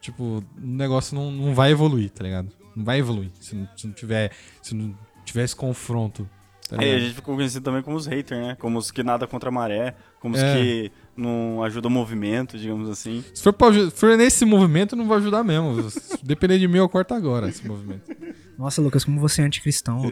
Tipo, 0.00 0.22
o 0.22 0.44
negócio 0.60 1.14
não, 1.14 1.30
não 1.30 1.54
vai 1.54 1.70
evoluir, 1.72 2.10
tá 2.10 2.22
ligado? 2.24 2.48
Não 2.76 2.84
vai 2.84 2.98
evoluir. 2.98 3.30
Se 3.40 3.54
não, 3.54 3.68
se 3.76 3.86
não 3.86 3.94
tiver. 3.94 4.30
Se 4.62 4.74
não 4.74 4.96
tiver 5.24 5.44
esse 5.44 5.56
confronto. 5.56 6.28
Tá 6.68 6.76
Aí 6.80 6.94
a 6.94 6.98
gente 6.98 7.14
ficou 7.14 7.34
conhecido 7.36 7.62
também 7.62 7.82
como 7.82 7.96
os 7.96 8.06
haters, 8.06 8.40
né? 8.40 8.56
Como 8.58 8.78
os 8.78 8.90
que 8.90 9.02
nada 9.02 9.26
contra 9.26 9.50
a 9.50 9.52
maré, 9.52 9.94
como 10.18 10.34
os 10.34 10.40
É. 10.42 10.54
que 10.56 10.92
não 11.14 11.62
ajudam 11.62 11.90
o 11.90 11.94
movimento, 11.94 12.58
digamos 12.58 12.88
assim. 12.88 13.22
Se 13.34 13.42
for, 13.42 13.52
pra, 13.52 13.72
se 13.72 13.90
for 13.90 14.16
nesse 14.16 14.44
movimento, 14.46 14.96
não 14.96 15.06
vai 15.06 15.18
ajudar 15.18 15.44
mesmo. 15.44 15.90
Se 15.90 16.24
depender 16.24 16.58
de 16.58 16.66
mim, 16.66 16.78
eu 16.78 16.88
corto 16.88 17.12
agora 17.12 17.48
esse 17.50 17.66
movimento. 17.66 18.10
Nossa, 18.56 18.80
Lucas, 18.80 19.04
como 19.04 19.20
você 19.20 19.42
é 19.42 19.44
anticristão. 19.44 20.02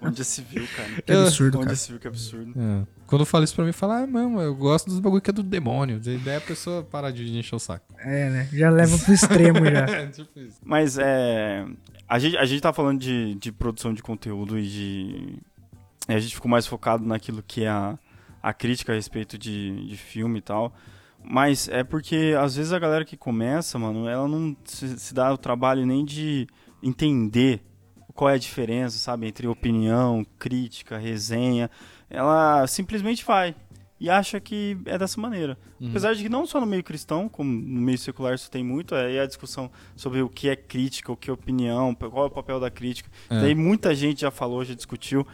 Onde 0.00 0.18
já 0.18 0.24
se 0.24 0.42
viu, 0.42 0.66
cara? 0.76 1.02
Que 1.02 1.12
absurdo, 1.12 1.58
Onde 1.58 1.66
cara. 1.66 1.76
já 1.76 1.82
se 1.82 1.90
viu, 1.90 2.00
que 2.00 2.08
absurdo. 2.08 2.52
É. 2.56 2.86
Quando 3.06 3.22
eu 3.22 3.26
falo 3.26 3.44
isso 3.44 3.54
pra 3.54 3.64
mim, 3.64 3.72
fala, 3.72 4.02
ah, 4.02 4.06
mano, 4.06 4.40
eu 4.40 4.54
gosto 4.54 4.88
dos 4.88 5.00
bagulho 5.00 5.20
que 5.20 5.30
é 5.30 5.32
do 5.32 5.42
demônio. 5.42 5.96
A 5.96 6.10
ideia 6.10 6.34
é 6.34 6.38
a 6.38 6.40
pessoa 6.40 6.82
parar 6.82 7.10
de 7.10 7.36
encher 7.36 7.56
o 7.56 7.58
saco. 7.58 7.92
É, 7.98 8.30
né? 8.30 8.48
Já 8.52 8.70
leva 8.70 8.96
pro 8.98 9.12
extremo 9.12 9.58
já. 9.64 9.86
É, 9.90 10.06
tipo 10.06 10.38
isso. 10.38 10.58
Mas 10.62 10.96
é. 10.98 11.66
A 12.08 12.18
gente, 12.18 12.36
a 12.36 12.44
gente 12.44 12.60
tá 12.60 12.72
falando 12.72 13.00
de, 13.00 13.34
de 13.34 13.50
produção 13.50 13.92
de 13.92 14.02
conteúdo 14.02 14.58
e 14.58 14.66
de. 14.66 15.38
a 16.06 16.18
gente 16.18 16.34
ficou 16.34 16.50
mais 16.50 16.66
focado 16.66 17.04
naquilo 17.04 17.42
que 17.42 17.64
é 17.64 17.68
a, 17.68 17.98
a 18.42 18.52
crítica 18.52 18.92
a 18.92 18.94
respeito 18.94 19.36
de, 19.36 19.86
de 19.86 19.96
filme 19.96 20.38
e 20.38 20.42
tal. 20.42 20.72
Mas 21.22 21.68
é 21.68 21.84
porque 21.84 22.34
às 22.38 22.56
vezes 22.56 22.72
a 22.72 22.78
galera 22.78 23.04
que 23.04 23.16
começa, 23.16 23.78
mano, 23.78 24.08
ela 24.08 24.26
não 24.26 24.56
se, 24.64 24.98
se 24.98 25.14
dá 25.14 25.32
o 25.32 25.38
trabalho 25.38 25.86
nem 25.86 26.04
de 26.04 26.46
entender 26.82 27.62
qual 28.14 28.30
é 28.30 28.34
a 28.34 28.38
diferença, 28.38 28.98
sabe, 28.98 29.26
entre 29.26 29.46
opinião, 29.46 30.26
crítica, 30.38 30.98
resenha. 30.98 31.70
Ela 32.08 32.66
simplesmente 32.66 33.24
vai 33.24 33.54
e 34.00 34.08
acha 34.08 34.40
que 34.40 34.78
é 34.86 34.96
dessa 34.96 35.20
maneira. 35.20 35.58
Apesar 35.82 36.14
de 36.14 36.22
que 36.22 36.28
não 36.28 36.46
só 36.46 36.58
no 36.58 36.66
meio 36.66 36.82
cristão, 36.82 37.28
como 37.28 37.50
no 37.50 37.80
meio 37.80 37.98
secular 37.98 38.34
isso 38.34 38.50
tem 38.50 38.64
muito, 38.64 38.94
é 38.94 39.06
aí 39.06 39.18
a 39.18 39.26
discussão 39.26 39.70
sobre 39.94 40.22
o 40.22 40.28
que 40.28 40.48
é 40.48 40.56
crítica, 40.56 41.12
o 41.12 41.16
que 41.16 41.28
é 41.28 41.32
opinião, 41.32 41.94
qual 41.94 42.24
é 42.24 42.26
o 42.26 42.30
papel 42.30 42.58
da 42.58 42.70
crítica. 42.70 43.10
É. 43.28 43.40
Daí 43.40 43.54
muita 43.54 43.94
gente 43.94 44.22
já 44.22 44.30
falou, 44.30 44.64
já 44.64 44.74
discutiu, 44.74 45.26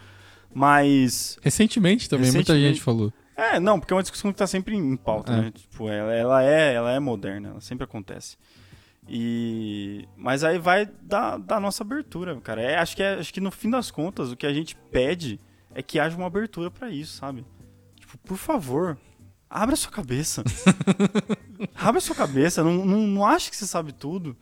mas 0.53 1.39
Recentemente 1.41 2.09
também, 2.09 2.25
muita 2.25 2.53
Recentemente. 2.53 2.75
gente 2.75 2.83
falou. 2.83 3.13
É, 3.37 3.59
não, 3.59 3.79
porque 3.79 3.93
é 3.93 3.95
uma 3.95 4.01
discussão 4.01 4.31
que 4.33 4.37
tá 4.37 4.47
sempre 4.47 4.75
em 4.75 4.97
pauta, 4.97 5.31
É. 5.33 5.41
né? 5.43 5.51
Tipo, 5.51 5.87
ela, 5.89 6.13
ela 6.13 6.43
é, 6.43 6.73
ela 6.73 6.91
é 6.91 6.99
moderna, 6.99 7.49
ela 7.49 7.61
sempre 7.61 7.83
acontece. 7.85 8.35
E 9.09 10.05
mas 10.17 10.43
aí 10.43 10.59
vai 10.59 10.85
da, 11.01 11.37
da 11.37 11.59
nossa 11.59 11.83
abertura, 11.83 12.35
cara. 12.41 12.61
É, 12.61 12.77
acho 12.77 12.95
que 12.95 13.01
é, 13.03 13.13
acho 13.13 13.33
que 13.33 13.39
no 13.39 13.51
fim 13.51 13.69
das 13.69 13.89
contas 13.89 14.31
o 14.31 14.35
que 14.35 14.45
a 14.45 14.53
gente 14.53 14.75
pede 14.91 15.39
é 15.73 15.81
que 15.81 15.97
haja 15.99 16.17
uma 16.17 16.27
abertura 16.27 16.69
pra 16.69 16.89
isso, 16.89 17.13
sabe? 17.15 17.45
Tipo, 17.95 18.17
por 18.17 18.37
favor, 18.37 18.97
abra 19.49 19.75
sua 19.77 19.91
cabeça. 19.91 20.43
abra 21.75 22.01
sua 22.01 22.15
cabeça, 22.15 22.63
não, 22.63 22.85
não, 22.85 23.07
não 23.07 23.25
ache 23.25 23.49
que 23.49 23.55
você 23.55 23.65
sabe 23.67 23.93
tudo. 23.93 24.35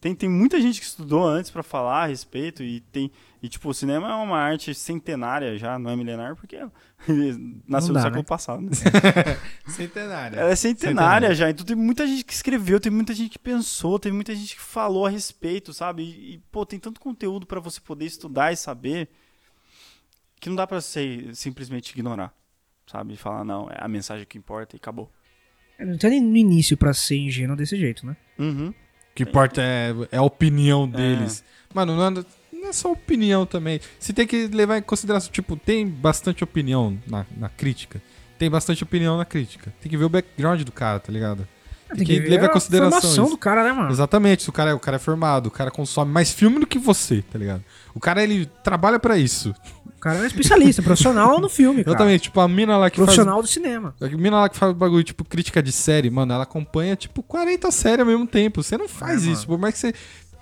Tem, 0.00 0.14
tem 0.14 0.28
muita 0.28 0.60
gente 0.60 0.78
que 0.78 0.86
estudou 0.86 1.26
antes 1.26 1.50
pra 1.50 1.62
falar 1.62 2.04
a 2.04 2.06
respeito 2.06 2.62
e 2.62 2.80
tem 2.80 3.10
e 3.42 3.48
tipo, 3.48 3.68
o 3.68 3.74
cinema 3.74 4.10
é 4.10 4.14
uma 4.14 4.38
arte 4.38 4.74
centenária 4.74 5.56
já, 5.56 5.78
não 5.78 5.90
é 5.90 5.96
milenar 5.96 6.34
porque 6.36 6.56
nasceu 7.66 7.88
Não 7.88 7.88
no 7.88 7.94
dá, 7.94 8.02
século 8.02 8.16
né? 8.18 8.22
passado. 8.24 8.62
né? 8.62 8.70
Centenária. 9.68 10.40
Ela 10.40 10.50
é 10.50 10.56
centenária 10.56 11.34
já, 11.34 11.50
então 11.50 11.64
tem 11.64 11.76
muita 11.76 12.06
gente 12.06 12.24
que 12.24 12.32
escreveu, 12.32 12.80
tem 12.80 12.90
muita 12.90 13.14
gente 13.14 13.30
que 13.30 13.38
pensou, 13.38 13.98
tem 13.98 14.12
muita 14.12 14.34
gente 14.34 14.56
que 14.56 14.60
falou 14.62 15.06
a 15.06 15.10
respeito, 15.10 15.72
sabe? 15.72 16.02
E, 16.02 16.34
e, 16.34 16.38
pô, 16.50 16.66
tem 16.66 16.78
tanto 16.78 17.00
conteúdo 17.00 17.46
pra 17.46 17.60
você 17.60 17.80
poder 17.80 18.04
estudar 18.06 18.52
e 18.52 18.56
saber 18.56 19.08
que 20.40 20.48
não 20.48 20.56
dá 20.56 20.66
pra 20.66 20.80
você 20.80 21.30
simplesmente 21.32 21.90
ignorar, 21.92 22.34
sabe? 22.86 23.14
E 23.14 23.16
falar, 23.16 23.44
não, 23.44 23.68
é 23.70 23.76
a 23.78 23.88
mensagem 23.88 24.26
que 24.26 24.36
importa 24.38 24.76
e 24.76 24.78
acabou. 24.78 25.10
Não 25.78 25.96
tem 25.98 26.10
nem 26.10 26.20
no 26.22 26.36
início 26.36 26.76
pra 26.76 26.92
ser 26.94 27.16
ingênuo 27.16 27.56
desse 27.56 27.76
jeito, 27.76 28.04
né? 28.06 28.16
Uhum. 28.38 28.72
Que 29.16 29.22
importa 29.22 29.62
é, 29.62 29.94
é 30.12 30.18
a 30.18 30.22
opinião 30.22 30.86
deles. 30.86 31.42
Mano, 31.72 31.96
não 31.96 32.06
é, 32.06 32.24
não 32.52 32.68
é 32.68 32.72
só 32.72 32.92
opinião 32.92 33.46
também. 33.46 33.80
Você 33.98 34.12
tem 34.12 34.26
que 34.26 34.46
levar 34.48 34.76
em 34.76 34.82
consideração, 34.82 35.32
tipo, 35.32 35.56
tem 35.56 35.88
bastante 35.88 36.44
opinião 36.44 36.98
na, 37.06 37.24
na 37.34 37.48
crítica. 37.48 38.00
Tem 38.38 38.50
bastante 38.50 38.82
opinião 38.82 39.16
na 39.16 39.24
crítica. 39.24 39.72
Tem 39.80 39.88
que 39.88 39.96
ver 39.96 40.04
o 40.04 40.10
background 40.10 40.60
do 40.62 40.70
cara, 40.70 41.00
tá 41.00 41.10
ligado? 41.10 41.48
Tem, 41.94 42.04
que, 42.04 42.20
ver 42.20 42.30
levar 42.30 42.44
em 42.44 42.48
a 42.48 42.52
consideração 42.52 43.00
formação 43.00 43.24
isso. 43.24 43.34
do 43.34 43.38
cara, 43.38 43.62
né, 43.64 43.72
mano? 43.72 43.90
Exatamente, 43.90 44.42
se 44.42 44.48
o 44.48 44.52
cara, 44.52 44.70
é, 44.70 44.74
o 44.74 44.80
cara 44.80 44.96
é 44.96 44.98
formado, 45.00 45.46
o 45.46 45.50
cara 45.50 45.70
consome 45.70 46.10
mais 46.12 46.32
filme 46.32 46.58
do 46.58 46.66
que 46.66 46.78
você, 46.78 47.22
tá 47.22 47.38
ligado? 47.38 47.62
O 47.94 48.00
cara, 48.00 48.22
ele 48.22 48.46
trabalha 48.62 48.98
pra 48.98 49.16
isso. 49.16 49.54
O 49.84 50.00
cara 50.00 50.18
é 50.18 50.22
um 50.22 50.26
especialista, 50.26 50.82
profissional 50.82 51.40
no 51.40 51.48
filme, 51.48 51.82
cara. 51.82 51.96
Exatamente, 51.96 52.22
tipo, 52.24 52.40
a 52.40 52.46
mina 52.48 52.76
lá 52.76 52.90
que 52.90 52.96
Profissional 52.96 53.40
do 53.40 53.48
cinema. 53.48 53.94
faz... 53.98 54.12
A 54.12 54.16
mina 54.16 54.40
lá 54.40 54.48
que 54.48 54.56
faz 54.56 54.72
bagulho, 54.74 55.02
tipo, 55.02 55.24
crítica 55.24 55.62
de 55.62 55.72
série, 55.72 56.10
mano, 56.10 56.32
ela 56.32 56.42
acompanha, 56.42 56.94
tipo, 56.96 57.22
40 57.22 57.70
séries 57.70 58.00
ao 58.00 58.06
mesmo 58.06 58.26
tempo. 58.26 58.62
Você 58.62 58.76
não 58.76 58.88
faz 58.88 59.26
É, 59.26 59.30
isso, 59.30 59.46
por 59.46 59.58
mais 59.58 59.74
que 59.74 59.80
você 59.80 59.94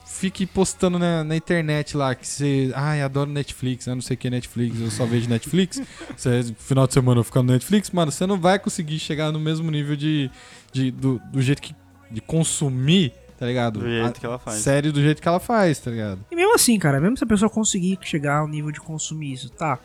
fique 0.07 0.47
postando 0.47 0.99
na, 0.99 1.25
na 1.25 1.35
internet 1.37 1.97
lá 1.97 2.15
que 2.15 2.27
você... 2.27 2.71
Ai, 2.75 3.03
adoro 3.03 3.31
Netflix, 3.31 3.87
eu 3.87 3.95
não 3.95 4.03
sei 4.03 4.15
o 4.15 4.19
que 4.19 4.29
é 4.29 4.31
Netflix, 4.31 4.81
eu 4.81 4.91
só 4.91 5.05
vejo 5.07 5.29
Netflix. 5.29 5.81
Você, 6.17 6.55
final 6.59 6.87
de 6.87 6.93
semana 6.95 7.21
eu 7.21 7.25
ficar 7.25 7.43
no 7.43 7.53
Netflix, 7.53 7.91
mano, 7.91 8.13
você 8.13 8.25
não 8.27 8.39
vai 8.39 8.59
conseguir 8.59 8.99
chegar 8.99 9.33
no 9.33 9.41
mesmo 9.41 9.71
nível 9.71 9.97
de... 9.97 10.31
de 10.75 10.91
do, 10.91 11.21
do 11.33 11.41
jeito 11.41 11.63
que... 11.63 11.75
de 12.11 12.21
consumir, 12.21 13.13
tá 13.39 13.47
ligado? 13.47 13.79
Do 13.81 13.87
jeito 13.89 14.07
A 14.07 14.13
que 14.13 14.27
ela 14.27 14.39
faz. 14.39 14.59
Série 14.59 14.91
do 14.93 15.01
jeito 15.01 15.23
que 15.23 15.29
ela 15.29 15.41
faz, 15.41 15.79
tá 15.79 15.91
ligado? 15.91 16.21
E 16.31 16.37
mesmo 16.37 16.55
assim, 16.55 16.79
cara, 16.79 17.01
mesmo 17.01 17.17
se 17.17 17.25
a 17.25 17.27
pessoa 17.27 17.49
conseguir 17.49 17.99
chegar 18.03 18.39
ao 18.39 18.49
nível 18.49 18.71
de 18.71 18.81
consumir 18.81 19.33
isso, 19.33 19.49
tá? 19.51 19.79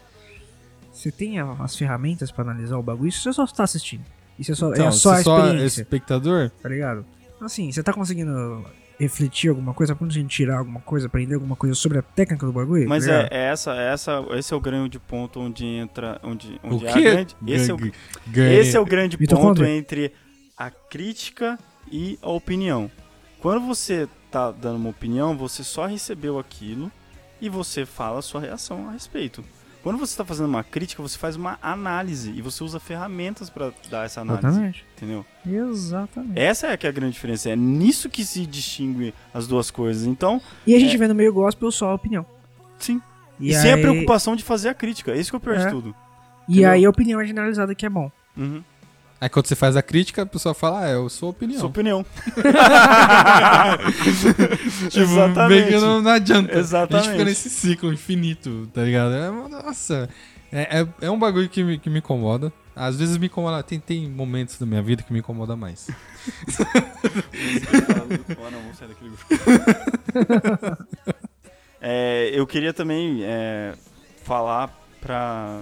Você 0.92 1.12
tem 1.12 1.40
a- 1.40 1.56
as 1.60 1.76
ferramentas 1.76 2.32
pra 2.32 2.44
analisar 2.44 2.78
o 2.78 2.84
bagulho, 2.84 3.08
isso 3.10 3.22
você 3.22 3.32
só 3.34 3.46
tá 3.46 3.64
assistindo. 3.64 4.04
Isso 4.38 4.52
é 4.52 4.56
só, 4.56 4.74
é 4.74 4.92
só 4.92 5.12
a 5.14 5.18
você 5.18 5.24
só 5.24 5.40
é 5.40 5.46
experiência, 5.46 5.82
espectador, 5.82 6.50
tá 6.62 6.68
ligado? 6.70 7.06
Assim, 7.40 7.72
você 7.72 7.84
tá 7.84 7.94
conseguindo 7.94 8.66
refletir 9.00 9.50
alguma 9.50 9.74
coisa, 9.74 9.94
tá 9.94 10.00
conseguindo 10.00 10.28
tirar 10.30 10.58
alguma 10.60 10.82
coisa, 10.82 11.08
aprender 11.08 11.36
alguma 11.36 11.56
coisa 11.56 11.74
sobre 11.74 12.00
a 12.00 12.02
técnica 12.02 12.46
do 12.46 12.52
bagulho? 12.52 12.88
Mas 12.88 13.06
tá 13.06 13.14
é, 13.14 13.28
é 13.32 13.44
essa, 13.52 13.74
é 13.76 13.94
essa, 13.94 14.26
esse 14.32 14.54
é 14.54 14.58
o 14.58 14.60
grande 14.60 15.00
ponto 15.00 15.40
onde 15.40 15.66
entra, 15.66 16.20
onde, 16.22 16.60
o 16.64 16.76
onde 16.76 16.86
é 16.86 16.90
a 16.90 16.94
quê? 16.94 17.02
grande, 17.02 17.36
esse 17.48 17.72
é 17.72 17.74
o, 17.74 17.80
Esse 18.36 18.76
é 18.76 18.80
o 18.80 18.86
grande 18.86 19.18
ponto 19.18 19.64
entre 19.64 20.12
a 20.60 20.70
crítica 20.70 21.58
e 21.92 22.20
a 22.22 22.30
opinião. 22.30 22.92
Quando 23.40 23.66
você 23.66 24.08
tá 24.30 24.52
dando 24.52 24.76
uma 24.76 24.90
opinião, 24.90 25.36
você 25.38 25.64
só 25.64 25.86
recebeu 25.86 26.38
aquilo 26.38 26.92
e 27.42 27.48
você 27.50 27.86
fala 27.86 28.20
a 28.20 28.22
sua 28.22 28.42
reação 28.42 28.90
a 28.90 28.92
respeito. 28.92 29.44
Quando 29.82 29.98
você 29.98 30.12
está 30.12 30.26
fazendo 30.26 30.48
uma 30.50 30.62
crítica, 30.64 31.02
você 31.02 31.18
faz 31.18 31.38
uma 31.38 31.58
análise 31.62 32.32
e 32.32 32.42
você 32.42 32.62
usa 32.66 32.82
ferramentas 32.82 33.50
para 33.50 33.72
dar 33.90 34.06
essa 34.06 34.20
análise, 34.20 34.46
Exatamente. 34.48 34.86
entendeu? 34.98 35.26
Exatamente. 35.48 36.38
Essa 36.38 36.68
é 36.68 36.76
que 36.78 36.86
é 36.86 36.90
a 36.90 36.92
grande 36.92 37.14
diferença, 37.14 37.50
é 37.50 37.56
nisso 37.56 38.10
que 38.10 38.26
se 38.26 38.46
distingue 38.46 39.14
as 39.34 39.48
duas 39.48 39.72
coisas. 39.72 40.06
Então, 40.06 40.42
E 40.68 40.76
a 40.76 40.80
gente 40.80 40.96
É. 40.96 40.98
vê 40.98 41.08
no 41.08 41.16
meio 41.16 41.32
gospel 41.32 41.72
só 41.72 41.92
a 41.92 41.96
opinião. 41.96 42.26
sim. 42.78 43.02
E, 43.40 43.52
E, 43.52 43.56
sem 43.56 43.72
a 43.72 43.76
aí- 43.76 43.82
preocupação 43.82 44.36
de 44.36 44.44
fazer 44.44 44.68
a 44.68 44.74
crítica, 44.74 45.16
esse 45.16 45.30
que 45.30 45.36
é 45.36 45.38
o 45.38 45.40
pior 45.40 45.56
É. 45.56 45.64
de 45.66 45.72
tudo. 45.72 45.96
E 46.46 46.52
entendeu? 46.52 46.72
aí 46.72 46.86
a 46.86 46.90
opinião 46.90 47.22
é 47.22 47.26
generalizada 47.26 47.74
que 47.74 47.86
é 47.86 47.90
bom. 47.90 48.12
Uhum. 48.36 48.62
Aí 49.22 49.28
quando 49.28 49.48
você 49.48 49.56
faz 49.56 49.76
a 49.76 49.82
crítica, 49.82 50.22
a 50.22 50.26
pessoa 50.26 50.54
fala, 50.54 50.86
ah, 50.86 50.90
eu 50.90 51.10
sou 51.10 51.30
opinião. 51.30 51.60
Sua 51.60 51.70
opinião. 51.70 52.06
Tipo, 54.90 55.00
Exatamente. 55.00 55.50
meio 55.50 55.68
que 55.68 55.76
não, 55.78 56.02
não 56.02 56.12
adianta. 56.12 56.56
A 56.56 56.60
Exatamente. 56.60 57.06
gente 57.06 57.12
fica 57.12 57.26
nesse 57.26 57.50
ciclo 57.50 57.92
infinito, 57.92 58.70
tá 58.74 58.82
ligado? 58.82 59.14
É, 59.14 59.30
nossa, 59.50 60.10
é, 60.52 60.80
é, 60.80 60.88
é 61.02 61.12
um 61.12 61.20
bagulho 61.20 61.50
que 61.50 61.64
me, 61.64 61.78
que 61.78 61.90
me 61.90 62.00
incomoda. 62.00 62.52
Às 62.76 62.96
vezes 62.98 63.18
me 63.18 63.26
incomoda, 63.26 63.62
tem, 63.62 63.78
tem 63.78 64.10
momentos 64.10 64.58
da 64.58 64.66
minha 64.66 64.82
vida 64.82 65.04
que 65.04 65.12
me 65.12 65.20
incomoda 65.20 65.56
mais. 65.56 65.90
É, 71.82 72.30
eu 72.34 72.46
queria 72.46 72.74
também 72.74 73.24
é, 73.24 73.74
falar 74.24 74.78
pra, 75.00 75.62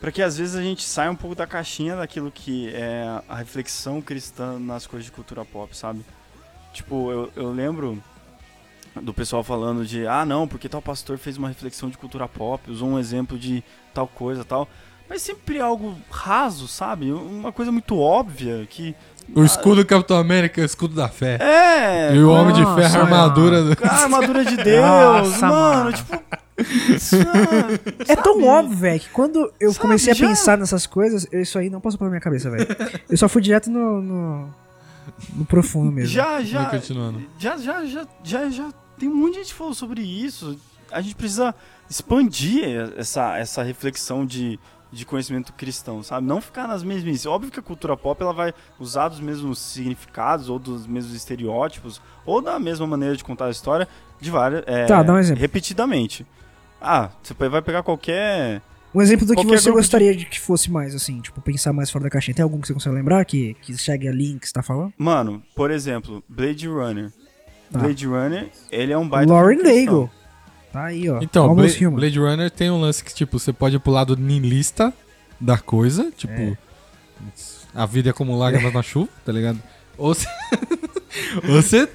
pra 0.00 0.10
que 0.10 0.22
às 0.22 0.36
vezes 0.38 0.56
a 0.56 0.62
gente 0.62 0.82
saia 0.82 1.10
um 1.10 1.16
pouco 1.16 1.36
da 1.36 1.46
caixinha 1.46 1.96
daquilo 1.96 2.30
que 2.30 2.70
é 2.74 3.20
a 3.28 3.36
reflexão 3.36 4.00
cristã 4.00 4.58
nas 4.58 4.86
coisas 4.86 5.04
de 5.04 5.12
cultura 5.12 5.44
pop, 5.44 5.76
sabe? 5.76 6.00
Tipo, 6.72 7.10
eu, 7.10 7.30
eu 7.36 7.52
lembro 7.52 8.02
do 9.00 9.12
pessoal 9.14 9.42
falando 9.44 9.84
de, 9.86 10.06
ah 10.06 10.24
não, 10.24 10.48
porque 10.48 10.68
tal 10.68 10.82
pastor 10.82 11.18
fez 11.18 11.36
uma 11.36 11.48
reflexão 11.48 11.88
de 11.88 11.98
cultura 11.98 12.26
pop, 12.26 12.70
usou 12.70 12.88
um 12.88 12.98
exemplo 12.98 13.38
de 13.38 13.62
tal 13.94 14.06
coisa 14.08 14.44
tal. 14.44 14.68
Mas 15.08 15.22
sempre 15.22 15.60
algo 15.60 15.96
raso, 16.08 16.68
sabe? 16.68 17.10
Uma 17.10 17.50
coisa 17.50 17.72
muito 17.72 17.98
óbvia 17.98 18.64
que. 18.70 18.94
O 19.34 19.44
escudo 19.44 19.76
do 19.82 19.84
Capitão 19.84 20.16
América 20.16 20.60
é 20.60 20.64
o 20.64 20.66
escudo 20.66 20.94
da 20.94 21.08
fé. 21.08 21.36
É! 21.40 22.14
e 22.14 22.18
o 22.20 22.30
Homem 22.30 22.54
de 22.54 22.62
Ferro, 22.80 22.96
a 22.96 23.02
armadura. 23.02 23.62
do- 23.62 23.84
A 23.84 24.02
armadura 24.02 24.44
de 24.44 24.54
Deus, 24.62 24.84
Nossa, 24.86 25.46
mano, 25.48 25.84
mano. 25.84 25.92
tipo. 25.92 26.22
É- 28.08 28.12
É 28.12 28.16
tão 28.16 28.42
óbvio, 28.44 28.76
velho, 28.76 29.00
que 29.00 29.08
quando 29.10 29.52
eu 29.60 29.72
Sabe, 29.72 29.82
comecei 29.82 30.12
a 30.12 30.16
já- 30.16 30.28
pensar 30.28 30.58
nessas 30.58 30.86
coisas, 30.86 31.26
isso 31.32 31.58
aí 31.58 31.70
não 31.70 31.80
passou 31.80 31.98
pela 31.98 32.10
minha 32.10 32.20
cabeça, 32.20 32.50
velho. 32.50 32.66
Eu 33.08 33.16
só 33.16 33.28
fui 33.28 33.42
direto 33.42 33.70
no, 33.70 34.00
no, 34.00 34.54
no 35.36 35.44
profundo 35.44 35.90
mesmo. 35.92 36.10
Já, 36.12 36.42
já, 36.42 36.66
continuando. 36.66 37.22
já, 37.38 37.56
já, 37.56 37.84
já, 37.84 38.06
já, 38.22 38.48
já 38.50 38.68
tem 38.98 39.08
um 39.08 39.14
monte 39.14 39.32
de 39.32 39.38
gente 39.40 39.48
que 39.48 39.54
falou 39.58 39.74
sobre 39.74 40.02
isso. 40.02 40.58
A 40.90 41.00
gente 41.00 41.14
precisa 41.14 41.54
expandir 41.88 42.64
essa, 42.96 43.36
essa 43.38 43.62
reflexão 43.62 44.26
de, 44.26 44.58
de 44.92 45.04
conhecimento 45.06 45.52
cristão, 45.52 46.02
sabe? 46.02 46.26
Não 46.26 46.40
ficar 46.40 46.66
nas 46.66 46.82
mesmas. 46.82 47.26
Óbvio 47.26 47.50
que 47.50 47.60
a 47.60 47.62
cultura 47.62 47.96
pop 47.96 48.20
ela 48.20 48.32
vai 48.32 48.52
usar 48.78 49.08
dos 49.08 49.20
mesmos 49.20 49.58
significados 49.60 50.48
ou 50.48 50.58
dos 50.58 50.86
mesmos 50.86 51.14
estereótipos 51.14 52.00
ou 52.26 52.42
da 52.42 52.58
mesma 52.58 52.86
maneira 52.86 53.16
de 53.16 53.22
contar 53.24 53.46
a 53.46 53.50
história 53.50 53.86
de 54.20 54.30
várias, 54.30 54.62
é, 54.66 54.84
Tá, 54.86 55.02
dá 55.02 55.12
um 55.14 55.18
exemplo. 55.18 55.40
repetidamente. 55.40 56.26
Ah, 56.80 57.10
você 57.22 57.34
vai 57.48 57.60
pegar 57.62 57.82
qualquer 57.82 58.62
Um 58.94 59.02
exemplo 59.02 59.26
do 59.26 59.34
que 59.34 59.42
Qualquer 59.42 59.60
você 59.60 59.70
gostaria 59.70 60.14
de... 60.16 60.24
que 60.26 60.40
fosse 60.40 60.70
mais, 60.70 60.94
assim, 60.94 61.20
tipo, 61.20 61.40
pensar 61.40 61.72
mais 61.72 61.90
fora 61.90 62.04
da 62.04 62.10
caixinha. 62.10 62.34
Tem 62.34 62.42
algum 62.42 62.60
que 62.60 62.66
você 62.68 62.74
consegue 62.74 62.94
lembrar 62.96 63.24
que, 63.24 63.54
que 63.62 63.76
chegue 63.76 64.08
ali 64.08 64.32
em 64.32 64.38
que 64.38 64.46
você 64.48 64.52
tá 64.52 64.62
falando? 64.62 64.92
Mano, 64.96 65.42
por 65.54 65.70
exemplo, 65.70 66.22
Blade 66.28 66.66
Runner. 66.66 67.12
Tá. 67.70 67.78
Blade 67.78 68.06
Runner, 68.06 68.48
ele 68.70 68.92
é 68.92 68.98
um 68.98 69.08
baita 69.08 69.32
Lauren. 69.32 69.62
Daigle. 69.62 70.10
Tá 70.72 70.84
aí, 70.84 71.08
ó. 71.10 71.18
Então, 71.20 71.54
Bla- 71.54 71.66
Human. 71.66 71.96
Blade 71.96 72.18
Runner 72.18 72.50
tem 72.50 72.70
um 72.70 72.80
lance 72.80 73.02
que, 73.04 73.14
tipo, 73.14 73.38
você 73.38 73.52
pode 73.52 73.76
ir 73.76 73.78
pro 73.80 73.92
lado 73.92 74.16
niilista 74.16 74.92
da 75.40 75.58
coisa, 75.58 76.10
tipo, 76.16 76.32
É. 76.32 76.56
a 77.74 77.86
vida 77.86 78.10
é 78.10 78.12
como 78.12 78.36
lágrimas 78.38 78.72
na 78.74 78.82
chuva, 78.82 79.08
tá 79.24 79.32
ligado? 79.32 79.60
Ou 79.98 80.14
você, 80.14 80.26
ou 81.46 81.62
você 81.62 81.88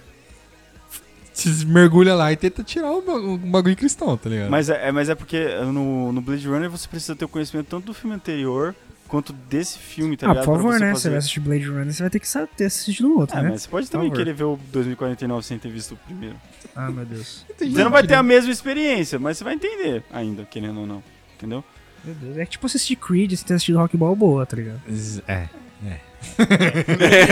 se 1.36 1.66
mergulha 1.66 2.16
lá 2.16 2.32
e 2.32 2.36
tenta 2.36 2.64
tirar 2.64 2.92
o, 2.92 3.34
o 3.34 3.38
bagulho 3.38 3.76
cristão, 3.76 4.16
tá 4.18 4.30
ligado? 4.30 4.50
Mas 4.50 4.70
é, 4.70 4.88
é- 4.88 4.92
mas 4.92 5.10
é 5.10 5.16
porque 5.16 5.46
no, 5.72 6.12
no 6.12 6.22
Blade 6.22 6.48
Runner 6.48 6.70
você 6.70 6.88
precisa 6.88 7.16
ter 7.16 7.26
o 7.26 7.28
conhecimento 7.28 7.68
tanto 7.68 7.86
do 7.88 7.94
filme 7.94 8.16
anterior 8.16 8.74
quanto 9.08 9.32
desse 9.34 9.78
filme, 9.78 10.18
tá 10.18 10.26
ah, 10.26 10.30
ligado? 10.30 10.46
por 10.46 10.56
favor, 10.58 10.74
você 10.74 10.80
né? 10.80 10.92
fazer- 10.92 11.02
Você 11.02 11.10
vai 11.10 11.18
assistir 11.20 11.40
Blade 11.40 11.66
Runner, 11.66 11.94
você 11.94 12.04
vai 12.04 12.10
ter 12.10 12.20
que 12.20 12.28
ter 12.58 12.66
assistido 12.66 13.08
o 13.10 13.20
outro, 13.20 13.38
É, 13.38 13.44
né? 13.44 13.50
mas 13.52 13.62
você 13.62 13.70
pode 13.70 13.86
Por 13.88 13.92
também 13.92 14.08
favor. 14.10 14.18
querer 14.24 14.34
ver 14.34 14.44
o 14.46 14.60
2049 14.72 15.46
sem 15.46 15.60
ter 15.60 15.70
visto 15.70 15.94
o 15.94 15.98
primeiro. 15.98 16.36
Ah, 16.76 16.90
meu 16.90 17.06
Deus. 17.06 17.46
Você 17.58 17.84
não 17.84 17.92
vai 17.92 18.06
ter 18.06 18.16
a 18.16 18.24
mesma 18.24 18.52
experiência, 18.52 19.20
mas 19.20 19.38
você 19.38 19.44
vai 19.44 19.54
entender 19.54 20.04
ainda, 20.12 20.44
querendo 20.44 20.80
ou 20.82 20.88
não. 20.88 21.04
Entendeu? 21.38 21.64
Meu 22.04 22.14
Deus. 22.16 22.38
É 22.38 22.46
tipo 22.46 22.66
assistir 22.66 22.96
Creed 22.96 23.34
sem 23.34 23.46
ter 23.48 23.54
assistido 23.54 23.78
Rock 23.78 23.96
Balboa, 23.96 24.46
tá 24.46 24.58
ligado? 24.58 24.82
É, 25.28 25.48
é. 25.86 26.00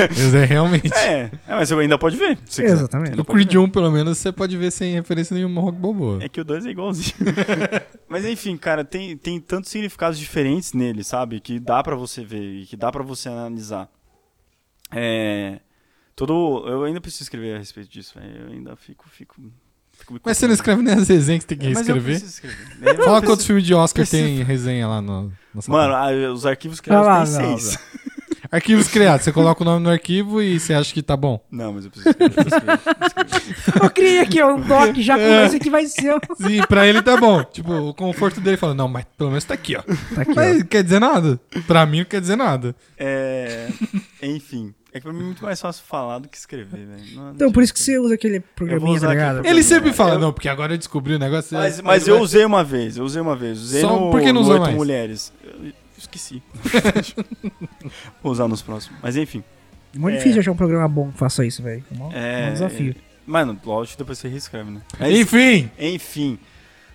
Mas 0.09 0.33
é 0.33 0.45
realmente. 0.45 0.93
É, 0.93 1.31
é, 1.47 1.55
mas 1.55 1.69
você 1.69 1.75
ainda 1.75 1.97
pode 1.97 2.15
ver. 2.17 2.37
Exatamente. 2.57 3.15
No 3.15 3.23
pode 3.25 3.37
Creed 3.37 3.51
ver. 3.53 3.57
1, 3.59 3.69
pelo 3.69 3.91
menos, 3.91 4.17
você 4.17 4.31
pode 4.31 4.57
ver 4.57 4.71
sem 4.71 4.93
referência 4.93 5.33
nenhuma 5.35 5.61
rock 5.61 5.77
boboa. 5.77 6.23
É 6.23 6.29
que 6.29 6.39
o 6.41 6.43
2 6.45 6.65
é 6.65 6.69
igualzinho. 6.69 7.15
Mas 8.07 8.25
enfim, 8.25 8.55
cara, 8.57 8.83
tem, 8.83 9.17
tem 9.17 9.39
tantos 9.39 9.71
significados 9.71 10.19
diferentes 10.19 10.73
nele, 10.73 11.03
sabe? 11.03 11.39
Que 11.39 11.59
dá 11.59 11.81
pra 11.81 11.95
você 11.95 12.23
ver 12.23 12.61
e 12.61 12.65
que 12.65 12.75
dá 12.77 12.91
pra 12.91 13.01
você 13.03 13.27
analisar. 13.29 13.89
É. 14.91 15.59
Todo. 16.15 16.63
Eu 16.67 16.83
ainda 16.83 17.01
preciso 17.01 17.23
escrever 17.23 17.55
a 17.55 17.57
respeito 17.57 17.89
disso, 17.89 18.13
velho. 18.19 18.47
Eu 18.47 18.51
ainda 18.53 18.75
fico. 18.75 19.05
fico, 19.09 19.35
Mas 20.23 20.37
você 20.37 20.45
não 20.45 20.53
escreve 20.53 20.83
nem 20.83 20.93
as 20.93 21.07
resenhas 21.09 21.43
que 21.43 21.47
tem 21.49 21.57
que 21.57 21.65
eu 21.65 21.69
reescrever? 21.73 22.03
preciso 22.03 22.29
escrever. 22.31 22.57
Eu 22.81 22.83
Fala 22.83 22.95
preciso- 22.97 23.21
quantos 23.25 23.45
filmes 23.47 23.63
de 23.65 23.73
Oscar 23.73 24.05
preciso- 24.05 24.23
tem 24.23 24.43
resenha 24.43 24.87
lá 24.87 25.01
no. 25.01 25.31
na 25.55 25.61
sua 25.63 25.71
Mano, 25.75 25.95
ah, 25.95 26.31
os 26.31 26.45
arquivos 26.45 26.79
criados 26.79 27.07
Ah 27.07 27.11
lá, 27.11 27.25
tem 27.25 27.49
não, 27.51 27.57
seis. 27.57 27.79
Arquivos 28.53 28.87
criados. 28.87 29.23
Você 29.25 29.31
coloca 29.31 29.63
o 29.63 29.65
nome 29.65 29.83
no 29.83 29.89
arquivo 29.89 30.41
e 30.41 30.59
você 30.59 30.73
acha 30.73 30.93
que 30.93 31.01
tá 31.01 31.17
bom. 31.17 31.43
Não, 31.51 31.73
mas 31.73 31.85
eu 31.85 31.91
preciso 31.91 32.09
escrever. 32.11 32.39
eu 32.39 32.43
preciso 32.43 33.51
escrever. 33.51 33.83
Eu 33.83 33.89
criei 33.91 34.19
aqui, 34.19 34.41
ó, 34.41 34.53
um 34.53 34.61
doc, 34.61 34.95
já 34.97 35.15
começa 35.15 35.59
que 35.59 35.69
vai 35.69 35.85
ser. 35.87 36.13
ó. 36.13 36.19
Sim, 36.47 36.61
pra 36.69 36.85
ele 36.87 37.01
tá 37.01 37.17
bom. 37.17 37.43
Tipo, 37.43 37.73
o 37.73 37.93
conforto 37.93 38.39
dele 38.39 38.55
fala, 38.57 38.73
não, 38.75 38.87
mas 38.87 39.05
pelo 39.17 39.29
menos 39.31 39.43
tá 39.43 39.55
aqui, 39.55 39.75
ó. 39.75 39.81
Tá 39.81 40.21
aqui, 40.21 40.31
ó. 40.31 40.35
Mas 40.35 40.63
quer 40.63 40.83
dizer 40.83 40.99
nada. 40.99 41.39
Pra 41.65 41.85
mim 41.85 41.99
não 41.99 42.05
quer 42.05 42.21
dizer 42.21 42.35
nada. 42.35 42.75
É. 42.97 43.69
Enfim. 44.21 44.73
É 44.95 44.99
que 44.99 45.05
pra 45.05 45.11
mim 45.13 45.21
é 45.21 45.25
muito 45.25 45.43
mais 45.43 45.59
fácil 45.59 45.83
falar 45.87 46.19
do 46.19 46.29
que 46.29 46.37
escrever, 46.37 46.85
velho. 46.85 47.31
Então, 47.33 47.51
por 47.51 47.63
isso 47.63 47.73
que 47.73 47.79
você 47.79 47.97
usa 47.97 48.13
aquele 48.13 48.37
Eu 48.37 48.43
programinha, 48.55 48.99
tá 48.99 49.09
ligado? 49.09 49.33
programa. 49.37 49.49
Ele 49.49 49.63
sempre 49.63 49.89
Eu- 49.89 49.93
fala, 49.95 50.19
não, 50.19 50.31
porque 50.31 50.47
agora 50.47 50.73
eu 50.75 50.77
descobri 50.77 51.15
o 51.15 51.19
negócio. 51.19 51.57
Mas, 51.57 51.81
mas 51.81 52.07
eu 52.07 52.19
usei 52.19 52.45
uma 52.45 52.63
vez, 52.63 52.95
eu 52.97 53.03
usei 53.03 53.19
uma 53.19 53.35
vez. 53.35 53.57
Usei 53.59 53.81
Só- 53.81 53.99
no, 53.99 54.11
por 54.11 54.21
que 54.21 54.31
não 54.31 54.41
usou 54.41 54.53
Oito 54.53 54.61
mais? 54.65 54.75
Mulheres. 54.75 55.33
Eu 55.43 55.73
esqueci. 56.03 56.41
Vou 58.21 58.31
usar 58.31 58.47
nos 58.47 58.61
próximos. 58.61 58.97
Mas 59.01 59.15
enfim. 59.17 59.43
É 59.95 59.99
muito 59.99 60.15
É. 60.15 60.17
difícil 60.17 60.39
achar 60.39 60.51
um 60.51 60.55
programa 60.55 60.87
bom 60.87 61.11
que 61.11 61.17
faça 61.17 61.45
isso, 61.45 61.61
velho. 61.61 61.83
É 61.91 62.03
um, 62.03 62.11
É, 62.11 62.49
um 62.49 62.53
desafio. 62.53 62.95
Mano, 63.25 63.57
lógico, 63.63 63.97
depois 63.97 64.17
você 64.17 64.27
reescreve, 64.27 64.69
né? 64.71 64.81
Mas, 64.99 65.17
Enfim. 65.17 65.69
enfim. 65.79 66.37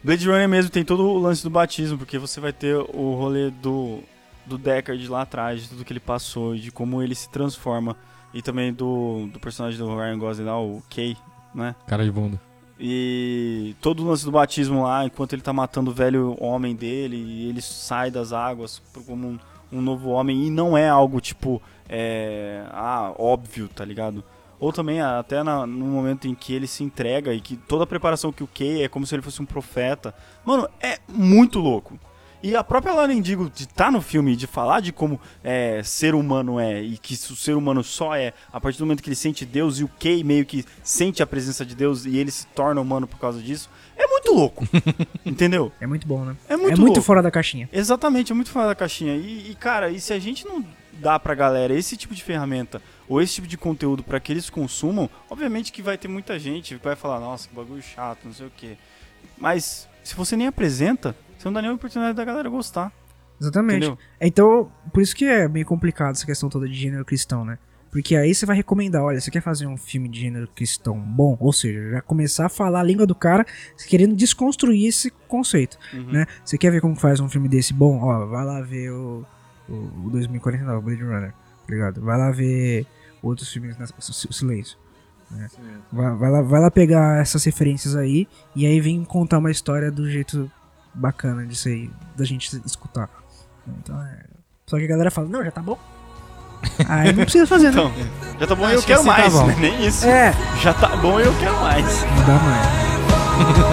Blade 0.04 0.26
Runner 0.28 0.48
mesmo 0.48 0.70
tem 0.70 0.84
todo 0.84 1.02
o 1.08 1.18
lance 1.18 1.42
do 1.42 1.48
batismo, 1.50 1.96
porque 1.98 2.18
você 2.18 2.40
vai 2.40 2.52
ter 2.52 2.76
o 2.76 3.14
rolê 3.14 3.50
do, 3.50 4.00
do 4.46 4.58
Deckard 4.58 5.08
lá 5.08 5.22
atrás, 5.22 5.62
de 5.62 5.68
tudo 5.70 5.84
que 5.84 5.92
ele 5.92 6.00
passou, 6.00 6.54
de 6.54 6.70
como 6.70 7.02
ele 7.02 7.14
se 7.14 7.28
transforma. 7.30 7.96
E 8.34 8.42
também 8.42 8.72
do, 8.74 9.26
do 9.32 9.40
personagem 9.40 9.78
do 9.78 9.86
Ryan 9.96 10.18
Gosling 10.18 10.44
lá, 10.44 10.60
o 10.60 10.82
Kay, 10.90 11.16
né? 11.54 11.74
Cara 11.86 12.04
de 12.04 12.10
bunda. 12.12 12.38
E 12.80 13.74
todo 13.80 14.02
o 14.04 14.06
lance 14.08 14.24
do 14.24 14.30
batismo 14.30 14.82
lá, 14.84 15.04
enquanto 15.04 15.32
ele 15.32 15.42
tá 15.42 15.52
matando 15.52 15.90
o 15.90 15.94
velho 15.94 16.36
homem 16.42 16.76
dele, 16.76 17.16
e 17.16 17.48
ele 17.48 17.60
sai 17.60 18.10
das 18.10 18.32
águas 18.32 18.80
como 19.06 19.26
um, 19.28 19.38
um 19.72 19.80
novo 19.80 20.10
homem, 20.10 20.46
e 20.46 20.50
não 20.50 20.76
é 20.78 20.88
algo 20.88 21.20
tipo, 21.20 21.60
é, 21.88 22.62
ah, 22.70 23.12
óbvio, 23.18 23.68
tá 23.68 23.84
ligado? 23.84 24.22
Ou 24.60 24.72
também 24.72 25.00
até 25.00 25.42
na- 25.42 25.66
no 25.66 25.86
momento 25.86 26.26
em 26.26 26.34
que 26.34 26.52
ele 26.52 26.66
se 26.66 26.82
entrega 26.82 27.32
e 27.32 27.40
que 27.40 27.56
toda 27.56 27.84
a 27.84 27.86
preparação 27.86 28.32
que 28.32 28.42
o 28.42 28.48
Kay 28.48 28.82
é 28.82 28.88
como 28.88 29.06
se 29.06 29.14
ele 29.14 29.22
fosse 29.22 29.40
um 29.40 29.46
profeta. 29.46 30.12
Mano, 30.44 30.68
é 30.80 30.98
muito 31.08 31.60
louco. 31.60 31.98
E 32.42 32.54
a 32.54 32.62
própria 32.62 32.94
Lauren 32.94 33.20
Digo 33.20 33.50
de 33.50 33.64
estar 33.64 33.90
no 33.90 34.00
filme, 34.00 34.36
de 34.36 34.46
falar 34.46 34.80
de 34.80 34.92
como 34.92 35.20
é, 35.42 35.82
ser 35.82 36.14
humano 36.14 36.60
é 36.60 36.80
e 36.80 36.96
que 36.96 37.14
o 37.14 37.36
ser 37.36 37.56
humano 37.56 37.82
só 37.82 38.14
é 38.14 38.32
a 38.52 38.60
partir 38.60 38.78
do 38.78 38.86
momento 38.86 39.02
que 39.02 39.08
ele 39.08 39.16
sente 39.16 39.44
Deus 39.44 39.80
e 39.80 39.84
o 39.84 39.88
Kay 39.88 40.22
meio 40.22 40.46
que 40.46 40.64
sente 40.82 41.22
a 41.22 41.26
presença 41.26 41.66
de 41.66 41.74
Deus 41.74 42.04
e 42.04 42.16
ele 42.16 42.30
se 42.30 42.46
torna 42.48 42.80
humano 42.80 43.08
por 43.08 43.18
causa 43.18 43.42
disso, 43.42 43.68
é 43.96 44.06
muito 44.06 44.32
louco. 44.32 44.68
entendeu? 45.26 45.72
É 45.80 45.86
muito 45.86 46.06
bom, 46.06 46.24
né? 46.24 46.36
É 46.48 46.56
muito 46.56 46.74
é 46.74 46.76
muito 46.76 46.86
louco. 46.86 47.02
fora 47.02 47.20
da 47.20 47.30
caixinha. 47.30 47.68
Exatamente, 47.72 48.30
é 48.30 48.34
muito 48.34 48.50
fora 48.50 48.68
da 48.68 48.74
caixinha. 48.74 49.16
E, 49.16 49.50
e, 49.50 49.54
cara, 49.56 49.90
e 49.90 50.00
se 50.00 50.12
a 50.12 50.18
gente 50.20 50.46
não 50.46 50.64
dá 50.92 51.18
pra 51.18 51.34
galera 51.34 51.74
esse 51.74 51.96
tipo 51.96 52.14
de 52.14 52.22
ferramenta 52.22 52.80
ou 53.08 53.20
esse 53.20 53.34
tipo 53.34 53.48
de 53.48 53.56
conteúdo 53.56 54.02
pra 54.02 54.20
que 54.20 54.32
eles 54.32 54.48
consumam, 54.48 55.10
obviamente 55.28 55.72
que 55.72 55.82
vai 55.82 55.98
ter 55.98 56.08
muita 56.08 56.38
gente 56.38 56.76
que 56.76 56.84
vai 56.84 56.94
falar, 56.94 57.18
nossa, 57.18 57.48
que 57.48 57.54
bagulho 57.54 57.82
chato, 57.82 58.20
não 58.24 58.32
sei 58.32 58.46
o 58.46 58.52
quê. 58.56 58.76
Mas 59.36 59.88
se 60.04 60.14
você 60.14 60.36
nem 60.36 60.46
apresenta, 60.46 61.14
você 61.38 61.46
não 61.48 61.52
dá 61.52 61.62
nenhuma 61.62 61.76
oportunidade 61.76 62.16
da 62.16 62.24
galera 62.24 62.48
gostar. 62.48 62.92
Exatamente. 63.40 63.86
Entendeu? 63.86 63.98
Então, 64.20 64.70
por 64.92 65.00
isso 65.02 65.14
que 65.14 65.24
é 65.24 65.46
meio 65.48 65.64
complicado 65.64 66.12
essa 66.12 66.26
questão 66.26 66.48
toda 66.48 66.68
de 66.68 66.74
gênero 66.74 67.04
cristão, 67.04 67.44
né? 67.44 67.58
Porque 67.90 68.16
aí 68.16 68.34
você 68.34 68.44
vai 68.44 68.54
recomendar, 68.56 69.02
olha, 69.02 69.18
você 69.20 69.30
quer 69.30 69.40
fazer 69.40 69.66
um 69.66 69.76
filme 69.76 70.08
de 70.10 70.20
gênero 70.20 70.46
cristão 70.54 70.98
bom? 71.00 71.36
Ou 71.40 71.52
seja, 71.54 71.90
já 71.90 72.02
começar 72.02 72.46
a 72.46 72.48
falar 72.50 72.80
a 72.80 72.82
língua 72.82 73.06
do 73.06 73.14
cara, 73.14 73.46
querendo 73.88 74.14
desconstruir 74.14 74.86
esse 74.88 75.10
conceito, 75.26 75.78
Uhum. 75.94 76.12
né? 76.12 76.26
Você 76.44 76.58
quer 76.58 76.70
ver 76.70 76.80
como 76.82 76.94
faz 76.96 77.18
um 77.20 77.28
filme 77.30 77.48
desse 77.48 77.72
bom? 77.72 77.98
Ó, 78.02 78.26
vai 78.26 78.44
lá 78.44 78.60
ver 78.60 78.90
o, 78.90 79.24
o, 79.68 79.72
o 80.06 80.10
2049, 80.10 80.76
o 80.78 80.82
Blade 80.82 81.02
Runner, 81.02 81.30
tá 81.32 81.72
ligado? 81.72 82.00
Vai 82.02 82.18
lá 82.18 82.30
ver 82.30 82.84
outros 83.22 83.50
filmes, 83.50 83.78
nessa- 83.78 83.94
o 83.96 84.32
Silêncio. 84.34 84.76
né? 85.30 85.48
Vai, 85.90 86.14
vai 86.16 86.30
lá, 86.30 86.42
vai 86.42 86.60
lá 86.60 86.70
pegar 86.70 87.20
essas 87.22 87.42
referências 87.44 87.96
aí 87.96 88.28
e 88.54 88.66
aí 88.66 88.80
vem 88.80 89.02
contar 89.02 89.38
uma 89.38 89.50
história 89.50 89.90
do 89.90 90.10
jeito 90.10 90.50
bacana 90.94 91.46
disso 91.46 91.68
aí, 91.68 91.90
da 92.16 92.24
gente 92.24 92.60
escutar. 92.64 93.08
Então 93.66 94.00
é. 94.02 94.24
Só 94.66 94.76
que 94.78 94.84
a 94.84 94.88
galera 94.88 95.10
fala, 95.10 95.28
não, 95.28 95.44
já 95.44 95.50
tá 95.50 95.62
bom. 95.62 95.78
Aí 96.88 97.12
não 97.12 97.22
precisa 97.22 97.46
fazer, 97.46 97.72
né? 97.72 97.80
Então, 97.80 97.92
já 98.40 98.46
tá 98.46 98.54
bom 98.54 98.68
e 98.68 98.74
eu 98.74 98.80
que 98.80 98.86
quero 98.86 99.00
tá 99.00 99.06
mais, 99.06 99.34
né? 99.34 99.56
Nem 99.60 99.86
isso. 99.86 100.06
É, 100.06 100.32
Já 100.60 100.74
tá 100.74 100.96
bom 100.96 101.20
e 101.20 101.24
eu 101.24 101.38
quero 101.38 101.60
mais. 101.60 102.02
não 102.02 102.26
dá 102.26 102.38
mais. 102.40 103.58